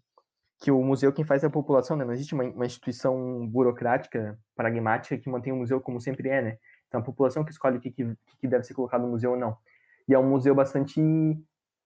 que 0.60 0.70
o 0.70 0.82
museu 0.82 1.12
quem 1.12 1.24
faz 1.24 1.42
é 1.42 1.46
a 1.46 1.50
população, 1.50 1.96
né? 1.96 2.04
Não 2.04 2.14
existe 2.14 2.32
uma, 2.32 2.44
uma, 2.44 2.64
instituição 2.64 3.46
burocrática, 3.46 4.38
pragmática 4.54 5.18
que 5.18 5.28
mantém 5.28 5.52
o 5.52 5.56
museu 5.56 5.80
como 5.80 6.00
sempre 6.00 6.28
é, 6.28 6.40
né? 6.40 6.58
Então 6.88 7.00
a 7.00 7.04
população 7.04 7.44
que 7.44 7.50
escolhe 7.50 7.76
o 7.76 7.80
que, 7.80 7.90
que, 7.90 8.16
que 8.40 8.48
deve 8.48 8.64
ser 8.64 8.72
colocado 8.72 9.02
no 9.02 9.08
museu 9.08 9.32
ou 9.32 9.36
não. 9.36 9.56
E 10.08 10.14
é 10.14 10.18
um 10.18 10.28
museu 10.28 10.54
bastante 10.54 11.00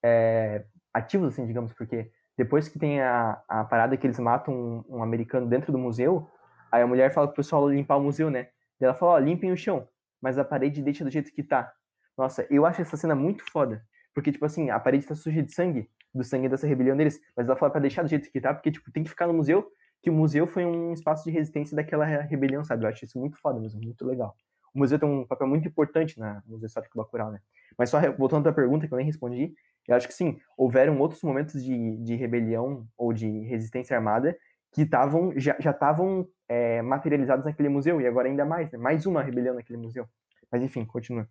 é, 0.05 0.65
ativo, 0.93 1.27
assim, 1.27 1.47
digamos, 1.47 1.73
porque 1.73 2.11
depois 2.37 2.69
que 2.69 2.79
tem 2.79 3.01
a, 3.01 3.43
a 3.49 3.65
parada 3.65 3.97
que 3.97 4.07
eles 4.07 4.19
matam 4.19 4.55
um, 4.55 4.85
um 4.99 5.03
americano 5.03 5.49
dentro 5.49 5.73
do 5.73 5.79
museu, 5.79 6.29
Aí 6.71 6.83
a 6.83 6.87
mulher 6.87 7.13
fala 7.13 7.27
pro 7.27 7.37
pessoal 7.37 7.69
limpar 7.69 7.97
o 7.97 8.03
museu, 8.03 8.31
né? 8.31 8.49
E 8.81 8.85
ela 8.85 8.95
fala, 8.95 9.13
ó, 9.13 9.19
limpem 9.19 9.53
o 9.53 9.57
chão, 9.57 9.89
mas 10.21 10.39
a 10.39 10.45
parede 10.45 10.83
deixa 10.83 11.05
do 11.05 11.11
jeito 11.11 11.33
que 11.33 11.43
tá. 11.43 11.73
Nossa, 12.17 12.47
eu 12.51 12.67
acho 12.67 12.83
essa 12.83 12.97
cena 12.97 13.15
muito 13.15 13.45
foda. 13.51 13.85
Porque, 14.15 14.33
tipo 14.33 14.45
assim, 14.45 14.71
a 14.71 14.81
parede 14.81 15.07
tá 15.07 15.15
suja 15.15 15.43
de 15.43 15.53
sangue, 15.53 15.89
do 16.15 16.25
sangue 16.25 16.49
dessa 16.49 16.67
rebelião 16.67 16.97
deles, 16.97 17.21
mas 17.37 17.47
ela 17.47 17.57
fala 17.57 17.71
pra 17.71 17.81
deixar 17.81 18.03
do 18.03 18.09
jeito 18.09 18.31
que 18.31 18.41
tá, 18.41 18.53
porque, 18.53 18.73
tipo, 18.73 18.91
tem 18.91 19.05
que 19.05 19.11
ficar 19.11 19.27
no 19.27 19.35
museu, 19.35 19.71
que 20.03 20.11
o 20.11 20.13
museu 20.13 20.47
foi 20.47 20.65
um 20.65 20.93
espaço 20.93 21.25
de 21.25 21.31
resistência 21.31 21.77
daquela 21.77 22.05
rebelião, 22.05 22.65
sabe? 22.65 22.85
Eu 22.85 22.89
acho 22.89 23.05
isso 23.05 23.19
muito 23.19 23.37
foda 23.39 23.61
mesmo, 23.61 23.81
muito 23.81 24.05
legal. 24.05 24.35
O 24.75 24.79
museu 24.79 24.99
tem 24.99 25.09
um 25.09 25.27
papel 25.27 25.47
muito 25.47 25.67
importante 25.69 26.19
na, 26.19 26.43
Museu 26.47 26.67
Histórico 26.67 26.97
Bacurau, 26.97 27.31
né? 27.31 27.41
Mas 27.77 27.91
só 27.91 28.01
voltando 28.13 28.49
à 28.49 28.53
pergunta 28.53 28.87
que 28.87 28.93
eu 28.93 28.97
nem 28.97 29.07
respondi, 29.07 29.55
eu 29.87 29.97
acho 29.97 30.07
que 30.07 30.15
sim, 30.15 30.39
houveram 30.57 30.99
outros 30.99 31.23
momentos 31.23 31.65
de, 31.65 31.97
de 31.99 32.15
rebelião 32.15 32.87
ou 32.97 33.13
de 33.13 33.29
resistência 33.45 33.97
armada 33.97 34.37
que 34.73 34.83
estavam 34.83 35.33
já 35.37 35.57
estavam 35.59 36.29
é, 36.49 36.81
materializados 36.83 37.45
naquele 37.45 37.69
museu, 37.69 38.01
e 38.01 38.07
agora 38.07 38.29
ainda 38.29 38.45
mais, 38.45 38.71
né? 38.71 38.79
mais 38.79 39.07
uma 39.07 39.23
rebelião 39.23 39.55
naquele 39.55 39.79
museu. 39.79 40.09
Mas 40.51 40.63
enfim, 40.63 40.85
continua. 40.85 41.29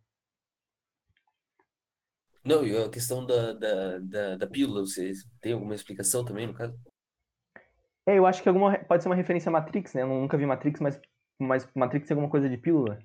Não, 2.45 2.65
e 2.65 2.77
a 2.77 2.89
questão 2.89 3.25
da, 3.25 3.51
da, 3.53 3.99
da, 3.99 4.35
da 4.37 4.47
pílula, 4.47 4.81
você 4.81 5.11
tem 5.41 5.51
alguma 5.51 5.75
explicação 5.75 6.23
também, 6.23 6.47
no 6.47 6.53
caso? 6.53 6.79
É, 8.05 8.17
eu 8.17 8.25
acho 8.25 8.41
que 8.41 8.47
alguma, 8.47 8.77
pode 8.85 9.03
ser 9.03 9.09
uma 9.09 9.15
referência 9.15 9.49
a 9.49 9.51
Matrix, 9.51 9.93
né? 9.93 10.03
Eu 10.03 10.07
nunca 10.07 10.37
vi 10.37 10.45
Matrix, 10.45 10.79
mas, 10.79 11.01
mas 11.37 11.67
Matrix 11.75 12.09
é 12.09 12.13
alguma 12.13 12.29
coisa 12.29 12.47
de 12.47 12.57
pílula. 12.57 12.99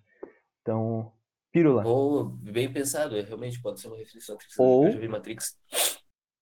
Então, 0.60 1.12
pílula. 1.50 1.84
Ou, 1.84 2.24
bem 2.24 2.72
pensado, 2.72 3.16
é, 3.16 3.22
realmente 3.22 3.60
pode 3.60 3.80
ser 3.80 3.88
uma 3.88 3.96
referência 3.96 4.32
a 4.32 4.34
Matrix. 4.36 4.58
Ou, 4.60 4.86
eu 4.86 4.92
já 4.92 5.00
vi 5.00 5.08
Matrix. 5.08 5.58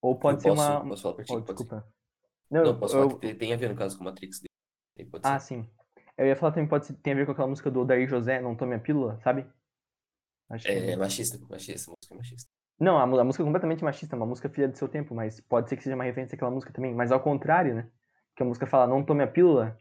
Ou 0.03 0.19
pode 0.19 0.39
eu 0.39 0.41
ser 0.43 0.49
posso, 0.51 0.61
uma... 0.61 0.89
Posso 0.89 1.03
falar 1.03 1.15
pra 1.15 1.25
ti? 1.25 1.33
Oh, 1.33 1.43
pode 1.43 1.65
ser. 1.65 1.85
Não, 2.51 2.65
Não, 2.65 2.79
posso 2.79 2.97
eu... 2.97 3.09
falar 3.09 3.21
que 3.21 3.35
tem, 3.35 3.53
a 3.53 3.57
ver 3.57 3.71
no 3.71 3.77
caso 3.77 3.97
com 3.97 4.05
Matrix. 4.05 4.43
Ah, 5.23 5.39
ser. 5.39 5.55
sim. 5.55 5.71
Eu 6.19 6.27
ia 6.27 6.37
falar 6.37 6.53
também, 6.53 6.69
pode 6.69 6.87
ser, 6.87 6.95
tem 6.95 7.13
a 7.13 7.17
ver 7.17 7.27
com 7.27 7.33
aquela 7.33 7.49
música 7.49 7.71
do 7.71 7.81
Odair 7.81 8.09
José, 8.09 8.41
Não 8.41 8.55
Tome 8.55 8.75
a 8.75 8.79
Pílula, 8.79 9.19
sabe? 9.23 9.47
Acho 10.51 10.67
que... 10.67 10.73
É 10.73 10.97
machista, 10.97 11.39
machista, 11.49 11.91
música 11.91 12.15
machista. 12.15 12.51
Não, 12.79 12.99
a, 12.99 13.03
a 13.03 13.25
música 13.25 13.43
é 13.43 13.47
completamente 13.47 13.85
machista, 13.85 14.17
uma 14.17 14.27
música 14.27 14.49
filha 14.49 14.69
do 14.69 14.77
seu 14.77 14.89
tempo, 14.89 15.15
mas 15.15 15.41
pode 15.41 15.69
ser 15.69 15.77
que 15.77 15.83
seja 15.83 15.95
uma 15.95 16.05
referência 16.05 16.35
àquela 16.35 16.51
música 16.51 16.73
também. 16.73 16.95
Mas 16.95 17.13
ao 17.13 17.21
contrário, 17.21 17.75
né? 17.75 17.89
Que 18.35 18.43
a 18.43 18.47
música 18.47 18.67
fala, 18.67 18.87
não 18.87 19.05
tome 19.05 19.23
a 19.23 19.27
pílula, 19.27 19.77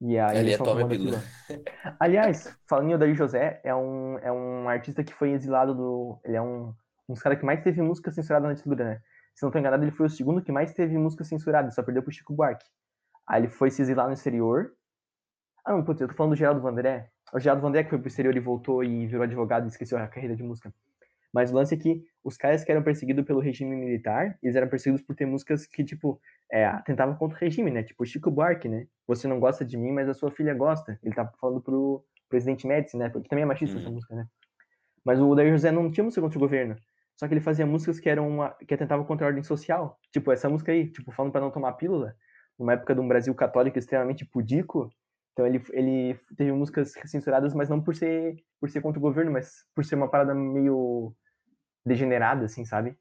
e 0.00 0.18
aí 0.18 0.38
Ali 0.38 0.52
é 0.52 0.58
tome 0.58 0.82
a 0.82 0.86
pílula. 0.86 1.22
pílula. 1.46 1.64
Aliás, 2.00 2.54
falando 2.68 2.90
em 2.90 2.94
Odair 2.94 3.14
José, 3.14 3.60
é 3.64 3.74
um, 3.74 4.18
é 4.18 4.32
um 4.32 4.68
artista 4.68 5.04
que 5.04 5.12
foi 5.14 5.30
exilado 5.30 5.74
do... 5.74 6.20
Ele 6.24 6.36
é 6.36 6.42
um, 6.42 6.74
um 7.08 7.14
dos 7.14 7.22
caras 7.22 7.38
que 7.38 7.44
mais 7.44 7.62
teve 7.62 7.82
música 7.82 8.10
censurada 8.10 8.46
na 8.46 8.54
ditadura, 8.54 8.84
né? 8.84 9.02
Se 9.38 9.44
não 9.44 9.52
tô 9.52 9.58
enganado, 9.60 9.84
ele 9.84 9.92
foi 9.92 10.06
o 10.06 10.10
segundo 10.10 10.42
que 10.42 10.50
mais 10.50 10.72
teve 10.72 10.98
música 10.98 11.22
censurada, 11.22 11.70
só 11.70 11.80
perdeu 11.80 12.02
pro 12.02 12.10
Chico 12.10 12.34
Buarque. 12.34 12.66
Aí 13.24 13.42
ele 13.42 13.48
foi 13.48 13.70
se 13.70 13.80
exilar 13.80 14.08
no 14.08 14.12
exterior. 14.12 14.72
Ah, 15.64 15.70
não, 15.74 15.84
putz, 15.84 16.00
eu 16.00 16.08
tô 16.08 16.14
falando 16.14 16.32
do 16.32 16.36
Geraldo 16.36 16.60
Vandré. 16.60 17.08
O 17.32 17.38
Geraldo 17.38 17.62
Vandré 17.62 17.84
que 17.84 17.90
foi 17.90 18.00
pro 18.00 18.08
exterior 18.08 18.36
e 18.36 18.40
voltou 18.40 18.82
e 18.82 19.06
virou 19.06 19.22
advogado 19.22 19.64
e 19.64 19.68
esqueceu 19.68 19.96
a 19.96 20.08
carreira 20.08 20.34
de 20.34 20.42
música. 20.42 20.74
Mas 21.32 21.52
o 21.52 21.54
lance 21.54 21.72
é 21.72 21.78
que 21.78 22.02
os 22.24 22.36
caras 22.36 22.64
que 22.64 22.72
eram 22.72 22.82
perseguidos 22.82 23.24
pelo 23.24 23.38
regime 23.38 23.76
militar, 23.76 24.36
eles 24.42 24.56
eram 24.56 24.66
perseguidos 24.66 25.06
por 25.06 25.14
ter 25.14 25.24
músicas 25.24 25.68
que, 25.68 25.84
tipo, 25.84 26.20
é, 26.50 26.68
tentavam 26.84 27.14
contra 27.14 27.36
o 27.36 27.40
regime, 27.40 27.70
né? 27.70 27.84
Tipo, 27.84 28.04
Chico 28.04 28.32
Buarque, 28.32 28.68
né? 28.68 28.88
Você 29.06 29.28
não 29.28 29.38
gosta 29.38 29.64
de 29.64 29.76
mim, 29.76 29.92
mas 29.92 30.08
a 30.08 30.14
sua 30.14 30.32
filha 30.32 30.52
gosta. 30.52 30.98
Ele 31.00 31.14
tá 31.14 31.30
falando 31.40 31.60
pro 31.60 32.04
presidente 32.28 32.66
Médici, 32.66 32.96
né? 32.96 33.08
Porque 33.08 33.28
também 33.28 33.44
é 33.44 33.46
machista 33.46 33.78
essa 33.78 33.86
Uhum. 33.88 33.94
música, 33.94 34.16
né? 34.16 34.26
Mas 35.04 35.20
o 35.20 35.28
Odair 35.28 35.52
José 35.52 35.70
não 35.70 35.92
tinha 35.92 36.02
música 36.02 36.20
contra 36.20 36.36
o 36.36 36.40
governo. 36.40 36.74
Só 37.18 37.28
que 37.28 37.34
ele 37.34 37.40
fazia 37.40 37.66
músicas 37.66 38.00
que 38.00 38.08
eram 38.08 38.28
uma, 38.28 38.50
que 38.66 38.74
atentavam 38.74 39.04
contra 39.04 39.26
a 39.26 39.28
ordem 39.28 39.42
social. 39.42 39.98
Tipo, 40.12 40.32
essa 40.32 40.48
música 40.48 40.72
aí, 40.72 40.90
tipo, 40.90 41.12
falando 41.12 41.32
pra 41.32 41.40
não 41.40 41.50
tomar 41.50 41.72
pílula, 41.74 42.14
numa 42.58 42.74
época 42.74 42.94
de 42.94 43.00
um 43.00 43.08
Brasil 43.08 43.34
católico 43.34 43.78
extremamente 43.78 44.24
pudico. 44.24 44.90
Então 45.32 45.46
ele, 45.46 45.62
ele 45.72 46.14
teve 46.36 46.52
músicas 46.52 46.92
censuradas, 47.06 47.54
mas 47.54 47.68
não 47.68 47.82
por 47.82 47.94
ser, 47.96 48.36
por 48.60 48.70
ser 48.70 48.80
contra 48.82 48.98
o 48.98 49.02
governo, 49.02 49.32
mas 49.32 49.64
por 49.74 49.84
ser 49.84 49.96
uma 49.96 50.10
parada 50.10 50.34
meio 50.34 51.14
degenerada, 51.86 52.46
assim, 52.46 52.64
sabe? 52.64 52.96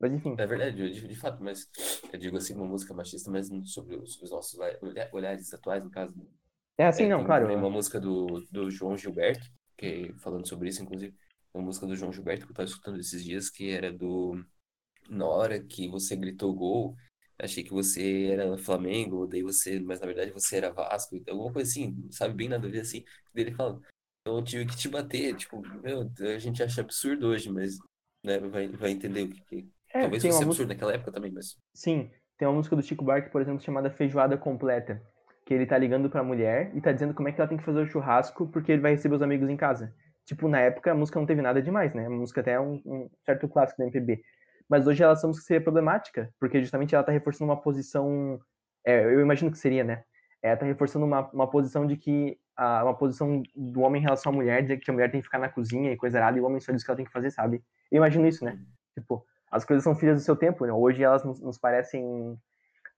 Mas 0.00 0.12
enfim. 0.12 0.38
É 0.38 0.46
verdade, 0.46 0.76
de, 0.92 1.08
de 1.08 1.14
fato, 1.16 1.42
mas 1.42 1.66
eu 2.12 2.18
digo 2.18 2.36
assim, 2.36 2.54
uma 2.54 2.66
música 2.66 2.92
machista, 2.92 3.30
mas 3.30 3.48
sobre 3.72 3.96
os, 3.96 4.20
os 4.20 4.30
nossos 4.30 4.58
olha- 4.58 5.08
olhares 5.12 5.52
atuais, 5.54 5.82
no 5.82 5.90
caso. 5.90 6.14
É 6.78 6.86
assim, 6.86 7.06
É, 7.06 7.08
não, 7.08 7.22
tem 7.22 7.24
claro. 7.24 7.46
também 7.46 7.56
uma 7.56 7.70
música 7.70 8.00
do, 8.00 8.40
do 8.50 8.70
João 8.70 8.96
Gilberto, 8.96 9.46
que 9.76 10.12
falando 10.20 10.46
sobre 10.48 10.68
isso, 10.68 10.82
inclusive, 10.82 11.16
uma 11.56 11.64
música 11.66 11.86
do 11.86 11.96
João 11.96 12.12
Gilberto 12.12 12.46
que 12.46 12.50
eu 12.50 12.54
estava 12.54 12.68
escutando 12.68 12.98
esses 13.00 13.24
dias, 13.24 13.50
que 13.50 13.70
era 13.70 13.92
do 13.92 14.44
Na 15.08 15.26
hora 15.26 15.60
que 15.64 15.88
você 15.88 16.16
gritou 16.16 16.54
gol, 16.54 16.96
achei 17.38 17.64
que 17.64 17.72
você 17.72 18.26
era 18.32 18.58
Flamengo, 18.58 19.26
daí 19.26 19.42
você, 19.42 19.80
mas 19.80 20.00
na 20.00 20.06
verdade 20.06 20.32
você 20.32 20.56
era 20.58 20.72
Vasco, 20.72 21.16
então, 21.16 21.34
alguma 21.34 21.52
coisa 21.52 21.70
assim, 21.70 22.08
sabe, 22.10 22.34
bem 22.34 22.48
nada 22.48 22.66
a 22.66 22.70
ver 22.70 22.80
assim. 22.80 23.04
Daí 23.34 23.44
ele 23.44 23.54
fala, 23.54 23.80
eu 24.24 24.42
tive 24.42 24.66
que 24.66 24.76
te 24.76 24.88
bater, 24.88 25.36
tipo, 25.36 25.62
meu, 25.82 26.10
a 26.20 26.38
gente 26.38 26.62
acha 26.62 26.80
absurdo 26.80 27.28
hoje, 27.28 27.50
mas 27.50 27.78
né, 28.24 28.38
vai, 28.40 28.68
vai 28.68 28.90
entender 28.90 29.24
o 29.24 29.30
que, 29.30 29.40
que... 29.42 29.70
É, 29.94 30.00
Talvez 30.00 30.24
fosse 30.24 30.42
absurdo 30.42 30.46
música, 30.46 30.66
naquela 30.68 30.94
época 30.94 31.12
também, 31.12 31.32
mas 31.32 31.56
sim, 31.74 32.10
tem 32.38 32.46
uma 32.48 32.54
música 32.54 32.76
do 32.76 32.82
Chico 32.82 33.04
Buarque, 33.04 33.30
por 33.30 33.40
exemplo, 33.40 33.62
chamada 33.62 33.90
Feijoada 33.90 34.36
Completa, 34.36 35.02
que 35.44 35.54
ele 35.54 35.66
tá 35.66 35.78
ligando 35.78 36.10
pra 36.10 36.24
mulher 36.24 36.76
e 36.76 36.80
tá 36.80 36.92
dizendo 36.92 37.14
como 37.14 37.28
é 37.28 37.32
que 37.32 37.40
ela 37.40 37.48
tem 37.48 37.58
que 37.58 37.64
fazer 37.64 37.80
o 37.80 37.86
churrasco 37.86 38.48
porque 38.48 38.72
ele 38.72 38.82
vai 38.82 38.92
receber 38.92 39.14
os 39.16 39.22
amigos 39.22 39.48
em 39.48 39.56
casa. 39.56 39.94
Tipo, 40.26 40.48
na 40.48 40.60
época 40.60 40.90
a 40.90 40.94
música 40.94 41.18
não 41.18 41.26
teve 41.26 41.40
nada 41.40 41.62
demais, 41.62 41.94
né? 41.94 42.06
A 42.06 42.10
música 42.10 42.40
até 42.40 42.52
é 42.52 42.60
um, 42.60 42.82
um 42.84 43.10
certo 43.24 43.48
clássico 43.48 43.78
da 43.78 43.84
MPB. 43.84 44.22
Mas 44.68 44.86
hoje 44.86 45.02
ela 45.02 45.12
essa 45.12 45.26
música 45.26 45.46
seria 45.46 45.62
problemática, 45.62 46.28
porque 46.40 46.60
justamente 46.60 46.94
ela 46.94 47.04
tá 47.04 47.12
reforçando 47.12 47.50
uma 47.50 47.60
posição, 47.60 48.40
é, 48.84 49.04
eu 49.04 49.20
imagino 49.20 49.50
que 49.52 49.58
seria, 49.58 49.84
né? 49.84 50.02
Ela 50.42 50.56
tá 50.56 50.66
reforçando 50.66 51.06
uma, 51.06 51.30
uma 51.30 51.48
posição 51.48 51.86
de 51.86 51.96
que 51.96 52.36
a, 52.56 52.82
uma 52.82 52.94
posição 52.94 53.42
do 53.54 53.80
homem 53.82 54.00
em 54.00 54.04
relação 54.04 54.32
à 54.32 54.34
mulher, 54.34 54.64
de 54.64 54.76
que 54.76 54.90
a 54.90 54.94
mulher 54.94 55.10
tem 55.10 55.20
que 55.20 55.26
ficar 55.26 55.38
na 55.38 55.48
cozinha 55.48 55.92
e 55.92 55.96
coisa 55.96 56.18
errada, 56.18 56.36
e 56.36 56.40
o 56.40 56.44
homem 56.44 56.58
só 56.60 56.72
diz 56.72 56.82
o 56.82 56.84
que 56.84 56.90
ela 56.90 56.96
tem 56.96 57.06
que 57.06 57.12
fazer, 57.12 57.30
sabe? 57.30 57.62
Eu 57.90 57.98
imagino 57.98 58.26
isso, 58.26 58.44
né? 58.44 58.58
Tipo, 58.94 59.24
as 59.50 59.64
coisas 59.64 59.84
são 59.84 59.94
filhas 59.94 60.20
do 60.20 60.24
seu 60.24 60.34
tempo, 60.34 60.66
né? 60.66 60.72
Hoje 60.72 61.04
elas 61.04 61.24
nos, 61.24 61.40
nos 61.40 61.58
parecem 61.58 62.36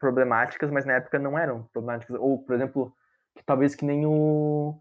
problemáticas, 0.00 0.70
mas 0.70 0.86
na 0.86 0.94
época 0.94 1.18
não 1.18 1.38
eram 1.38 1.64
problemáticas. 1.72 2.16
Ou, 2.18 2.38
por 2.38 2.54
exemplo, 2.54 2.94
que 3.36 3.44
talvez 3.44 3.74
que 3.74 3.84
nem 3.84 4.06
o, 4.06 4.78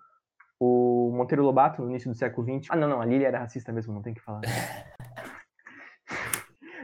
o 0.60 1.12
Monteiro 1.16 1.44
Lobato 1.44 1.82
no 1.82 1.90
início 1.90 2.10
do 2.12 2.18
século 2.18 2.46
XX. 2.60 2.68
Ah, 2.72 2.76
não, 2.76 2.88
não, 2.88 3.02
a 3.02 3.06
Lília 3.06 3.28
era 3.28 3.40
racista 3.40 3.72
mesmo, 3.72 3.94
não 3.94 4.02
tem 4.02 4.14
que 4.14 4.22
falar. 4.22 4.42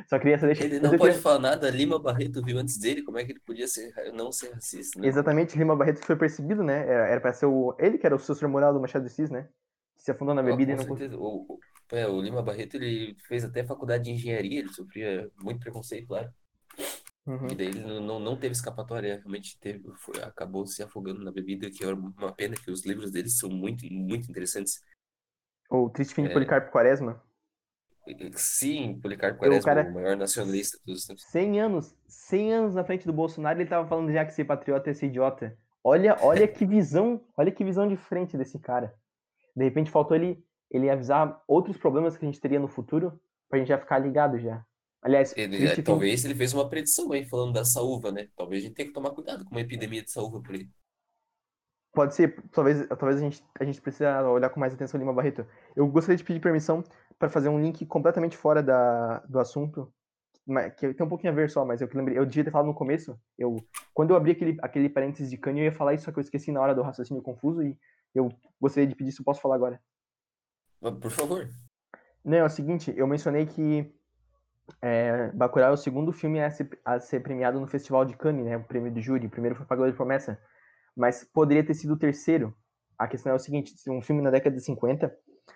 Só 0.10 0.20
queria 0.20 0.36
essa 0.36 0.46
deixa. 0.46 0.64
ele 0.66 0.80
não 0.80 0.90
pode 0.92 1.02
queria- 1.04 1.22
falar 1.22 1.40
nada, 1.40 1.70
Lima 1.70 1.98
Barreto 1.98 2.44
viu 2.44 2.58
antes 2.58 2.78
dele, 2.78 3.04
como 3.04 3.18
é 3.18 3.24
que 3.24 3.32
ele 3.32 3.40
podia 3.40 3.68
ser, 3.68 3.94
não 4.14 4.32
ser 4.32 4.52
racista, 4.54 5.00
né? 5.00 5.08
Exatamente, 5.08 5.58
Lima 5.58 5.76
Barreto 5.76 6.06
foi 6.06 6.16
percebido, 6.16 6.62
né? 6.64 6.80
Era, 6.88 7.08
era 7.08 7.22
pra 7.22 7.32
ser 7.34 7.46
o. 7.46 7.76
Ele 7.80 7.98
que 7.98 8.06
era 8.06 8.16
o 8.16 8.20
sucessor 8.20 8.50
moral 8.50 8.74
do 8.74 8.82
Machado 8.82 9.04
de 9.06 9.12
Assis, 9.12 9.30
né? 9.30 9.48
Que 9.96 10.04
se 10.04 10.12
afundou 10.12 10.36
na 10.36 10.42
Ó, 10.42 10.46
bebida 10.46 10.74
e 10.74 10.76
com 10.76 10.82
não 10.82 10.88
conseguiu. 10.90 11.10
certeza. 11.12 11.22
O, 11.24 11.46
o, 11.54 11.96
é, 11.96 12.08
o 12.08 12.20
Lima 12.22 12.42
Barreto, 12.44 12.76
ele 12.76 13.16
fez 13.28 13.46
até 13.46 13.64
faculdade 13.64 14.04
de 14.04 14.12
engenharia, 14.12 14.60
ele 14.60 14.70
sofria 14.74 15.30
muito 15.42 15.62
preconceito 15.62 16.10
lá. 16.12 16.30
Uhum. 17.26 17.48
E 17.50 17.56
daí 17.56 17.68
ele 17.68 17.80
não, 18.02 18.20
não, 18.20 18.38
teve 18.38 18.54
escapatória, 18.54 19.16
realmente 19.18 19.58
teve, 19.60 19.82
foi- 19.96 20.22
acabou 20.22 20.68
se 20.68 20.84
afogando 20.84 21.24
na 21.24 21.32
bebida, 21.32 21.70
que 21.72 21.84
é 21.84 21.88
uma 21.94 22.34
pena 22.34 22.56
que 22.56 22.70
os 22.70 22.86
livros 22.86 23.12
dele 23.12 23.30
são 23.30 23.50
muito, 23.50 23.86
muito 23.92 24.30
interessantes. 24.30 24.82
O 25.70 25.90
Triste 25.90 26.14
Fim 26.14 26.24
de 26.24 26.30
É. 26.30 26.34
Policarpo 26.34 26.72
Quaresma. 26.72 27.22
Sim, 28.36 29.00
Policarpo 29.00 29.38
Eu, 29.46 29.52
Quaresma, 29.62 29.64
cara- 29.64 29.90
o 29.90 29.94
maior 29.94 30.18
nacionalista 30.18 30.78
dos 30.86 31.06
tempos. 31.06 31.24
100 31.24 31.62
anos, 31.62 31.96
100 32.08 32.54
anos 32.54 32.76
na 32.76 32.84
frente 32.84 33.06
do 33.06 33.14
Bolsonaro, 33.14 33.62
ele 33.62 33.70
tava 33.70 33.88
falando 33.88 34.12
já 34.12 34.26
que 34.26 34.34
ser 34.34 34.44
patriota 34.44 34.90
é 34.90 34.94
ser 34.94 35.08
idiota. 35.08 35.58
Olha, 35.82 36.18
olha 36.22 36.48
que 36.48 36.66
visão, 36.66 37.22
olha 37.38 37.52
que 37.52 37.64
visão 37.64 37.88
de 37.88 37.96
frente 37.96 38.38
desse 38.38 38.60
cara. 38.60 38.94
De 39.56 39.64
repente 39.64 39.90
faltou 39.92 40.16
ele, 40.18 40.44
ele 40.70 40.90
avisar 40.90 41.42
outros 41.48 41.78
problemas 41.78 42.18
que 42.18 42.26
a 42.26 42.28
gente 42.28 42.42
teria 42.42 42.60
no 42.60 42.68
futuro 42.68 43.18
pra 43.50 43.60
gente 43.60 43.68
já 43.70 43.78
ficar 43.78 44.00
ligado 44.00 44.38
já. 44.40 44.66
Aliás, 45.04 45.34
ele, 45.36 45.68
é, 45.68 45.82
talvez 45.82 46.24
ele 46.24 46.34
fez 46.34 46.54
uma 46.54 46.70
predição 46.70 47.12
aí 47.12 47.26
falando 47.26 47.52
da 47.52 47.66
saúva, 47.66 48.10
né? 48.10 48.30
Talvez 48.38 48.64
a 48.64 48.68
gente 48.68 48.76
tenha 48.76 48.88
que 48.88 48.94
tomar 48.94 49.12
cuidado 49.12 49.44
com 49.44 49.52
uma 49.52 49.60
epidemia 49.60 50.02
de 50.02 50.10
saúva 50.10 50.42
por 50.42 50.56
aí. 50.56 50.70
Pode 51.94 52.16
ser, 52.16 52.42
talvez, 52.52 52.88
talvez 52.88 53.18
a 53.18 53.22
gente, 53.22 53.44
a 53.60 53.66
gente 53.66 53.82
precisa 53.82 54.28
olhar 54.30 54.50
com 54.50 54.62
mais 54.62 54.74
atenção 54.74 54.98
Lima 54.98 55.14
Barreto. 55.14 55.46
Eu 55.76 55.86
gostaria 55.88 56.16
de 56.16 56.24
pedir 56.24 56.40
permissão 56.40 56.84
para 57.20 57.30
fazer 57.30 57.50
um 57.50 57.60
link 57.60 57.86
completamente 57.86 58.38
fora 58.38 58.64
da, 58.64 59.20
do 59.28 59.40
assunto, 59.40 59.94
que 60.78 60.94
tem 60.94 61.06
um 61.06 61.10
pouquinho 61.10 61.34
a 61.34 61.36
ver 61.36 61.50
só, 61.50 61.66
mas 61.66 61.82
eu 61.82 61.90
lembrei, 61.94 62.18
eu 62.18 62.26
devia 62.26 62.46
ter 62.46 62.52
falado 62.52 62.68
no 62.68 62.74
começo. 62.74 63.20
Eu, 63.38 63.58
quando 63.94 64.12
eu 64.12 64.16
abri 64.16 64.32
aquele, 64.32 64.58
aquele 64.62 64.90
parênteses 64.90 65.30
de 65.30 65.38
Kanye, 65.38 65.62
eu 65.62 65.66
ia 65.66 65.72
falar 65.72 65.94
isso, 65.94 66.06
só 66.06 66.12
que 66.12 66.18
eu 66.18 66.24
esqueci 66.24 66.52
na 66.52 66.62
hora 66.62 66.74
do 66.74 66.82
raciocínio 66.82 67.22
confuso 67.22 67.62
e 67.62 67.78
eu 68.16 68.30
gostaria 68.60 68.88
de 68.88 68.96
pedir 68.96 69.12
se 69.12 69.20
eu 69.20 69.26
posso 69.26 69.42
falar 69.42 69.56
agora. 69.56 69.82
Por 70.80 71.12
favor. 71.12 71.50
Não, 72.24 72.38
é 72.38 72.44
o 72.44 72.50
seguinte, 72.50 72.94
eu 72.96 73.06
mencionei 73.06 73.46
que 73.46 73.94
é, 74.82 75.32
Bacurau 75.34 75.70
é 75.70 75.74
o 75.74 75.78
segundo 75.78 76.12
filme 76.12 76.42
a 76.42 76.50
ser, 76.50 76.70
a 76.86 77.00
ser 77.00 77.20
premiado 77.22 77.60
no 77.60 77.68
Festival 77.68 78.06
de 78.06 78.16
Cannes, 78.16 78.46
né? 78.46 78.58
O 78.58 78.64
prêmio 78.64 78.92
do 78.92 79.02
júri. 79.02 79.28
O 79.28 79.30
primeiro 79.30 79.56
foi 79.56 79.66
Pagador 79.66 79.92
de 79.92 79.98
Promessa 79.98 80.40
mas 80.96 81.24
poderia 81.24 81.66
ter 81.66 81.74
sido 81.74 81.94
o 81.94 81.98
terceiro. 81.98 82.56
A 82.98 83.08
questão 83.08 83.32
é 83.32 83.36
o 83.36 83.40
seguinte: 83.40 83.74
um 83.90 84.02
filme 84.02 84.22
na 84.22 84.30
década 84.30 84.56
de 84.56 84.64
50 84.64 85.14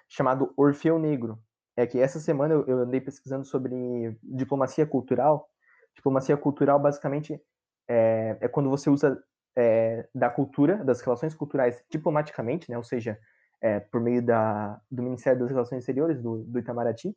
chamado 0.09 0.53
Orfeu 0.57 0.99
Negro. 0.99 1.39
É 1.75 1.85
que 1.85 1.99
essa 1.99 2.19
semana 2.19 2.55
eu 2.55 2.79
andei 2.79 2.99
pesquisando 2.99 3.45
sobre 3.45 4.17
diplomacia 4.23 4.85
cultural. 4.85 5.47
Diplomacia 5.95 6.35
cultural, 6.35 6.79
basicamente, 6.79 7.39
é, 7.87 8.35
é 8.41 8.47
quando 8.47 8.69
você 8.69 8.89
usa 8.89 9.21
é, 9.55 10.07
da 10.13 10.29
cultura, 10.29 10.83
das 10.83 11.01
relações 11.01 11.35
culturais 11.35 11.83
diplomaticamente, 11.89 12.69
né? 12.69 12.77
ou 12.77 12.83
seja, 12.83 13.19
é, 13.61 13.79
por 13.79 14.01
meio 14.01 14.23
da, 14.23 14.81
do 14.89 15.03
Ministério 15.03 15.39
das 15.39 15.51
Relações 15.51 15.79
Exteriores, 15.79 16.19
do, 16.19 16.43
do 16.45 16.59
Itamaraty, 16.59 17.15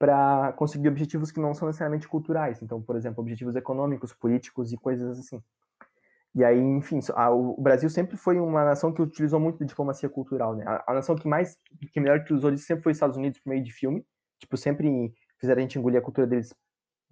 para 0.00 0.54
conseguir 0.54 0.88
objetivos 0.88 1.30
que 1.30 1.38
não 1.38 1.52
são 1.52 1.68
necessariamente 1.68 2.08
culturais. 2.08 2.62
Então, 2.62 2.80
por 2.80 2.96
exemplo, 2.96 3.20
objetivos 3.20 3.54
econômicos, 3.54 4.14
políticos 4.14 4.72
e 4.72 4.78
coisas 4.78 5.18
assim. 5.18 5.42
E 6.34 6.42
aí, 6.42 6.58
enfim, 6.58 7.00
a, 7.14 7.30
o 7.30 7.60
Brasil 7.60 7.90
sempre 7.90 8.16
foi 8.16 8.40
uma 8.40 8.64
nação 8.64 8.94
que 8.94 9.02
utilizou 9.02 9.38
muito 9.38 9.58
de 9.58 9.66
diplomacia 9.66 10.08
cultural, 10.08 10.56
né? 10.56 10.64
A, 10.66 10.84
a, 10.86 10.94
nação 10.94 11.14
que 11.16 11.28
mais, 11.28 11.58
que 11.92 12.00
melhor 12.00 12.20
utilizou 12.20 12.50
isso 12.50 12.64
sempre 12.64 12.82
foi 12.82 12.92
os 12.92 12.96
Estados 12.96 13.18
Unidos 13.18 13.40
por 13.40 13.50
meio 13.50 13.62
de 13.62 13.70
filme. 13.72 14.02
Tipo, 14.38 14.56
sempre 14.56 15.12
fizeram 15.38 15.58
a 15.58 15.62
gente 15.62 15.78
engolir 15.78 16.00
a 16.00 16.02
cultura 16.02 16.26
deles, 16.26 16.54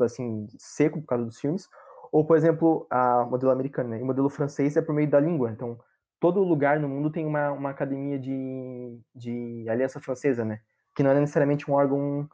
assim, 0.00 0.46
seco 0.56 0.98
por 1.02 1.08
causa 1.08 1.26
dos 1.26 1.38
filmes. 1.38 1.68
Ou, 2.10 2.24
por 2.24 2.38
exemplo, 2.38 2.86
a 2.88 3.26
modelo 3.26 3.52
americano, 3.52 3.90
né? 3.90 3.98
E 3.98 4.02
o 4.02 4.06
modelo 4.06 4.30
francês 4.30 4.78
é 4.78 4.80
por 4.80 4.94
meio 4.94 5.10
da 5.10 5.20
língua. 5.20 5.50
Então, 5.50 5.78
todo 6.18 6.42
lugar 6.42 6.80
no 6.80 6.88
mundo 6.88 7.10
tem 7.10 7.26
uma, 7.26 7.52
uma 7.52 7.68
academia 7.68 8.18
de, 8.18 8.98
de 9.14 9.66
aliança 9.68 10.00
francesa, 10.00 10.42
né? 10.42 10.60
Que 10.96 11.02
não 11.02 11.10
é 11.10 11.20
necessariamente 11.20 11.70
um 11.70 11.74
órgão 11.74 12.26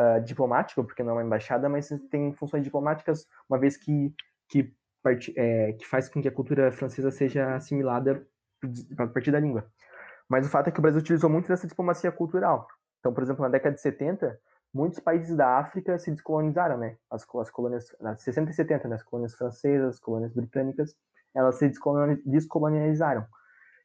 uh, 0.00 0.20
diplomático, 0.22 0.84
porque 0.84 1.02
não 1.02 1.10
é 1.10 1.14
uma 1.14 1.24
embaixada, 1.24 1.68
mas 1.68 1.88
tem 2.10 2.32
funções 2.34 2.64
diplomáticas, 2.64 3.26
uma 3.48 3.58
vez 3.58 3.76
que, 3.76 4.14
que 4.48 4.72
é, 5.36 5.72
que 5.72 5.86
faz 5.86 6.08
com 6.08 6.20
que 6.20 6.28
a 6.28 6.32
cultura 6.32 6.70
francesa 6.72 7.10
seja 7.10 7.54
assimilada 7.54 8.26
a 8.98 9.06
partir 9.06 9.30
da 9.30 9.40
língua. 9.40 9.70
Mas 10.28 10.46
o 10.46 10.50
fato 10.50 10.68
é 10.68 10.70
que 10.70 10.78
o 10.78 10.82
Brasil 10.82 11.00
utilizou 11.00 11.30
muito 11.30 11.48
dessa 11.48 11.66
diplomacia 11.66 12.12
cultural. 12.12 12.68
Então, 13.00 13.14
por 13.14 13.22
exemplo, 13.22 13.42
na 13.42 13.48
década 13.48 13.74
de 13.74 13.80
70, 13.80 14.38
muitos 14.74 14.98
países 14.98 15.34
da 15.36 15.58
África 15.58 15.98
se 15.98 16.10
descolonizaram, 16.10 16.76
né? 16.76 16.96
As, 17.10 17.26
as 17.36 17.50
colônias, 17.50 17.86
nas 18.00 18.22
60 18.22 18.50
e 18.50 18.54
70, 18.54 18.88
né? 18.88 18.96
as 18.96 19.02
colônias 19.02 19.34
francesas, 19.34 19.94
as 19.94 20.00
colônias 20.00 20.32
britânicas, 20.34 20.94
elas 21.34 21.56
se 21.56 21.72
descolonizaram. 22.26 23.26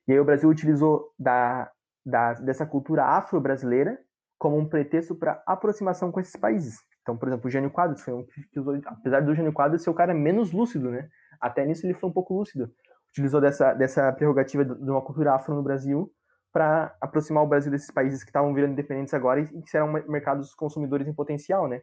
E 0.08 0.12
aí 0.12 0.20
o 0.20 0.26
Brasil 0.26 0.50
utilizou 0.50 1.14
da, 1.18 1.72
da, 2.06 2.34
dessa 2.34 2.66
cultura 2.66 3.06
afro-brasileira 3.06 3.98
como 4.44 4.58
um 4.58 4.68
pretexto 4.68 5.16
para 5.16 5.42
aproximação 5.48 6.12
com 6.12 6.20
esses 6.20 6.36
países. 6.36 6.78
Então, 7.02 7.16
por 7.16 7.30
exemplo, 7.30 7.48
o 7.48 7.50
Jânio 7.50 7.72
Quadros 7.72 8.02
foi 8.02 8.14
um 8.14 8.26
que 8.26 8.60
apesar 8.86 9.22
do 9.22 9.34
Jânio 9.34 9.54
Quadros 9.54 9.82
ser 9.82 9.90
o 9.90 9.94
cara 9.94 10.14
menos 10.14 10.52
lúcido, 10.52 10.92
né? 10.92 11.08
Até 11.40 11.66
nisso 11.66 11.86
ele 11.86 11.94
foi 11.94 12.10
um 12.10 12.12
pouco 12.14 12.34
lúcido. 12.34 12.70
Utilizou 13.12 13.40
dessa, 13.40 13.74
dessa 13.74 14.12
prerrogativa 14.12 14.66
de 14.66 14.92
uma 14.92 15.02
cultura 15.02 15.34
afro 15.34 15.56
no 15.56 15.64
Brasil 15.64 16.12
para 16.52 16.94
aproximar 17.00 17.42
o 17.42 17.48
Brasil 17.48 17.72
desses 17.72 17.90
países 17.90 18.22
que 18.22 18.32
estavam 18.32 18.54
virando 18.54 18.74
independentes 18.74 19.14
agora 19.14 19.40
e 19.40 19.62
que 19.62 19.78
eram 19.78 19.94
mercados 20.10 20.54
consumidores 20.54 21.08
em 21.08 21.14
potencial, 21.14 21.66
né? 21.70 21.82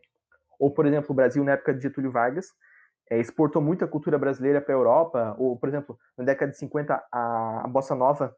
Ou, 0.59 0.71
por 0.71 0.85
exemplo, 0.85 1.13
o 1.13 1.15
Brasil, 1.15 1.43
na 1.43 1.53
época 1.53 1.73
de 1.73 1.81
Getúlio 1.81 2.13
Vargas, 2.13 2.49
é, 3.11 3.19
exportou 3.19 3.63
muita 3.63 3.89
cultura 3.89 4.19
brasileira 4.19 4.61
para 4.61 4.75
a 4.75 4.77
Europa. 4.77 5.35
Ou, 5.39 5.59
por 5.59 5.71
exemplo, 5.71 5.99
na 6.15 6.25
década 6.25 6.53
de 6.53 6.59
50, 6.59 7.03
a, 7.11 7.63
a 7.65 7.69
bossa 7.69 7.95
nova 7.95 8.37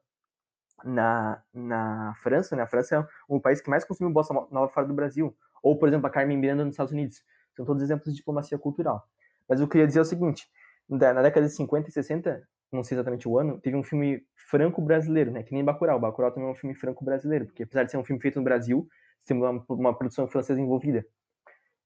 na, 0.85 1.43
na 1.53 2.15
França, 2.23 2.57
né? 2.57 2.63
A 2.63 2.67
França 2.67 2.97
é 2.97 3.07
um 3.29 3.41
país 3.41 3.61
que 3.61 3.71
mais 3.71 3.85
consumiu 3.85 4.13
bossa 4.13 4.33
nova 4.33 4.69
fora 4.69 4.87
do 4.87 4.95
Brasil. 4.95 5.37
Ou, 5.63 5.79
por 5.79 5.89
exemplo, 5.89 6.07
a 6.07 6.11
Carmen 6.11 6.37
Miranda 6.37 6.65
nos 6.65 6.75
Estados 6.75 6.93
Unidos. 6.93 7.23
São 7.55 7.65
todos 7.65 7.83
exemplos 7.83 8.11
de 8.11 8.17
diplomacia 8.17 8.59
cultural. 8.59 9.07
Mas 9.49 9.61
eu 9.61 9.69
queria 9.69 9.87
dizer 9.87 10.01
o 10.01 10.05
seguinte: 10.05 10.49
na 10.89 11.23
década 11.23 11.47
de 11.47 11.53
50 11.53 11.89
e 11.89 11.93
60, 11.93 12.43
não 12.73 12.83
sei 12.83 12.97
exatamente 12.97 13.29
o 13.29 13.39
ano, 13.39 13.61
teve 13.61 13.77
um 13.77 13.83
filme 13.83 14.25
franco-brasileiro, 14.49 15.31
né? 15.31 15.43
Que 15.43 15.53
nem 15.53 15.65
Bacurau. 15.65 16.01
Bacurau 16.01 16.33
também 16.33 16.49
é 16.49 16.53
um 16.53 16.55
filme 16.55 16.75
franco-brasileiro, 16.75 17.47
porque 17.47 17.63
apesar 17.63 17.85
de 17.85 17.91
ser 17.91 17.99
um 17.99 18.05
filme 18.05 18.21
feito 18.21 18.39
no 18.39 18.45
Brasil, 18.45 18.89
tem 19.25 19.37
uma, 19.37 19.65
uma 19.69 19.95
produção 19.97 20.27
francesa 20.27 20.61
envolvida. 20.61 21.05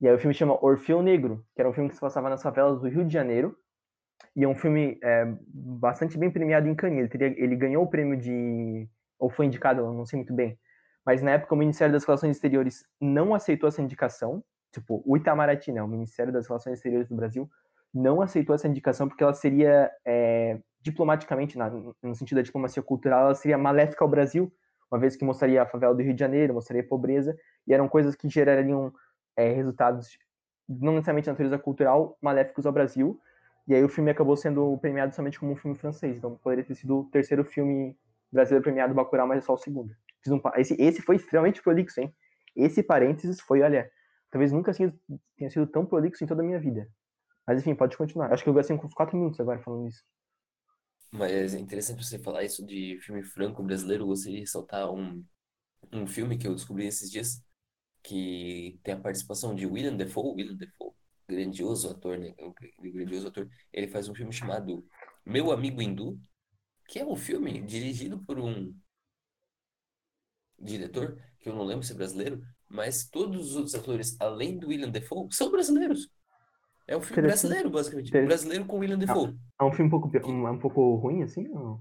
E 0.00 0.08
aí 0.08 0.14
o 0.14 0.18
filme 0.18 0.34
chama 0.34 0.62
Orfeu 0.64 1.02
Negro, 1.02 1.44
que 1.54 1.60
era 1.60 1.68
um 1.68 1.72
filme 1.72 1.88
que 1.88 1.94
se 1.94 2.00
passava 2.00 2.28
nas 2.28 2.42
favelas 2.42 2.80
do 2.80 2.88
Rio 2.88 3.04
de 3.04 3.12
Janeiro, 3.12 3.56
e 4.34 4.44
é 4.44 4.48
um 4.48 4.54
filme 4.54 4.98
é, 5.02 5.26
bastante 5.48 6.18
bem 6.18 6.30
premiado 6.30 6.68
em 6.68 6.74
Cannes. 6.74 6.98
Ele, 6.98 7.08
teria, 7.08 7.42
ele 7.42 7.56
ganhou 7.56 7.84
o 7.84 7.88
prêmio 7.88 8.18
de. 8.18 8.88
ou 9.18 9.30
foi 9.30 9.46
indicado, 9.46 9.82
não 9.92 10.04
sei 10.04 10.18
muito 10.18 10.34
bem, 10.34 10.58
mas 11.04 11.22
na 11.22 11.32
época 11.32 11.54
o 11.54 11.58
Ministério 11.58 11.92
das 11.92 12.04
Relações 12.04 12.36
Exteriores 12.36 12.84
não 13.00 13.34
aceitou 13.34 13.68
essa 13.68 13.80
indicação, 13.80 14.44
tipo, 14.72 15.02
o 15.06 15.16
Itamaraty, 15.16 15.72
né, 15.72 15.82
o 15.82 15.88
Ministério 15.88 16.32
das 16.32 16.46
Relações 16.46 16.74
Exteriores 16.74 17.08
do 17.08 17.16
Brasil, 17.16 17.48
não 17.94 18.20
aceitou 18.20 18.54
essa 18.54 18.68
indicação 18.68 19.08
porque 19.08 19.22
ela 19.22 19.32
seria, 19.32 19.90
é, 20.04 20.58
diplomaticamente, 20.82 21.56
na, 21.56 21.70
no 21.70 22.14
sentido 22.14 22.36
da 22.36 22.42
diplomacia 22.42 22.82
cultural, 22.82 23.26
ela 23.26 23.34
seria 23.34 23.56
maléfica 23.56 24.04
ao 24.04 24.10
Brasil, 24.10 24.52
uma 24.90 25.00
vez 25.00 25.16
que 25.16 25.24
mostraria 25.24 25.62
a 25.62 25.66
favela 25.66 25.94
do 25.94 26.02
Rio 26.02 26.12
de 26.12 26.20
Janeiro, 26.20 26.54
mostraria 26.54 26.86
pobreza, 26.86 27.34
e 27.66 27.72
eram 27.72 27.88
coisas 27.88 28.14
que 28.14 28.28
gerariam 28.28 28.92
é, 29.36 29.50
resultados 29.50 30.18
não 30.68 30.94
necessariamente 30.94 31.24
de 31.24 31.30
natureza 31.30 31.58
cultural, 31.58 32.18
maléficos 32.20 32.66
ao 32.66 32.72
Brasil, 32.72 33.18
e 33.68 33.74
aí 33.74 33.82
o 33.82 33.88
filme 33.88 34.10
acabou 34.10 34.36
sendo 34.36 34.78
premiado 34.78 35.14
somente 35.14 35.40
como 35.40 35.52
um 35.52 35.56
filme 35.56 35.76
francês, 35.76 36.16
então 36.16 36.36
poderia 36.36 36.64
ter 36.64 36.74
sido 36.74 37.00
o 37.00 37.04
terceiro 37.10 37.44
filme 37.44 37.96
brasileiro 38.30 38.62
premiado 38.62 38.94
Bacurau, 38.94 39.26
mas 39.26 39.38
é 39.38 39.40
só 39.40 39.54
o 39.54 39.58
segundo. 39.58 39.94
Um, 40.28 40.40
esse, 40.56 40.74
esse 40.80 41.02
foi 41.02 41.16
extremamente 41.16 41.62
prolixo, 41.62 42.00
hein? 42.00 42.14
Esse 42.54 42.82
parênteses 42.82 43.40
foi, 43.40 43.62
olha, 43.62 43.90
talvez 44.30 44.52
nunca 44.52 44.72
tenha, 44.72 45.50
sido 45.50 45.66
tão 45.66 45.84
prolixo 45.84 46.24
em 46.24 46.26
toda 46.26 46.42
a 46.42 46.44
minha 46.44 46.58
vida. 46.58 46.88
Mas 47.46 47.60
enfim, 47.60 47.74
pode 47.74 47.96
continuar. 47.96 48.32
Acho 48.32 48.42
que 48.42 48.48
eu 48.48 48.54
gastei 48.54 48.74
uns 48.76 48.94
4 48.94 49.16
minutos 49.16 49.38
agora 49.38 49.60
falando 49.60 49.88
isso. 49.88 50.02
Mas 51.12 51.54
é 51.54 51.58
interessante 51.58 52.04
você 52.04 52.18
falar 52.18 52.42
isso 52.42 52.64
de 52.64 52.98
filme 53.00 53.22
franco 53.22 53.62
brasileiro. 53.62 54.02
Eu 54.02 54.08
gostaria 54.08 54.34
de 54.34 54.40
ressaltar 54.40 54.90
um, 54.92 55.24
um 55.92 56.06
filme 56.06 56.36
que 56.36 56.46
eu 56.46 56.54
descobri 56.54 56.86
esses 56.86 57.10
dias, 57.10 57.40
que 58.02 58.80
tem 58.82 58.94
a 58.94 59.00
participação 59.00 59.54
de 59.54 59.66
William 59.66 59.96
Defoe. 59.96 60.34
William 60.34 60.56
Defoe, 60.56 60.92
grandioso 61.28 61.90
ator, 61.90 62.18
né? 62.18 62.34
Um 62.38 62.52
grandioso 62.92 63.28
ator. 63.28 63.48
Ele 63.72 63.88
faz 63.88 64.08
um 64.08 64.14
filme 64.14 64.32
chamado 64.32 64.84
Meu 65.24 65.50
Amigo 65.50 65.82
Hindu, 65.82 66.18
que 66.88 66.98
é 66.98 67.06
um 67.06 67.16
filme 67.16 67.60
dirigido 67.60 68.18
por 68.24 68.38
um 68.38 68.74
diretor, 70.58 71.20
que 71.40 71.48
eu 71.48 71.54
não 71.54 71.64
lembro 71.64 71.84
se 71.84 71.92
é 71.92 71.96
brasileiro, 71.96 72.42
mas 72.68 73.08
todos 73.08 73.50
os 73.50 73.56
outros 73.56 73.74
atores, 73.74 74.16
além 74.20 74.58
do 74.58 74.68
William 74.68 74.90
Defoe, 74.90 75.28
são 75.30 75.50
brasileiros. 75.50 76.08
É 76.86 76.96
um 76.96 77.00
filme 77.00 77.22
brasileiro, 77.22 77.68
basicamente. 77.68 78.10
Brasileiro 78.12 78.64
com 78.64 78.78
William 78.78 78.98
Defoe. 78.98 79.36
É 79.60 79.64
um 79.64 79.72
filme 79.72 79.88
um 79.88 79.90
pouco, 79.90 80.10
um, 80.28 80.48
um 80.48 80.58
pouco 80.58 80.94
ruim, 80.96 81.22
assim? 81.22 81.48
Ou... 81.48 81.80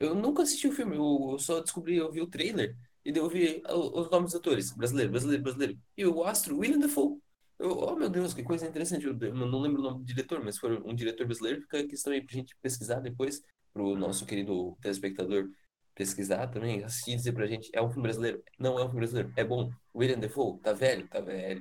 Eu 0.00 0.14
nunca 0.14 0.42
assisti 0.42 0.66
o 0.66 0.72
filme, 0.72 0.96
eu, 0.96 1.36
só 1.38 1.60
descobri, 1.60 1.96
eu 1.96 2.10
vi 2.10 2.22
o 2.22 2.26
trailer 2.26 2.74
e 3.04 3.12
daí 3.12 3.22
eu 3.22 3.28
vi 3.28 3.62
os 3.70 4.10
nomes 4.10 4.32
dos 4.32 4.40
atores. 4.40 4.72
Brasileiro, 4.72 5.10
brasileiro, 5.10 5.42
brasileiro. 5.42 5.78
E 5.96 6.06
o 6.06 6.24
astro, 6.24 6.58
William 6.58 6.78
Defoe. 6.78 7.18
Eu, 7.58 7.70
oh 7.70 7.96
meu 7.96 8.08
Deus, 8.08 8.32
que 8.32 8.42
coisa 8.42 8.66
interessante. 8.66 9.06
Eu, 9.06 9.14
não 9.34 9.60
lembro 9.60 9.80
o 9.80 9.84
nome 9.84 9.98
do 9.98 10.04
diretor, 10.04 10.42
mas 10.44 10.58
foi 10.58 10.80
um 10.84 10.94
diretor 10.94 11.26
brasileiro. 11.26 11.62
Fica 11.62 11.80
a 11.80 11.86
questão 11.86 12.12
aí 12.12 12.22
pra 12.22 12.34
gente 12.34 12.56
pesquisar 12.62 13.00
depois, 13.00 13.42
pro 13.72 13.96
nosso 13.96 14.24
querido 14.24 14.76
telespectador 14.80 15.48
pesquisar 15.98 16.46
também, 16.46 16.84
assistir 16.84 17.10
e 17.10 17.16
dizer 17.16 17.32
pra 17.32 17.46
gente, 17.46 17.68
é 17.74 17.82
um 17.82 17.88
filme 17.88 18.04
brasileiro? 18.04 18.40
Não 18.56 18.78
é 18.78 18.84
um 18.84 18.86
filme 18.86 19.00
brasileiro, 19.00 19.32
é 19.36 19.42
bom. 19.42 19.68
William 19.92 20.20
Defoe, 20.20 20.60
tá 20.60 20.72
velho? 20.72 21.08
Tá 21.08 21.20
velho. 21.20 21.60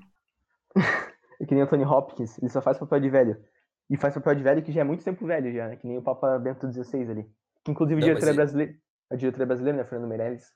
é 0.76 0.76
que 1.46 1.56
nem 1.56 1.64
o 1.64 1.68
Tony 1.68 1.84
Hopkins, 1.84 2.38
ele 2.38 2.50
só 2.50 2.62
faz 2.62 2.78
papel 2.78 3.00
de 3.00 3.10
velho. 3.10 3.44
E 3.90 3.98
faz 3.98 4.14
papel 4.14 4.36
de 4.36 4.44
velho 4.44 4.62
que 4.62 4.72
já 4.72 4.82
é 4.82 4.84
muito 4.84 5.04
tempo 5.04 5.26
velho 5.26 5.52
já, 5.52 5.70
né? 5.70 5.76
Que 5.76 5.88
nem 5.88 5.98
o 5.98 6.04
Papa 6.04 6.38
Bento 6.38 6.72
XVI 6.72 7.10
ali. 7.10 7.26
Que 7.64 7.72
inclusive 7.72 8.00
Não, 8.00 8.08
o 8.08 8.10
diretor 8.12 8.30
é 8.30 8.34
brasileiro. 8.34 8.76
A 9.10 9.16
diretora 9.16 9.44
é 9.44 9.46
brasileira, 9.48 9.78
né? 9.78 9.86
Fernando 9.86 10.10
Meirelles. 10.10 10.52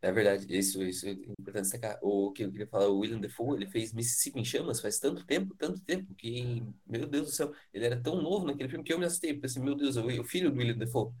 É 0.00 0.12
verdade, 0.12 0.46
isso, 0.56 0.82
isso 0.82 1.08
é 1.08 1.10
importante 1.10 1.62
destacar. 1.62 1.98
O 2.02 2.30
que 2.32 2.44
eu 2.44 2.52
queria 2.52 2.68
falar, 2.68 2.88
o 2.88 2.98
William 3.00 3.18
Defoe, 3.18 3.56
ele 3.56 3.66
fez 3.66 3.92
Mississippi 3.92 4.38
em 4.38 4.44
Chamas 4.44 4.80
faz 4.80 4.98
tanto 5.00 5.26
tempo, 5.26 5.56
tanto 5.56 5.80
tempo, 5.80 6.14
que, 6.14 6.62
meu 6.86 7.06
Deus 7.06 7.26
do 7.26 7.32
céu, 7.32 7.52
ele 7.74 7.84
era 7.84 8.00
tão 8.00 8.22
novo 8.22 8.46
naquele 8.46 8.68
filme 8.68 8.84
que 8.84 8.92
eu 8.92 8.98
me 8.98 9.04
assustei. 9.04 9.34
Pensei, 9.34 9.60
meu 9.60 9.74
Deus, 9.74 9.96
é 9.96 10.00
o 10.00 10.24
filho 10.24 10.50
do 10.52 10.58
William 10.58 10.78
Defoe. 10.78 11.12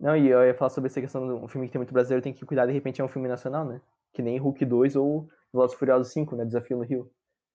Não, 0.00 0.16
e 0.16 0.28
eu 0.28 0.44
ia 0.44 0.54
falar 0.54 0.70
sobre 0.70 0.88
essa 0.88 1.00
questão 1.00 1.26
de 1.26 1.44
um 1.44 1.46
filme 1.46 1.66
que 1.66 1.72
tem 1.72 1.78
muito 1.78 1.92
brasileiro, 1.92 2.22
tem 2.22 2.32
que 2.32 2.44
cuidar, 2.44 2.66
de 2.66 2.72
repente 2.72 3.00
é 3.00 3.04
um 3.04 3.08
filme 3.08 3.28
nacional, 3.28 3.64
né? 3.64 3.80
Que 4.12 4.22
nem 4.22 4.38
Hulk 4.38 4.64
2 4.64 4.96
ou 4.96 5.28
Velozes 5.52 5.76
Furiosos 5.76 6.12
5, 6.12 6.34
né? 6.34 6.44
Desafio 6.44 6.78
no 6.78 6.84
Rio. 6.84 7.10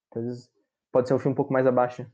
Então, 0.07 0.21
às 0.21 0.27
vezes, 0.27 0.51
pode 0.91 1.07
ser 1.07 1.13
um 1.13 1.19
filme 1.19 1.33
um 1.33 1.35
pouco 1.35 1.51
mais 1.51 1.65
abaixo. 1.65 2.05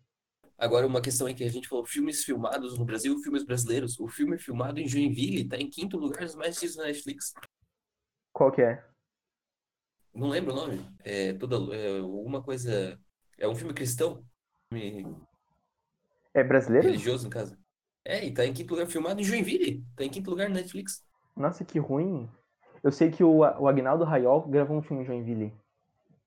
Agora, 0.61 0.85
uma 0.85 1.01
questão 1.01 1.27
é 1.27 1.33
que 1.33 1.43
a 1.43 1.49
gente 1.49 1.67
falou 1.67 1.83
filmes 1.83 2.23
filmados 2.23 2.77
no 2.77 2.85
Brasil, 2.85 3.17
filmes 3.17 3.43
brasileiros. 3.43 3.99
O 3.99 4.07
filme 4.07 4.37
filmado 4.37 4.79
em 4.79 4.87
Joinville 4.87 5.49
tá 5.49 5.57
em 5.57 5.67
quinto 5.67 5.97
lugar 5.97 6.23
dos 6.23 6.35
mais 6.35 6.49
assistidos 6.49 6.75
na 6.75 6.83
Netflix. 6.83 7.33
Qual 8.31 8.51
que 8.51 8.61
é? 8.61 8.85
Não 10.13 10.29
lembro 10.29 10.53
o 10.53 10.55
nome. 10.55 10.79
É 11.03 11.33
toda 11.33 11.55
é, 11.75 11.97
alguma 11.97 12.43
coisa. 12.43 12.95
É 13.39 13.47
um 13.47 13.55
filme 13.55 13.73
cristão. 13.73 14.23
É 16.31 16.43
brasileiro? 16.43 16.89
Religioso, 16.89 17.23
no 17.23 17.31
caso. 17.31 17.57
É, 18.05 18.23
e 18.23 18.31
tá 18.31 18.45
em 18.45 18.53
quinto 18.53 18.75
lugar 18.75 18.85
filmado 18.85 19.19
em 19.19 19.23
Joinville. 19.23 19.83
Tá 19.95 20.03
em 20.03 20.11
quinto 20.11 20.29
lugar 20.29 20.47
na 20.47 20.57
Netflix. 20.57 21.03
Nossa, 21.35 21.65
que 21.65 21.79
ruim. 21.79 22.29
Eu 22.83 22.91
sei 22.91 23.09
que 23.09 23.23
o, 23.23 23.37
o 23.37 23.67
Agnaldo 23.67 24.03
Raiol 24.03 24.47
gravou 24.47 24.77
um 24.77 24.83
filme 24.83 25.01
em 25.01 25.05
Joinville. 25.07 25.53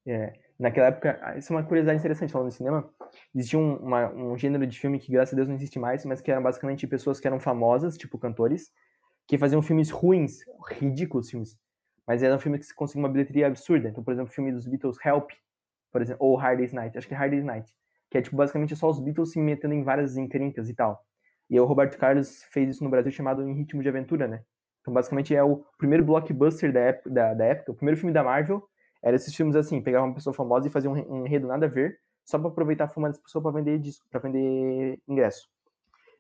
É, 0.05 0.43
naquela 0.59 0.88
época, 0.88 1.18
ah, 1.22 1.36
isso 1.36 1.52
é 1.52 1.57
uma 1.57 1.64
curiosidade 1.64 1.98
interessante 1.98 2.32
falando 2.32 2.48
de 2.48 2.55
cinema. 2.55 2.88
Existia 3.34 3.59
um, 3.59 3.76
uma, 3.76 4.12
um 4.12 4.36
gênero 4.36 4.66
de 4.66 4.78
filme 4.78 4.98
que, 4.98 5.11
graças 5.11 5.32
a 5.32 5.36
Deus, 5.36 5.48
não 5.48 5.55
existe 5.55 5.78
mais, 5.78 6.05
mas 6.05 6.20
que 6.20 6.30
eram 6.30 6.42
basicamente 6.42 6.86
pessoas 6.86 7.20
que 7.20 7.26
eram 7.26 7.40
famosas, 7.40 7.96
tipo 7.96 8.18
cantores, 8.18 8.70
que 9.26 9.38
faziam 9.38 9.62
filmes 9.62 9.90
ruins, 9.90 10.40
ridículos 10.70 11.30
filmes. 11.30 11.59
Mas 12.07 12.22
eram 12.22 12.38
filmes 12.38 12.68
que 12.68 12.74
conseguiam 12.74 13.07
uma 13.07 13.12
bilheteria 13.12 13.46
absurda. 13.46 13.88
Então, 13.88 14.05
por 14.05 14.12
exemplo, 14.12 14.30
o 14.30 14.34
filme 14.34 14.52
dos 14.52 14.66
Beatles 14.66 14.98
Help, 15.05 15.30
por 15.90 16.02
exemplo, 16.02 16.26
ou 16.26 16.36
Hard 16.36 16.59
Day's 16.59 16.72
Night, 16.72 16.98
acho 16.98 17.09
que 17.09 17.14
é 17.14 17.16
Hard 17.16 17.30
Day's 17.30 17.44
Night, 17.44 17.72
que 18.11 18.18
é 18.18 18.22
tipo 18.22 18.36
basicamente 18.36 18.76
só 18.76 18.88
os 18.90 19.00
Beatles 19.00 19.32
se 19.32 19.38
metendo 19.38 19.74
em 19.74 19.82
várias 19.82 20.16
encrencas 20.16 20.68
e 20.68 20.74
tal. 20.74 21.02
E 21.48 21.59
o 21.59 21.64
Roberto 21.64 21.98
Carlos 21.98 22.42
fez 22.50 22.68
isso 22.68 22.84
no 22.84 22.90
Brasil 22.90 23.12
chamado 23.12 23.42
Em 23.42 23.55
Ritmo 23.55 23.82
de 23.82 23.88
Aventura, 23.88 24.26
né? 24.26 24.42
Então, 24.80 24.92
basicamente, 24.92 25.34
é 25.34 25.42
o 25.42 25.64
primeiro 25.78 26.05
blockbuster 26.05 26.72
da 26.72 26.80
época, 26.80 27.11
da, 27.11 27.34
da 27.34 27.44
época 27.44 27.72
o 27.72 27.74
primeiro 27.74 27.98
filme 27.98 28.12
da 28.12 28.22
Marvel. 28.22 28.62
Era 29.05 29.16
esses 29.16 29.34
filmes 29.34 29.55
assim, 29.55 29.82
pegava 29.82 30.07
uma 30.07 30.14
pessoa 30.14 30.32
famosa 30.32 30.66
e 30.66 30.70
fazia 30.70 30.90
um, 30.90 31.24
enredo 31.24 31.46
nada 31.46 31.66
a 31.66 31.68
ver, 31.68 32.00
só 32.24 32.38
para 32.38 32.48
aproveitar 32.48 32.84
a 32.84 32.88
fama 32.88 33.09
dessa 33.09 33.20
pessoa 33.20 33.42
para 33.42 33.52
vender 33.52 33.78
disco, 33.78 34.07
para 34.11 34.18
vender 34.18 34.98
ingresso. 35.07 35.46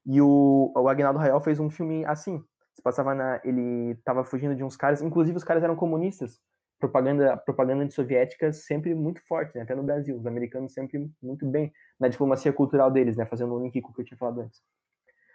E 0.04 0.20
o, 0.20 0.70
o 0.76 0.88
Agnaldo 0.88 1.18
Raiol 1.18 1.40
fez 1.40 1.58
um 1.58 1.70
filme 1.70 2.04
assim. 2.04 2.44
Se 2.74 2.82
passava 2.82 3.14
na, 3.14 3.40
ele 3.42 3.94
tava 4.04 4.22
fugindo 4.22 4.54
de 4.54 4.62
uns 4.62 4.76
caras, 4.76 5.00
inclusive 5.00 5.34
os 5.34 5.44
caras 5.44 5.62
eram 5.64 5.74
comunistas. 5.74 6.38
Propaganda, 6.78 7.38
propaganda 7.38 7.84
antissoviética 7.84 8.52
sempre 8.52 8.94
muito 8.94 9.26
forte, 9.26 9.56
né? 9.56 9.62
até 9.62 9.74
no 9.74 9.82
Brasil. 9.82 10.18
Os 10.18 10.26
americanos 10.26 10.74
sempre 10.74 11.10
muito 11.22 11.46
bem 11.46 11.72
na 11.98 12.08
diplomacia 12.08 12.52
cultural 12.52 12.90
deles, 12.90 13.16
né? 13.16 13.24
Fazendo 13.24 13.54
um 13.54 13.62
link 13.62 13.80
com 13.80 13.92
o 13.92 13.94
que 13.94 14.02
eu 14.02 14.04
tinha 14.04 14.18
falado 14.18 14.42
antes. 14.42 14.60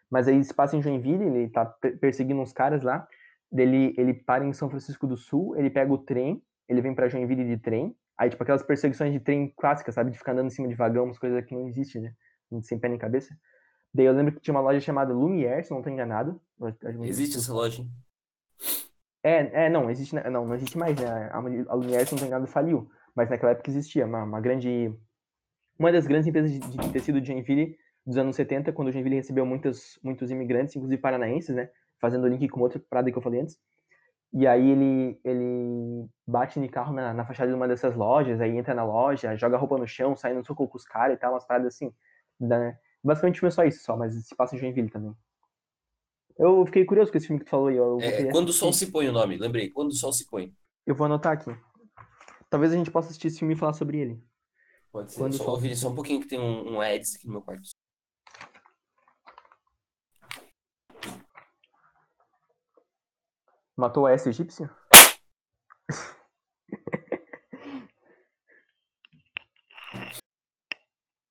Mas 0.07 0.27
aí 0.27 0.43
se 0.43 0.53
passa 0.53 0.77
em 0.77 0.83
Joinville, 0.83 1.25
ele 1.25 1.49
tá 1.49 1.65
perseguindo 1.99 2.41
uns 2.41 2.53
caras 2.53 2.83
lá, 2.83 3.07
dele 3.51 3.95
ele 3.97 4.13
para 4.13 4.45
em 4.45 4.53
São 4.53 4.69
Francisco 4.69 5.07
do 5.07 5.17
Sul, 5.17 5.55
ele 5.57 5.71
pega 5.71 5.91
o 5.91 5.97
trem, 5.97 6.43
ele 6.70 6.82
vem 6.82 6.93
para 6.93 7.09
Joinville 7.09 7.45
de 7.45 7.57
trem, 7.57 7.95
aí 8.17 8.30
tipo 8.30 8.41
aquelas 8.43 8.63
perseguições 8.63 9.11
de 9.11 9.20
trem 9.20 9.51
clássicas, 9.57 9.95
sabe, 9.95 10.11
de 10.11 10.17
ficar 10.17 10.34
andando 10.34 10.47
em 10.47 10.51
cima 10.51 10.67
de 10.67 10.76
vagão, 10.76 11.05
umas 11.05 11.17
coisas 11.17 11.43
que 11.43 11.55
não 11.55 11.67
existem, 11.67 12.01
né, 12.03 12.13
sem 12.61 12.80
pé 12.80 12.88
nem 12.88 12.97
cabeça. 12.97 13.36
Daí 13.93 14.05
eu 14.05 14.13
lembro 14.13 14.34
que 14.34 14.39
tinha 14.39 14.53
uma 14.53 14.61
loja 14.61 14.80
chamada 14.80 15.11
Lumière, 15.11 15.63
se 15.63 15.72
não 15.72 15.80
estou 15.80 15.91
enganado. 15.91 16.39
Existe 17.01 17.38
essa 17.38 17.51
loja? 17.51 17.84
É, 19.24 19.65
é, 19.65 19.70
não, 19.70 19.89
existe, 19.89 20.15
não, 20.15 20.45
não 20.45 20.55
existe 20.55 20.78
mais, 20.78 20.95
né, 20.95 21.30
a 21.32 21.74
Lumière, 21.74 22.05
se 22.05 22.11
não 22.11 22.17
estou 22.17 22.28
enganado, 22.28 22.47
faliu, 22.47 22.89
mas 23.15 23.30
naquela 23.30 23.51
época 23.53 23.70
existia 23.70 24.05
uma, 24.05 24.24
uma 24.24 24.39
grande, 24.39 24.93
uma 25.78 25.91
das 25.91 26.05
grandes 26.05 26.28
empresas 26.28 26.51
de, 26.51 26.59
de 26.59 26.91
tecido 26.91 27.20
de 27.20 27.28
Joinville 27.28 27.76
dos 28.05 28.17
anos 28.17 28.36
70, 28.36 28.72
quando 28.74 28.89
o 28.89 28.91
Joinville 28.91 29.15
recebeu 29.15 29.45
muitos, 29.45 29.99
muitos 30.03 30.32
imigrantes, 30.32 30.76
inclusive 30.76 31.01
paranaenses, 31.01 31.55
né? 31.55 31.70
Fazendo 31.99 32.28
link 32.28 32.47
com 32.47 32.61
outra 32.61 32.82
parada 32.89 33.11
que 33.11 33.17
eu 33.17 33.22
falei 33.22 33.41
antes. 33.41 33.57
E 34.32 34.45
aí 34.45 34.69
ele, 34.69 35.19
ele 35.23 36.07
bate 36.27 36.59
de 36.59 36.67
carro 36.67 36.93
na, 36.93 37.13
na 37.13 37.25
fachada 37.25 37.49
de 37.49 37.55
uma 37.55 37.67
dessas 37.67 37.95
lojas, 37.95 38.39
aí 38.39 38.55
entra 38.55 38.75
na 38.75 38.86
loja, 38.86 39.36
joga 39.36 39.57
roupa 39.57 39.77
no 39.77 39.88
chão, 39.88 40.15
sai 40.15 40.34
no 40.34 40.45
soco 40.45 40.67
com 40.67 40.77
os 40.77 40.86
caras 40.86 41.17
e 41.17 41.19
tal, 41.19 41.34
umas 41.34 41.45
paradas 41.45 41.73
assim. 41.73 41.91
Né? 42.39 42.77
Basicamente 43.03 43.39
foi 43.39 43.49
só 43.49 43.63
isso, 43.63 43.84
só, 43.84 43.97
mas 43.97 44.13
se 44.27 44.36
passa 44.36 44.55
em 44.55 44.59
Joinville 44.59 44.89
também. 44.89 45.15
Eu 46.38 46.65
fiquei 46.65 46.86
curioso 46.86 47.11
com 47.11 47.17
esse 47.17 47.27
filme 47.27 47.39
que 47.39 47.45
tu 47.45 47.49
falou 47.49 47.67
aí. 47.67 47.77
É, 48.01 48.32
Quando 48.32 48.49
o 48.49 48.53
Sol 48.53 48.71
se 48.71 48.91
põe 48.91 49.09
o 49.09 49.11
nome, 49.11 49.36
lembrei. 49.36 49.69
Quando 49.69 49.89
o 49.89 49.95
Sol 49.95 50.13
se 50.13 50.25
põe. 50.25 50.53
Eu 50.86 50.95
vou 50.95 51.05
anotar 51.05 51.34
aqui. 51.34 51.53
Talvez 52.49 52.71
a 52.71 52.77
gente 52.77 52.89
possa 52.89 53.09
assistir 53.09 53.27
esse 53.27 53.39
filme 53.39 53.55
e 53.55 53.57
falar 53.57 53.73
sobre 53.73 53.99
ele. 53.99 54.23
Pode 54.91 55.11
ser. 55.11 55.19
Quando 55.19 55.36
só 55.36 55.51
ouvir 55.51 55.75
só 55.75 55.89
um 55.89 55.95
pouquinho 55.95 56.21
que 56.21 56.27
tem 56.27 56.39
um, 56.39 56.75
um 56.75 56.82
ads 56.82 57.15
aqui 57.15 57.27
no 57.27 57.34
meu 57.34 57.41
quarto. 57.41 57.69
Matou 63.80 64.05
a 64.05 64.11
S 64.11 64.27
egípcia? 64.27 64.69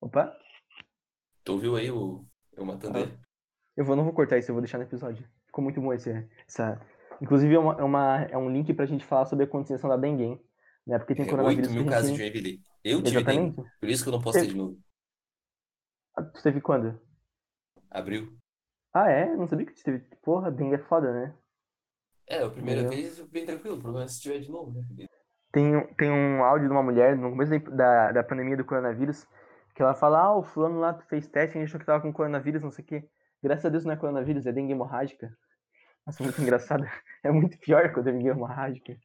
Opa. 0.01 0.35
Tu 1.45 1.53
ouviu 1.53 1.77
aí 1.77 1.91
o 1.91 2.25
eu 2.57 2.65
matando 2.65 2.97
ah. 2.97 3.03
ele? 3.03 3.21
Eu 3.77 3.85
vou, 3.85 3.95
não 3.95 4.05
vou 4.05 4.15
cortar 4.15 4.39
isso, 4.39 4.51
eu 4.51 4.55
vou 4.55 4.63
deixar 4.63 4.79
no 4.79 4.85
episódio. 4.85 5.29
Ficou 5.45 5.63
muito 5.63 5.79
bom 5.79 5.93
esse, 5.93 6.27
essa... 6.47 6.81
Inclusive 7.21 7.55
é, 7.55 7.59
uma, 7.59 7.75
é, 7.75 7.85
uma, 7.85 8.23
é 8.23 8.39
um 8.39 8.51
link 8.51 8.73
pra 8.73 8.87
gente 8.87 9.05
falar 9.05 9.27
sobre 9.27 9.45
a 9.45 9.49
contenção 9.49 9.91
da 9.91 9.99
dengue, 9.99 10.41
né? 10.87 10.99
Porque 10.99 11.15
tem 11.15 11.27
é, 11.27 11.29
coronavírus. 11.29 11.69
8 11.69 11.77
mil 11.77 11.85
casos 11.85 12.13
de 12.13 12.17
Joinville. 12.17 12.63
Eu 12.83 13.03
tive 13.03 13.19
Exatamente. 13.19 13.57
dengue, 13.57 13.71
por 13.79 13.89
isso 13.91 14.03
que 14.03 14.09
eu 14.09 14.13
não 14.13 14.23
posso 14.23 14.41
ter 14.41 14.47
de 14.47 14.57
novo. 14.57 14.81
Ah, 16.17 16.23
tu 16.23 16.43
teve 16.43 16.63
quando? 16.63 16.99
Abril. 17.91 18.39
Ah, 18.95 19.11
é? 19.11 19.37
Não 19.37 19.47
sabia 19.47 19.67
que 19.67 19.75
tu 19.75 19.83
teve. 19.83 19.99
Porra, 20.23 20.51
dengue 20.51 20.77
é 20.77 20.79
foda, 20.79 21.13
né? 21.13 21.37
É, 22.29 22.43
a 22.43 22.51
primeira 22.51 22.83
Entendeu? 22.83 22.91
vez 23.03 23.21
bem 23.29 23.45
tranquilo, 23.47 23.77
o 23.77 23.81
problema 23.81 24.05
é 24.05 24.09
se 24.09 24.21
tiver 24.21 24.41
de 24.41 24.51
novo, 24.51 24.73
né? 24.73 25.07
Tem, 25.51 25.87
tem 25.95 26.11
um 26.11 26.45
áudio 26.45 26.69
de 26.69 26.73
uma 26.73 26.83
mulher 26.83 27.17
no 27.17 27.31
começo 27.31 27.59
da, 27.71 28.13
da 28.13 28.23
pandemia 28.23 28.57
do 28.57 28.65
coronavírus 28.65 29.27
que 29.75 29.83
ela 29.83 29.95
fala: 29.95 30.21
Ah, 30.21 30.37
o 30.37 30.43
fulano 30.43 30.79
lá 30.79 30.95
fez 31.09 31.27
teste 31.27 31.57
e 31.59 31.63
achou 31.63 31.81
que 31.81 31.87
tava 31.87 32.03
com 32.03 32.13
coronavírus, 32.13 32.63
não 32.63 32.71
sei 32.71 32.85
o 32.85 32.87
quê. 32.87 33.09
Graças 33.43 33.65
a 33.65 33.69
Deus 33.69 33.85
não 33.85 33.93
é 33.93 33.97
coronavírus, 33.97 34.47
é 34.47 34.53
dengue 34.53 34.73
hemorrágica. 34.73 35.31
Nossa, 36.07 36.23
muito 36.23 36.41
engraçado. 36.41 36.85
É 37.25 37.31
muito 37.31 37.59
pior 37.59 37.93
quando 37.93 38.09
é 38.09 38.13
dengue 38.13 38.29
hemorrágica. 38.29 38.97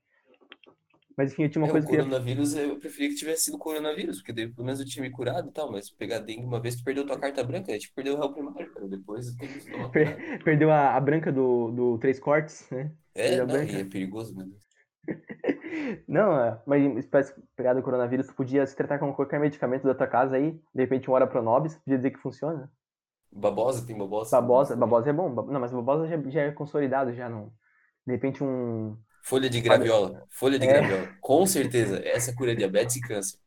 Mas 1.18 1.32
enfim, 1.32 1.44
eu 1.44 1.50
tinha 1.50 1.62
uma 1.62 1.68
é, 1.68 1.72
coisa 1.72 1.86
o 1.86 1.90
que. 1.90 1.96
coronavírus, 1.98 2.56
eu 2.56 2.80
preferia 2.80 3.10
que 3.10 3.16
tivesse 3.16 3.46
sido 3.46 3.58
coronavírus, 3.58 4.18
porque 4.18 4.34
daí, 4.34 4.48
pelo 4.48 4.66
menos 4.66 4.80
eu 4.80 4.86
tinha 4.86 5.04
me 5.04 5.12
curado 5.12 5.50
e 5.50 5.52
tal, 5.52 5.72
mas 5.72 5.90
pegar 5.90 6.20
dengue 6.20 6.46
uma 6.46 6.60
vez, 6.60 6.76
tu 6.76 6.84
perdeu 6.84 7.06
tua 7.06 7.20
carta 7.20 7.44
branca, 7.44 7.72
a 7.72 7.74
gente 7.76 7.94
perdeu 7.94 8.16
o 8.16 8.20
réu 8.20 8.34
primário, 8.34 8.74
cara. 8.74 8.88
Depois 8.88 9.28
tomar 9.72 9.90
Perdeu 10.44 10.72
a, 10.72 10.96
a 10.96 11.00
branca 11.00 11.32
do, 11.32 11.72
do 11.72 11.98
Três 12.00 12.20
Cortes, 12.20 12.68
né? 12.72 12.92
É, 13.14 13.46
não, 13.46 13.56
é 13.56 13.84
perigoso, 13.86 14.36
meu 14.36 14.48
Deus. 14.48 14.64
Não, 16.08 16.40
é, 16.40 16.62
mas 16.66 17.06
parece 17.08 17.34
pegar 17.56 17.74
do 17.74 17.82
coronavírus, 17.82 18.28
tu 18.28 18.36
podia 18.36 18.66
se 18.66 18.76
tratar 18.76 19.00
com 19.00 19.14
qualquer 19.14 19.40
medicamento 19.40 19.84
da 19.84 19.94
tua 19.94 20.08
casa 20.08 20.36
aí, 20.36 20.52
de 20.74 20.82
repente 20.82 21.10
uma 21.10 21.16
hora 21.16 21.28
pronobis, 21.28 21.76
podia 21.76 21.98
dizer 21.98 22.12
que 22.12 22.20
funciona. 22.20 22.72
Babosa, 23.32 23.86
tem 23.86 23.98
babosa. 23.98 24.40
Babosa, 24.40 24.76
babosa 24.76 25.10
é 25.10 25.14
bom. 25.14 25.30
Não, 25.30 25.60
mas 25.60 25.72
babosa 25.72 26.08
já, 26.08 26.18
já 26.30 26.42
é 26.44 26.52
consolidado, 26.52 27.14
já 27.14 27.28
não. 27.28 27.52
De 28.06 28.14
repente 28.14 28.44
um, 28.44 28.98
Folha 29.24 29.50
de 29.50 29.62
graviola. 29.62 30.28
Folha 30.30 30.60
de 30.60 30.68
é. 30.68 30.68
graviola. 30.68 31.08
Com 31.22 31.46
certeza. 31.46 32.02
Essa 32.06 32.36
cura 32.36 32.54
diabetes 32.54 32.98
e 32.98 33.02
câncer. 33.02 33.40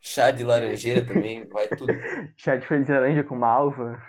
Chá 0.00 0.30
de 0.30 0.44
laranjeira 0.44 1.04
também, 1.04 1.44
vai 1.48 1.66
tudo. 1.66 1.92
Chá 2.36 2.54
de 2.54 2.64
folha 2.64 2.84
de 2.84 2.92
laranja 2.92 3.24
com 3.24 3.34
malva. 3.34 4.00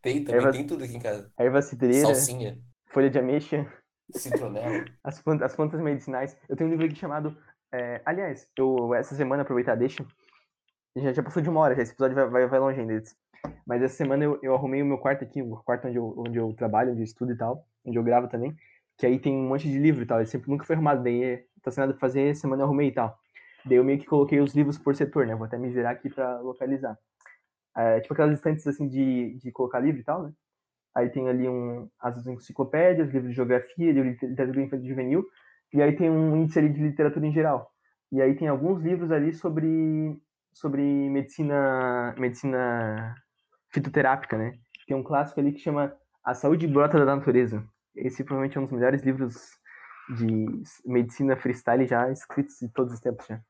Tem 0.00 0.24
também, 0.24 0.40
erva, 0.40 0.52
tem 0.52 0.66
tudo 0.66 0.84
aqui 0.84 0.96
em 0.96 1.00
casa. 1.00 1.30
Erva 1.38 1.60
cidreira. 1.60 2.06
Salsinha. 2.06 2.58
Folha 2.86 3.10
de 3.10 3.18
ameixa. 3.18 3.70
Citronela. 4.10 4.86
As 5.04 5.20
plantas, 5.20 5.50
as 5.50 5.54
plantas 5.54 5.80
medicinais. 5.80 6.34
Eu 6.48 6.56
tenho 6.56 6.68
um 6.68 6.72
livro 6.72 6.86
aqui 6.86 6.94
chamado. 6.94 7.36
É, 7.72 8.00
aliás, 8.06 8.48
eu 8.56 8.94
essa 8.94 9.14
semana, 9.14 9.42
aproveitar, 9.42 9.74
deixa. 9.74 10.04
Já, 10.96 11.12
já 11.12 11.22
passou 11.22 11.42
de 11.42 11.50
uma 11.50 11.60
hora, 11.60 11.74
já, 11.74 11.82
esse 11.82 11.92
episódio 11.92 12.16
vai, 12.16 12.26
vai, 12.26 12.46
vai 12.46 12.58
longe 12.58 12.80
ainda. 12.80 13.02
Mas 13.66 13.82
essa 13.82 13.96
semana 13.96 14.24
eu, 14.24 14.38
eu 14.42 14.54
arrumei 14.54 14.80
o 14.80 14.86
meu 14.86 14.98
quarto 14.98 15.24
aqui, 15.24 15.42
o 15.42 15.56
quarto 15.58 15.88
onde 15.88 15.98
eu, 15.98 16.14
onde 16.16 16.38
eu 16.38 16.54
trabalho, 16.54 16.92
onde 16.92 17.00
eu 17.00 17.04
estudo 17.04 17.32
e 17.32 17.36
tal, 17.36 17.66
onde 17.84 17.98
eu 17.98 18.02
gravo 18.02 18.26
também 18.26 18.56
que 19.00 19.06
aí 19.06 19.18
tem 19.18 19.34
um 19.34 19.48
monte 19.48 19.66
de 19.66 19.78
livro 19.78 20.02
e 20.02 20.06
tal, 20.06 20.18
ele 20.18 20.26
sempre 20.26 20.50
nunca 20.50 20.64
foi 20.64 20.76
arrumado, 20.76 21.02
daí 21.02 21.42
tá 21.62 21.70
sendo 21.70 21.86
nada 21.86 21.94
pra 21.94 22.00
fazer, 22.00 22.36
semana 22.36 22.62
eu 22.62 22.66
arrumei 22.66 22.88
e 22.88 22.92
tal. 22.92 23.18
Daí 23.64 23.78
eu 23.78 23.84
meio 23.84 23.98
que 23.98 24.04
coloquei 24.04 24.38
os 24.40 24.54
livros 24.54 24.76
por 24.76 24.94
setor, 24.94 25.26
né, 25.26 25.34
vou 25.34 25.46
até 25.46 25.56
me 25.56 25.70
virar 25.70 25.90
aqui 25.92 26.10
pra 26.10 26.38
localizar. 26.40 26.98
É, 27.74 28.00
tipo 28.00 28.12
aquelas 28.12 28.34
estantes 28.34 28.66
assim 28.66 28.86
de, 28.86 29.38
de 29.38 29.50
colocar 29.52 29.80
livro 29.80 30.00
e 30.00 30.04
tal, 30.04 30.24
né. 30.24 30.32
Aí 30.94 31.08
tem 31.08 31.28
ali 31.28 31.48
um, 31.48 31.88
as 31.98 32.26
enciclopédias, 32.26 33.08
livros 33.08 33.30
de 33.30 33.36
geografia, 33.36 33.92
livro 33.92 34.14
de 34.14 34.26
literatura 34.26 34.62
infantil 34.62 34.84
e 34.84 34.88
juvenil, 34.90 35.26
e 35.72 35.80
aí 35.80 35.96
tem 35.96 36.10
um 36.10 36.36
índice 36.36 36.58
ali 36.58 36.68
de 36.68 36.82
literatura 36.82 37.26
em 37.26 37.32
geral. 37.32 37.70
E 38.12 38.20
aí 38.20 38.34
tem 38.34 38.48
alguns 38.48 38.82
livros 38.82 39.10
ali 39.10 39.32
sobre, 39.32 40.20
sobre 40.52 40.82
medicina, 40.82 42.14
medicina 42.18 43.14
fitoterápica, 43.70 44.36
né. 44.36 44.52
Tem 44.86 44.94
um 44.94 45.02
clássico 45.02 45.40
ali 45.40 45.52
que 45.52 45.60
chama 45.60 45.96
A 46.22 46.34
Saúde 46.34 46.66
Brota 46.66 46.98
da 46.98 47.16
Natureza, 47.16 47.64
esse 47.94 48.24
provavelmente 48.24 48.56
é 48.56 48.60
um 48.60 48.64
dos 48.64 48.72
melhores 48.72 49.02
livros 49.02 49.36
de 50.16 50.62
medicina 50.84 51.36
freestyle 51.36 51.86
já 51.86 52.10
escritos 52.10 52.56
de 52.60 52.68
todos 52.68 52.92
os 52.92 53.00
tempos 53.00 53.26
já. 53.26 53.40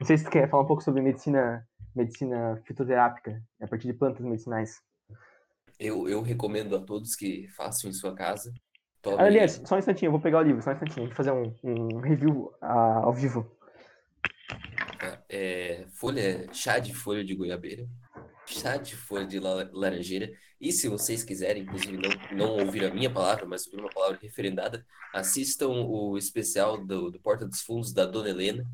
Não 0.00 0.06
sei 0.06 0.18
se 0.18 0.24
tu 0.24 0.30
quer 0.30 0.48
falar 0.48 0.62
um 0.62 0.66
pouco 0.66 0.82
sobre 0.82 1.02
medicina, 1.02 1.66
medicina 1.94 2.60
fitoterápica, 2.64 3.42
a 3.60 3.66
partir 3.66 3.88
de 3.88 3.94
plantas 3.94 4.24
medicinais. 4.24 4.80
Eu, 5.78 6.08
eu 6.08 6.22
recomendo 6.22 6.76
a 6.76 6.80
todos 6.80 7.16
que 7.16 7.48
façam 7.48 7.90
em 7.90 7.92
sua 7.92 8.14
casa. 8.14 8.52
Tomem... 9.02 9.20
Aliás, 9.20 9.60
só 9.64 9.76
um 9.76 9.78
instantinho, 9.78 10.08
eu 10.08 10.12
vou 10.12 10.20
pegar 10.20 10.38
o 10.38 10.42
livro, 10.42 10.62
só 10.62 10.70
um 10.70 10.72
instantinho, 10.74 11.06
vou 11.06 11.16
fazer 11.16 11.32
um, 11.32 11.54
um 11.64 12.00
review 12.00 12.52
uh, 12.62 13.04
ao 13.04 13.12
vivo. 13.12 13.50
É, 15.28 15.86
folha, 15.90 16.52
chá 16.52 16.78
de 16.78 16.94
folha 16.94 17.24
de 17.24 17.34
goiabeira, 17.34 17.86
chá 18.48 18.76
de 18.76 18.96
folha 18.96 19.26
de 19.26 19.38
laranjeira. 19.38 20.30
E 20.60 20.72
se 20.72 20.88
vocês 20.88 21.22
quiserem, 21.22 21.62
inclusive, 21.62 21.96
não, 21.96 22.36
não 22.36 22.64
ouvir 22.64 22.84
a 22.84 22.92
minha 22.92 23.12
palavra, 23.12 23.46
mas 23.46 23.66
ouvir 23.66 23.80
uma 23.80 23.90
palavra 23.90 24.18
referendada, 24.20 24.84
assistam 25.14 25.68
o 25.68 26.16
especial 26.18 26.84
do, 26.84 27.10
do 27.10 27.20
Porta 27.20 27.46
dos 27.46 27.62
Fundos 27.62 27.92
da 27.92 28.04
Dona 28.04 28.30
Helena. 28.30 28.66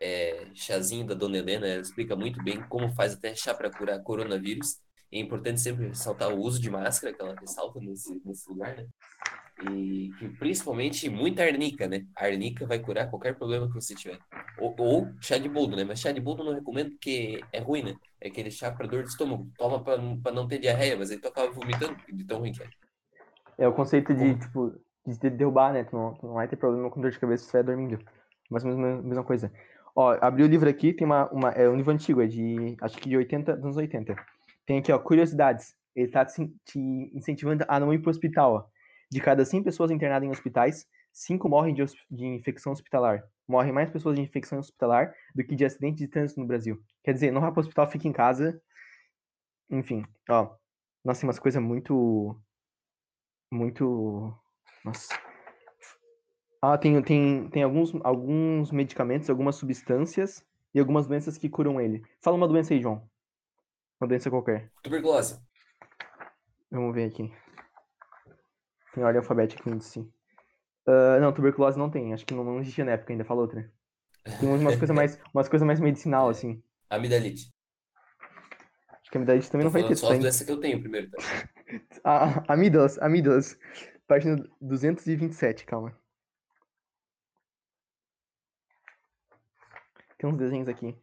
É, 0.00 0.46
chazinho 0.54 1.06
da 1.06 1.14
Dona 1.14 1.38
Helena, 1.38 1.66
ela 1.68 1.82
explica 1.82 2.16
muito 2.16 2.42
bem 2.42 2.62
como 2.68 2.92
faz 2.94 3.12
até 3.14 3.34
chá 3.34 3.54
para 3.54 3.70
curar 3.70 4.02
coronavírus. 4.02 4.78
É 5.12 5.18
importante 5.18 5.60
sempre 5.60 5.88
ressaltar 5.88 6.32
o 6.32 6.40
uso 6.40 6.60
de 6.60 6.70
máscara, 6.70 7.12
que 7.14 7.20
ela 7.20 7.34
ressalta 7.38 7.80
nesse, 7.80 8.20
nesse 8.24 8.48
lugar, 8.48 8.76
né? 8.76 8.88
E, 9.68 10.10
e, 10.20 10.28
principalmente 10.38 11.08
muita 11.10 11.42
arnica, 11.42 11.86
né? 11.86 12.06
A 12.16 12.24
arnica 12.24 12.66
vai 12.66 12.78
curar 12.78 13.10
qualquer 13.10 13.34
problema 13.36 13.68
que 13.68 13.74
você 13.74 13.94
tiver. 13.94 14.18
Ou, 14.58 14.74
ou, 14.78 15.08
chá 15.20 15.36
de 15.36 15.48
boldo, 15.48 15.76
né? 15.76 15.84
Mas 15.84 16.00
chá 16.00 16.12
de 16.12 16.20
boldo 16.20 16.42
não 16.42 16.54
recomendo 16.54 16.90
porque 16.90 17.40
é 17.52 17.60
ruim, 17.60 17.82
né? 17.82 17.94
É 18.20 18.28
aquele 18.28 18.50
chá 18.50 18.70
para 18.70 18.86
dor 18.86 19.02
de 19.02 19.10
estômago. 19.10 19.50
Toma 19.58 19.82
para 19.82 20.32
não 20.32 20.48
ter 20.48 20.58
diarreia, 20.58 20.96
mas 20.96 21.10
aí 21.10 21.18
tu 21.18 21.28
acaba 21.28 21.52
vomitando 21.52 21.96
de 22.10 22.24
tão 22.24 22.38
ruim 22.38 22.52
que 22.52 22.62
é. 22.62 22.68
É 23.58 23.68
o 23.68 23.72
conceito 23.74 24.14
de, 24.14 24.38
tipo, 24.38 24.72
de 25.06 25.30
derrubar, 25.30 25.72
né? 25.72 25.84
Tu 25.84 25.94
não, 25.94 26.14
tu 26.14 26.26
não 26.26 26.34
vai 26.34 26.48
ter 26.48 26.56
problema 26.56 26.90
com 26.90 27.00
dor 27.00 27.10
de 27.10 27.18
cabeça 27.18 27.42
se 27.42 27.48
estiver 27.48 27.64
dormindo. 27.64 27.98
Mas 28.48 28.64
a 28.64 28.68
mesma, 28.68 29.02
mesma 29.02 29.24
coisa. 29.24 29.52
Ó, 29.94 30.16
abri 30.20 30.42
o 30.42 30.46
livro 30.46 30.68
aqui, 30.68 30.94
tem 30.94 31.06
uma, 31.06 31.28
uma. 31.30 31.50
É 31.50 31.68
um 31.68 31.76
livro 31.76 31.92
antigo, 31.92 32.22
é 32.22 32.26
de. 32.26 32.76
Acho 32.80 32.96
que 32.96 33.08
de 33.08 33.16
80, 33.16 33.56
dos 33.56 33.64
anos 33.64 33.76
80. 33.76 34.16
Tem 34.64 34.78
aqui, 34.78 34.90
ó, 34.90 34.98
curiosidades. 34.98 35.74
Ele 35.94 36.08
tá 36.08 36.24
te, 36.24 36.50
te 36.64 36.78
incentivando 37.14 37.64
a 37.68 37.78
não 37.78 37.92
ir 37.92 37.98
pro 37.98 38.10
hospital, 38.10 38.54
ó. 38.54 38.79
De 39.10 39.20
cada 39.20 39.44
100 39.44 39.62
pessoas 39.64 39.90
internadas 39.90 40.28
em 40.28 40.30
hospitais, 40.30 40.86
5 41.12 41.48
morrem 41.48 41.74
de, 41.74 41.84
de, 42.10 42.26
infecção 42.26 42.72
hospitalar. 42.72 43.24
Morrem 43.46 43.72
mais 43.72 43.90
pessoas 43.90 44.14
de 44.14 44.22
infecção 44.22 44.58
hospitalar 44.58 45.12
do 45.34 45.44
que 45.44 45.56
de 45.56 45.64
acidente 45.64 45.98
de 45.98 46.08
trânsito 46.08 46.40
no 46.40 46.46
Brasil. 46.46 46.80
Quer 47.02 47.14
dizer, 47.14 47.32
não 47.32 47.40
vá 47.40 47.50
para 47.50 47.60
o 47.60 47.62
hospital, 47.62 47.90
fique 47.90 48.06
em 48.06 48.12
casa. 48.12 48.62
Enfim, 49.68 50.04
ó. 50.28 50.54
Nossa, 51.04 51.20
tem 51.20 51.28
umas 51.28 51.38
coisas 51.38 51.62
muito. 51.62 52.40
Muito. 53.50 54.32
Nossa. 54.84 55.08
Ah, 56.62 56.76
tem, 56.76 57.00
tem, 57.02 57.48
tem 57.48 57.62
alguns, 57.62 57.92
alguns 58.04 58.70
medicamentos, 58.70 59.30
algumas 59.30 59.56
substâncias 59.56 60.44
e 60.74 60.78
algumas 60.78 61.06
doenças 61.06 61.38
que 61.38 61.48
curam 61.48 61.80
ele. 61.80 62.04
Fala 62.20 62.36
uma 62.36 62.46
doença 62.46 62.74
aí, 62.74 62.80
João. 62.80 63.08
Uma 64.00 64.08
doença 64.08 64.30
qualquer. 64.30 64.70
Tuberculose. 64.82 65.40
Vamos 66.70 66.94
ver 66.94 67.08
aqui. 67.08 67.32
Tem 68.92 69.04
ordem 69.04 69.20
alfabética 69.20 69.60
aqui 69.60 69.70
índice. 69.70 70.00
Uh, 70.86 71.20
não, 71.20 71.32
tuberculose 71.32 71.78
não 71.78 71.90
tem. 71.90 72.12
Acho 72.12 72.26
que 72.26 72.34
não, 72.34 72.44
não 72.44 72.60
existia 72.60 72.84
na 72.84 72.92
época 72.92 73.12
ainda. 73.12 73.24
Fala 73.24 73.42
outra. 73.42 73.70
Tem 74.38 74.48
umas 74.48 74.76
coisas 74.76 74.94
mais, 74.94 75.18
umas 75.32 75.48
coisas 75.48 75.66
mais 75.66 75.80
medicinal, 75.80 76.28
assim. 76.28 76.62
Amidalite. 76.88 77.52
Acho 78.90 79.10
que 79.10 79.16
a 79.16 79.20
amidalite 79.20 79.50
também 79.50 79.66
Tô 79.66 79.72
não 79.72 79.80
vai 79.80 79.88
ter. 79.88 79.96
Só 79.96 80.12
as 80.12 80.18
doenças 80.18 80.46
que 80.46 80.52
eu 80.52 80.60
tenho 80.60 80.80
primeiro, 80.80 81.10
tá? 81.10 81.18
ah, 82.04 82.44
amígdalas, 82.52 82.98
amígdalas. 82.98 83.58
Página 84.06 84.44
227, 84.60 85.64
calma. 85.64 85.96
Tem 90.18 90.28
uns 90.28 90.36
desenhos 90.36 90.68
aqui. 90.68 90.94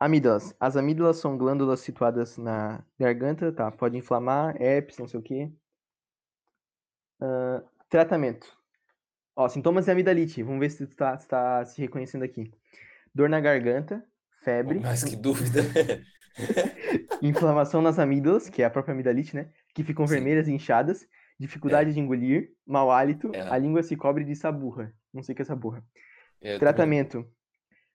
Amígdalas. 0.00 0.54
As 0.58 0.76
amígdalas 0.76 1.18
são 1.18 1.36
glândulas 1.36 1.80
situadas 1.80 2.36
na 2.36 2.82
garganta, 2.98 3.52
tá? 3.52 3.70
Pode 3.70 3.96
inflamar, 3.96 4.60
herpes, 4.60 4.98
não 4.98 5.06
sei 5.06 5.20
o 5.20 5.22
quê. 5.22 5.52
Uh, 7.22 7.64
tratamento. 7.88 8.46
Ó, 9.36 9.48
sintomas 9.48 9.84
de 9.84 9.92
amidalite. 9.92 10.42
Vamos 10.42 10.58
ver 10.58 10.70
se 10.70 10.86
tu 10.86 10.96
tá, 10.96 11.16
tá 11.16 11.64
se 11.64 11.80
reconhecendo 11.80 12.24
aqui. 12.24 12.52
Dor 13.14 13.28
na 13.28 13.40
garganta, 13.40 14.04
febre. 14.42 14.80
Mas 14.80 15.04
que 15.04 15.14
dúvida. 15.14 15.60
inflamação 17.22 17.80
nas 17.80 17.98
amígdalas, 17.98 18.48
que 18.48 18.62
é 18.62 18.64
a 18.64 18.70
própria 18.70 18.92
amidalite, 18.92 19.36
né? 19.36 19.50
Que 19.72 19.84
ficam 19.84 20.06
Sim. 20.06 20.14
vermelhas 20.14 20.48
e 20.48 20.52
inchadas. 20.52 21.06
Dificuldade 21.38 21.90
é. 21.90 21.92
de 21.92 22.00
engolir, 22.00 22.52
mau 22.66 22.90
hálito, 22.90 23.30
é. 23.34 23.40
a 23.40 23.56
língua 23.56 23.82
se 23.82 23.96
cobre 23.96 24.24
de 24.24 24.34
saburra. 24.34 24.92
Não 25.12 25.22
sei 25.22 25.32
o 25.32 25.36
que 25.36 25.42
é 25.42 25.44
saburra. 25.44 25.84
É, 26.40 26.58
Tratamento. 26.58 27.18
Também. 27.18 27.30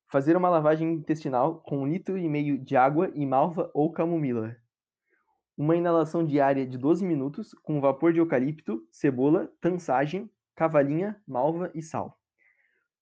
Fazer 0.09 0.37
uma 0.37 0.49
lavagem 0.49 0.93
intestinal 0.93 1.61
com 1.61 1.79
um 1.79 1.87
litro 1.87 2.17
e 2.17 2.29
meio 2.29 2.57
de 2.57 2.77
água 2.77 3.11
e 3.13 3.25
malva 3.25 3.69
ou 3.73 3.91
camomila. 3.91 4.55
Uma 5.57 5.75
inalação 5.75 6.23
diária 6.23 6.65
de 6.67 6.77
12 6.77 7.03
minutos 7.03 7.53
com 7.63 7.81
vapor 7.81 8.13
de 8.13 8.19
eucalipto, 8.19 8.87
cebola, 8.91 9.51
tansagem, 9.59 10.29
cavalinha, 10.55 11.19
malva 11.27 11.71
e 11.73 11.81
sal. 11.81 12.19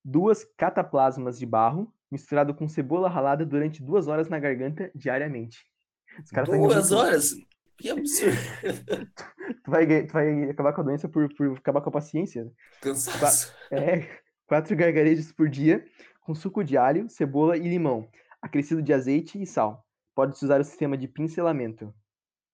Duas 0.04 0.46
cataplasmas 0.58 1.38
de 1.38 1.46
barro 1.46 1.94
misturado 2.10 2.54
com 2.54 2.68
cebola 2.68 3.10
ralada 3.10 3.46
durante 3.46 3.84
duas 3.84 4.08
horas 4.08 4.30
na 4.30 4.40
garganta 4.40 4.90
diariamente. 4.96 5.66
duas 6.46 6.92
horas? 6.92 7.36
Que 7.78 7.90
absurdo. 7.90 8.38
tu, 9.64 9.72
vai, 9.72 10.06
tu 10.06 10.14
vai 10.14 10.50
acabar 10.50 10.72
com 10.72 10.82
a 10.82 10.84
doença 10.86 11.10
por, 11.10 11.28
por 11.36 11.58
acabar 11.58 11.82
com 11.82 11.90
a 11.90 11.94
paciência. 11.94 12.50
Cansaço. 12.82 13.54
É, 13.70 14.08
quatro 14.48 14.76
gargarejos 14.76 15.32
por 15.34 15.50
dia 15.50 15.84
com 16.22 16.34
suco 16.34 16.64
de 16.64 16.76
alho, 16.76 17.08
cebola 17.08 17.56
e 17.56 17.68
limão, 17.68 18.10
acrescido 18.42 18.82
de 18.82 18.92
azeite 18.92 19.40
e 19.40 19.46
sal. 19.46 19.86
Pode-se 20.16 20.44
usar 20.44 20.60
o 20.60 20.64
sistema 20.64 20.98
de 20.98 21.08
pincelamento. 21.08 21.94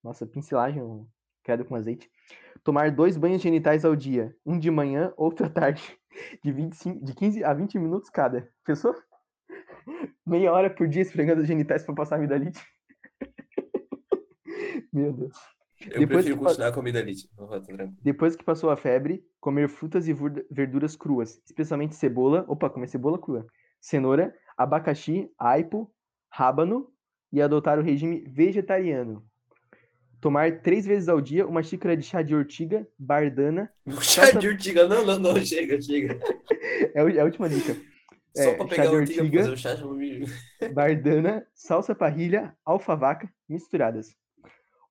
Nossa, 0.03 0.25
pincelagem, 0.25 0.83
criado 1.43 1.65
com 1.65 1.75
azeite. 1.75 2.09
Tomar 2.63 2.91
dois 2.91 3.17
banhos 3.17 3.41
genitais 3.41 3.85
ao 3.85 3.95
dia, 3.95 4.35
um 4.45 4.57
de 4.57 4.69
manhã, 4.69 5.13
outro 5.17 5.45
à 5.45 5.49
tarde, 5.49 5.81
de, 6.43 6.51
25, 6.51 7.03
de 7.03 7.13
15 7.13 7.43
a 7.43 7.53
20 7.53 7.79
minutos 7.79 8.09
cada. 8.09 8.49
Pensou? 8.65 8.95
Meia 10.25 10.51
hora 10.51 10.69
por 10.69 10.87
dia 10.87 11.01
esfregando 11.01 11.41
os 11.41 11.47
genitais 11.47 11.83
para 11.83 11.95
passar 11.95 12.15
amidalite. 12.17 12.61
Meu 14.93 15.13
Deus. 15.13 15.37
Eu 15.81 15.99
Depois 15.99 16.25
prefiro 16.25 16.37
continuar 16.37 16.71
com 16.71 16.79
a 16.79 16.83
amidalite. 16.83 17.29
Depois 18.03 18.35
que 18.35 18.43
passou 18.43 18.69
a 18.69 18.77
febre, 18.77 19.25
comer 19.39 19.67
frutas 19.67 20.07
e 20.07 20.15
verduras 20.51 20.95
cruas, 20.95 21.41
especialmente 21.43 21.95
cebola. 21.95 22.45
Opa, 22.47 22.69
comer 22.69 22.87
cebola 22.87 23.17
crua 23.19 23.47
cenoura, 23.81 24.33
abacaxi, 24.55 25.29
aipo, 25.37 25.91
rábano 26.29 26.87
e 27.31 27.41
adotar 27.41 27.79
o 27.79 27.81
regime 27.81 28.21
vegetariano. 28.21 29.25
Tomar 30.21 30.61
três 30.61 30.85
vezes 30.85 31.09
ao 31.09 31.19
dia 31.19 31.47
uma 31.47 31.63
xícara 31.63 31.97
de 31.97 32.03
chá 32.03 32.21
de 32.21 32.35
ortiga, 32.35 32.87
bardana. 32.97 33.69
Chá 34.01 34.31
de 34.31 34.47
ortiga, 34.47 34.87
não, 34.87 35.03
não, 35.03 35.17
não, 35.17 35.43
chega, 35.43 35.81
chega. 35.81 36.19
é, 36.93 36.99
a 36.99 37.25
última 37.25 37.49
dica. 37.49 37.75
Só 38.37 38.43
é, 38.43 38.53
pra 38.55 38.67
pegar 38.67 38.83
chá 38.83 38.89
de 38.89 38.95
ortiga, 38.95 39.39
fazer 39.39 39.51
o 39.51 39.57
chá 39.57 39.73
de 39.73 40.25
bardana, 40.73 41.45
salsa 41.53 41.95
parrilha, 41.95 42.55
alfavaca 42.63 43.27
misturadas. 43.49 44.15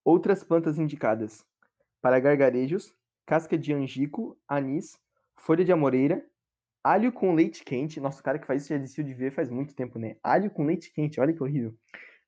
Outras 0.04 0.42
plantas 0.42 0.78
indicadas: 0.78 1.44
para 2.02 2.18
gargarejos, 2.18 2.92
casca 3.24 3.56
de 3.56 3.72
angico, 3.72 4.36
anis, 4.48 4.98
folha 5.36 5.64
de 5.64 5.72
amoreira, 5.72 6.22
Alho 6.82 7.12
com 7.12 7.34
leite 7.34 7.62
quente. 7.62 8.00
Nossa, 8.00 8.20
o 8.20 8.22
cara 8.22 8.38
que 8.38 8.46
faz 8.46 8.62
isso 8.62 8.70
já 8.70 8.78
desistiu 8.78 9.04
de 9.04 9.12
ver 9.12 9.32
faz 9.32 9.50
muito 9.50 9.74
tempo, 9.74 9.98
né? 9.98 10.16
Alho 10.22 10.50
com 10.50 10.64
leite 10.64 10.90
quente, 10.92 11.20
olha 11.20 11.32
que 11.32 11.42
horrível. 11.42 11.74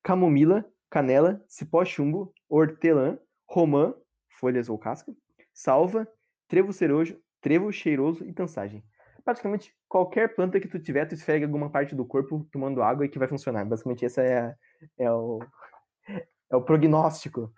Camomila, 0.03 0.63
canela, 0.93 1.43
cipó 1.47 1.83
chumbo, 1.83 2.31
hortelã, 2.47 3.17
romã, 3.49 3.95
folhas 4.39 4.69
ou 4.69 4.77
casca, 4.77 5.11
salva, 5.51 6.07
trevo 6.47 6.71
cerojo, 6.71 7.19
trevo 7.41 7.71
cheiroso 7.71 8.23
e 8.23 8.31
tansagem. 8.31 8.83
Praticamente 9.25 9.75
qualquer 9.89 10.35
planta 10.35 10.59
que 10.59 10.67
tu 10.67 10.79
tiver, 10.79 11.07
tu 11.07 11.15
esfrega 11.15 11.47
alguma 11.47 11.67
parte 11.67 11.95
do 11.95 12.05
corpo 12.05 12.47
tomando 12.51 12.83
água 12.83 13.07
e 13.07 13.09
que 13.09 13.17
vai 13.17 13.27
funcionar. 13.27 13.65
Basicamente, 13.65 14.05
essa 14.05 14.21
é, 14.21 14.55
é, 14.99 15.11
o, 15.11 15.39
é 16.51 16.55
o 16.55 16.61
prognóstico. 16.61 17.51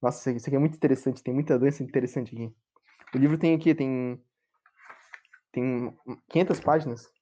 Nossa, 0.00 0.30
isso 0.30 0.46
aqui 0.46 0.54
é 0.54 0.60
muito 0.60 0.76
interessante, 0.76 1.20
tem 1.20 1.34
muita 1.34 1.58
doença 1.58 1.82
interessante 1.82 2.32
aqui. 2.32 2.54
O 3.12 3.18
livro 3.18 3.36
tem 3.36 3.56
aqui, 3.56 3.74
tem 3.74 4.22
tem 5.50 5.98
500 6.28 6.60
páginas. 6.60 7.12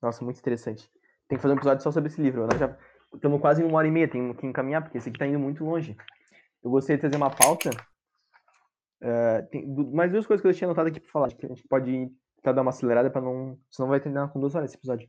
Nossa, 0.00 0.24
muito 0.24 0.38
interessante. 0.38 0.90
Tem 1.28 1.36
que 1.36 1.42
fazer 1.42 1.52
um 1.52 1.58
episódio 1.58 1.82
só 1.82 1.92
sobre 1.92 2.08
esse 2.08 2.22
livro. 2.22 2.46
Nós 2.46 2.58
já 2.58 2.74
estamos 3.14 3.40
quase 3.40 3.62
em 3.62 3.64
uma 3.66 3.78
hora 3.78 3.88
e 3.88 3.90
meia, 3.90 4.08
tem 4.08 4.32
que 4.34 4.46
encaminhar, 4.46 4.82
porque 4.82 4.98
esse 4.98 5.08
aqui 5.08 5.16
está 5.16 5.26
indo 5.26 5.38
muito 5.38 5.64
longe. 5.64 5.96
Eu 6.62 6.70
gostaria 6.70 6.96
de 6.96 7.00
trazer 7.02 7.16
uma 7.16 7.30
pauta. 7.30 7.70
Uh, 9.02 9.46
tem 9.50 9.66
mais 9.92 10.10
duas 10.10 10.26
coisas 10.26 10.42
que 10.42 10.48
eu 10.48 10.54
tinha 10.54 10.66
anotado 10.66 10.88
aqui 10.88 11.00
para 11.00 11.10
falar, 11.10 11.28
que 11.28 11.46
a 11.46 11.48
gente 11.48 11.62
pode 11.68 12.10
tentar 12.36 12.52
dar 12.52 12.62
uma 12.62 12.70
acelerada 12.70 13.10
para 13.10 13.20
não. 13.20 13.58
Senão 13.70 13.88
vai 13.88 14.00
terminar 14.00 14.28
com 14.32 14.40
duas 14.40 14.54
horas 14.54 14.70
esse 14.70 14.78
episódio. 14.78 15.08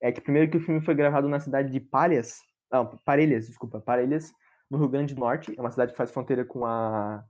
É 0.00 0.12
que 0.12 0.20
primeiro 0.20 0.50
que 0.50 0.58
o 0.58 0.60
filme 0.60 0.80
foi 0.80 0.94
gravado 0.94 1.28
na 1.28 1.40
cidade 1.40 1.70
de 1.70 1.80
Palhas. 1.80 2.38
Não, 2.70 2.98
Parelhas, 3.04 3.46
desculpa, 3.46 3.80
Parelhas, 3.80 4.32
no 4.70 4.78
Rio 4.78 4.88
Grande 4.88 5.14
do 5.14 5.20
Norte. 5.20 5.54
É 5.56 5.60
uma 5.60 5.70
cidade 5.70 5.92
que 5.92 5.98
faz 5.98 6.10
fronteira 6.10 6.44
com 6.44 6.64
a 6.64 7.24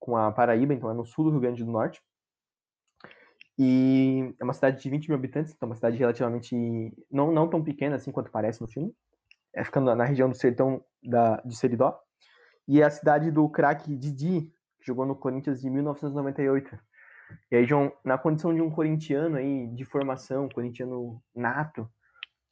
com 0.00 0.16
a 0.16 0.32
Paraíba, 0.32 0.72
então 0.72 0.90
é 0.90 0.94
no 0.94 1.04
sul 1.04 1.26
do 1.26 1.30
Rio 1.30 1.40
Grande 1.40 1.62
do 1.62 1.70
Norte. 1.70 2.00
E 3.58 4.34
é 4.40 4.42
uma 4.42 4.54
cidade 4.54 4.82
de 4.82 4.88
20 4.88 5.08
mil 5.08 5.18
habitantes, 5.18 5.52
então 5.52 5.66
é 5.66 5.70
uma 5.70 5.76
cidade 5.76 5.98
relativamente 5.98 6.56
não, 7.10 7.30
não 7.30 7.48
tão 7.48 7.62
pequena 7.62 7.96
assim 7.96 8.10
quanto 8.10 8.30
parece 8.30 8.62
no 8.62 8.66
filme. 8.66 8.94
É 9.54 9.64
ficando 9.64 9.94
na 9.94 10.04
região 10.04 10.28
do 10.28 10.36
sertão 10.36 10.84
da, 11.02 11.36
de 11.44 11.56
Seridó. 11.56 11.98
E 12.68 12.80
é 12.80 12.84
a 12.84 12.90
cidade 12.90 13.30
do 13.30 13.48
craque 13.48 13.96
Didi, 13.96 14.52
que 14.78 14.86
jogou 14.86 15.04
no 15.04 15.16
Corinthians 15.16 15.60
de 15.60 15.68
1998. 15.68 16.78
E 17.50 17.56
aí, 17.56 17.66
João, 17.66 17.92
na 18.04 18.18
condição 18.18 18.54
de 18.54 18.60
um 18.60 18.70
corintiano 18.70 19.36
aí, 19.36 19.66
de 19.68 19.84
formação, 19.84 20.48
corintiano 20.48 21.22
nato, 21.34 21.88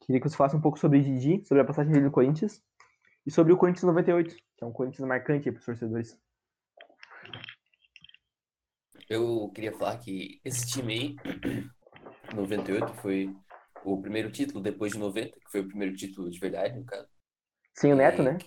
queria 0.01 0.21
que 0.21 0.29
você 0.29 0.35
falasse 0.35 0.55
um 0.55 0.61
pouco 0.61 0.79
sobre 0.79 1.01
Didi, 1.01 1.45
sobre 1.45 1.61
a 1.61 1.65
passagem 1.65 1.91
dele 1.91 2.05
no 2.05 2.11
Corinthians, 2.11 2.61
e 3.25 3.31
sobre 3.31 3.53
o 3.53 3.57
Corinthians 3.57 3.83
98, 3.83 4.35
que 4.35 4.63
é 4.63 4.67
um 4.67 4.71
Corinthians 4.71 5.07
marcante 5.07 5.51
para 5.51 5.59
os 5.59 5.65
torcedores. 5.65 6.19
Eu 9.09 9.49
queria 9.55 9.71
falar 9.73 9.97
que 9.97 10.39
esse 10.45 10.67
time 10.67 10.93
aí, 10.93 11.65
98, 12.35 12.93
foi 12.95 13.35
o 13.83 14.01
primeiro 14.01 14.31
título 14.31 14.61
depois 14.61 14.93
de 14.93 14.99
90, 14.99 15.39
que 15.39 15.51
foi 15.51 15.61
o 15.61 15.67
primeiro 15.67 15.95
título 15.95 16.29
de 16.29 16.39
verdade, 16.39 16.77
no 16.77 16.85
caso. 16.85 17.07
Sim, 17.73 17.93
o 17.93 17.95
Neto, 17.95 18.21
e... 18.21 18.25
né? 18.25 18.37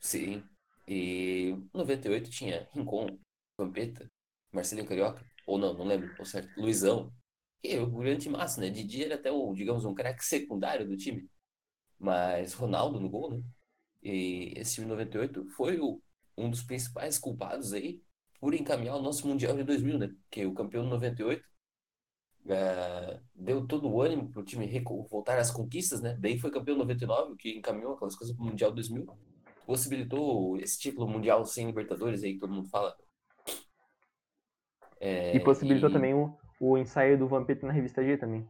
Sim. 0.00 0.42
E 0.86 1.56
98 1.74 2.30
tinha 2.30 2.68
Rincon, 2.72 3.18
Vampeta, 3.58 4.10
Marcelinho 4.52 4.88
Carioca, 4.88 5.24
ou 5.46 5.58
não, 5.58 5.74
não 5.74 5.84
lembro, 5.86 6.14
ou 6.18 6.24
certo, 6.24 6.50
Luizão. 6.58 7.12
E 7.62 7.76
o 7.76 7.86
grande 7.90 8.28
massa, 8.28 8.60
né? 8.60 8.70
Didi 8.70 9.04
era 9.04 9.16
até 9.16 9.30
o, 9.30 9.52
digamos, 9.54 9.84
um 9.84 9.94
craque 9.94 10.24
secundário 10.24 10.86
do 10.86 10.96
time. 10.96 11.28
Mas 11.98 12.54
Ronaldo 12.54 13.00
no 13.00 13.08
gol, 13.10 13.34
né? 13.34 13.42
E 14.02 14.54
esse 14.56 14.76
time 14.76 14.86
98 14.86 15.46
foi 15.50 15.80
o, 15.80 16.00
um 16.36 16.50
dos 16.50 16.62
principais 16.62 17.18
culpados 17.18 17.72
aí 17.72 18.00
por 18.40 18.54
encaminhar 18.54 18.96
o 18.96 19.02
nosso 19.02 19.26
Mundial 19.26 19.56
de 19.56 19.64
2000, 19.64 19.98
né? 19.98 20.14
Que 20.30 20.46
o 20.46 20.54
campeão 20.54 20.84
de 20.84 20.90
98 20.90 21.44
deu 23.34 23.66
todo 23.66 23.88
o 23.88 24.00
ânimo 24.00 24.30
para 24.30 24.40
o 24.40 24.44
time 24.44 24.66
voltar 25.10 25.38
às 25.38 25.50
conquistas, 25.50 26.00
né? 26.00 26.16
Daí 26.18 26.38
foi 26.38 26.50
campeão 26.50 26.76
99, 26.76 27.36
que 27.36 27.58
encaminhou 27.58 27.94
aquelas 27.94 28.16
coisas 28.16 28.34
para 28.34 28.44
o 28.44 28.46
Mundial 28.46 28.72
2000. 28.72 29.06
Possibilitou 29.66 30.56
esse 30.58 30.78
título 30.78 31.06
mundial 31.06 31.44
sem 31.44 31.66
Libertadores 31.66 32.22
aí 32.22 32.34
que 32.34 32.40
todo 32.40 32.54
mundo 32.54 32.68
fala. 32.68 32.96
É, 35.00 35.36
e 35.36 35.40
possibilitou 35.40 35.90
e... 35.90 35.92
também 35.92 36.14
o, 36.14 36.36
o 36.58 36.78
ensaio 36.78 37.18
do 37.18 37.28
Vampeta 37.28 37.66
na 37.66 37.72
revista 37.72 38.02
G 38.02 38.16
também. 38.16 38.48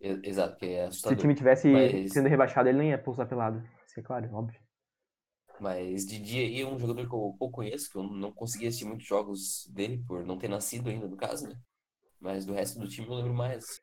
Exato, 0.00 0.56
que 0.56 0.66
é 0.66 0.84
assustador. 0.84 1.16
Se 1.16 1.18
o 1.18 1.20
time 1.22 1.34
tivesse 1.34 1.68
Mas... 1.68 2.12
sendo 2.12 2.28
rebaixado, 2.28 2.68
ele 2.68 2.78
nem 2.78 2.90
ia 2.90 2.98
pulsar 2.98 3.28
pelado. 3.28 3.62
Isso 3.84 3.98
é 3.98 4.02
claro, 4.02 4.32
óbvio. 4.32 4.60
Mas 5.60 6.06
Didi 6.06 6.38
aí 6.38 6.60
é 6.60 6.66
um 6.66 6.78
jogador 6.78 7.08
que 7.08 7.14
eu 7.14 7.34
pouco 7.36 7.56
conheço, 7.56 7.90
que 7.90 7.98
eu 7.98 8.04
não 8.04 8.30
consegui 8.30 8.68
assistir 8.68 8.84
muitos 8.84 9.06
jogos 9.06 9.68
dele 9.74 10.04
por 10.06 10.24
não 10.24 10.38
ter 10.38 10.46
nascido 10.46 10.88
ainda, 10.88 11.08
no 11.08 11.16
caso, 11.16 11.48
né? 11.48 11.56
Mas 12.20 12.44
do 12.44 12.52
resto 12.52 12.78
do 12.78 12.88
time 12.88 13.06
eu 13.06 13.14
lembro 13.14 13.34
mais. 13.34 13.80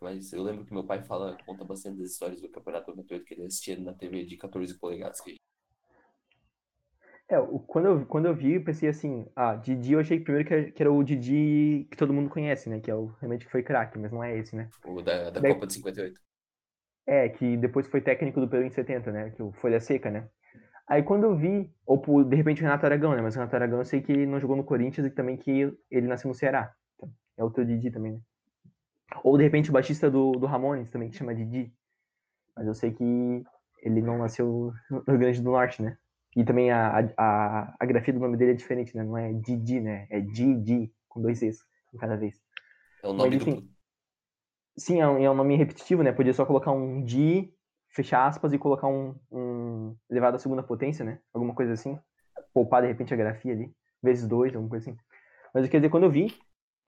Mas 0.00 0.32
eu 0.32 0.42
lembro 0.42 0.64
que 0.64 0.72
meu 0.72 0.84
pai 0.84 1.02
fala, 1.02 1.36
conta 1.44 1.64
bastante 1.64 1.98
das 1.98 2.12
histórias 2.12 2.40
do 2.40 2.48
Campeonato 2.48 2.90
98 2.90 3.24
que 3.24 3.34
ele 3.34 3.46
assistia 3.46 3.78
na 3.78 3.92
TV 3.92 4.24
de 4.24 4.36
14 4.36 4.78
polegadas. 4.78 5.20
Que... 5.20 5.36
É, 7.28 7.36
quando 7.66 7.86
eu, 7.86 8.06
quando 8.06 8.26
eu 8.26 8.34
vi, 8.34 8.54
eu 8.54 8.64
pensei 8.64 8.88
assim, 8.88 9.26
ah, 9.34 9.56
Didi 9.56 9.92
eu 9.92 10.00
achei 10.00 10.20
primeiro 10.20 10.48
que, 10.48 10.72
que 10.72 10.82
era 10.82 10.92
o 10.92 11.02
Didi 11.02 11.86
que 11.90 11.96
todo 11.96 12.12
mundo 12.12 12.30
conhece, 12.30 12.70
né? 12.70 12.80
Que 12.80 12.90
é 12.90 12.94
o 12.94 13.06
realmente 13.20 13.44
que 13.44 13.50
foi 13.50 13.62
craque, 13.62 13.98
mas 13.98 14.12
não 14.12 14.22
é 14.22 14.36
esse, 14.38 14.54
né? 14.54 14.70
O 14.84 15.02
da, 15.02 15.30
da 15.30 15.40
Daí, 15.40 15.52
Copa 15.52 15.66
de 15.66 15.74
58. 15.74 16.20
É, 17.06 17.28
que 17.28 17.56
depois 17.56 17.86
foi 17.86 18.00
técnico 18.00 18.40
do 18.40 18.48
Peru 18.48 18.64
em 18.64 18.70
70, 18.70 19.10
né? 19.10 19.30
Que 19.30 19.42
o 19.42 19.52
Folha 19.52 19.80
Seca, 19.80 20.10
né? 20.10 20.28
Aí 20.86 21.02
quando 21.02 21.24
eu 21.24 21.36
vi, 21.36 21.70
ou 21.84 22.24
de 22.24 22.36
repente 22.36 22.62
o 22.62 22.64
Renato 22.64 22.86
Aragão, 22.86 23.14
né? 23.14 23.20
Mas 23.20 23.34
o 23.34 23.38
Renato 23.38 23.56
Aragão 23.56 23.78
eu 23.78 23.84
sei 23.84 24.00
que 24.00 24.24
não 24.24 24.40
jogou 24.40 24.56
no 24.56 24.64
Corinthians 24.64 25.06
e 25.06 25.10
também 25.10 25.36
que 25.36 25.76
ele 25.90 26.06
nasceu 26.06 26.28
no 26.28 26.34
Ceará. 26.34 26.72
É 27.38 27.44
o 27.44 27.50
teu 27.50 27.64
Didi 27.64 27.90
também, 27.90 28.12
né? 28.12 28.20
Ou 29.24 29.38
de 29.38 29.44
repente 29.44 29.70
o 29.70 29.72
baixista 29.72 30.10
do, 30.10 30.32
do 30.32 30.46
Ramones 30.46 30.90
também, 30.90 31.08
que 31.08 31.16
chama 31.16 31.34
Didi. 31.34 31.72
Mas 32.54 32.66
eu 32.66 32.74
sei 32.74 32.92
que 32.92 33.44
ele 33.82 34.02
não 34.02 34.18
nasceu 34.18 34.72
no 34.90 35.02
Rio 35.06 35.18
Grande 35.18 35.40
do 35.40 35.50
Norte, 35.50 35.82
né? 35.82 35.96
E 36.36 36.44
também 36.44 36.70
a, 36.70 37.10
a, 37.16 37.74
a 37.80 37.86
grafia 37.86 38.12
do 38.12 38.20
nome 38.20 38.36
dele 38.36 38.50
é 38.50 38.54
diferente, 38.54 38.94
né? 38.94 39.02
Não 39.02 39.16
é 39.16 39.32
Didi, 39.32 39.80
né? 39.80 40.06
É 40.10 40.20
Didi, 40.20 40.92
com 41.08 41.22
dois 41.22 41.38
Cs 41.38 41.64
em 41.94 41.96
cada 41.96 42.16
vez. 42.16 42.38
É 43.02 43.08
o 43.08 43.12
nome 43.12 43.30
Mas, 43.30 43.42
enfim, 43.42 43.70
Sim, 44.78 45.00
é 45.00 45.08
um, 45.08 45.18
é 45.18 45.28
um 45.28 45.34
nome 45.34 45.56
repetitivo, 45.56 46.04
né? 46.04 46.12
Podia 46.12 46.32
só 46.32 46.46
colocar 46.46 46.70
um 46.70 47.02
Di 47.02 47.52
fechar 47.90 48.26
aspas 48.28 48.52
e 48.52 48.58
colocar 48.58 48.86
um, 48.86 49.16
um 49.30 49.96
elevado 50.08 50.36
à 50.36 50.38
segunda 50.38 50.62
potência, 50.62 51.04
né? 51.04 51.18
Alguma 51.34 51.52
coisa 51.52 51.72
assim. 51.72 51.98
Poupar, 52.54 52.82
de 52.82 52.88
repente, 52.88 53.12
a 53.12 53.16
grafia 53.16 53.52
ali. 53.52 53.74
Vezes 54.00 54.28
dois, 54.28 54.54
alguma 54.54 54.70
coisa 54.70 54.88
assim. 54.88 54.98
Mas 55.52 55.68
quer 55.68 55.78
dizer, 55.78 55.90
quando 55.90 56.04
eu 56.04 56.10
vi, 56.10 56.32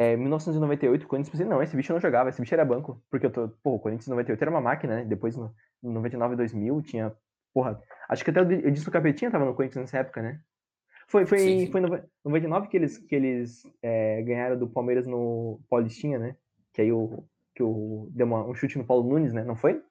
é, 0.00 0.16
1998, 0.16 1.04
o 1.04 1.06
Corinthians 1.06 1.30
pensei, 1.30 1.46
não, 1.46 1.62
esse 1.62 1.76
bicho 1.76 1.92
não 1.92 2.00
jogava, 2.00 2.30
esse 2.30 2.40
bicho 2.40 2.54
era 2.54 2.64
banco. 2.64 3.04
Porque 3.10 3.26
eu 3.26 3.30
tô, 3.30 3.50
pô, 3.62 3.74
o 3.74 3.78
Corinthians 3.78 4.08
98 4.08 4.40
era 4.40 4.50
uma 4.50 4.60
máquina, 4.60 4.96
né? 4.96 5.04
Depois, 5.04 5.36
no, 5.36 5.54
99 5.82 6.36
2000, 6.36 6.80
tinha, 6.80 7.14
porra, 7.52 7.78
acho 8.08 8.24
que 8.24 8.30
até 8.30 8.40
o 8.40 8.50
Edson 8.50 8.90
Capetinha 8.90 9.30
tava 9.30 9.44
no 9.44 9.54
Corinthians 9.54 9.82
nessa 9.82 9.98
época, 9.98 10.22
né? 10.22 10.40
Foi, 11.06 11.26
foi, 11.26 11.40
sim, 11.40 11.66
sim. 11.66 11.70
foi 11.70 11.82
em 11.82 12.02
99 12.24 12.68
que 12.68 12.78
eles, 12.78 12.96
que 12.96 13.14
eles 13.14 13.62
é, 13.82 14.22
ganharam 14.22 14.58
do 14.58 14.66
Palmeiras 14.70 15.06
no 15.06 15.60
Paulistinha, 15.68 16.18
né? 16.18 16.34
Que 16.72 16.80
aí 16.80 16.92
o, 16.92 17.22
que 17.54 17.62
o, 17.62 18.08
deu 18.12 18.26
uma, 18.26 18.42
um 18.46 18.54
chute 18.54 18.78
no 18.78 18.86
Paulo 18.86 19.06
Nunes, 19.06 19.34
né? 19.34 19.44
Não 19.44 19.54
foi? 19.54 19.82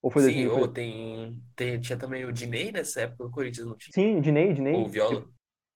Ou 0.00 0.12
foi 0.12 0.30
Sim, 0.30 0.46
ou 0.46 0.68
tem, 0.68 1.42
tem, 1.56 1.80
tinha 1.80 1.98
também 1.98 2.24
o 2.24 2.32
Dinei 2.32 2.70
nessa 2.70 3.00
época, 3.00 3.24
o 3.24 3.30
Corinthians 3.32 3.66
não 3.66 3.76
tinha. 3.76 3.92
Sim, 3.92 4.18
o 4.18 4.20
Dinei, 4.20 4.52
o 4.52 4.54
Dinei. 4.54 4.74
Ou 4.74 4.84
o 4.84 4.88
Viola. 4.88 5.24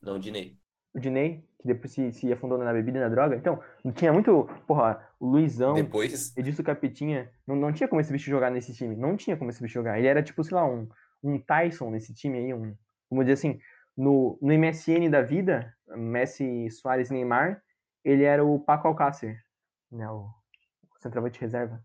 Não, 0.00 0.14
o 0.14 0.20
Dinei. 0.20 0.57
O 0.98 1.00
Dinei, 1.00 1.44
que 1.60 1.66
depois 1.66 1.92
se, 1.92 2.12
se 2.12 2.32
afundou 2.32 2.58
na 2.58 2.72
bebida 2.72 2.98
e 2.98 3.00
na 3.00 3.08
droga. 3.08 3.36
Então, 3.36 3.60
tinha 3.94 4.12
muito. 4.12 4.48
Porra, 4.66 5.08
o 5.18 5.26
Luizão. 5.26 5.74
Depois. 5.74 6.36
Edilson 6.36 6.62
Capetinha. 6.62 7.30
Não, 7.46 7.56
não 7.56 7.72
tinha 7.72 7.88
como 7.88 8.00
esse 8.00 8.12
bicho 8.12 8.28
jogar 8.28 8.50
nesse 8.50 8.74
time. 8.74 8.96
Não 8.96 9.16
tinha 9.16 9.36
como 9.36 9.50
esse 9.50 9.62
bicho 9.62 9.74
jogar. 9.74 9.98
Ele 9.98 10.08
era 10.08 10.22
tipo, 10.22 10.42
sei 10.42 10.56
lá, 10.56 10.66
um, 10.66 10.88
um 11.22 11.38
Tyson 11.38 11.90
nesse 11.90 12.12
time 12.12 12.38
aí. 12.38 12.54
Um, 12.54 12.74
vamos 13.10 13.24
dizer 13.24 13.34
assim, 13.34 13.60
no, 13.96 14.38
no 14.42 14.52
MSN 14.52 15.08
da 15.10 15.22
vida, 15.22 15.74
Messi, 15.88 16.70
Soares 16.70 17.10
Neymar, 17.10 17.62
ele 18.04 18.24
era 18.24 18.44
o 18.44 18.58
Paco 18.58 18.88
Alcácer, 18.88 19.42
né? 19.90 20.08
O, 20.10 20.24
o 20.24 20.98
centroavante 21.00 21.40
reserva. 21.40 21.82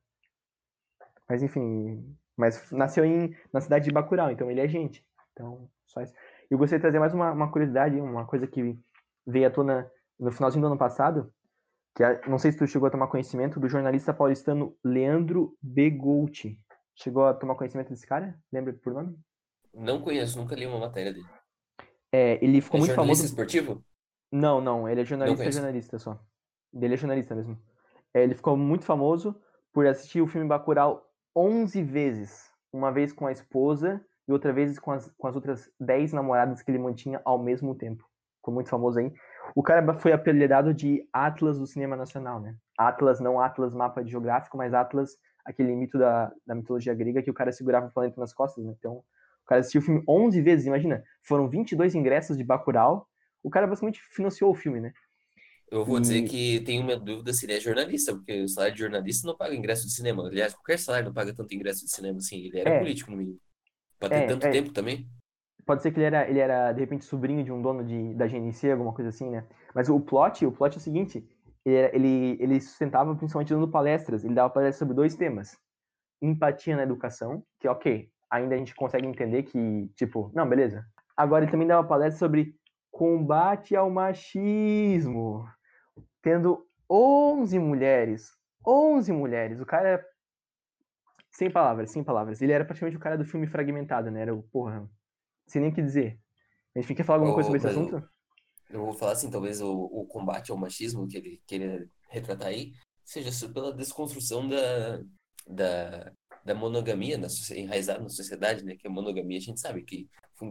Mas 1.27 1.41
enfim, 1.41 2.15
mas 2.37 2.71
nasceu 2.71 3.05
em, 3.05 3.35
na 3.51 3.61
cidade 3.61 3.85
de 3.85 3.91
Bacurau, 3.91 4.31
então 4.31 4.49
ele 4.51 4.61
é 4.61 4.67
gente. 4.67 5.05
Então, 5.31 5.69
só 5.85 6.01
isso. 6.01 6.13
Eu 6.49 6.57
gostaria 6.57 6.79
de 6.79 6.83
trazer 6.83 6.99
mais 6.99 7.13
uma, 7.13 7.31
uma 7.31 7.51
curiosidade, 7.51 7.99
uma 7.99 8.25
coisa 8.25 8.45
que 8.45 8.77
veio 9.25 9.47
à 9.47 9.51
tona 9.51 9.91
no 10.19 10.31
finalzinho 10.31 10.61
do 10.61 10.67
ano 10.67 10.77
passado, 10.77 11.31
que 11.95 12.03
é, 12.03 12.21
não 12.27 12.39
sei 12.39 12.51
se 12.51 12.57
tu 12.57 12.67
chegou 12.67 12.87
a 12.87 12.91
tomar 12.91 13.07
conhecimento 13.07 13.59
do 13.59 13.69
jornalista 13.69 14.13
paulistano 14.13 14.75
Leandro 14.83 15.55
Begolti. 15.61 16.59
Chegou 16.95 17.25
a 17.25 17.33
tomar 17.33 17.55
conhecimento 17.55 17.89
desse 17.89 18.05
cara? 18.05 18.37
Lembra 18.51 18.73
por 18.73 18.93
nome? 18.93 19.17
Não 19.73 20.01
conheço, 20.01 20.37
nunca 20.37 20.55
li 20.55 20.65
uma 20.65 20.79
matéria 20.79 21.13
dele. 21.13 21.27
É, 22.11 22.43
ele 22.43 22.61
ficou 22.61 22.77
é 22.77 22.81
muito 22.81 22.95
famoso. 22.95 23.25
esportivo? 23.25 23.83
Não, 24.31 24.61
não, 24.61 24.87
ele 24.87 25.01
é 25.01 25.05
jornalista, 25.05 25.51
jornalista 25.51 25.99
só. 25.99 26.19
Ele 26.73 26.93
é 26.93 26.97
jornalista 26.97 27.35
mesmo. 27.35 27.59
É, 28.13 28.23
ele 28.23 28.35
ficou 28.35 28.55
muito 28.55 28.85
famoso 28.85 29.35
por 29.71 29.85
assistir 29.87 30.21
o 30.21 30.27
filme 30.27 30.47
Bacurau 30.47 31.03
11 31.35 31.81
vezes. 31.83 32.51
Uma 32.71 32.91
vez 32.91 33.11
com 33.11 33.27
a 33.27 33.31
esposa 33.31 34.03
e 34.27 34.31
outra 34.31 34.53
vez 34.53 34.79
com 34.79 34.91
as, 34.91 35.11
com 35.17 35.27
as 35.27 35.35
outras 35.35 35.71
10 35.79 36.13
namoradas 36.13 36.61
que 36.61 36.71
ele 36.71 36.79
mantinha 36.79 37.21
ao 37.25 37.37
mesmo 37.37 37.75
tempo. 37.75 38.07
Ficou 38.43 38.53
muito 38.53 38.69
famoso 38.69 38.99
aí. 38.99 39.09
O 39.55 39.63
cara 39.63 39.93
foi 39.93 40.11
apelidado 40.11 40.73
de 40.73 41.07
Atlas 41.13 41.57
do 41.57 41.65
cinema 41.65 41.95
nacional, 41.95 42.41
né? 42.41 42.57
Atlas, 42.77 43.21
não 43.21 43.39
Atlas 43.39 43.73
mapa 43.73 44.03
geográfico, 44.03 44.57
mas 44.57 44.73
Atlas, 44.73 45.11
aquele 45.45 45.73
mito 45.73 45.97
da, 45.97 46.29
da 46.45 46.53
mitologia 46.53 46.93
grega 46.93 47.23
que 47.23 47.31
o 47.31 47.33
cara 47.33 47.53
segurava 47.53 47.87
o 47.87 47.91
planeta 47.91 48.19
nas 48.19 48.33
costas, 48.33 48.65
né? 48.65 48.73
Então, 48.77 48.95
o 48.95 49.47
cara 49.47 49.61
assistiu 49.61 49.79
o 49.79 49.83
filme 49.85 50.03
11 50.05 50.41
vezes, 50.41 50.65
imagina. 50.65 51.01
Foram 51.21 51.49
22 51.49 51.95
ingressos 51.95 52.37
de 52.37 52.43
Bacurau. 52.43 53.07
O 53.41 53.49
cara 53.49 53.65
basicamente 53.65 54.01
financiou 54.11 54.51
o 54.51 54.55
filme, 54.55 54.81
né? 54.81 54.91
Eu 55.71 55.85
vou 55.85 56.01
dizer 56.01 56.23
que 56.23 56.59
tenho 56.65 56.83
uma 56.83 56.97
dúvida 56.97 57.31
se 57.31 57.45
ele 57.45 57.53
é 57.53 57.61
jornalista, 57.61 58.13
porque 58.13 58.41
o 58.41 58.47
salário 58.49 58.75
de 58.75 58.81
jornalista 58.81 59.25
não 59.25 59.37
paga 59.37 59.55
ingresso 59.55 59.87
de 59.87 59.93
cinema. 59.93 60.27
Aliás, 60.27 60.53
qualquer 60.53 60.77
salário 60.77 61.07
não 61.07 61.13
paga 61.13 61.33
tanto 61.33 61.55
ingresso 61.55 61.85
de 61.85 61.91
cinema 61.91 62.17
assim. 62.17 62.45
Ele 62.45 62.59
era 62.59 62.69
é. 62.71 62.79
político, 62.79 63.09
no 63.09 63.15
mínimo. 63.15 63.39
Pra 63.97 64.09
ter 64.09 64.15
é, 64.23 64.27
tanto 64.27 64.45
é. 64.47 64.51
tempo 64.51 64.73
também. 64.73 65.07
Pode 65.65 65.81
ser 65.81 65.91
que 65.91 65.99
ele 65.99 66.07
era, 66.07 66.29
ele 66.29 66.39
era, 66.39 66.71
de 66.71 66.79
repente, 66.81 67.05
sobrinho 67.05 67.43
de 67.43 67.51
um 67.51 67.61
dono 67.61 67.83
de, 67.83 68.13
da 68.15 68.27
GNC, 68.27 68.71
alguma 68.71 68.93
coisa 68.93 69.09
assim, 69.09 69.29
né? 69.29 69.45
Mas 69.73 69.89
o 69.89 69.99
plot, 69.99 70.45
o 70.45 70.51
plot 70.51 70.75
é 70.75 70.77
o 70.77 70.81
seguinte: 70.81 71.27
ele, 71.65 71.89
ele, 71.93 72.37
ele 72.39 72.61
sustentava 72.61 73.15
principalmente 73.15 73.53
dando 73.53 73.67
palestras. 73.67 74.23
Ele 74.23 74.33
dava 74.33 74.49
palestras 74.49 74.77
sobre 74.77 74.93
dois 74.93 75.15
temas: 75.15 75.57
empatia 76.21 76.75
na 76.75 76.83
educação, 76.83 77.43
que, 77.59 77.67
ok, 77.67 78.09
ainda 78.29 78.55
a 78.55 78.57
gente 78.57 78.75
consegue 78.75 79.07
entender 79.07 79.43
que, 79.43 79.89
tipo, 79.95 80.31
não, 80.33 80.47
beleza. 80.47 80.85
Agora 81.15 81.43
ele 81.43 81.51
também 81.51 81.67
dava 81.67 81.87
palestras 81.87 82.19
sobre 82.19 82.55
combate 82.91 83.75
ao 83.75 83.89
machismo 83.89 85.45
tendo 86.23 86.65
11 86.89 87.59
mulheres. 87.59 88.31
11 88.65 89.11
mulheres. 89.11 89.59
O 89.59 89.65
cara 89.65 89.89
é. 89.89 90.05
Sem 91.29 91.51
palavras, 91.51 91.91
sem 91.91 92.03
palavras. 92.03 92.41
Ele 92.41 92.53
era 92.53 92.63
praticamente 92.63 92.97
o 92.97 92.99
cara 92.99 93.17
do 93.17 93.25
filme 93.25 93.45
fragmentado, 93.45 94.09
né? 94.09 94.21
Era 94.21 94.33
o. 94.33 94.41
Porra. 94.41 94.89
Sem 95.47 95.61
nem 95.61 95.71
o 95.71 95.73
que 95.73 95.81
dizer. 95.81 96.19
A 96.75 96.79
gente 96.79 96.95
quer 96.95 97.03
falar 97.03 97.19
alguma 97.19 97.33
oh, 97.33 97.35
coisa 97.35 97.47
sobre 97.47 97.59
esse 97.59 97.67
assunto? 97.67 98.13
eu 98.69 98.85
vou 98.85 98.93
falar 98.93 99.11
assim, 99.11 99.29
talvez 99.29 99.61
o, 99.61 99.71
o 99.71 100.05
combate 100.07 100.51
ao 100.51 100.57
machismo 100.57 101.07
que 101.07 101.17
ele 101.17 101.41
queria 101.45 101.87
retratar 102.09 102.47
aí 102.47 102.73
seja 103.05 103.29
pela 103.49 103.73
desconstrução 103.73 104.47
da, 104.47 105.03
da, 105.47 106.11
da 106.43 106.55
monogamia 106.55 107.17
na, 107.17 107.27
enraizada 107.55 108.01
na 108.01 108.09
sociedade, 108.09 108.63
né? 108.63 108.75
Que 108.75 108.87
a 108.87 108.91
monogamia 108.91 109.37
a 109.37 109.41
gente 109.41 109.59
sabe 109.59 109.83
que 109.83 110.09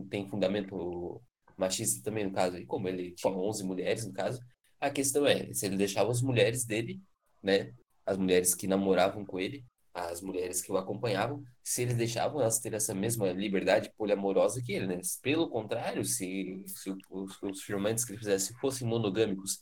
tem 0.09 0.29
fundamento 0.29 1.21
machista 1.57 2.03
também 2.03 2.25
no 2.25 2.33
caso, 2.33 2.57
e 2.57 2.65
como 2.65 2.89
ele 2.89 3.13
tinha 3.13 3.33
11 3.33 3.65
mulheres 3.65 4.07
no 4.07 4.13
caso, 4.13 4.41
a 4.81 4.91
questão 4.91 5.27
é 5.27 5.53
se 5.53 5.67
ele 5.67 5.77
deixava 5.77 6.11
as 6.11 6.23
mulheres 6.23 6.65
dele, 6.65 7.01
né? 7.43 7.73
As 8.07 8.17
mulheres 8.17 8.55
que 8.55 8.67
namoravam 8.67 9.25
com 9.25 9.39
ele, 9.39 9.65
as 9.95 10.23
mulheres 10.23 10.63
que 10.63 10.73
o 10.73 10.77
acompanhavam, 10.77 11.43
se 11.63 11.83
eles 11.83 11.97
deixavam 11.97 12.41
elas 12.41 12.59
ter 12.59 12.73
essa 12.73 12.95
mesma 12.95 13.31
liberdade 13.33 13.93
poliamorosa 13.97 14.63
que 14.63 14.73
ele, 14.73 14.87
né? 14.87 15.01
Pelo 15.23 15.49
contrário, 15.49 16.05
se, 16.05 16.63
se 16.67 16.91
os, 17.11 17.43
os 17.43 17.63
firmantes 17.63 18.05
que 18.05 18.13
ele 18.13 18.19
fizesse 18.19 18.55
fossem 18.55 18.87
monogâmicos 18.87 19.61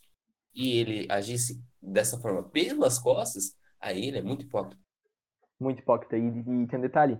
e 0.54 0.78
ele 0.78 1.06
agisse 1.10 1.60
dessa 1.82 2.18
forma 2.20 2.42
pelas 2.42 2.98
costas, 2.98 3.56
aí 3.80 4.06
ele 4.06 4.18
é 4.18 4.22
muito 4.22 4.44
hipócrita. 4.44 4.80
Muito 5.58 5.80
hipócrita. 5.80 6.16
E, 6.16 6.28
e 6.28 6.66
tem 6.66 6.78
um 6.78 6.82
detalhe, 6.82 7.18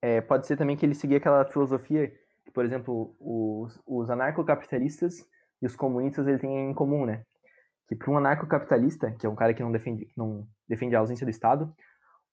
é, 0.00 0.20
pode 0.20 0.46
ser 0.46 0.56
também 0.56 0.76
que 0.76 0.86
ele 0.86 0.94
seguia 0.94 1.18
aquela 1.18 1.44
filosofia 1.44 2.10
que, 2.44 2.50
por 2.52 2.64
exemplo, 2.64 3.14
os, 3.20 3.78
os 3.86 4.08
anarcocapitalistas 4.08 5.26
e 5.60 5.66
os 5.66 5.76
comunistas 5.76 6.26
ele 6.26 6.38
têm 6.38 6.70
em 6.70 6.74
comum, 6.74 7.04
né? 7.04 7.22
Que 7.86 7.94
para 7.94 8.10
um 8.10 8.16
anarcocapitalista, 8.16 9.10
que 9.12 9.26
é 9.26 9.28
um 9.28 9.34
cara 9.34 9.52
que 9.52 9.62
não 9.62 9.70
defende, 9.70 10.10
não 10.16 10.46
defende 10.66 10.96
a 10.96 11.00
ausência 11.00 11.26
do 11.26 11.30
Estado, 11.30 11.74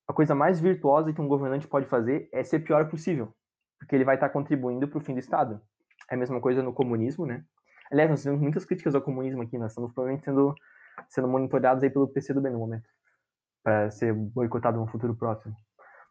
a 0.08 0.14
coisa 0.14 0.34
mais 0.34 0.60
virtuosa 0.60 1.12
que 1.12 1.22
um 1.22 1.28
governante 1.28 1.68
pode 1.68 1.86
fazer 1.86 2.30
é 2.32 2.44
ser 2.44 2.60
pior 2.60 2.90
possível, 2.90 3.36
porque 3.78 3.96
ele 3.96 4.06
vai 4.06 4.16
estar 4.16 4.30
contribuindo 4.30 4.88
para 4.88 4.98
o 4.98 5.02
fim 5.02 5.14
do 5.14 5.20
Estado. 5.20 5.62
É 6.10 6.16
a 6.16 6.18
mesma 6.18 6.40
coisa 6.40 6.64
no 6.64 6.74
comunismo, 6.74 7.26
né? 7.26 7.44
Aliás, 7.92 8.10
nós 8.10 8.24
temos 8.24 8.40
muitas 8.40 8.66
críticas 8.66 8.96
ao 8.96 9.02
comunismo 9.02 9.42
aqui, 9.42 9.58
nós 9.58 9.72
estamos 9.72 9.92
provavelmente 9.94 10.26
sendo, 10.26 10.56
sendo 11.10 11.28
monitorados 11.28 11.84
aí 11.84 11.90
pelo 11.90 12.08
PCdoB 12.08 12.50
no 12.50 12.60
momento, 12.60 12.88
para 13.64 13.92
ser 13.92 14.14
boicotado 14.14 14.80
no 14.80 14.88
futuro 14.88 15.16
próximo. 15.16 15.56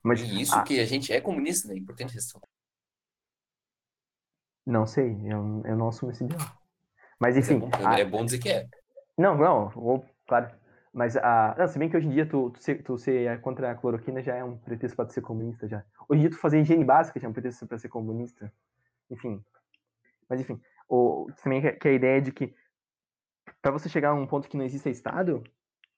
Mas, 0.03 0.21
e 0.21 0.43
isso 0.43 0.63
que 0.65 0.79
a 0.79 0.85
gente 0.85 1.13
é 1.13 1.21
comunista, 1.21 1.69
né? 1.69 1.75
É 1.75 1.79
importante 1.79 2.15
ressaltar. 2.15 2.49
Não 4.67 4.87
sei, 4.87 5.13
eu, 5.25 5.63
eu 5.65 5.77
não 5.77 5.89
assumo 5.89 6.13
esse 6.13 6.25
ideal. 6.25 6.41
Mas 7.21 7.37
enfim. 7.37 7.59
Mas 7.59 7.73
é, 7.73 7.79
bom, 7.79 7.89
a... 7.89 8.01
é 8.01 8.05
bom 8.05 8.25
dizer 8.25 8.39
que 8.39 8.49
é. 8.49 8.69
Não, 9.17 9.37
não, 9.37 9.73
ou, 9.75 10.05
claro. 10.27 10.51
Mas, 10.97 11.15
a, 11.15 11.55
não, 11.59 11.69
se 11.69 11.79
bem 11.79 11.91
que 11.91 11.97
hoje 11.99 12.07
em 12.07 12.11
dia 12.11 12.25
tu, 12.25 12.49
tu, 12.49 12.63
ser, 12.63 12.83
tu 12.83 12.97
ser 12.97 13.39
contra 13.43 13.71
a 13.71 13.75
cloroquina 13.75 14.23
já 14.23 14.35
é 14.35 14.43
um 14.43 14.57
pretexto 14.57 14.97
para 14.97 15.07
ser 15.11 15.21
comunista 15.21 15.69
já. 15.69 15.85
Hoje 16.09 16.21
em 16.21 16.23
dia 16.23 16.31
tu 16.31 16.39
fazer 16.39 16.59
higiene 16.59 16.87
básica 16.87 17.21
já 17.21 17.27
é 17.27 17.29
um 17.29 17.35
pretexto 17.35 17.67
para 17.67 17.79
ser 17.79 17.91
comunista. 17.91 18.51
Enfim. 19.11 19.45
Mas 20.27 20.41
enfim, 20.41 20.59
o, 20.89 21.27
também 21.43 21.61
que, 21.61 21.87
a 21.87 21.93
ideia 21.93 22.23
de 22.23 22.33
que 22.33 22.55
para 23.61 23.73
você 23.73 23.91
chegar 23.91 24.09
a 24.09 24.15
um 24.15 24.27
ponto 24.27 24.49
que 24.49 24.57
não 24.57 24.65
exista 24.65 24.89
Estado, 24.89 25.45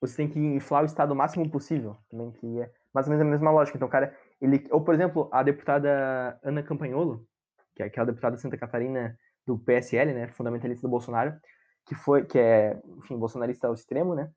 você 0.01 0.17
tem 0.17 0.29
que 0.29 0.41
inflar 0.41 0.83
o 0.83 0.87
Estado 0.87 1.13
o 1.13 1.17
máximo 1.17 1.49
possível. 1.49 1.97
Também 2.11 2.33
que 2.33 2.61
é 2.61 2.69
mais 2.93 3.07
ou 3.07 3.13
menos 3.13 3.25
a 3.25 3.31
mesma 3.31 3.53
lógica. 3.53 3.79
Então, 3.79 3.89
cara, 3.89 4.13
ele. 4.41 4.67
Ou, 4.69 4.83
por 4.83 4.95
exemplo, 4.95 5.29
a 5.31 5.45
deputada 5.45 6.41
Ana 6.43 6.61
Campanholo, 6.61 7.25
que 7.73 7.85
é 7.85 7.87
aquela 7.87 8.07
deputada 8.07 8.35
de 8.35 8.43
Santa 8.43 8.59
Catarina 8.59 9.17
do 9.47 9.57
PSL, 9.61 10.13
né? 10.13 10.27
Fundamentalista 10.27 10.89
do 10.89 10.91
Bolsonaro, 10.91 11.39
que 11.87 11.95
foi, 11.95 12.27
que 12.27 12.37
é, 12.37 12.83
enfim, 12.97 13.17
bolsonarista 13.17 13.69
ao 13.69 13.75
extremo, 13.75 14.17
né? 14.17 14.29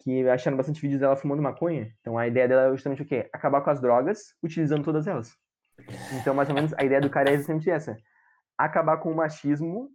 Que 0.00 0.28
acharam 0.28 0.56
bastante 0.56 0.80
vídeos 0.80 1.00
dela 1.00 1.16
fumando 1.16 1.42
maconha. 1.42 1.94
Então 2.00 2.18
a 2.18 2.26
ideia 2.26 2.48
dela 2.48 2.68
é 2.68 2.70
justamente 2.72 3.02
o 3.02 3.06
quê? 3.06 3.28
Acabar 3.32 3.60
com 3.60 3.70
as 3.70 3.80
drogas, 3.80 4.34
utilizando 4.42 4.84
todas 4.84 5.06
elas. 5.06 5.36
Então, 6.20 6.34
mais 6.34 6.48
ou 6.48 6.54
menos, 6.54 6.74
a 6.76 6.84
ideia 6.84 7.00
do 7.00 7.10
cara 7.10 7.30
é 7.30 7.34
exatamente 7.34 7.70
essa. 7.70 7.96
Acabar 8.58 8.98
com 8.98 9.10
o 9.10 9.16
machismo, 9.16 9.90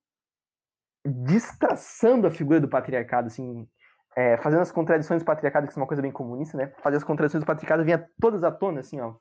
destraçando 1.05 2.25
a 2.27 2.31
figura 2.31 2.59
do 2.59 2.67
patriarcado, 2.67 3.27
assim, 3.27 3.67
é, 4.15 4.37
fazendo 4.37 4.61
as 4.61 4.71
contradições 4.71 5.21
do 5.21 5.25
patriarcado, 5.25 5.67
que 5.67 5.73
é 5.73 5.77
uma 5.77 5.87
coisa 5.87 6.01
bem 6.01 6.11
comunista, 6.11 6.57
né? 6.57 6.73
Fazer 6.81 6.97
as 6.97 7.03
contradições 7.03 7.43
do 7.43 7.47
patriarcado 7.47 7.83
vinha 7.83 8.09
todas 8.19 8.43
à 8.43 8.51
tona, 8.51 8.79
assim, 8.79 8.99
ó. 8.99 9.15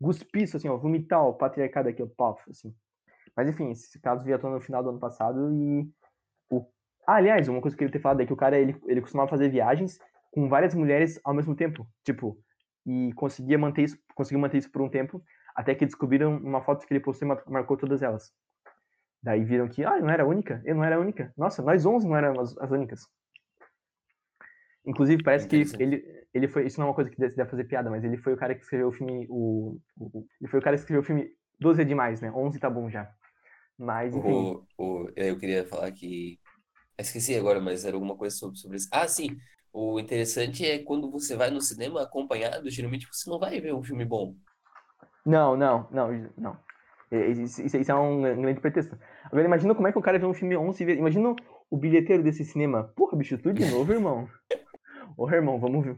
Guspiço, 0.00 0.56
assim, 0.56 0.68
ó, 0.68 0.76
vomitar 0.76 1.26
o 1.26 1.34
patriarcado 1.34 1.88
aqui, 1.88 2.02
ó, 2.02 2.06
pau, 2.16 2.38
assim. 2.48 2.74
Mas 3.36 3.48
enfim, 3.48 3.70
esse 3.70 4.00
caso 4.00 4.22
vinha 4.22 4.36
à 4.36 4.38
tona 4.38 4.56
no 4.56 4.60
final 4.60 4.82
do 4.82 4.90
ano 4.90 5.00
passado 5.00 5.52
e 5.54 5.90
o 6.50 6.66
ah, 7.06 7.16
aliás, 7.16 7.48
uma 7.48 7.60
coisa 7.60 7.76
que 7.76 7.82
eu 7.82 7.88
queria 7.88 7.98
ter 8.00 8.02
falado 8.02 8.20
é 8.20 8.26
que 8.26 8.32
o 8.32 8.36
cara, 8.36 8.58
ele, 8.58 8.76
ele 8.86 9.00
costumava 9.00 9.28
fazer 9.28 9.48
viagens 9.48 9.98
com 10.30 10.48
várias 10.48 10.74
mulheres 10.74 11.20
ao 11.24 11.34
mesmo 11.34 11.54
tempo, 11.54 11.86
tipo, 12.04 12.38
e 12.86 13.12
conseguia 13.14 13.58
manter 13.58 13.82
isso, 13.82 13.98
conseguiu 14.14 14.40
manter 14.40 14.58
isso 14.58 14.70
por 14.70 14.82
um 14.82 14.88
tempo, 14.88 15.22
até 15.54 15.74
que 15.74 15.84
descobriram 15.84 16.36
uma 16.36 16.62
foto 16.62 16.86
que 16.86 16.92
ele 16.92 17.00
postou 17.00 17.28
e 17.28 17.50
marcou 17.50 17.76
todas 17.76 18.02
elas. 18.02 18.32
Daí 19.22 19.44
viram 19.44 19.68
que, 19.68 19.84
ah, 19.84 19.98
eu 19.98 20.02
não 20.02 20.10
era 20.10 20.22
a 20.22 20.26
única, 20.26 20.60
eu 20.64 20.74
não 20.74 20.82
era 20.82 20.96
a 20.96 20.98
única. 20.98 21.32
Nossa, 21.36 21.62
nós 21.62 21.84
11 21.84 22.08
não 22.08 22.16
éramos 22.16 22.58
as 22.58 22.70
únicas. 22.70 23.06
Inclusive, 24.84 25.22
parece 25.22 25.46
que 25.46 25.64
ele, 25.78 26.02
ele 26.34 26.48
foi, 26.48 26.66
isso 26.66 26.80
não 26.80 26.86
é 26.86 26.88
uma 26.90 26.94
coisa 26.94 27.08
que 27.08 27.16
deve 27.16 27.46
fazer 27.46 27.64
piada, 27.64 27.88
mas 27.88 28.02
ele 28.02 28.16
foi 28.16 28.32
o 28.32 28.36
cara 28.36 28.54
que 28.54 28.62
escreveu 28.62 28.88
o 28.88 28.92
filme, 28.92 29.26
o, 29.28 29.78
o 29.96 30.26
ele 30.40 30.50
foi 30.50 30.58
o 30.58 30.62
cara 30.62 30.74
que 30.74 30.80
escreveu 30.80 31.02
o 31.02 31.04
filme 31.04 31.30
12 31.60 31.82
é 31.82 31.84
demais, 31.84 32.20
né? 32.20 32.32
11 32.32 32.58
tá 32.58 32.68
bom 32.68 32.90
já. 32.90 33.08
Mas, 33.78 34.14
enfim. 34.14 34.32
O, 34.32 34.66
o, 34.76 35.08
eu 35.14 35.38
queria 35.38 35.64
falar 35.64 35.90
que 35.92 36.38
Esqueci 36.98 37.36
agora, 37.36 37.60
mas 37.60 37.84
era 37.84 37.96
alguma 37.96 38.16
coisa 38.16 38.36
sobre, 38.36 38.58
sobre 38.58 38.76
isso. 38.76 38.88
Ah, 38.92 39.08
sim. 39.08 39.36
O 39.72 39.98
interessante 39.98 40.64
é 40.66 40.78
quando 40.78 41.10
você 41.10 41.34
vai 41.34 41.50
no 41.50 41.60
cinema 41.60 42.02
acompanhado, 42.02 42.68
geralmente 42.70 43.08
você 43.10 43.28
não 43.30 43.38
vai 43.38 43.58
ver 43.60 43.74
um 43.74 43.82
filme 43.82 44.04
bom. 44.04 44.36
Não, 45.24 45.56
não, 45.56 45.88
não, 45.90 46.30
não. 46.36 46.58
Isso, 47.10 47.62
isso 47.62 47.92
é 47.92 47.94
um 47.94 48.22
grande 48.22 48.60
pretexto. 48.60 48.98
Agora, 49.24 49.44
imagina 49.44 49.74
como 49.74 49.86
é 49.86 49.92
que 49.92 49.98
o 49.98 50.02
cara 50.02 50.18
vê 50.18 50.26
um 50.26 50.34
filme 50.34 50.56
11 50.56 50.84
vezes. 50.84 51.00
Imagina 51.00 51.34
o 51.70 51.76
bilheteiro 51.76 52.22
desse 52.22 52.44
cinema. 52.44 52.84
Porra, 52.96 53.16
bicho, 53.16 53.36
tudo 53.38 53.54
de 53.54 53.70
novo, 53.70 53.92
irmão. 53.92 54.28
Ô, 55.16 55.28
irmão, 55.30 55.58
vamos 55.58 55.84
ver. 55.84 55.96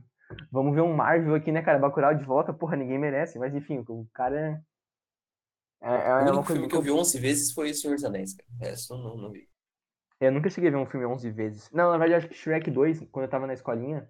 Vamos 0.50 0.74
ver 0.74 0.80
um 0.80 0.94
Marvel 0.94 1.34
aqui, 1.34 1.52
né, 1.52 1.62
cara? 1.62 1.78
Bacurau 1.78 2.14
de 2.14 2.24
volta, 2.24 2.52
porra, 2.52 2.76
ninguém 2.76 2.98
merece. 2.98 3.38
Mas 3.38 3.54
enfim, 3.54 3.84
o 3.88 4.06
cara. 4.12 4.60
É, 5.80 5.94
é, 5.94 6.08
é 6.08 6.14
o 6.14 6.28
único 6.30 6.44
filme 6.44 6.68
que 6.68 6.76
eu 6.76 6.82
vi 6.82 6.90
11 6.90 7.18
vezes 7.18 7.52
foi 7.52 7.70
O 7.70 7.74
Senhor 7.74 7.94
dos 7.94 8.04
Anéis, 8.04 8.34
cara. 8.34 8.48
É, 8.60 8.76
só 8.76 8.96
não, 8.96 9.16
não 9.16 9.30
vi. 9.30 9.48
Eu 10.26 10.32
nunca 10.32 10.50
cheguei 10.50 10.68
a 10.68 10.72
ver 10.72 10.78
um 10.78 10.86
filme 10.86 11.06
11 11.06 11.30
vezes. 11.30 11.70
Não, 11.72 11.90
na 11.90 11.98
verdade, 11.98 12.14
acho 12.14 12.28
que 12.28 12.34
Shrek 12.34 12.70
2, 12.70 13.06
quando 13.10 13.24
eu 13.24 13.30
tava 13.30 13.46
na 13.46 13.54
escolinha, 13.54 14.08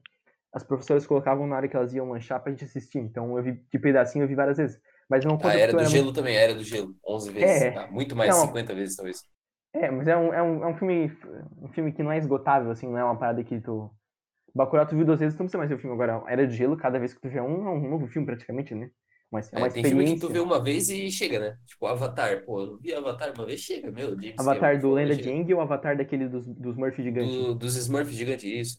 as 0.53 0.63
professoras 0.65 1.07
colocavam 1.07 1.47
na 1.47 1.57
hora 1.57 1.69
que 1.69 1.77
elas 1.77 1.93
iam 1.95 2.11
lanchar 2.11 2.41
pra 2.43 2.53
gente 2.53 2.65
assistir. 2.65 2.99
Então 2.99 3.37
eu 3.37 3.43
vi 3.43 3.53
de 3.53 3.79
pedacinho, 3.79 4.25
eu 4.25 4.29
vi 4.29 4.35
várias 4.35 4.57
vezes. 4.57 4.81
Mas 5.09 5.25
não 5.25 5.37
conta 5.37 5.49
Ah, 5.49 5.59
era 5.59 5.73
do 5.73 5.81
era 5.81 5.89
gelo 5.89 6.05
muito... 6.05 6.17
também, 6.17 6.37
era 6.37 6.55
do 6.55 6.65
gelo. 6.65 6.95
11 7.07 7.31
vezes. 7.33 7.63
É, 7.63 7.77
ah, 7.77 7.89
muito 7.91 8.17
mais, 8.17 8.31
não, 8.31 8.47
50 8.47 8.75
vezes 8.75 8.97
talvez. 8.97 9.23
É, 9.73 9.91
mas 9.91 10.07
é 10.07 10.17
um, 10.17 10.33
é, 10.33 10.43
um, 10.43 10.65
é 10.65 10.67
um 10.69 10.77
filme 10.77 11.13
um 11.61 11.69
filme 11.69 11.93
que 11.93 12.03
não 12.03 12.13
é 12.13 12.19
esgotável, 12.19 12.71
assim, 12.71 12.87
não 12.89 12.99
é 12.99 13.05
uma 13.05 13.19
parada 13.19 13.43
que 13.43 13.61
tu... 13.61 13.91
Bacurau 14.55 14.87
tu 14.87 14.95
viu 14.97 15.05
duas 15.05 15.19
vezes, 15.19 15.35
tu 15.35 15.41
não 15.41 15.47
precisa 15.47 15.59
mais 15.59 15.69
ver 15.69 15.75
o 15.77 15.79
filme 15.81 15.95
agora. 15.95 16.23
Era 16.31 16.47
de 16.47 16.55
gelo, 16.55 16.77
cada 16.77 16.99
vez 16.99 17.13
que 17.13 17.21
tu 17.21 17.29
vê 17.29 17.41
um, 17.41 17.67
é 17.67 17.71
um 17.71 17.91
novo 17.91 18.07
filme 18.07 18.25
praticamente, 18.25 18.73
né? 18.75 18.89
Mas 19.35 19.53
é 19.53 19.59
uma 19.59 19.67
é, 19.67 19.71
tem 19.71 19.83
filme 19.83 20.15
que 20.15 20.21
tu 20.21 20.29
vê 20.29 20.39
uma 20.39 20.63
vez 20.63 20.89
e 20.89 21.11
chega, 21.11 21.41
né? 21.41 21.59
Tipo, 21.67 21.87
Avatar. 21.89 22.45
Pô, 22.45 22.61
eu 22.61 22.79
vi 22.79 22.95
Avatar 22.95 23.33
uma 23.37 23.45
vez, 23.45 23.59
chega, 23.59 23.91
meu. 23.91 24.11
James 24.11 24.39
Avatar 24.39 24.81
do 24.81 24.93
Lenda 24.93 25.17
de 25.17 25.29
Aang 25.29 25.53
ou 25.55 25.61
Avatar 25.61 25.97
daquele 25.97 26.29
dos, 26.29 26.47
dos 26.47 26.75
Smurfs 26.75 27.03
gigantes? 27.03 27.35
Do, 27.35 27.55
dos 27.57 27.75
Smurfs 27.75 28.15
gigantes, 28.15 28.45
isso. 28.45 28.79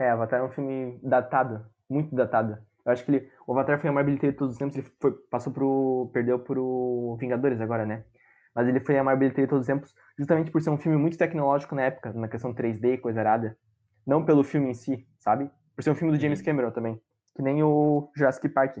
É, 0.00 0.10
Avatar 0.10 0.40
é 0.40 0.42
um 0.42 0.50
filme 0.50 0.98
datado, 1.00 1.64
muito 1.88 2.12
datado. 2.12 2.58
Eu 2.84 2.90
acho 2.90 3.04
que 3.04 3.10
ele, 3.12 3.30
o 3.46 3.52
Avatar 3.52 3.80
foi 3.80 3.88
a 3.88 3.92
maior 3.92 4.04
bilheteria 4.04 4.32
de 4.32 4.36
todos 4.36 4.54
os 4.54 4.58
tempos, 4.58 4.76
ele 4.76 4.86
foi, 5.00 5.12
passou 5.30 5.52
pro, 5.52 6.10
perdeu 6.12 6.40
pro 6.40 7.16
Vingadores 7.20 7.60
agora, 7.60 7.86
né? 7.86 8.04
Mas 8.52 8.66
ele 8.66 8.80
foi 8.80 8.98
a 8.98 9.04
maior 9.04 9.16
bilheteria 9.16 9.46
de 9.46 9.50
todos 9.50 9.62
os 9.62 9.66
tempos, 9.68 9.94
justamente 10.18 10.50
por 10.50 10.60
ser 10.60 10.70
um 10.70 10.76
filme 10.76 10.98
muito 10.98 11.16
tecnológico 11.16 11.76
na 11.76 11.82
época, 11.82 12.12
na 12.12 12.26
questão 12.26 12.52
3D, 12.52 13.00
coisa 13.00 13.20
arada. 13.20 13.56
Não 14.04 14.24
pelo 14.24 14.42
filme 14.42 14.70
em 14.70 14.74
si, 14.74 15.06
sabe? 15.20 15.48
Por 15.76 15.84
ser 15.84 15.90
um 15.90 15.94
filme 15.94 16.12
do 16.12 16.20
James 16.20 16.40
uhum. 16.40 16.44
Cameron 16.44 16.70
também. 16.72 17.00
Que 17.36 17.42
nem 17.42 17.62
o 17.62 18.10
Jurassic 18.16 18.48
Park. 18.48 18.78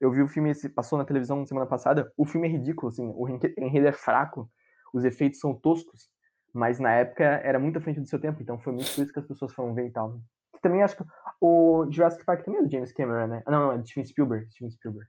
Eu 0.00 0.10
vi 0.10 0.22
o 0.22 0.28
filme, 0.28 0.52
passou 0.74 0.98
na 0.98 1.04
televisão 1.04 1.46
semana 1.46 1.66
passada. 1.66 2.12
O 2.16 2.24
filme 2.24 2.48
é 2.48 2.50
ridículo, 2.50 2.88
assim, 2.88 3.06
o 3.14 3.28
enredo 3.28 3.86
é 3.86 3.92
fraco, 3.92 4.50
os 4.92 5.04
efeitos 5.04 5.40
são 5.40 5.54
toscos, 5.54 6.08
mas 6.52 6.78
na 6.78 6.92
época 6.92 7.24
era 7.24 7.58
muito 7.58 7.78
à 7.78 7.80
frente 7.80 8.00
do 8.00 8.08
seu 8.08 8.20
tempo, 8.20 8.42
então 8.42 8.58
foi 8.58 8.72
muito 8.72 8.94
por 8.94 9.02
isso 9.02 9.12
que 9.12 9.18
as 9.18 9.26
pessoas 9.26 9.52
foram 9.52 9.74
ver 9.74 9.88
e 9.88 9.90
tal. 9.90 10.20
Também 10.62 10.82
acho 10.82 10.96
que 10.96 11.04
o 11.40 11.86
Jurassic 11.90 12.24
Park 12.24 12.44
também 12.44 12.60
é 12.60 12.64
do 12.64 12.70
James 12.70 12.92
Cameron, 12.92 13.26
né? 13.26 13.42
Não, 13.46 13.60
não, 13.60 13.72
é 13.72 13.78
de 13.78 13.88
Steven 13.88 14.06
Spielberg. 14.06 14.50
Steven 14.50 14.70
Spielberg. 14.70 15.08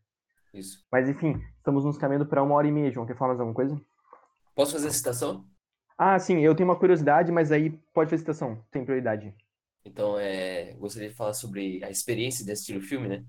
Isso. 0.53 0.85
Mas 0.91 1.07
enfim, 1.07 1.41
estamos 1.57 1.85
nos 1.85 1.97
caminhando 1.97 2.26
para 2.26 2.43
uma 2.43 2.55
hora 2.55 2.68
e 2.68 2.72
meia, 2.72 2.91
João. 2.91 3.05
Quer 3.05 3.15
falar 3.15 3.30
mais 3.30 3.39
alguma 3.39 3.55
coisa? 3.55 3.80
Posso 4.55 4.73
fazer 4.73 4.88
a 4.88 4.91
citação? 4.91 5.45
Ah, 5.97 6.19
sim, 6.19 6.39
eu 6.41 6.55
tenho 6.55 6.69
uma 6.69 6.77
curiosidade, 6.77 7.31
mas 7.31 7.51
aí 7.51 7.72
pode 7.93 8.09
fazer 8.09 8.19
citação, 8.19 8.64
tem 8.69 8.84
prioridade. 8.84 9.34
Então, 9.84 10.19
é, 10.19 10.73
gostaria 10.73 11.09
de 11.09 11.15
falar 11.15 11.34
sobre 11.34 11.84
a 11.84 11.89
experiência 11.89 12.45
de 12.45 12.51
assistir 12.51 12.77
o 12.77 12.81
filme, 12.81 13.07
né? 13.07 13.26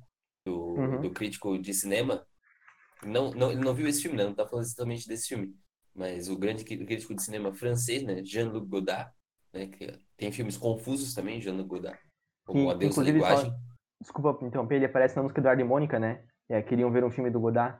Do, 0.49 0.75
uhum. 0.75 1.01
do 1.01 1.11
crítico 1.11 1.59
de 1.59 1.75
cinema. 1.75 2.27
Não, 3.05 3.31
não, 3.33 3.53
ele 3.53 3.61
não 3.61 3.75
viu 3.75 3.87
esse 3.87 4.03
filme, 4.03 4.17
né? 4.17 4.25
Não 4.25 4.35
tá 4.35 4.47
falando 4.47 4.65
exatamente 4.65 5.07
desse 5.07 5.29
filme. 5.29 5.55
Mas 5.95 6.29
o 6.29 6.37
grande 6.37 6.65
crítico 6.65 7.15
de 7.15 7.23
cinema 7.23 7.53
francês, 7.53 8.03
né? 8.03 8.25
Jean-Luc 8.25 8.67
Godard, 8.67 9.11
né? 9.53 9.67
Que 9.67 9.99
tem 10.17 10.33
filmes 10.33 10.57
confusos 10.57 11.15
também, 11.15 11.41
Jean-Luc 11.41 11.69
Godard. 11.69 11.99
Como 12.47 12.71
A 12.71 12.75
Deus 12.75 12.97
da 12.97 13.03
Linguagem. 13.03 13.51
Fala... 13.51 13.61
Desculpa 14.01 14.45
interromper, 14.45 14.77
ele 14.77 14.87
aparece 14.87 15.17
na 15.17 15.23
música 15.23 15.41
Eduardo 15.41 15.61
e 15.61 15.65
Mônica, 15.65 15.99
né? 15.99 16.25
É, 16.49 16.63
queriam 16.63 16.91
ver 16.91 17.05
um 17.05 17.11
filme 17.11 17.31
do 17.31 17.41
Godard. 17.41 17.79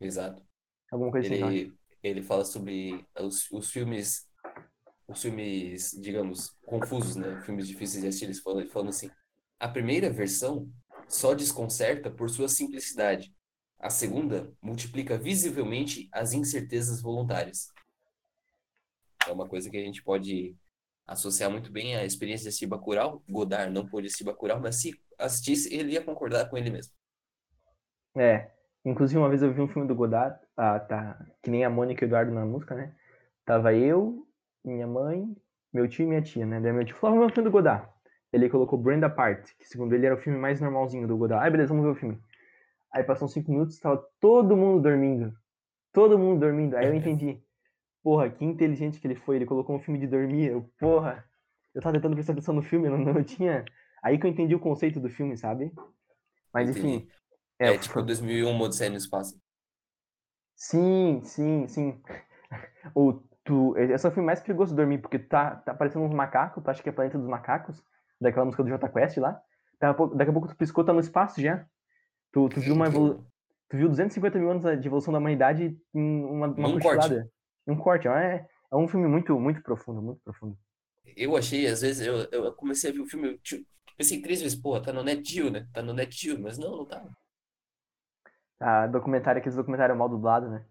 Exato. 0.00 0.42
Alguma 0.92 1.10
coisa 1.10 1.34
ele, 1.34 1.42
assim. 1.42 1.72
Ele 2.02 2.22
fala 2.22 2.44
sobre 2.44 3.04
os, 3.18 3.50
os 3.50 3.70
filmes 3.70 4.28
os 5.06 5.20
filmes, 5.20 5.90
digamos, 6.00 6.50
confusos, 6.64 7.16
né? 7.16 7.40
Filmes 7.42 7.68
difíceis 7.68 8.02
de 8.02 8.08
assistir, 8.08 8.24
eles 8.26 8.40
falam, 8.40 8.66
falando 8.68 8.88
assim: 8.88 9.10
a 9.60 9.68
primeira 9.68 10.10
versão 10.10 10.70
só 11.08 11.34
desconcerta 11.34 12.10
por 12.10 12.28
sua 12.30 12.48
simplicidade. 12.48 13.34
A 13.78 13.90
segunda 13.90 14.52
multiplica 14.62 15.18
visivelmente 15.18 16.08
as 16.12 16.32
incertezas 16.32 17.02
voluntárias. 17.02 17.72
É 19.26 19.32
uma 19.32 19.48
coisa 19.48 19.70
que 19.70 19.76
a 19.76 19.84
gente 19.84 20.02
pode 20.02 20.56
associar 21.06 21.50
muito 21.50 21.70
bem 21.70 21.96
à 21.96 22.04
experiência 22.04 22.50
de 22.50 22.66
Bacurau. 22.66 23.22
Godard 23.28 23.72
não 23.72 23.86
pôde 23.86 24.08
Bacurau, 24.24 24.60
mas 24.60 24.80
se 24.80 24.98
assistisse, 25.18 25.74
ele 25.74 25.92
ia 25.92 26.02
concordar 26.02 26.48
com 26.48 26.56
ele 26.56 26.70
mesmo. 26.70 26.92
É, 28.16 28.50
inclusive 28.84 29.18
uma 29.18 29.28
vez 29.28 29.42
eu 29.42 29.52
vi 29.52 29.60
um 29.60 29.68
filme 29.68 29.88
do 29.88 29.94
Godard, 29.94 30.38
ah, 30.56 30.78
tá, 30.78 31.26
que 31.42 31.50
nem 31.50 31.64
a 31.64 31.70
Mônica 31.70 32.04
e 32.04 32.06
o 32.06 32.08
Eduardo 32.08 32.32
na 32.32 32.46
música, 32.46 32.74
né? 32.74 32.94
Tava 33.44 33.74
eu, 33.74 34.26
minha 34.64 34.86
mãe, 34.86 35.36
meu 35.72 35.88
tio 35.88 36.04
e 36.04 36.06
minha 36.06 36.22
tia, 36.22 36.46
né? 36.46 36.60
Daí 36.60 36.72
meu 36.72 36.84
tio 36.84 36.96
falou, 36.96 37.18
ver 37.20 37.26
o 37.26 37.34
filme 37.34 37.50
do 37.50 37.52
Godard. 37.52 37.88
Ele 38.34 38.48
colocou 38.48 38.76
Brenda 38.76 39.08
Part, 39.08 39.54
que 39.56 39.68
segundo 39.68 39.94
ele 39.94 40.06
era 40.06 40.16
o 40.16 40.18
filme 40.18 40.36
mais 40.36 40.60
normalzinho 40.60 41.06
do 41.06 41.16
Godard. 41.16 41.44
Aí 41.44 41.50
beleza, 41.52 41.68
vamos 41.68 41.84
ver 41.84 41.92
o 41.92 41.94
filme. 41.94 42.20
Aí 42.92 43.04
passou 43.04 43.28
cinco 43.28 43.52
minutos, 43.52 43.78
tava 43.78 44.04
todo 44.18 44.56
mundo 44.56 44.82
dormindo. 44.82 45.32
Todo 45.92 46.18
mundo 46.18 46.40
dormindo. 46.40 46.76
Aí 46.76 46.86
eu 46.86 46.94
entendi. 46.94 47.40
Porra, 48.02 48.28
que 48.28 48.44
inteligente 48.44 48.98
que 48.98 49.06
ele 49.06 49.14
foi. 49.14 49.36
Ele 49.36 49.46
colocou 49.46 49.76
um 49.76 49.78
filme 49.78 50.00
de 50.00 50.08
dormir. 50.08 50.50
Eu, 50.50 50.68
porra, 50.80 51.24
eu 51.72 51.80
tava 51.80 51.94
tentando 51.94 52.16
prestar 52.16 52.32
atenção 52.32 52.52
no 52.52 52.62
filme, 52.62 52.88
não, 52.88 52.98
não 52.98 53.22
tinha. 53.22 53.64
Aí 54.02 54.18
que 54.18 54.26
eu 54.26 54.30
entendi 54.30 54.52
o 54.52 54.60
conceito 54.60 54.98
do 54.98 55.08
filme, 55.08 55.36
sabe? 55.36 55.72
Mas 56.52 56.68
enfim. 56.68 57.08
É, 57.56 57.74
é 57.74 57.78
tipo 57.78 58.02
2001, 58.02 58.60
Odisseia 58.60 58.90
no 58.90 58.96
Espaço. 58.96 59.40
Sim, 60.56 61.20
sim, 61.22 61.68
sim. 61.68 62.02
O, 62.94 63.14
tu, 63.42 63.76
esse 63.78 64.04
é 64.06 64.08
o 64.08 64.12
filme 64.12 64.26
mais 64.26 64.40
perigoso 64.40 64.72
de 64.72 64.76
dormir, 64.76 64.98
porque 64.98 65.18
tá, 65.18 65.56
tá 65.56 65.72
aparecendo 65.72 66.04
uns 66.04 66.14
macacos, 66.14 66.62
tu 66.62 66.70
acha 66.70 66.82
que 66.82 66.88
é 66.88 66.92
Planeta 66.92 67.18
dos 67.18 67.26
Macacos, 67.26 67.82
daquela 68.24 68.44
música 68.44 68.62
do 68.62 68.68
Jota 68.68 68.88
Quest 68.88 69.18
lá. 69.18 69.40
Daqui 69.80 70.30
a 70.30 70.32
pouco 70.32 70.48
tu 70.48 70.56
piscou, 70.56 70.84
tá 70.84 70.92
no 70.92 71.00
espaço 71.00 71.40
já. 71.40 71.64
Tu, 72.32 72.48
tu 72.48 72.60
viu 72.60 72.74
uma 72.74 72.86
evolu... 72.86 73.24
Tu 73.68 73.76
viu 73.76 73.88
250 73.88 74.38
mil 74.38 74.50
anos 74.50 74.62
de 74.80 74.86
evolução 74.86 75.12
da 75.12 75.18
humanidade 75.18 75.76
em 75.94 76.24
uma, 76.24 76.46
uma 76.46 76.68
um 76.68 76.78
corte. 76.78 77.28
Um 77.66 77.76
corte. 77.76 78.08
É, 78.08 78.46
é 78.72 78.76
um 78.76 78.88
filme 78.88 79.06
muito, 79.06 79.38
muito 79.38 79.62
profundo, 79.62 80.02
muito 80.02 80.20
profundo. 80.22 80.56
Eu 81.16 81.36
achei, 81.36 81.66
às 81.66 81.82
vezes, 81.82 82.06
eu, 82.06 82.16
eu 82.30 82.52
comecei 82.54 82.90
a 82.90 82.92
ver 82.92 83.00
o 83.00 83.06
filme, 83.06 83.28
eu 83.52 83.60
pensei 83.96 84.20
três 84.20 84.40
vezes, 84.42 84.60
porra, 84.60 84.82
tá 84.82 84.92
no 84.92 85.02
NetGeo, 85.02 85.50
né? 85.50 85.66
Tá 85.72 85.82
no 85.82 85.92
NetGeo, 85.92 86.40
mas 86.40 86.58
não, 86.58 86.78
não 86.78 86.84
tá. 86.84 87.04
Ah, 88.58 88.86
documentário, 88.86 89.38
aqueles 89.38 89.56
documentário 89.56 89.96
mal 89.96 90.08
dublado, 90.08 90.48
né? 90.48 90.64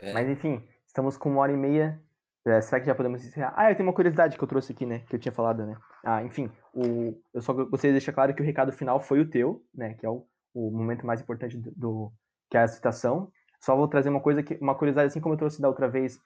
É. 0.00 0.12
Mas 0.12 0.28
enfim, 0.28 0.66
estamos 0.86 1.16
com 1.16 1.30
uma 1.30 1.40
hora 1.40 1.52
e 1.52 1.56
meia. 1.56 2.00
É, 2.44 2.60
será 2.60 2.80
que 2.80 2.86
já 2.86 2.94
podemos 2.94 3.24
encerrar? 3.24 3.54
Ah, 3.56 3.70
eu 3.70 3.76
tenho 3.76 3.88
uma 3.88 3.94
curiosidade 3.94 4.36
que 4.36 4.42
eu 4.42 4.48
trouxe 4.48 4.72
aqui, 4.72 4.84
né? 4.84 5.00
Que 5.08 5.16
eu 5.16 5.20
tinha 5.20 5.32
falado, 5.32 5.64
né? 5.64 5.76
Ah, 6.04 6.22
enfim, 6.24 6.50
o, 6.72 7.20
eu 7.34 7.42
só 7.42 7.52
gostaria 7.52 7.92
de 7.92 7.98
deixar 7.98 8.12
claro 8.12 8.34
que 8.34 8.42
o 8.42 8.44
recado 8.44 8.72
final 8.72 9.00
foi 9.00 9.20
o 9.20 9.28
teu, 9.28 9.64
né? 9.74 9.94
Que 9.94 10.06
é 10.06 10.10
o 10.10 10.26
o 10.54 10.70
momento 10.70 11.06
mais 11.06 11.20
importante 11.20 11.56
do, 11.56 11.72
do, 11.72 12.12
que 12.50 12.56
é 12.56 12.62
a 12.62 12.68
citação. 12.68 13.30
Só 13.60 13.76
vou 13.76 13.88
trazer 13.88 14.08
uma 14.08 14.20
coisa 14.20 14.42
que 14.42 14.54
uma 14.60 14.74
curiosidade 14.74 15.08
assim 15.08 15.20
como 15.20 15.34
eu 15.34 15.38
trouxe 15.38 15.60
da 15.60 15.68
outra 15.68 15.88
vez 15.88 16.18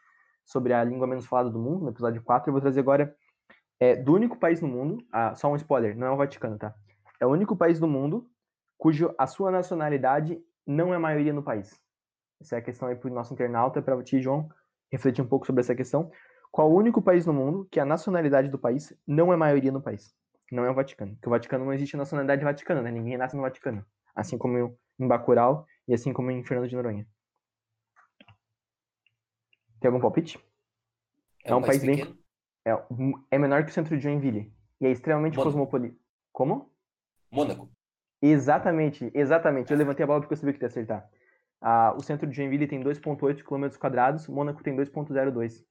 sobre 0.44 0.73
a 0.73 0.82
língua 0.82 1.06
menos 1.06 1.27
falada 1.27 1.51
do 1.51 1.59
mundo, 1.59 1.85
no 1.85 1.90
episódio 1.90 2.23
4, 2.23 2.48
eu 2.48 2.52
vou 2.52 2.60
trazer 2.60 2.81
agora 2.81 3.14
é, 3.81 3.97
do 3.97 4.14
único 4.14 4.39
país 4.39 4.60
no 4.60 4.68
mundo, 4.68 5.05
ah, 5.12 5.35
só 5.35 5.51
um 5.51 5.56
spoiler, 5.56 5.97
não 5.97 6.06
é 6.06 6.10
o 6.10 6.16
Vaticano, 6.16 6.56
tá? 6.56 6.74
É 7.20 7.27
o 7.27 7.31
único 7.31 7.56
país 7.56 7.81
do 7.81 7.89
mundo 7.89 8.28
cujo 8.78 9.12
a 9.18 9.27
sua 9.27 9.51
nacionalidade 9.51 10.40
não 10.66 10.94
é 10.94 10.98
maioria 10.98 11.32
no 11.32 11.43
país. 11.43 11.81
Essa 12.40 12.56
é 12.56 12.59
a 12.59 12.62
questão 12.62 12.89
aí 12.89 12.94
para 12.94 13.10
o 13.10 13.14
nosso 13.14 13.32
internauta, 13.35 13.82
para 13.82 14.01
ti, 14.02 14.20
João, 14.20 14.48
refletir 14.90 15.23
um 15.23 15.28
pouco 15.28 15.47
sobre 15.47 15.60
essa 15.60 15.74
questão. 15.74 16.10
Qual 16.52 16.70
o 16.70 16.77
único 16.77 17.02
país 17.02 17.27
no 17.27 17.32
mundo 17.32 17.66
que 17.70 17.81
a 17.81 17.85
nacionalidade 17.85 18.48
do 18.48 18.59
país 18.59 18.93
não 19.06 19.32
é 19.32 19.36
maioria 19.36 19.73
no 19.73 19.81
país? 19.81 20.14
Não 20.51 20.64
é 20.64 20.70
o 20.70 20.74
Vaticano. 20.74 21.14
Porque 21.14 21.28
o 21.28 21.31
Vaticano 21.31 21.64
não 21.64 21.73
existe 21.73 21.97
nacionalidade 21.97 22.44
vaticana, 22.44 22.82
né? 22.82 22.90
Ninguém 22.90 23.16
nasce 23.16 23.36
no 23.36 23.43
Vaticano 23.43 23.85
assim 24.16 24.39
como 24.39 24.78
em 24.98 25.06
Bacurau 25.06 25.66
e 25.86 25.93
assim 25.93 26.12
como 26.12 26.31
em 26.31 26.43
Fernando 26.43 26.68
de 26.68 26.74
Noronha. 26.74 27.06
Tem 29.78 29.89
algum 29.89 30.01
palpite? 30.01 30.43
É, 31.44 31.51
é 31.51 31.55
um, 31.55 31.60
país, 31.60 31.85
bem. 31.85 32.02
É, 32.64 32.73
é 33.31 33.39
menor 33.39 33.62
que 33.62 33.70
o 33.70 33.74
centro 33.74 33.94
de 33.94 34.02
Joinville. 34.02 34.52
E 34.81 34.86
é 34.86 34.90
extremamente 34.90 35.36
cosmopolita. 35.36 35.97
Como? 36.32 36.73
Mônaco. 37.31 37.70
Exatamente, 38.23 39.10
exatamente. 39.14 39.70
Eu 39.70 39.78
levantei 39.78 40.02
a 40.02 40.06
bola 40.06 40.20
porque 40.20 40.32
eu 40.32 40.39
sabia 40.39 40.55
que 40.55 40.62
ia 40.62 40.66
acertar. 40.66 41.09
Ah, 41.60 41.94
o 41.97 42.02
centro 42.02 42.27
de 42.27 42.35
Joinville 42.35 42.66
tem 42.66 42.82
2,8 42.82 43.43
km 43.43 43.78
quadrados, 43.78 44.27
Mônaco 44.27 44.62
tem 44.62 44.74
2,02. 44.74 45.64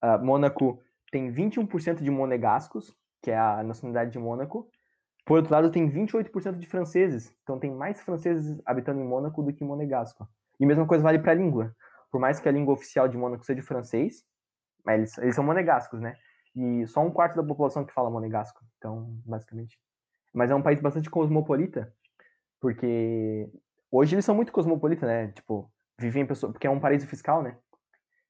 Ah, 0.00 0.18
Mônaco 0.18 0.82
tem 1.10 1.30
21% 1.30 2.02
de 2.02 2.10
monegascos, 2.10 2.96
que 3.22 3.30
é 3.30 3.38
a 3.38 3.62
nacionalidade 3.62 4.10
de 4.12 4.18
Mônaco, 4.18 4.68
por 5.28 5.36
outro 5.36 5.52
lado, 5.52 5.70
tem 5.70 5.86
28% 5.90 6.58
de 6.58 6.66
franceses. 6.66 7.30
Então, 7.42 7.58
tem 7.58 7.70
mais 7.70 8.00
franceses 8.00 8.62
habitando 8.64 8.98
em 8.98 9.04
Mônaco 9.04 9.42
do 9.42 9.52
que 9.52 9.62
em 9.62 9.66
Monegasco. 9.66 10.26
E 10.58 10.64
a 10.64 10.66
mesma 10.66 10.86
coisa 10.86 11.04
vale 11.04 11.18
para 11.18 11.32
a 11.32 11.34
língua. 11.34 11.76
Por 12.10 12.18
mais 12.18 12.40
que 12.40 12.48
a 12.48 12.52
língua 12.52 12.72
oficial 12.72 13.06
de 13.06 13.18
Mônaco 13.18 13.44
seja 13.44 13.62
francês, 13.62 14.24
mas 14.82 14.98
eles, 14.98 15.18
eles 15.18 15.34
são 15.34 15.44
monegascos, 15.44 16.00
né? 16.00 16.16
E 16.56 16.86
só 16.86 17.02
um 17.02 17.10
quarto 17.10 17.36
da 17.36 17.42
população 17.42 17.84
que 17.84 17.92
fala 17.92 18.08
monegasco. 18.08 18.64
Então, 18.78 19.20
basicamente. 19.26 19.78
Mas 20.32 20.50
é 20.50 20.54
um 20.54 20.62
país 20.62 20.80
bastante 20.80 21.10
cosmopolita, 21.10 21.92
porque 22.58 23.50
hoje 23.90 24.14
eles 24.14 24.24
são 24.24 24.34
muito 24.34 24.50
cosmopolita, 24.50 25.06
né? 25.06 25.28
Tipo, 25.32 25.70
vivem 25.98 26.22
em 26.22 26.26
pessoas. 26.26 26.52
Porque 26.52 26.66
é 26.66 26.70
um 26.70 26.80
paraíso 26.80 27.06
fiscal, 27.06 27.42
né? 27.42 27.58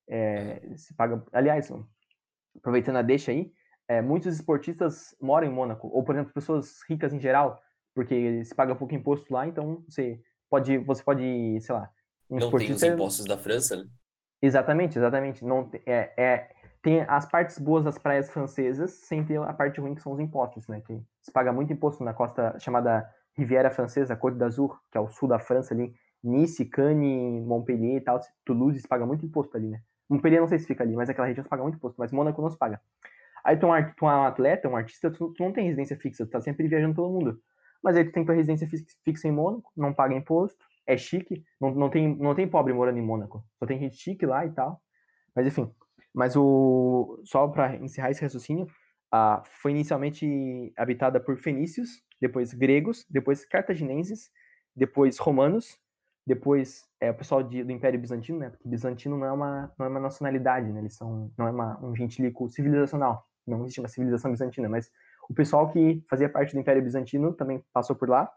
É, 0.08 0.74
se 0.76 0.92
paga. 0.94 1.24
Aliás, 1.32 1.72
aproveitando 2.56 2.96
a 2.96 3.02
deixa 3.02 3.30
aí, 3.30 3.52
é, 3.88 4.02
muitos 4.02 4.34
esportistas 4.34 5.16
moram 5.20 5.46
em 5.46 5.50
Mônaco, 5.50 5.88
ou 5.88 6.04
por 6.04 6.14
exemplo, 6.14 6.32
pessoas 6.32 6.82
ricas 6.88 7.12
em 7.12 7.18
geral, 7.18 7.60
porque 7.94 8.44
se 8.44 8.54
paga 8.54 8.74
pouco 8.74 8.94
imposto 8.94 9.32
lá, 9.32 9.46
então 9.46 9.82
você 9.88 10.20
pode, 10.48 10.78
você 10.78 11.02
pode, 11.02 11.58
sei 11.60 11.74
lá, 11.74 11.90
um 12.30 12.36
não 12.38 12.46
esportista... 12.46 12.80
tem 12.80 12.90
os 12.90 12.94
impostos 12.94 13.24
da 13.24 13.38
França, 13.38 13.76
né? 13.76 13.86
Exatamente, 14.40 14.98
exatamente. 14.98 15.44
Não 15.44 15.68
é, 15.84 16.12
é, 16.16 16.50
tem 16.82 17.00
as 17.08 17.26
partes 17.26 17.58
boas 17.58 17.84
das 17.84 17.98
praias 17.98 18.30
francesas, 18.30 18.92
sem 18.92 19.24
ter 19.24 19.40
a 19.40 19.52
parte 19.52 19.80
ruim 19.80 19.94
que 19.94 20.02
são 20.02 20.12
os 20.12 20.20
impostos, 20.20 20.68
né? 20.68 20.80
Que 20.80 21.02
se 21.22 21.32
paga 21.32 21.52
muito 21.52 21.72
imposto 21.72 22.04
na 22.04 22.14
costa 22.14 22.56
chamada 22.58 23.08
Riviera 23.36 23.70
Francesa, 23.70 24.14
Côte 24.14 24.36
d'Azur, 24.36 24.78
que 24.90 24.98
é 24.98 25.00
o 25.00 25.08
sul 25.08 25.28
da 25.28 25.38
França 25.38 25.74
ali, 25.74 25.94
Nice, 26.22 26.64
Cannes, 26.66 27.44
Montpellier 27.44 27.96
e 27.96 28.00
tal, 28.00 28.20
Toulouse 28.44 28.80
se 28.80 28.86
paga 28.86 29.06
muito 29.06 29.24
imposto 29.24 29.56
ali, 29.56 29.68
né? 29.68 29.80
Montpellier 30.08 30.40
não 30.40 30.48
sei 30.48 30.58
se 30.58 30.66
fica 30.66 30.84
ali, 30.84 30.94
mas 30.94 31.08
aquela 31.08 31.26
região 31.26 31.42
se 31.42 31.48
paga 31.48 31.62
muito 31.62 31.76
imposto, 31.76 31.96
mas 31.98 32.12
Mônaco 32.12 32.40
não 32.40 32.50
se 32.50 32.56
paga. 32.56 32.80
Aí 33.44 33.56
tu 33.56 33.66
é 33.66 33.80
um, 33.80 33.92
tu 33.94 34.06
é 34.06 34.16
um 34.16 34.24
atleta, 34.24 34.68
um 34.68 34.76
artista, 34.76 35.10
tu, 35.10 35.32
não 35.38 35.52
tem 35.52 35.64
residência 35.64 35.96
fixa, 35.96 36.26
tu 36.26 36.30
tá 36.30 36.40
sempre 36.40 36.68
viajando 36.68 36.94
pelo 36.94 37.10
mundo. 37.10 37.40
Mas 37.82 37.96
aí 37.96 38.04
tu 38.04 38.12
tem 38.12 38.24
tua 38.24 38.34
residência 38.34 38.68
fixa 39.04 39.28
em 39.28 39.32
Mônaco, 39.32 39.70
não 39.76 39.92
paga 39.94 40.14
imposto, 40.14 40.64
é 40.86 40.96
chique, 40.96 41.44
não, 41.60 41.70
não, 41.70 41.90
tem, 41.90 42.16
não 42.16 42.34
tem 42.34 42.48
pobre 42.48 42.72
morando 42.72 42.98
em 42.98 43.02
Mônaco, 43.02 43.44
só 43.58 43.66
tem 43.66 43.78
gente 43.78 43.96
chique 43.96 44.26
lá 44.26 44.44
e 44.44 44.50
tal. 44.50 44.82
Mas 45.34 45.46
enfim, 45.46 45.70
mas 46.14 46.34
o 46.36 47.20
só 47.24 47.46
para 47.46 47.76
encerrar 47.76 48.10
esse 48.10 48.22
raciocínio, 48.22 48.66
a, 49.12 49.42
foi 49.44 49.70
inicialmente 49.70 50.72
habitada 50.76 51.20
por 51.20 51.36
fenícios, 51.38 52.02
depois 52.20 52.52
gregos, 52.52 53.06
depois 53.08 53.44
cartaginenses, 53.44 54.30
depois 54.74 55.18
romanos, 55.18 55.78
depois 56.26 56.84
é, 57.00 57.10
o 57.10 57.14
pessoal 57.14 57.42
de, 57.42 57.62
do 57.62 57.72
Império 57.72 58.00
Bizantino, 58.00 58.38
né? 58.38 58.50
Porque 58.50 58.68
bizantino 58.68 59.16
não 59.16 59.26
é 59.26 59.32
uma, 59.32 59.72
não 59.78 59.86
é 59.86 59.88
uma 59.88 60.00
nacionalidade, 60.00 60.70
né? 60.72 60.80
Eles 60.80 60.94
são, 60.94 61.30
não 61.38 61.46
é 61.46 61.50
uma, 61.50 61.84
um 61.84 61.94
gentilico 61.94 62.48
civilizacional 62.48 63.27
não 63.48 63.62
existe 63.62 63.80
uma 63.80 63.88
civilização 63.88 64.30
bizantina, 64.30 64.68
mas 64.68 64.90
o 65.28 65.34
pessoal 65.34 65.70
que 65.70 66.02
fazia 66.08 66.28
parte 66.28 66.54
do 66.54 66.60
Império 66.60 66.82
Bizantino 66.82 67.32
também 67.32 67.62
passou 67.72 67.94
por 67.94 68.08
lá. 68.08 68.30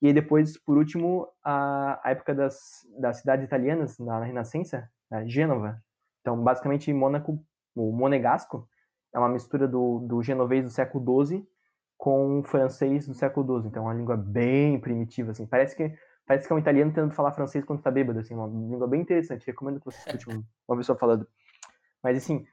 E 0.00 0.06
aí 0.06 0.12
depois, 0.12 0.56
por 0.56 0.76
último, 0.76 1.26
a, 1.42 2.00
a 2.06 2.10
época 2.10 2.34
das, 2.34 2.86
das 2.98 3.18
cidades 3.18 3.44
italianas, 3.44 3.98
na 3.98 4.22
Renascença, 4.22 4.88
a 5.10 5.24
Gênova. 5.24 5.82
Então, 6.20 6.40
basicamente, 6.42 6.92
Mônaco, 6.92 7.42
o 7.74 7.92
monegasco, 7.92 8.68
é 9.12 9.18
uma 9.18 9.28
mistura 9.28 9.66
do, 9.66 10.00
do 10.00 10.22
genovês 10.22 10.64
do 10.64 10.70
século 10.70 11.26
XII 11.26 11.46
com 11.96 12.40
o 12.40 12.42
francês 12.44 13.08
do 13.08 13.14
século 13.14 13.60
XII. 13.60 13.68
Então, 13.68 13.84
é 13.84 13.86
uma 13.86 13.94
língua 13.94 14.16
bem 14.16 14.78
primitiva, 14.78 15.32
assim. 15.32 15.46
Parece 15.46 15.74
que, 15.74 15.92
parece 16.26 16.46
que 16.46 16.52
é 16.52 16.56
um 16.56 16.60
italiano 16.60 16.92
tentando 16.92 17.14
falar 17.14 17.32
francês 17.32 17.64
quando 17.64 17.80
está 17.80 17.90
bêbado, 17.90 18.20
assim. 18.20 18.34
Uma 18.34 18.46
língua 18.46 18.86
bem 18.86 19.00
interessante. 19.00 19.46
Recomendo 19.46 19.80
que 19.80 19.86
você 19.86 19.98
escute 19.98 20.28
uma 20.68 20.76
pessoa 20.76 20.96
falando. 20.96 21.26
Mas, 22.02 22.18
assim, 22.18 22.46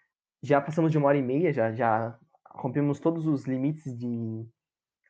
já 0.46 0.62
passamos 0.62 0.92
de 0.92 0.98
uma 0.98 1.08
hora 1.08 1.18
e 1.18 1.22
meia, 1.22 1.52
já, 1.52 1.72
já 1.74 2.18
rompemos 2.52 3.00
todos 3.00 3.26
os 3.26 3.46
limites 3.46 3.98
de 3.98 4.46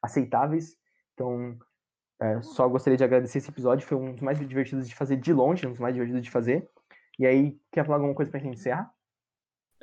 aceitáveis. 0.01 0.77
Então, 1.13 1.57
é, 2.21 2.41
só 2.41 2.67
gostaria 2.67 2.97
de 2.97 3.03
agradecer 3.03 3.39
esse 3.39 3.49
episódio. 3.49 3.85
Foi 3.85 3.97
um 3.97 4.13
dos 4.13 4.21
mais 4.21 4.39
divertidos 4.39 4.87
de 4.87 4.95
fazer 4.95 5.17
de 5.17 5.33
longe, 5.33 5.67
um 5.67 5.71
dos 5.71 5.79
mais 5.79 5.93
divertidos 5.93 6.23
de 6.23 6.31
fazer. 6.31 6.69
E 7.19 7.25
aí, 7.25 7.59
quer 7.71 7.85
falar 7.85 7.97
alguma 7.97 8.15
coisa 8.15 8.31
pra 8.31 8.39
gente 8.39 8.57
encerrar? 8.57 8.91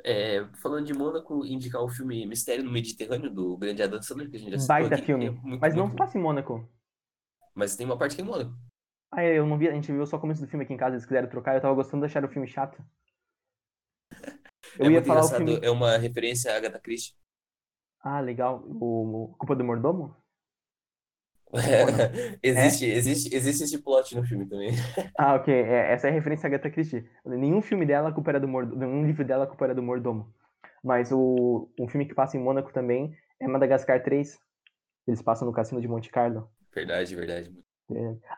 É, 0.03 0.45
falando 0.61 0.85
de 0.85 0.93
Mônaco, 0.93 1.45
indicar 1.45 1.81
o 1.81 1.89
filme 1.89 2.25
Mistério 2.25 2.63
no 2.63 2.71
Mediterrâneo, 2.71 3.29
do 3.29 3.55
grande 3.57 3.81
Adam 3.81 4.01
Sandler, 4.01 4.29
que 4.29 4.35
a 4.35 4.39
gente 4.39 4.59
já 4.59 4.67
Baita 4.67 4.95
aqui, 4.95 5.05
filme. 5.05 5.27
É 5.27 5.31
muito, 5.31 5.61
Mas 5.61 5.75
não 5.75 5.95
passa 5.95 6.17
em 6.17 6.21
Mônaco. 6.21 6.67
Mas 7.55 7.75
tem 7.75 7.85
uma 7.85 7.97
parte 7.97 8.15
que 8.15 8.21
é 8.21 8.25
em 8.25 8.27
Mônaco. 8.27 8.51
Ah, 9.11 9.23
eu 9.23 9.45
não 9.45 9.57
vi, 9.57 9.69
a 9.69 9.73
gente 9.73 9.91
viu 9.91 10.05
só 10.05 10.17
o 10.17 10.19
começo 10.19 10.41
do 10.41 10.47
filme 10.47 10.65
aqui 10.65 10.73
em 10.73 10.77
casa, 10.77 10.95
eles 10.95 11.05
quiseram 11.05 11.29
trocar, 11.29 11.55
eu 11.55 11.61
tava 11.61 11.75
gostando 11.75 12.01
de 12.01 12.07
achar 12.07 12.25
o 12.25 12.29
filme 12.29 12.47
chato. 12.47 12.83
Eu 14.77 14.87
é 14.87 14.89
ia 14.89 15.03
falar 15.03 15.25
o 15.25 15.27
engraçado, 15.27 15.35
filme. 15.35 15.59
é 15.61 15.69
uma 15.71 15.97
referência 15.97 16.51
à 16.53 16.57
Agatha 16.57 16.79
Christie. 16.79 17.15
Ah, 18.01 18.19
legal. 18.21 18.63
O, 18.67 19.31
o 19.31 19.35
Culpa 19.37 19.55
do 19.55 19.63
Mordomo? 19.63 20.15
Não? 21.53 22.03
Existe, 22.41 22.85
existe, 22.85 23.35
existe 23.35 23.63
esse 23.63 23.77
plot 23.81 24.15
no 24.15 24.23
filme 24.23 24.47
também. 24.47 24.71
Ah, 25.17 25.35
ok. 25.35 25.53
É, 25.53 25.91
essa 25.93 26.07
é 26.07 26.09
a 26.11 26.13
referência 26.13 26.47
à 26.47 26.49
Agatha 26.49 26.69
Christie. 26.69 27.07
Nenhum 27.25 27.61
filme 27.61 27.85
dela 27.85 28.09
a 28.09 28.11
culpa 28.11 28.39
do 28.39 28.47
mordomo. 28.47 28.79
Nenhum 28.79 29.05
livro 29.05 29.23
dela 29.25 29.47
culpa 29.47 29.65
era 29.65 29.75
do 29.75 29.83
mordomo. 29.83 30.33
Mas 30.83 31.11
o, 31.11 31.69
um 31.79 31.87
filme 31.87 32.05
que 32.05 32.15
passa 32.15 32.37
em 32.37 32.39
Mônaco 32.41 32.73
também 32.73 33.15
é 33.39 33.47
Madagascar 33.47 34.03
3. 34.03 34.39
Eles 35.07 35.21
passam 35.21 35.47
no 35.47 35.53
Cassino 35.53 35.81
de 35.81 35.87
Monte 35.87 36.09
Carlo. 36.09 36.49
Verdade, 36.73 37.15
verdade. 37.15 37.63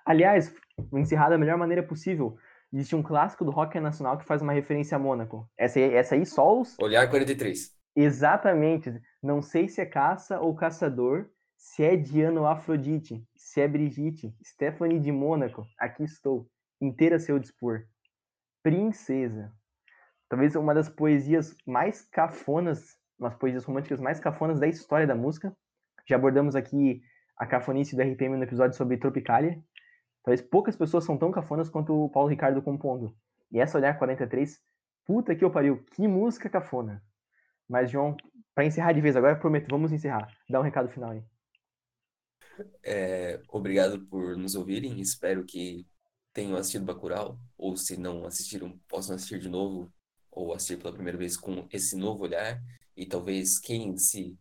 Aliás, 0.06 0.54
vou 0.92 1.00
encerrar 1.00 1.30
da 1.30 1.38
melhor 1.38 1.58
maneira 1.58 1.82
possível. 1.84 2.38
Existe 2.76 2.94
um 2.94 3.02
clássico 3.02 3.46
do 3.46 3.52
rock 3.52 3.80
nacional 3.80 4.18
que 4.18 4.26
faz 4.26 4.42
uma 4.42 4.52
referência 4.52 4.98
a 4.98 5.00
Mônaco. 5.00 5.50
Essa 5.58 5.80
aí, 5.80 5.94
essa 5.94 6.16
aí 6.16 6.26
só 6.26 6.60
os. 6.60 6.78
Olhar 6.78 7.10
43. 7.10 7.74
Exatamente. 7.96 8.94
Não 9.24 9.42
sei 9.42 9.70
se 9.70 9.80
é 9.80 9.86
caça 9.86 10.42
ou 10.42 10.54
caçador, 10.54 11.30
se 11.56 11.86
é 11.86 11.96
Diana 11.96 12.42
ou 12.42 12.46
Afrodite, 12.46 13.26
se 13.34 13.62
é 13.62 13.68
Brigitte, 13.70 14.36
Stephanie 14.44 15.00
de 15.00 15.10
Mônaco, 15.10 15.66
aqui 15.80 16.04
estou, 16.04 16.50
inteira 16.82 17.16
a 17.16 17.20
seu 17.20 17.40
dispor. 17.40 17.86
Princesa. 18.62 19.54
Talvez 20.28 20.54
uma 20.58 20.74
das 20.74 20.90
poesias 20.90 21.56
mais 21.66 22.02
cafonas, 22.02 22.98
umas 23.18 23.36
poesias 23.36 23.64
românticas 23.64 24.02
mais 24.02 24.20
cafonas 24.20 24.60
da 24.60 24.68
história 24.68 25.08
da 25.08 25.16
música. 25.16 25.56
Já 26.06 26.18
abordamos 26.18 26.58
aqui 26.58 27.02
a 27.38 27.46
cafonice 27.46 27.96
do 27.96 28.02
RPM 28.02 28.36
no 28.36 28.44
episódio 28.44 28.76
sobre 28.76 28.98
Tropicália. 28.98 29.64
Talvez 30.26 30.42
poucas 30.42 30.76
pessoas 30.76 31.04
são 31.04 31.16
tão 31.16 31.32
cafonas 31.32 31.70
quanto 31.70 31.94
o 31.94 32.10
Paulo 32.10 32.28
Ricardo 32.28 32.60
compondo. 32.60 33.16
E 33.52 33.60
essa 33.60 33.78
Olhar 33.78 33.96
43, 33.96 34.60
puta 35.06 35.36
que 35.36 35.46
eu 35.46 35.52
pariu, 35.52 35.84
que 35.92 36.08
música 36.08 36.50
cafona. 36.50 37.04
Mas, 37.70 37.92
João, 37.92 38.18
para 38.56 38.66
encerrar 38.66 38.94
de 38.94 39.02
vez 39.02 39.16
agora, 39.16 39.36
prometo, 39.36 39.68
vamos 39.70 39.92
encerrar. 39.92 40.28
Dá 40.50 40.60
um 40.60 40.64
recado 40.64 40.90
final 40.90 41.12
aí. 41.12 41.24
É, 42.84 43.40
obrigado 43.50 44.04
por 44.08 44.36
nos 44.36 44.56
ouvirem. 44.56 45.00
Espero 45.00 45.46
que 45.46 45.86
tenham 46.34 46.58
assistido 46.58 46.86
Bacurau, 46.86 47.38
ou 47.56 47.78
se 47.78 47.96
não 47.96 48.26
assistiram, 48.26 48.80
possam 48.88 49.16
assistir 49.16 49.38
de 49.38 49.48
novo, 49.48 49.94
ou 50.32 50.56
assistir 50.56 50.78
pela 50.78 50.92
primeira 50.92 51.20
vez 51.20 51.38
com 51.38 51.68
esse 51.72 51.96
novo 51.96 52.24
olhar. 52.24 52.60
E 52.98 53.06
talvez 53.06 53.60
quem 53.60 53.96
se 53.96 54.36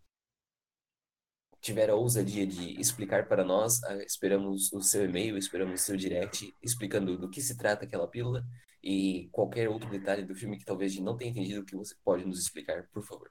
tiver 1.65 1.89
a 1.89 1.95
ousadia 1.95 2.47
de 2.47 2.79
explicar 2.79 3.27
para 3.27 3.43
nós, 3.43 3.83
ah, 3.85 3.97
esperamos 4.05 4.71
o 4.71 4.83
seu 4.83 5.07
e-mail, 5.07 5.39
esperamos 5.39 5.81
o 5.81 5.85
seu 5.85 5.97
direct, 5.97 6.55
explicando 6.63 7.17
do 7.17 7.31
que 7.31 7.41
se 7.41 7.57
trata 7.57 7.87
aquela 7.87 8.07
pílula 8.07 8.43
e 8.83 9.31
qualquer 9.33 9.71
outro 9.71 9.89
detalhe 9.89 10.25
do 10.25 10.35
filme 10.35 10.59
que 10.59 10.65
talvez 10.65 10.93
a 10.93 10.95
gente 10.97 11.05
não 11.05 11.17
tenha 11.17 11.31
entendido 11.31 11.65
que 11.65 11.75
você 11.75 11.95
pode 12.05 12.27
nos 12.27 12.39
explicar, 12.39 12.87
por 12.93 13.03
favor. 13.03 13.31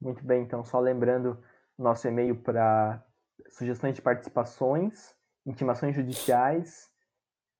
Muito 0.00 0.24
bem, 0.24 0.44
então, 0.44 0.64
só 0.64 0.78
lembrando 0.78 1.42
nosso 1.76 2.06
e-mail 2.06 2.36
para 2.36 3.04
sugestões 3.50 3.96
de 3.96 4.02
participações, 4.02 5.12
intimações 5.44 5.96
judiciais 5.96 6.88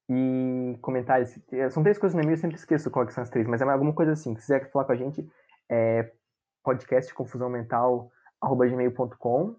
e 0.08 0.78
comentários. 0.80 1.36
São 1.72 1.82
três 1.82 1.98
coisas 1.98 2.14
no 2.14 2.22
e-mail, 2.22 2.36
eu 2.36 2.40
sempre 2.40 2.56
esqueço 2.56 2.92
quais 2.92 3.12
são 3.12 3.24
as 3.24 3.30
três, 3.30 3.44
mas 3.48 3.60
é 3.60 3.64
alguma 3.64 3.92
coisa 3.92 4.12
assim. 4.12 4.36
Se 4.36 4.42
quiser 4.42 4.70
falar 4.70 4.84
com 4.84 4.92
a 4.92 4.96
gente, 4.96 5.28
é 5.68 6.12
podcast 6.62 7.12
confusão 7.12 7.50
mental 7.50 8.12
gmail.com 8.42 9.56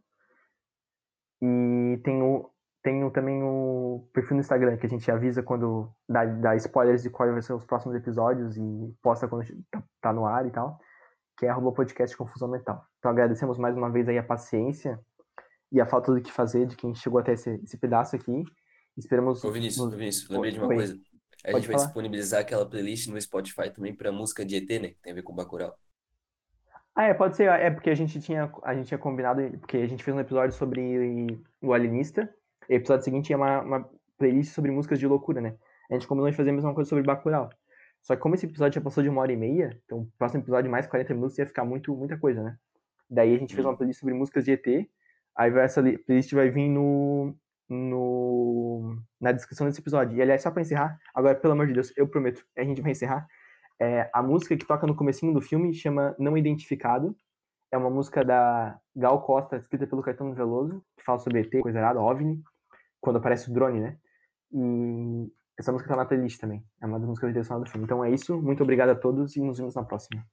e 1.42 2.00
tenho, 2.04 2.50
tenho 2.84 3.12
também 3.12 3.42
o 3.44 4.10
perfil 4.14 4.36
no 4.36 4.42
Instagram 4.42 4.78
que 4.78 4.86
a 4.86 4.90
gente 4.90 5.10
avisa 5.10 5.42
quando 5.42 5.90
dá, 6.08 6.26
dá 6.26 6.56
spoilers 6.56 7.04
de 7.04 7.10
quais 7.10 7.32
vão 7.32 7.42
ser 7.42 7.54
os 7.54 7.66
próximos 7.66 7.96
episódios 7.96 8.58
e 8.58 8.96
posta 9.02 9.28
quando 9.28 9.46
tá, 9.72 9.84
tá 10.02 10.14
no 10.14 10.26
ar 10.26 10.46
e 10.46 10.52
tal, 10.52 10.80
que 11.38 11.46
é 11.46 11.50
arroba 11.50 11.72
podcast 11.72 12.16
confusão 12.16 12.50
mental. 12.50 12.86
Então 13.00 13.12
agradecemos 13.12 13.58
mais 13.58 13.76
uma 13.76 13.90
vez 13.90 14.08
aí 14.10 14.18
a 14.18 14.24
paciência 14.24 15.00
e 15.72 15.80
a 15.80 15.86
falta 15.86 16.14
do 16.14 16.22
que 16.22 16.32
fazer 16.32 16.66
de 16.66 16.76
quem 16.76 16.94
chegou 16.94 17.20
até 17.20 17.34
esse, 17.34 17.50
esse 17.64 17.78
pedaço 17.78 18.16
aqui. 18.16 18.44
Esperamos. 18.98 19.44
Ô 19.44 19.52
Vinícius, 19.52 19.86
ô 19.86 19.90
Vinícius, 19.90 20.30
lembrei 20.30 20.52
de 20.52 20.60
uma 20.60 20.68
Oi. 20.68 20.76
coisa. 20.76 20.94
A 21.46 21.52
Pode 21.52 21.62
gente 21.62 21.68
vai 21.68 21.78
falar. 21.78 21.86
disponibilizar 21.86 22.42
aquela 22.42 22.70
playlist 22.70 23.08
no 23.08 23.22
Spotify 23.22 23.72
também 23.72 23.96
para 23.96 24.12
música 24.12 24.44
de 24.44 24.58
ET, 24.58 24.70
né? 24.82 24.90
Que 24.90 25.02
tem 25.02 25.14
a 25.14 25.16
ver 25.16 25.22
com 25.22 25.34
Bacurau. 25.34 25.74
Ah, 27.00 27.06
é, 27.06 27.14
pode 27.14 27.38
ser. 27.38 27.48
É 27.48 27.72
porque 27.72 27.90
a 27.90 27.96
gente 27.96 28.20
tinha, 28.20 28.52
a 28.62 28.74
gente 28.76 28.88
tinha 28.88 28.98
combinado, 28.98 29.42
porque 29.60 29.78
a 29.78 29.88
gente 29.88 30.04
fez 30.04 30.16
um 30.16 30.20
episódio 30.20 30.54
sobre 30.54 31.28
o 31.62 31.72
alienista. 31.74 32.30
E 32.68 32.74
o 32.74 32.76
episódio 32.76 33.06
seguinte 33.06 33.32
é 33.32 33.38
uma, 33.38 33.62
uma 33.62 33.90
playlist 34.18 34.54
sobre 34.54 34.70
músicas 34.70 35.00
de 35.00 35.08
loucura, 35.08 35.40
né? 35.40 35.56
A 35.90 35.94
gente 35.94 36.06
combinou 36.06 36.30
de 36.30 36.36
fazer 36.36 36.50
a 36.50 36.54
mesma 36.54 36.74
coisa 36.74 36.90
sobre 36.90 37.06
Bacurau. 37.06 37.50
Só 38.02 38.18
que 38.18 38.22
como 38.22 38.36
esse 38.36 38.46
episódio 38.46 38.76
já 38.76 38.82
passou 38.82 39.02
de 39.02 39.08
uma 39.08 39.22
hora 39.22 39.32
e 39.32 39.38
meia, 39.38 39.80
então 39.86 40.00
o 40.00 40.12
próximo 40.18 40.44
episódio 40.44 40.70
mais 40.70 40.88
40 40.88 41.14
minutos 41.14 41.38
ia 41.40 41.46
ficar 41.46 41.64
muito, 41.64 41.96
muita 41.96 42.18
coisa, 42.18 42.44
né? 42.44 42.58
Daí 43.10 43.34
a 43.34 43.40
gente 43.40 43.56
fez 43.56 43.66
uma 43.66 43.78
playlist 43.78 44.02
sobre 44.02 44.14
músicas 44.14 44.44
de 44.44 44.52
ET. 44.52 44.68
Aí 45.38 45.52
vai- 45.52 45.64
essa 45.64 45.80
li- 45.80 45.98
playlist 46.00 46.34
vai 46.34 46.50
vir 46.50 46.68
no, 46.68 47.34
no 47.70 48.98
na 49.22 49.32
descrição 49.32 49.66
desse 49.68 49.80
episódio. 49.80 50.18
E 50.18 50.22
aliás, 50.22 50.42
só 50.42 50.52
pra 50.52 50.62
encerrar, 50.62 51.00
agora, 51.16 51.34
pelo 51.36 51.54
amor 51.54 51.66
de 51.68 51.74
Deus, 51.74 51.94
eu 51.96 52.08
prometo, 52.10 52.46
a 52.58 52.64
gente 52.66 52.82
vai 52.82 52.92
encerrar. 52.92 53.26
É, 53.80 54.10
a 54.14 54.22
música 54.22 54.58
que 54.58 54.66
toca 54.66 54.86
no 54.86 54.96
comecinho 54.96 55.34
do 55.34 55.42
filme 55.42 55.74
chama 55.74 56.16
Não 56.20 56.38
Identificado. 56.38 57.16
É 57.72 57.78
uma 57.78 57.90
música 57.90 58.26
da 58.26 58.80
Gal 58.96 59.22
Costa, 59.22 59.58
escrita 59.58 59.88
pelo 59.88 60.02
Caetano 60.02 60.34
Veloso, 60.34 60.84
que 60.98 61.04
fala 61.04 61.20
sobre 61.20 61.42
ET, 61.42 61.62
coisa 61.62 61.80
errada, 61.80 62.02
OVNI, 62.02 62.42
quando 63.00 63.18
aparece 63.18 63.50
o 63.50 63.54
drone, 63.54 63.80
né? 63.80 63.98
E 64.52 65.32
essa 65.58 65.72
música 65.72 65.90
tá 65.90 65.96
na 65.96 66.06
playlist 66.06 66.40
também. 66.40 66.64
É 66.82 66.86
uma 66.86 67.00
das 67.00 67.08
músicas 67.08 67.34
de 67.34 67.40
do 67.42 67.70
filme. 67.70 67.86
Então 67.86 68.04
é 68.04 68.12
isso. 68.12 68.42
Muito 68.42 68.64
obrigado 68.64 68.90
a 68.90 68.96
todos 68.96 69.36
e 69.36 69.42
nos 69.42 69.58
vemos 69.58 69.76
na 69.76 69.84
próxima. 69.84 70.26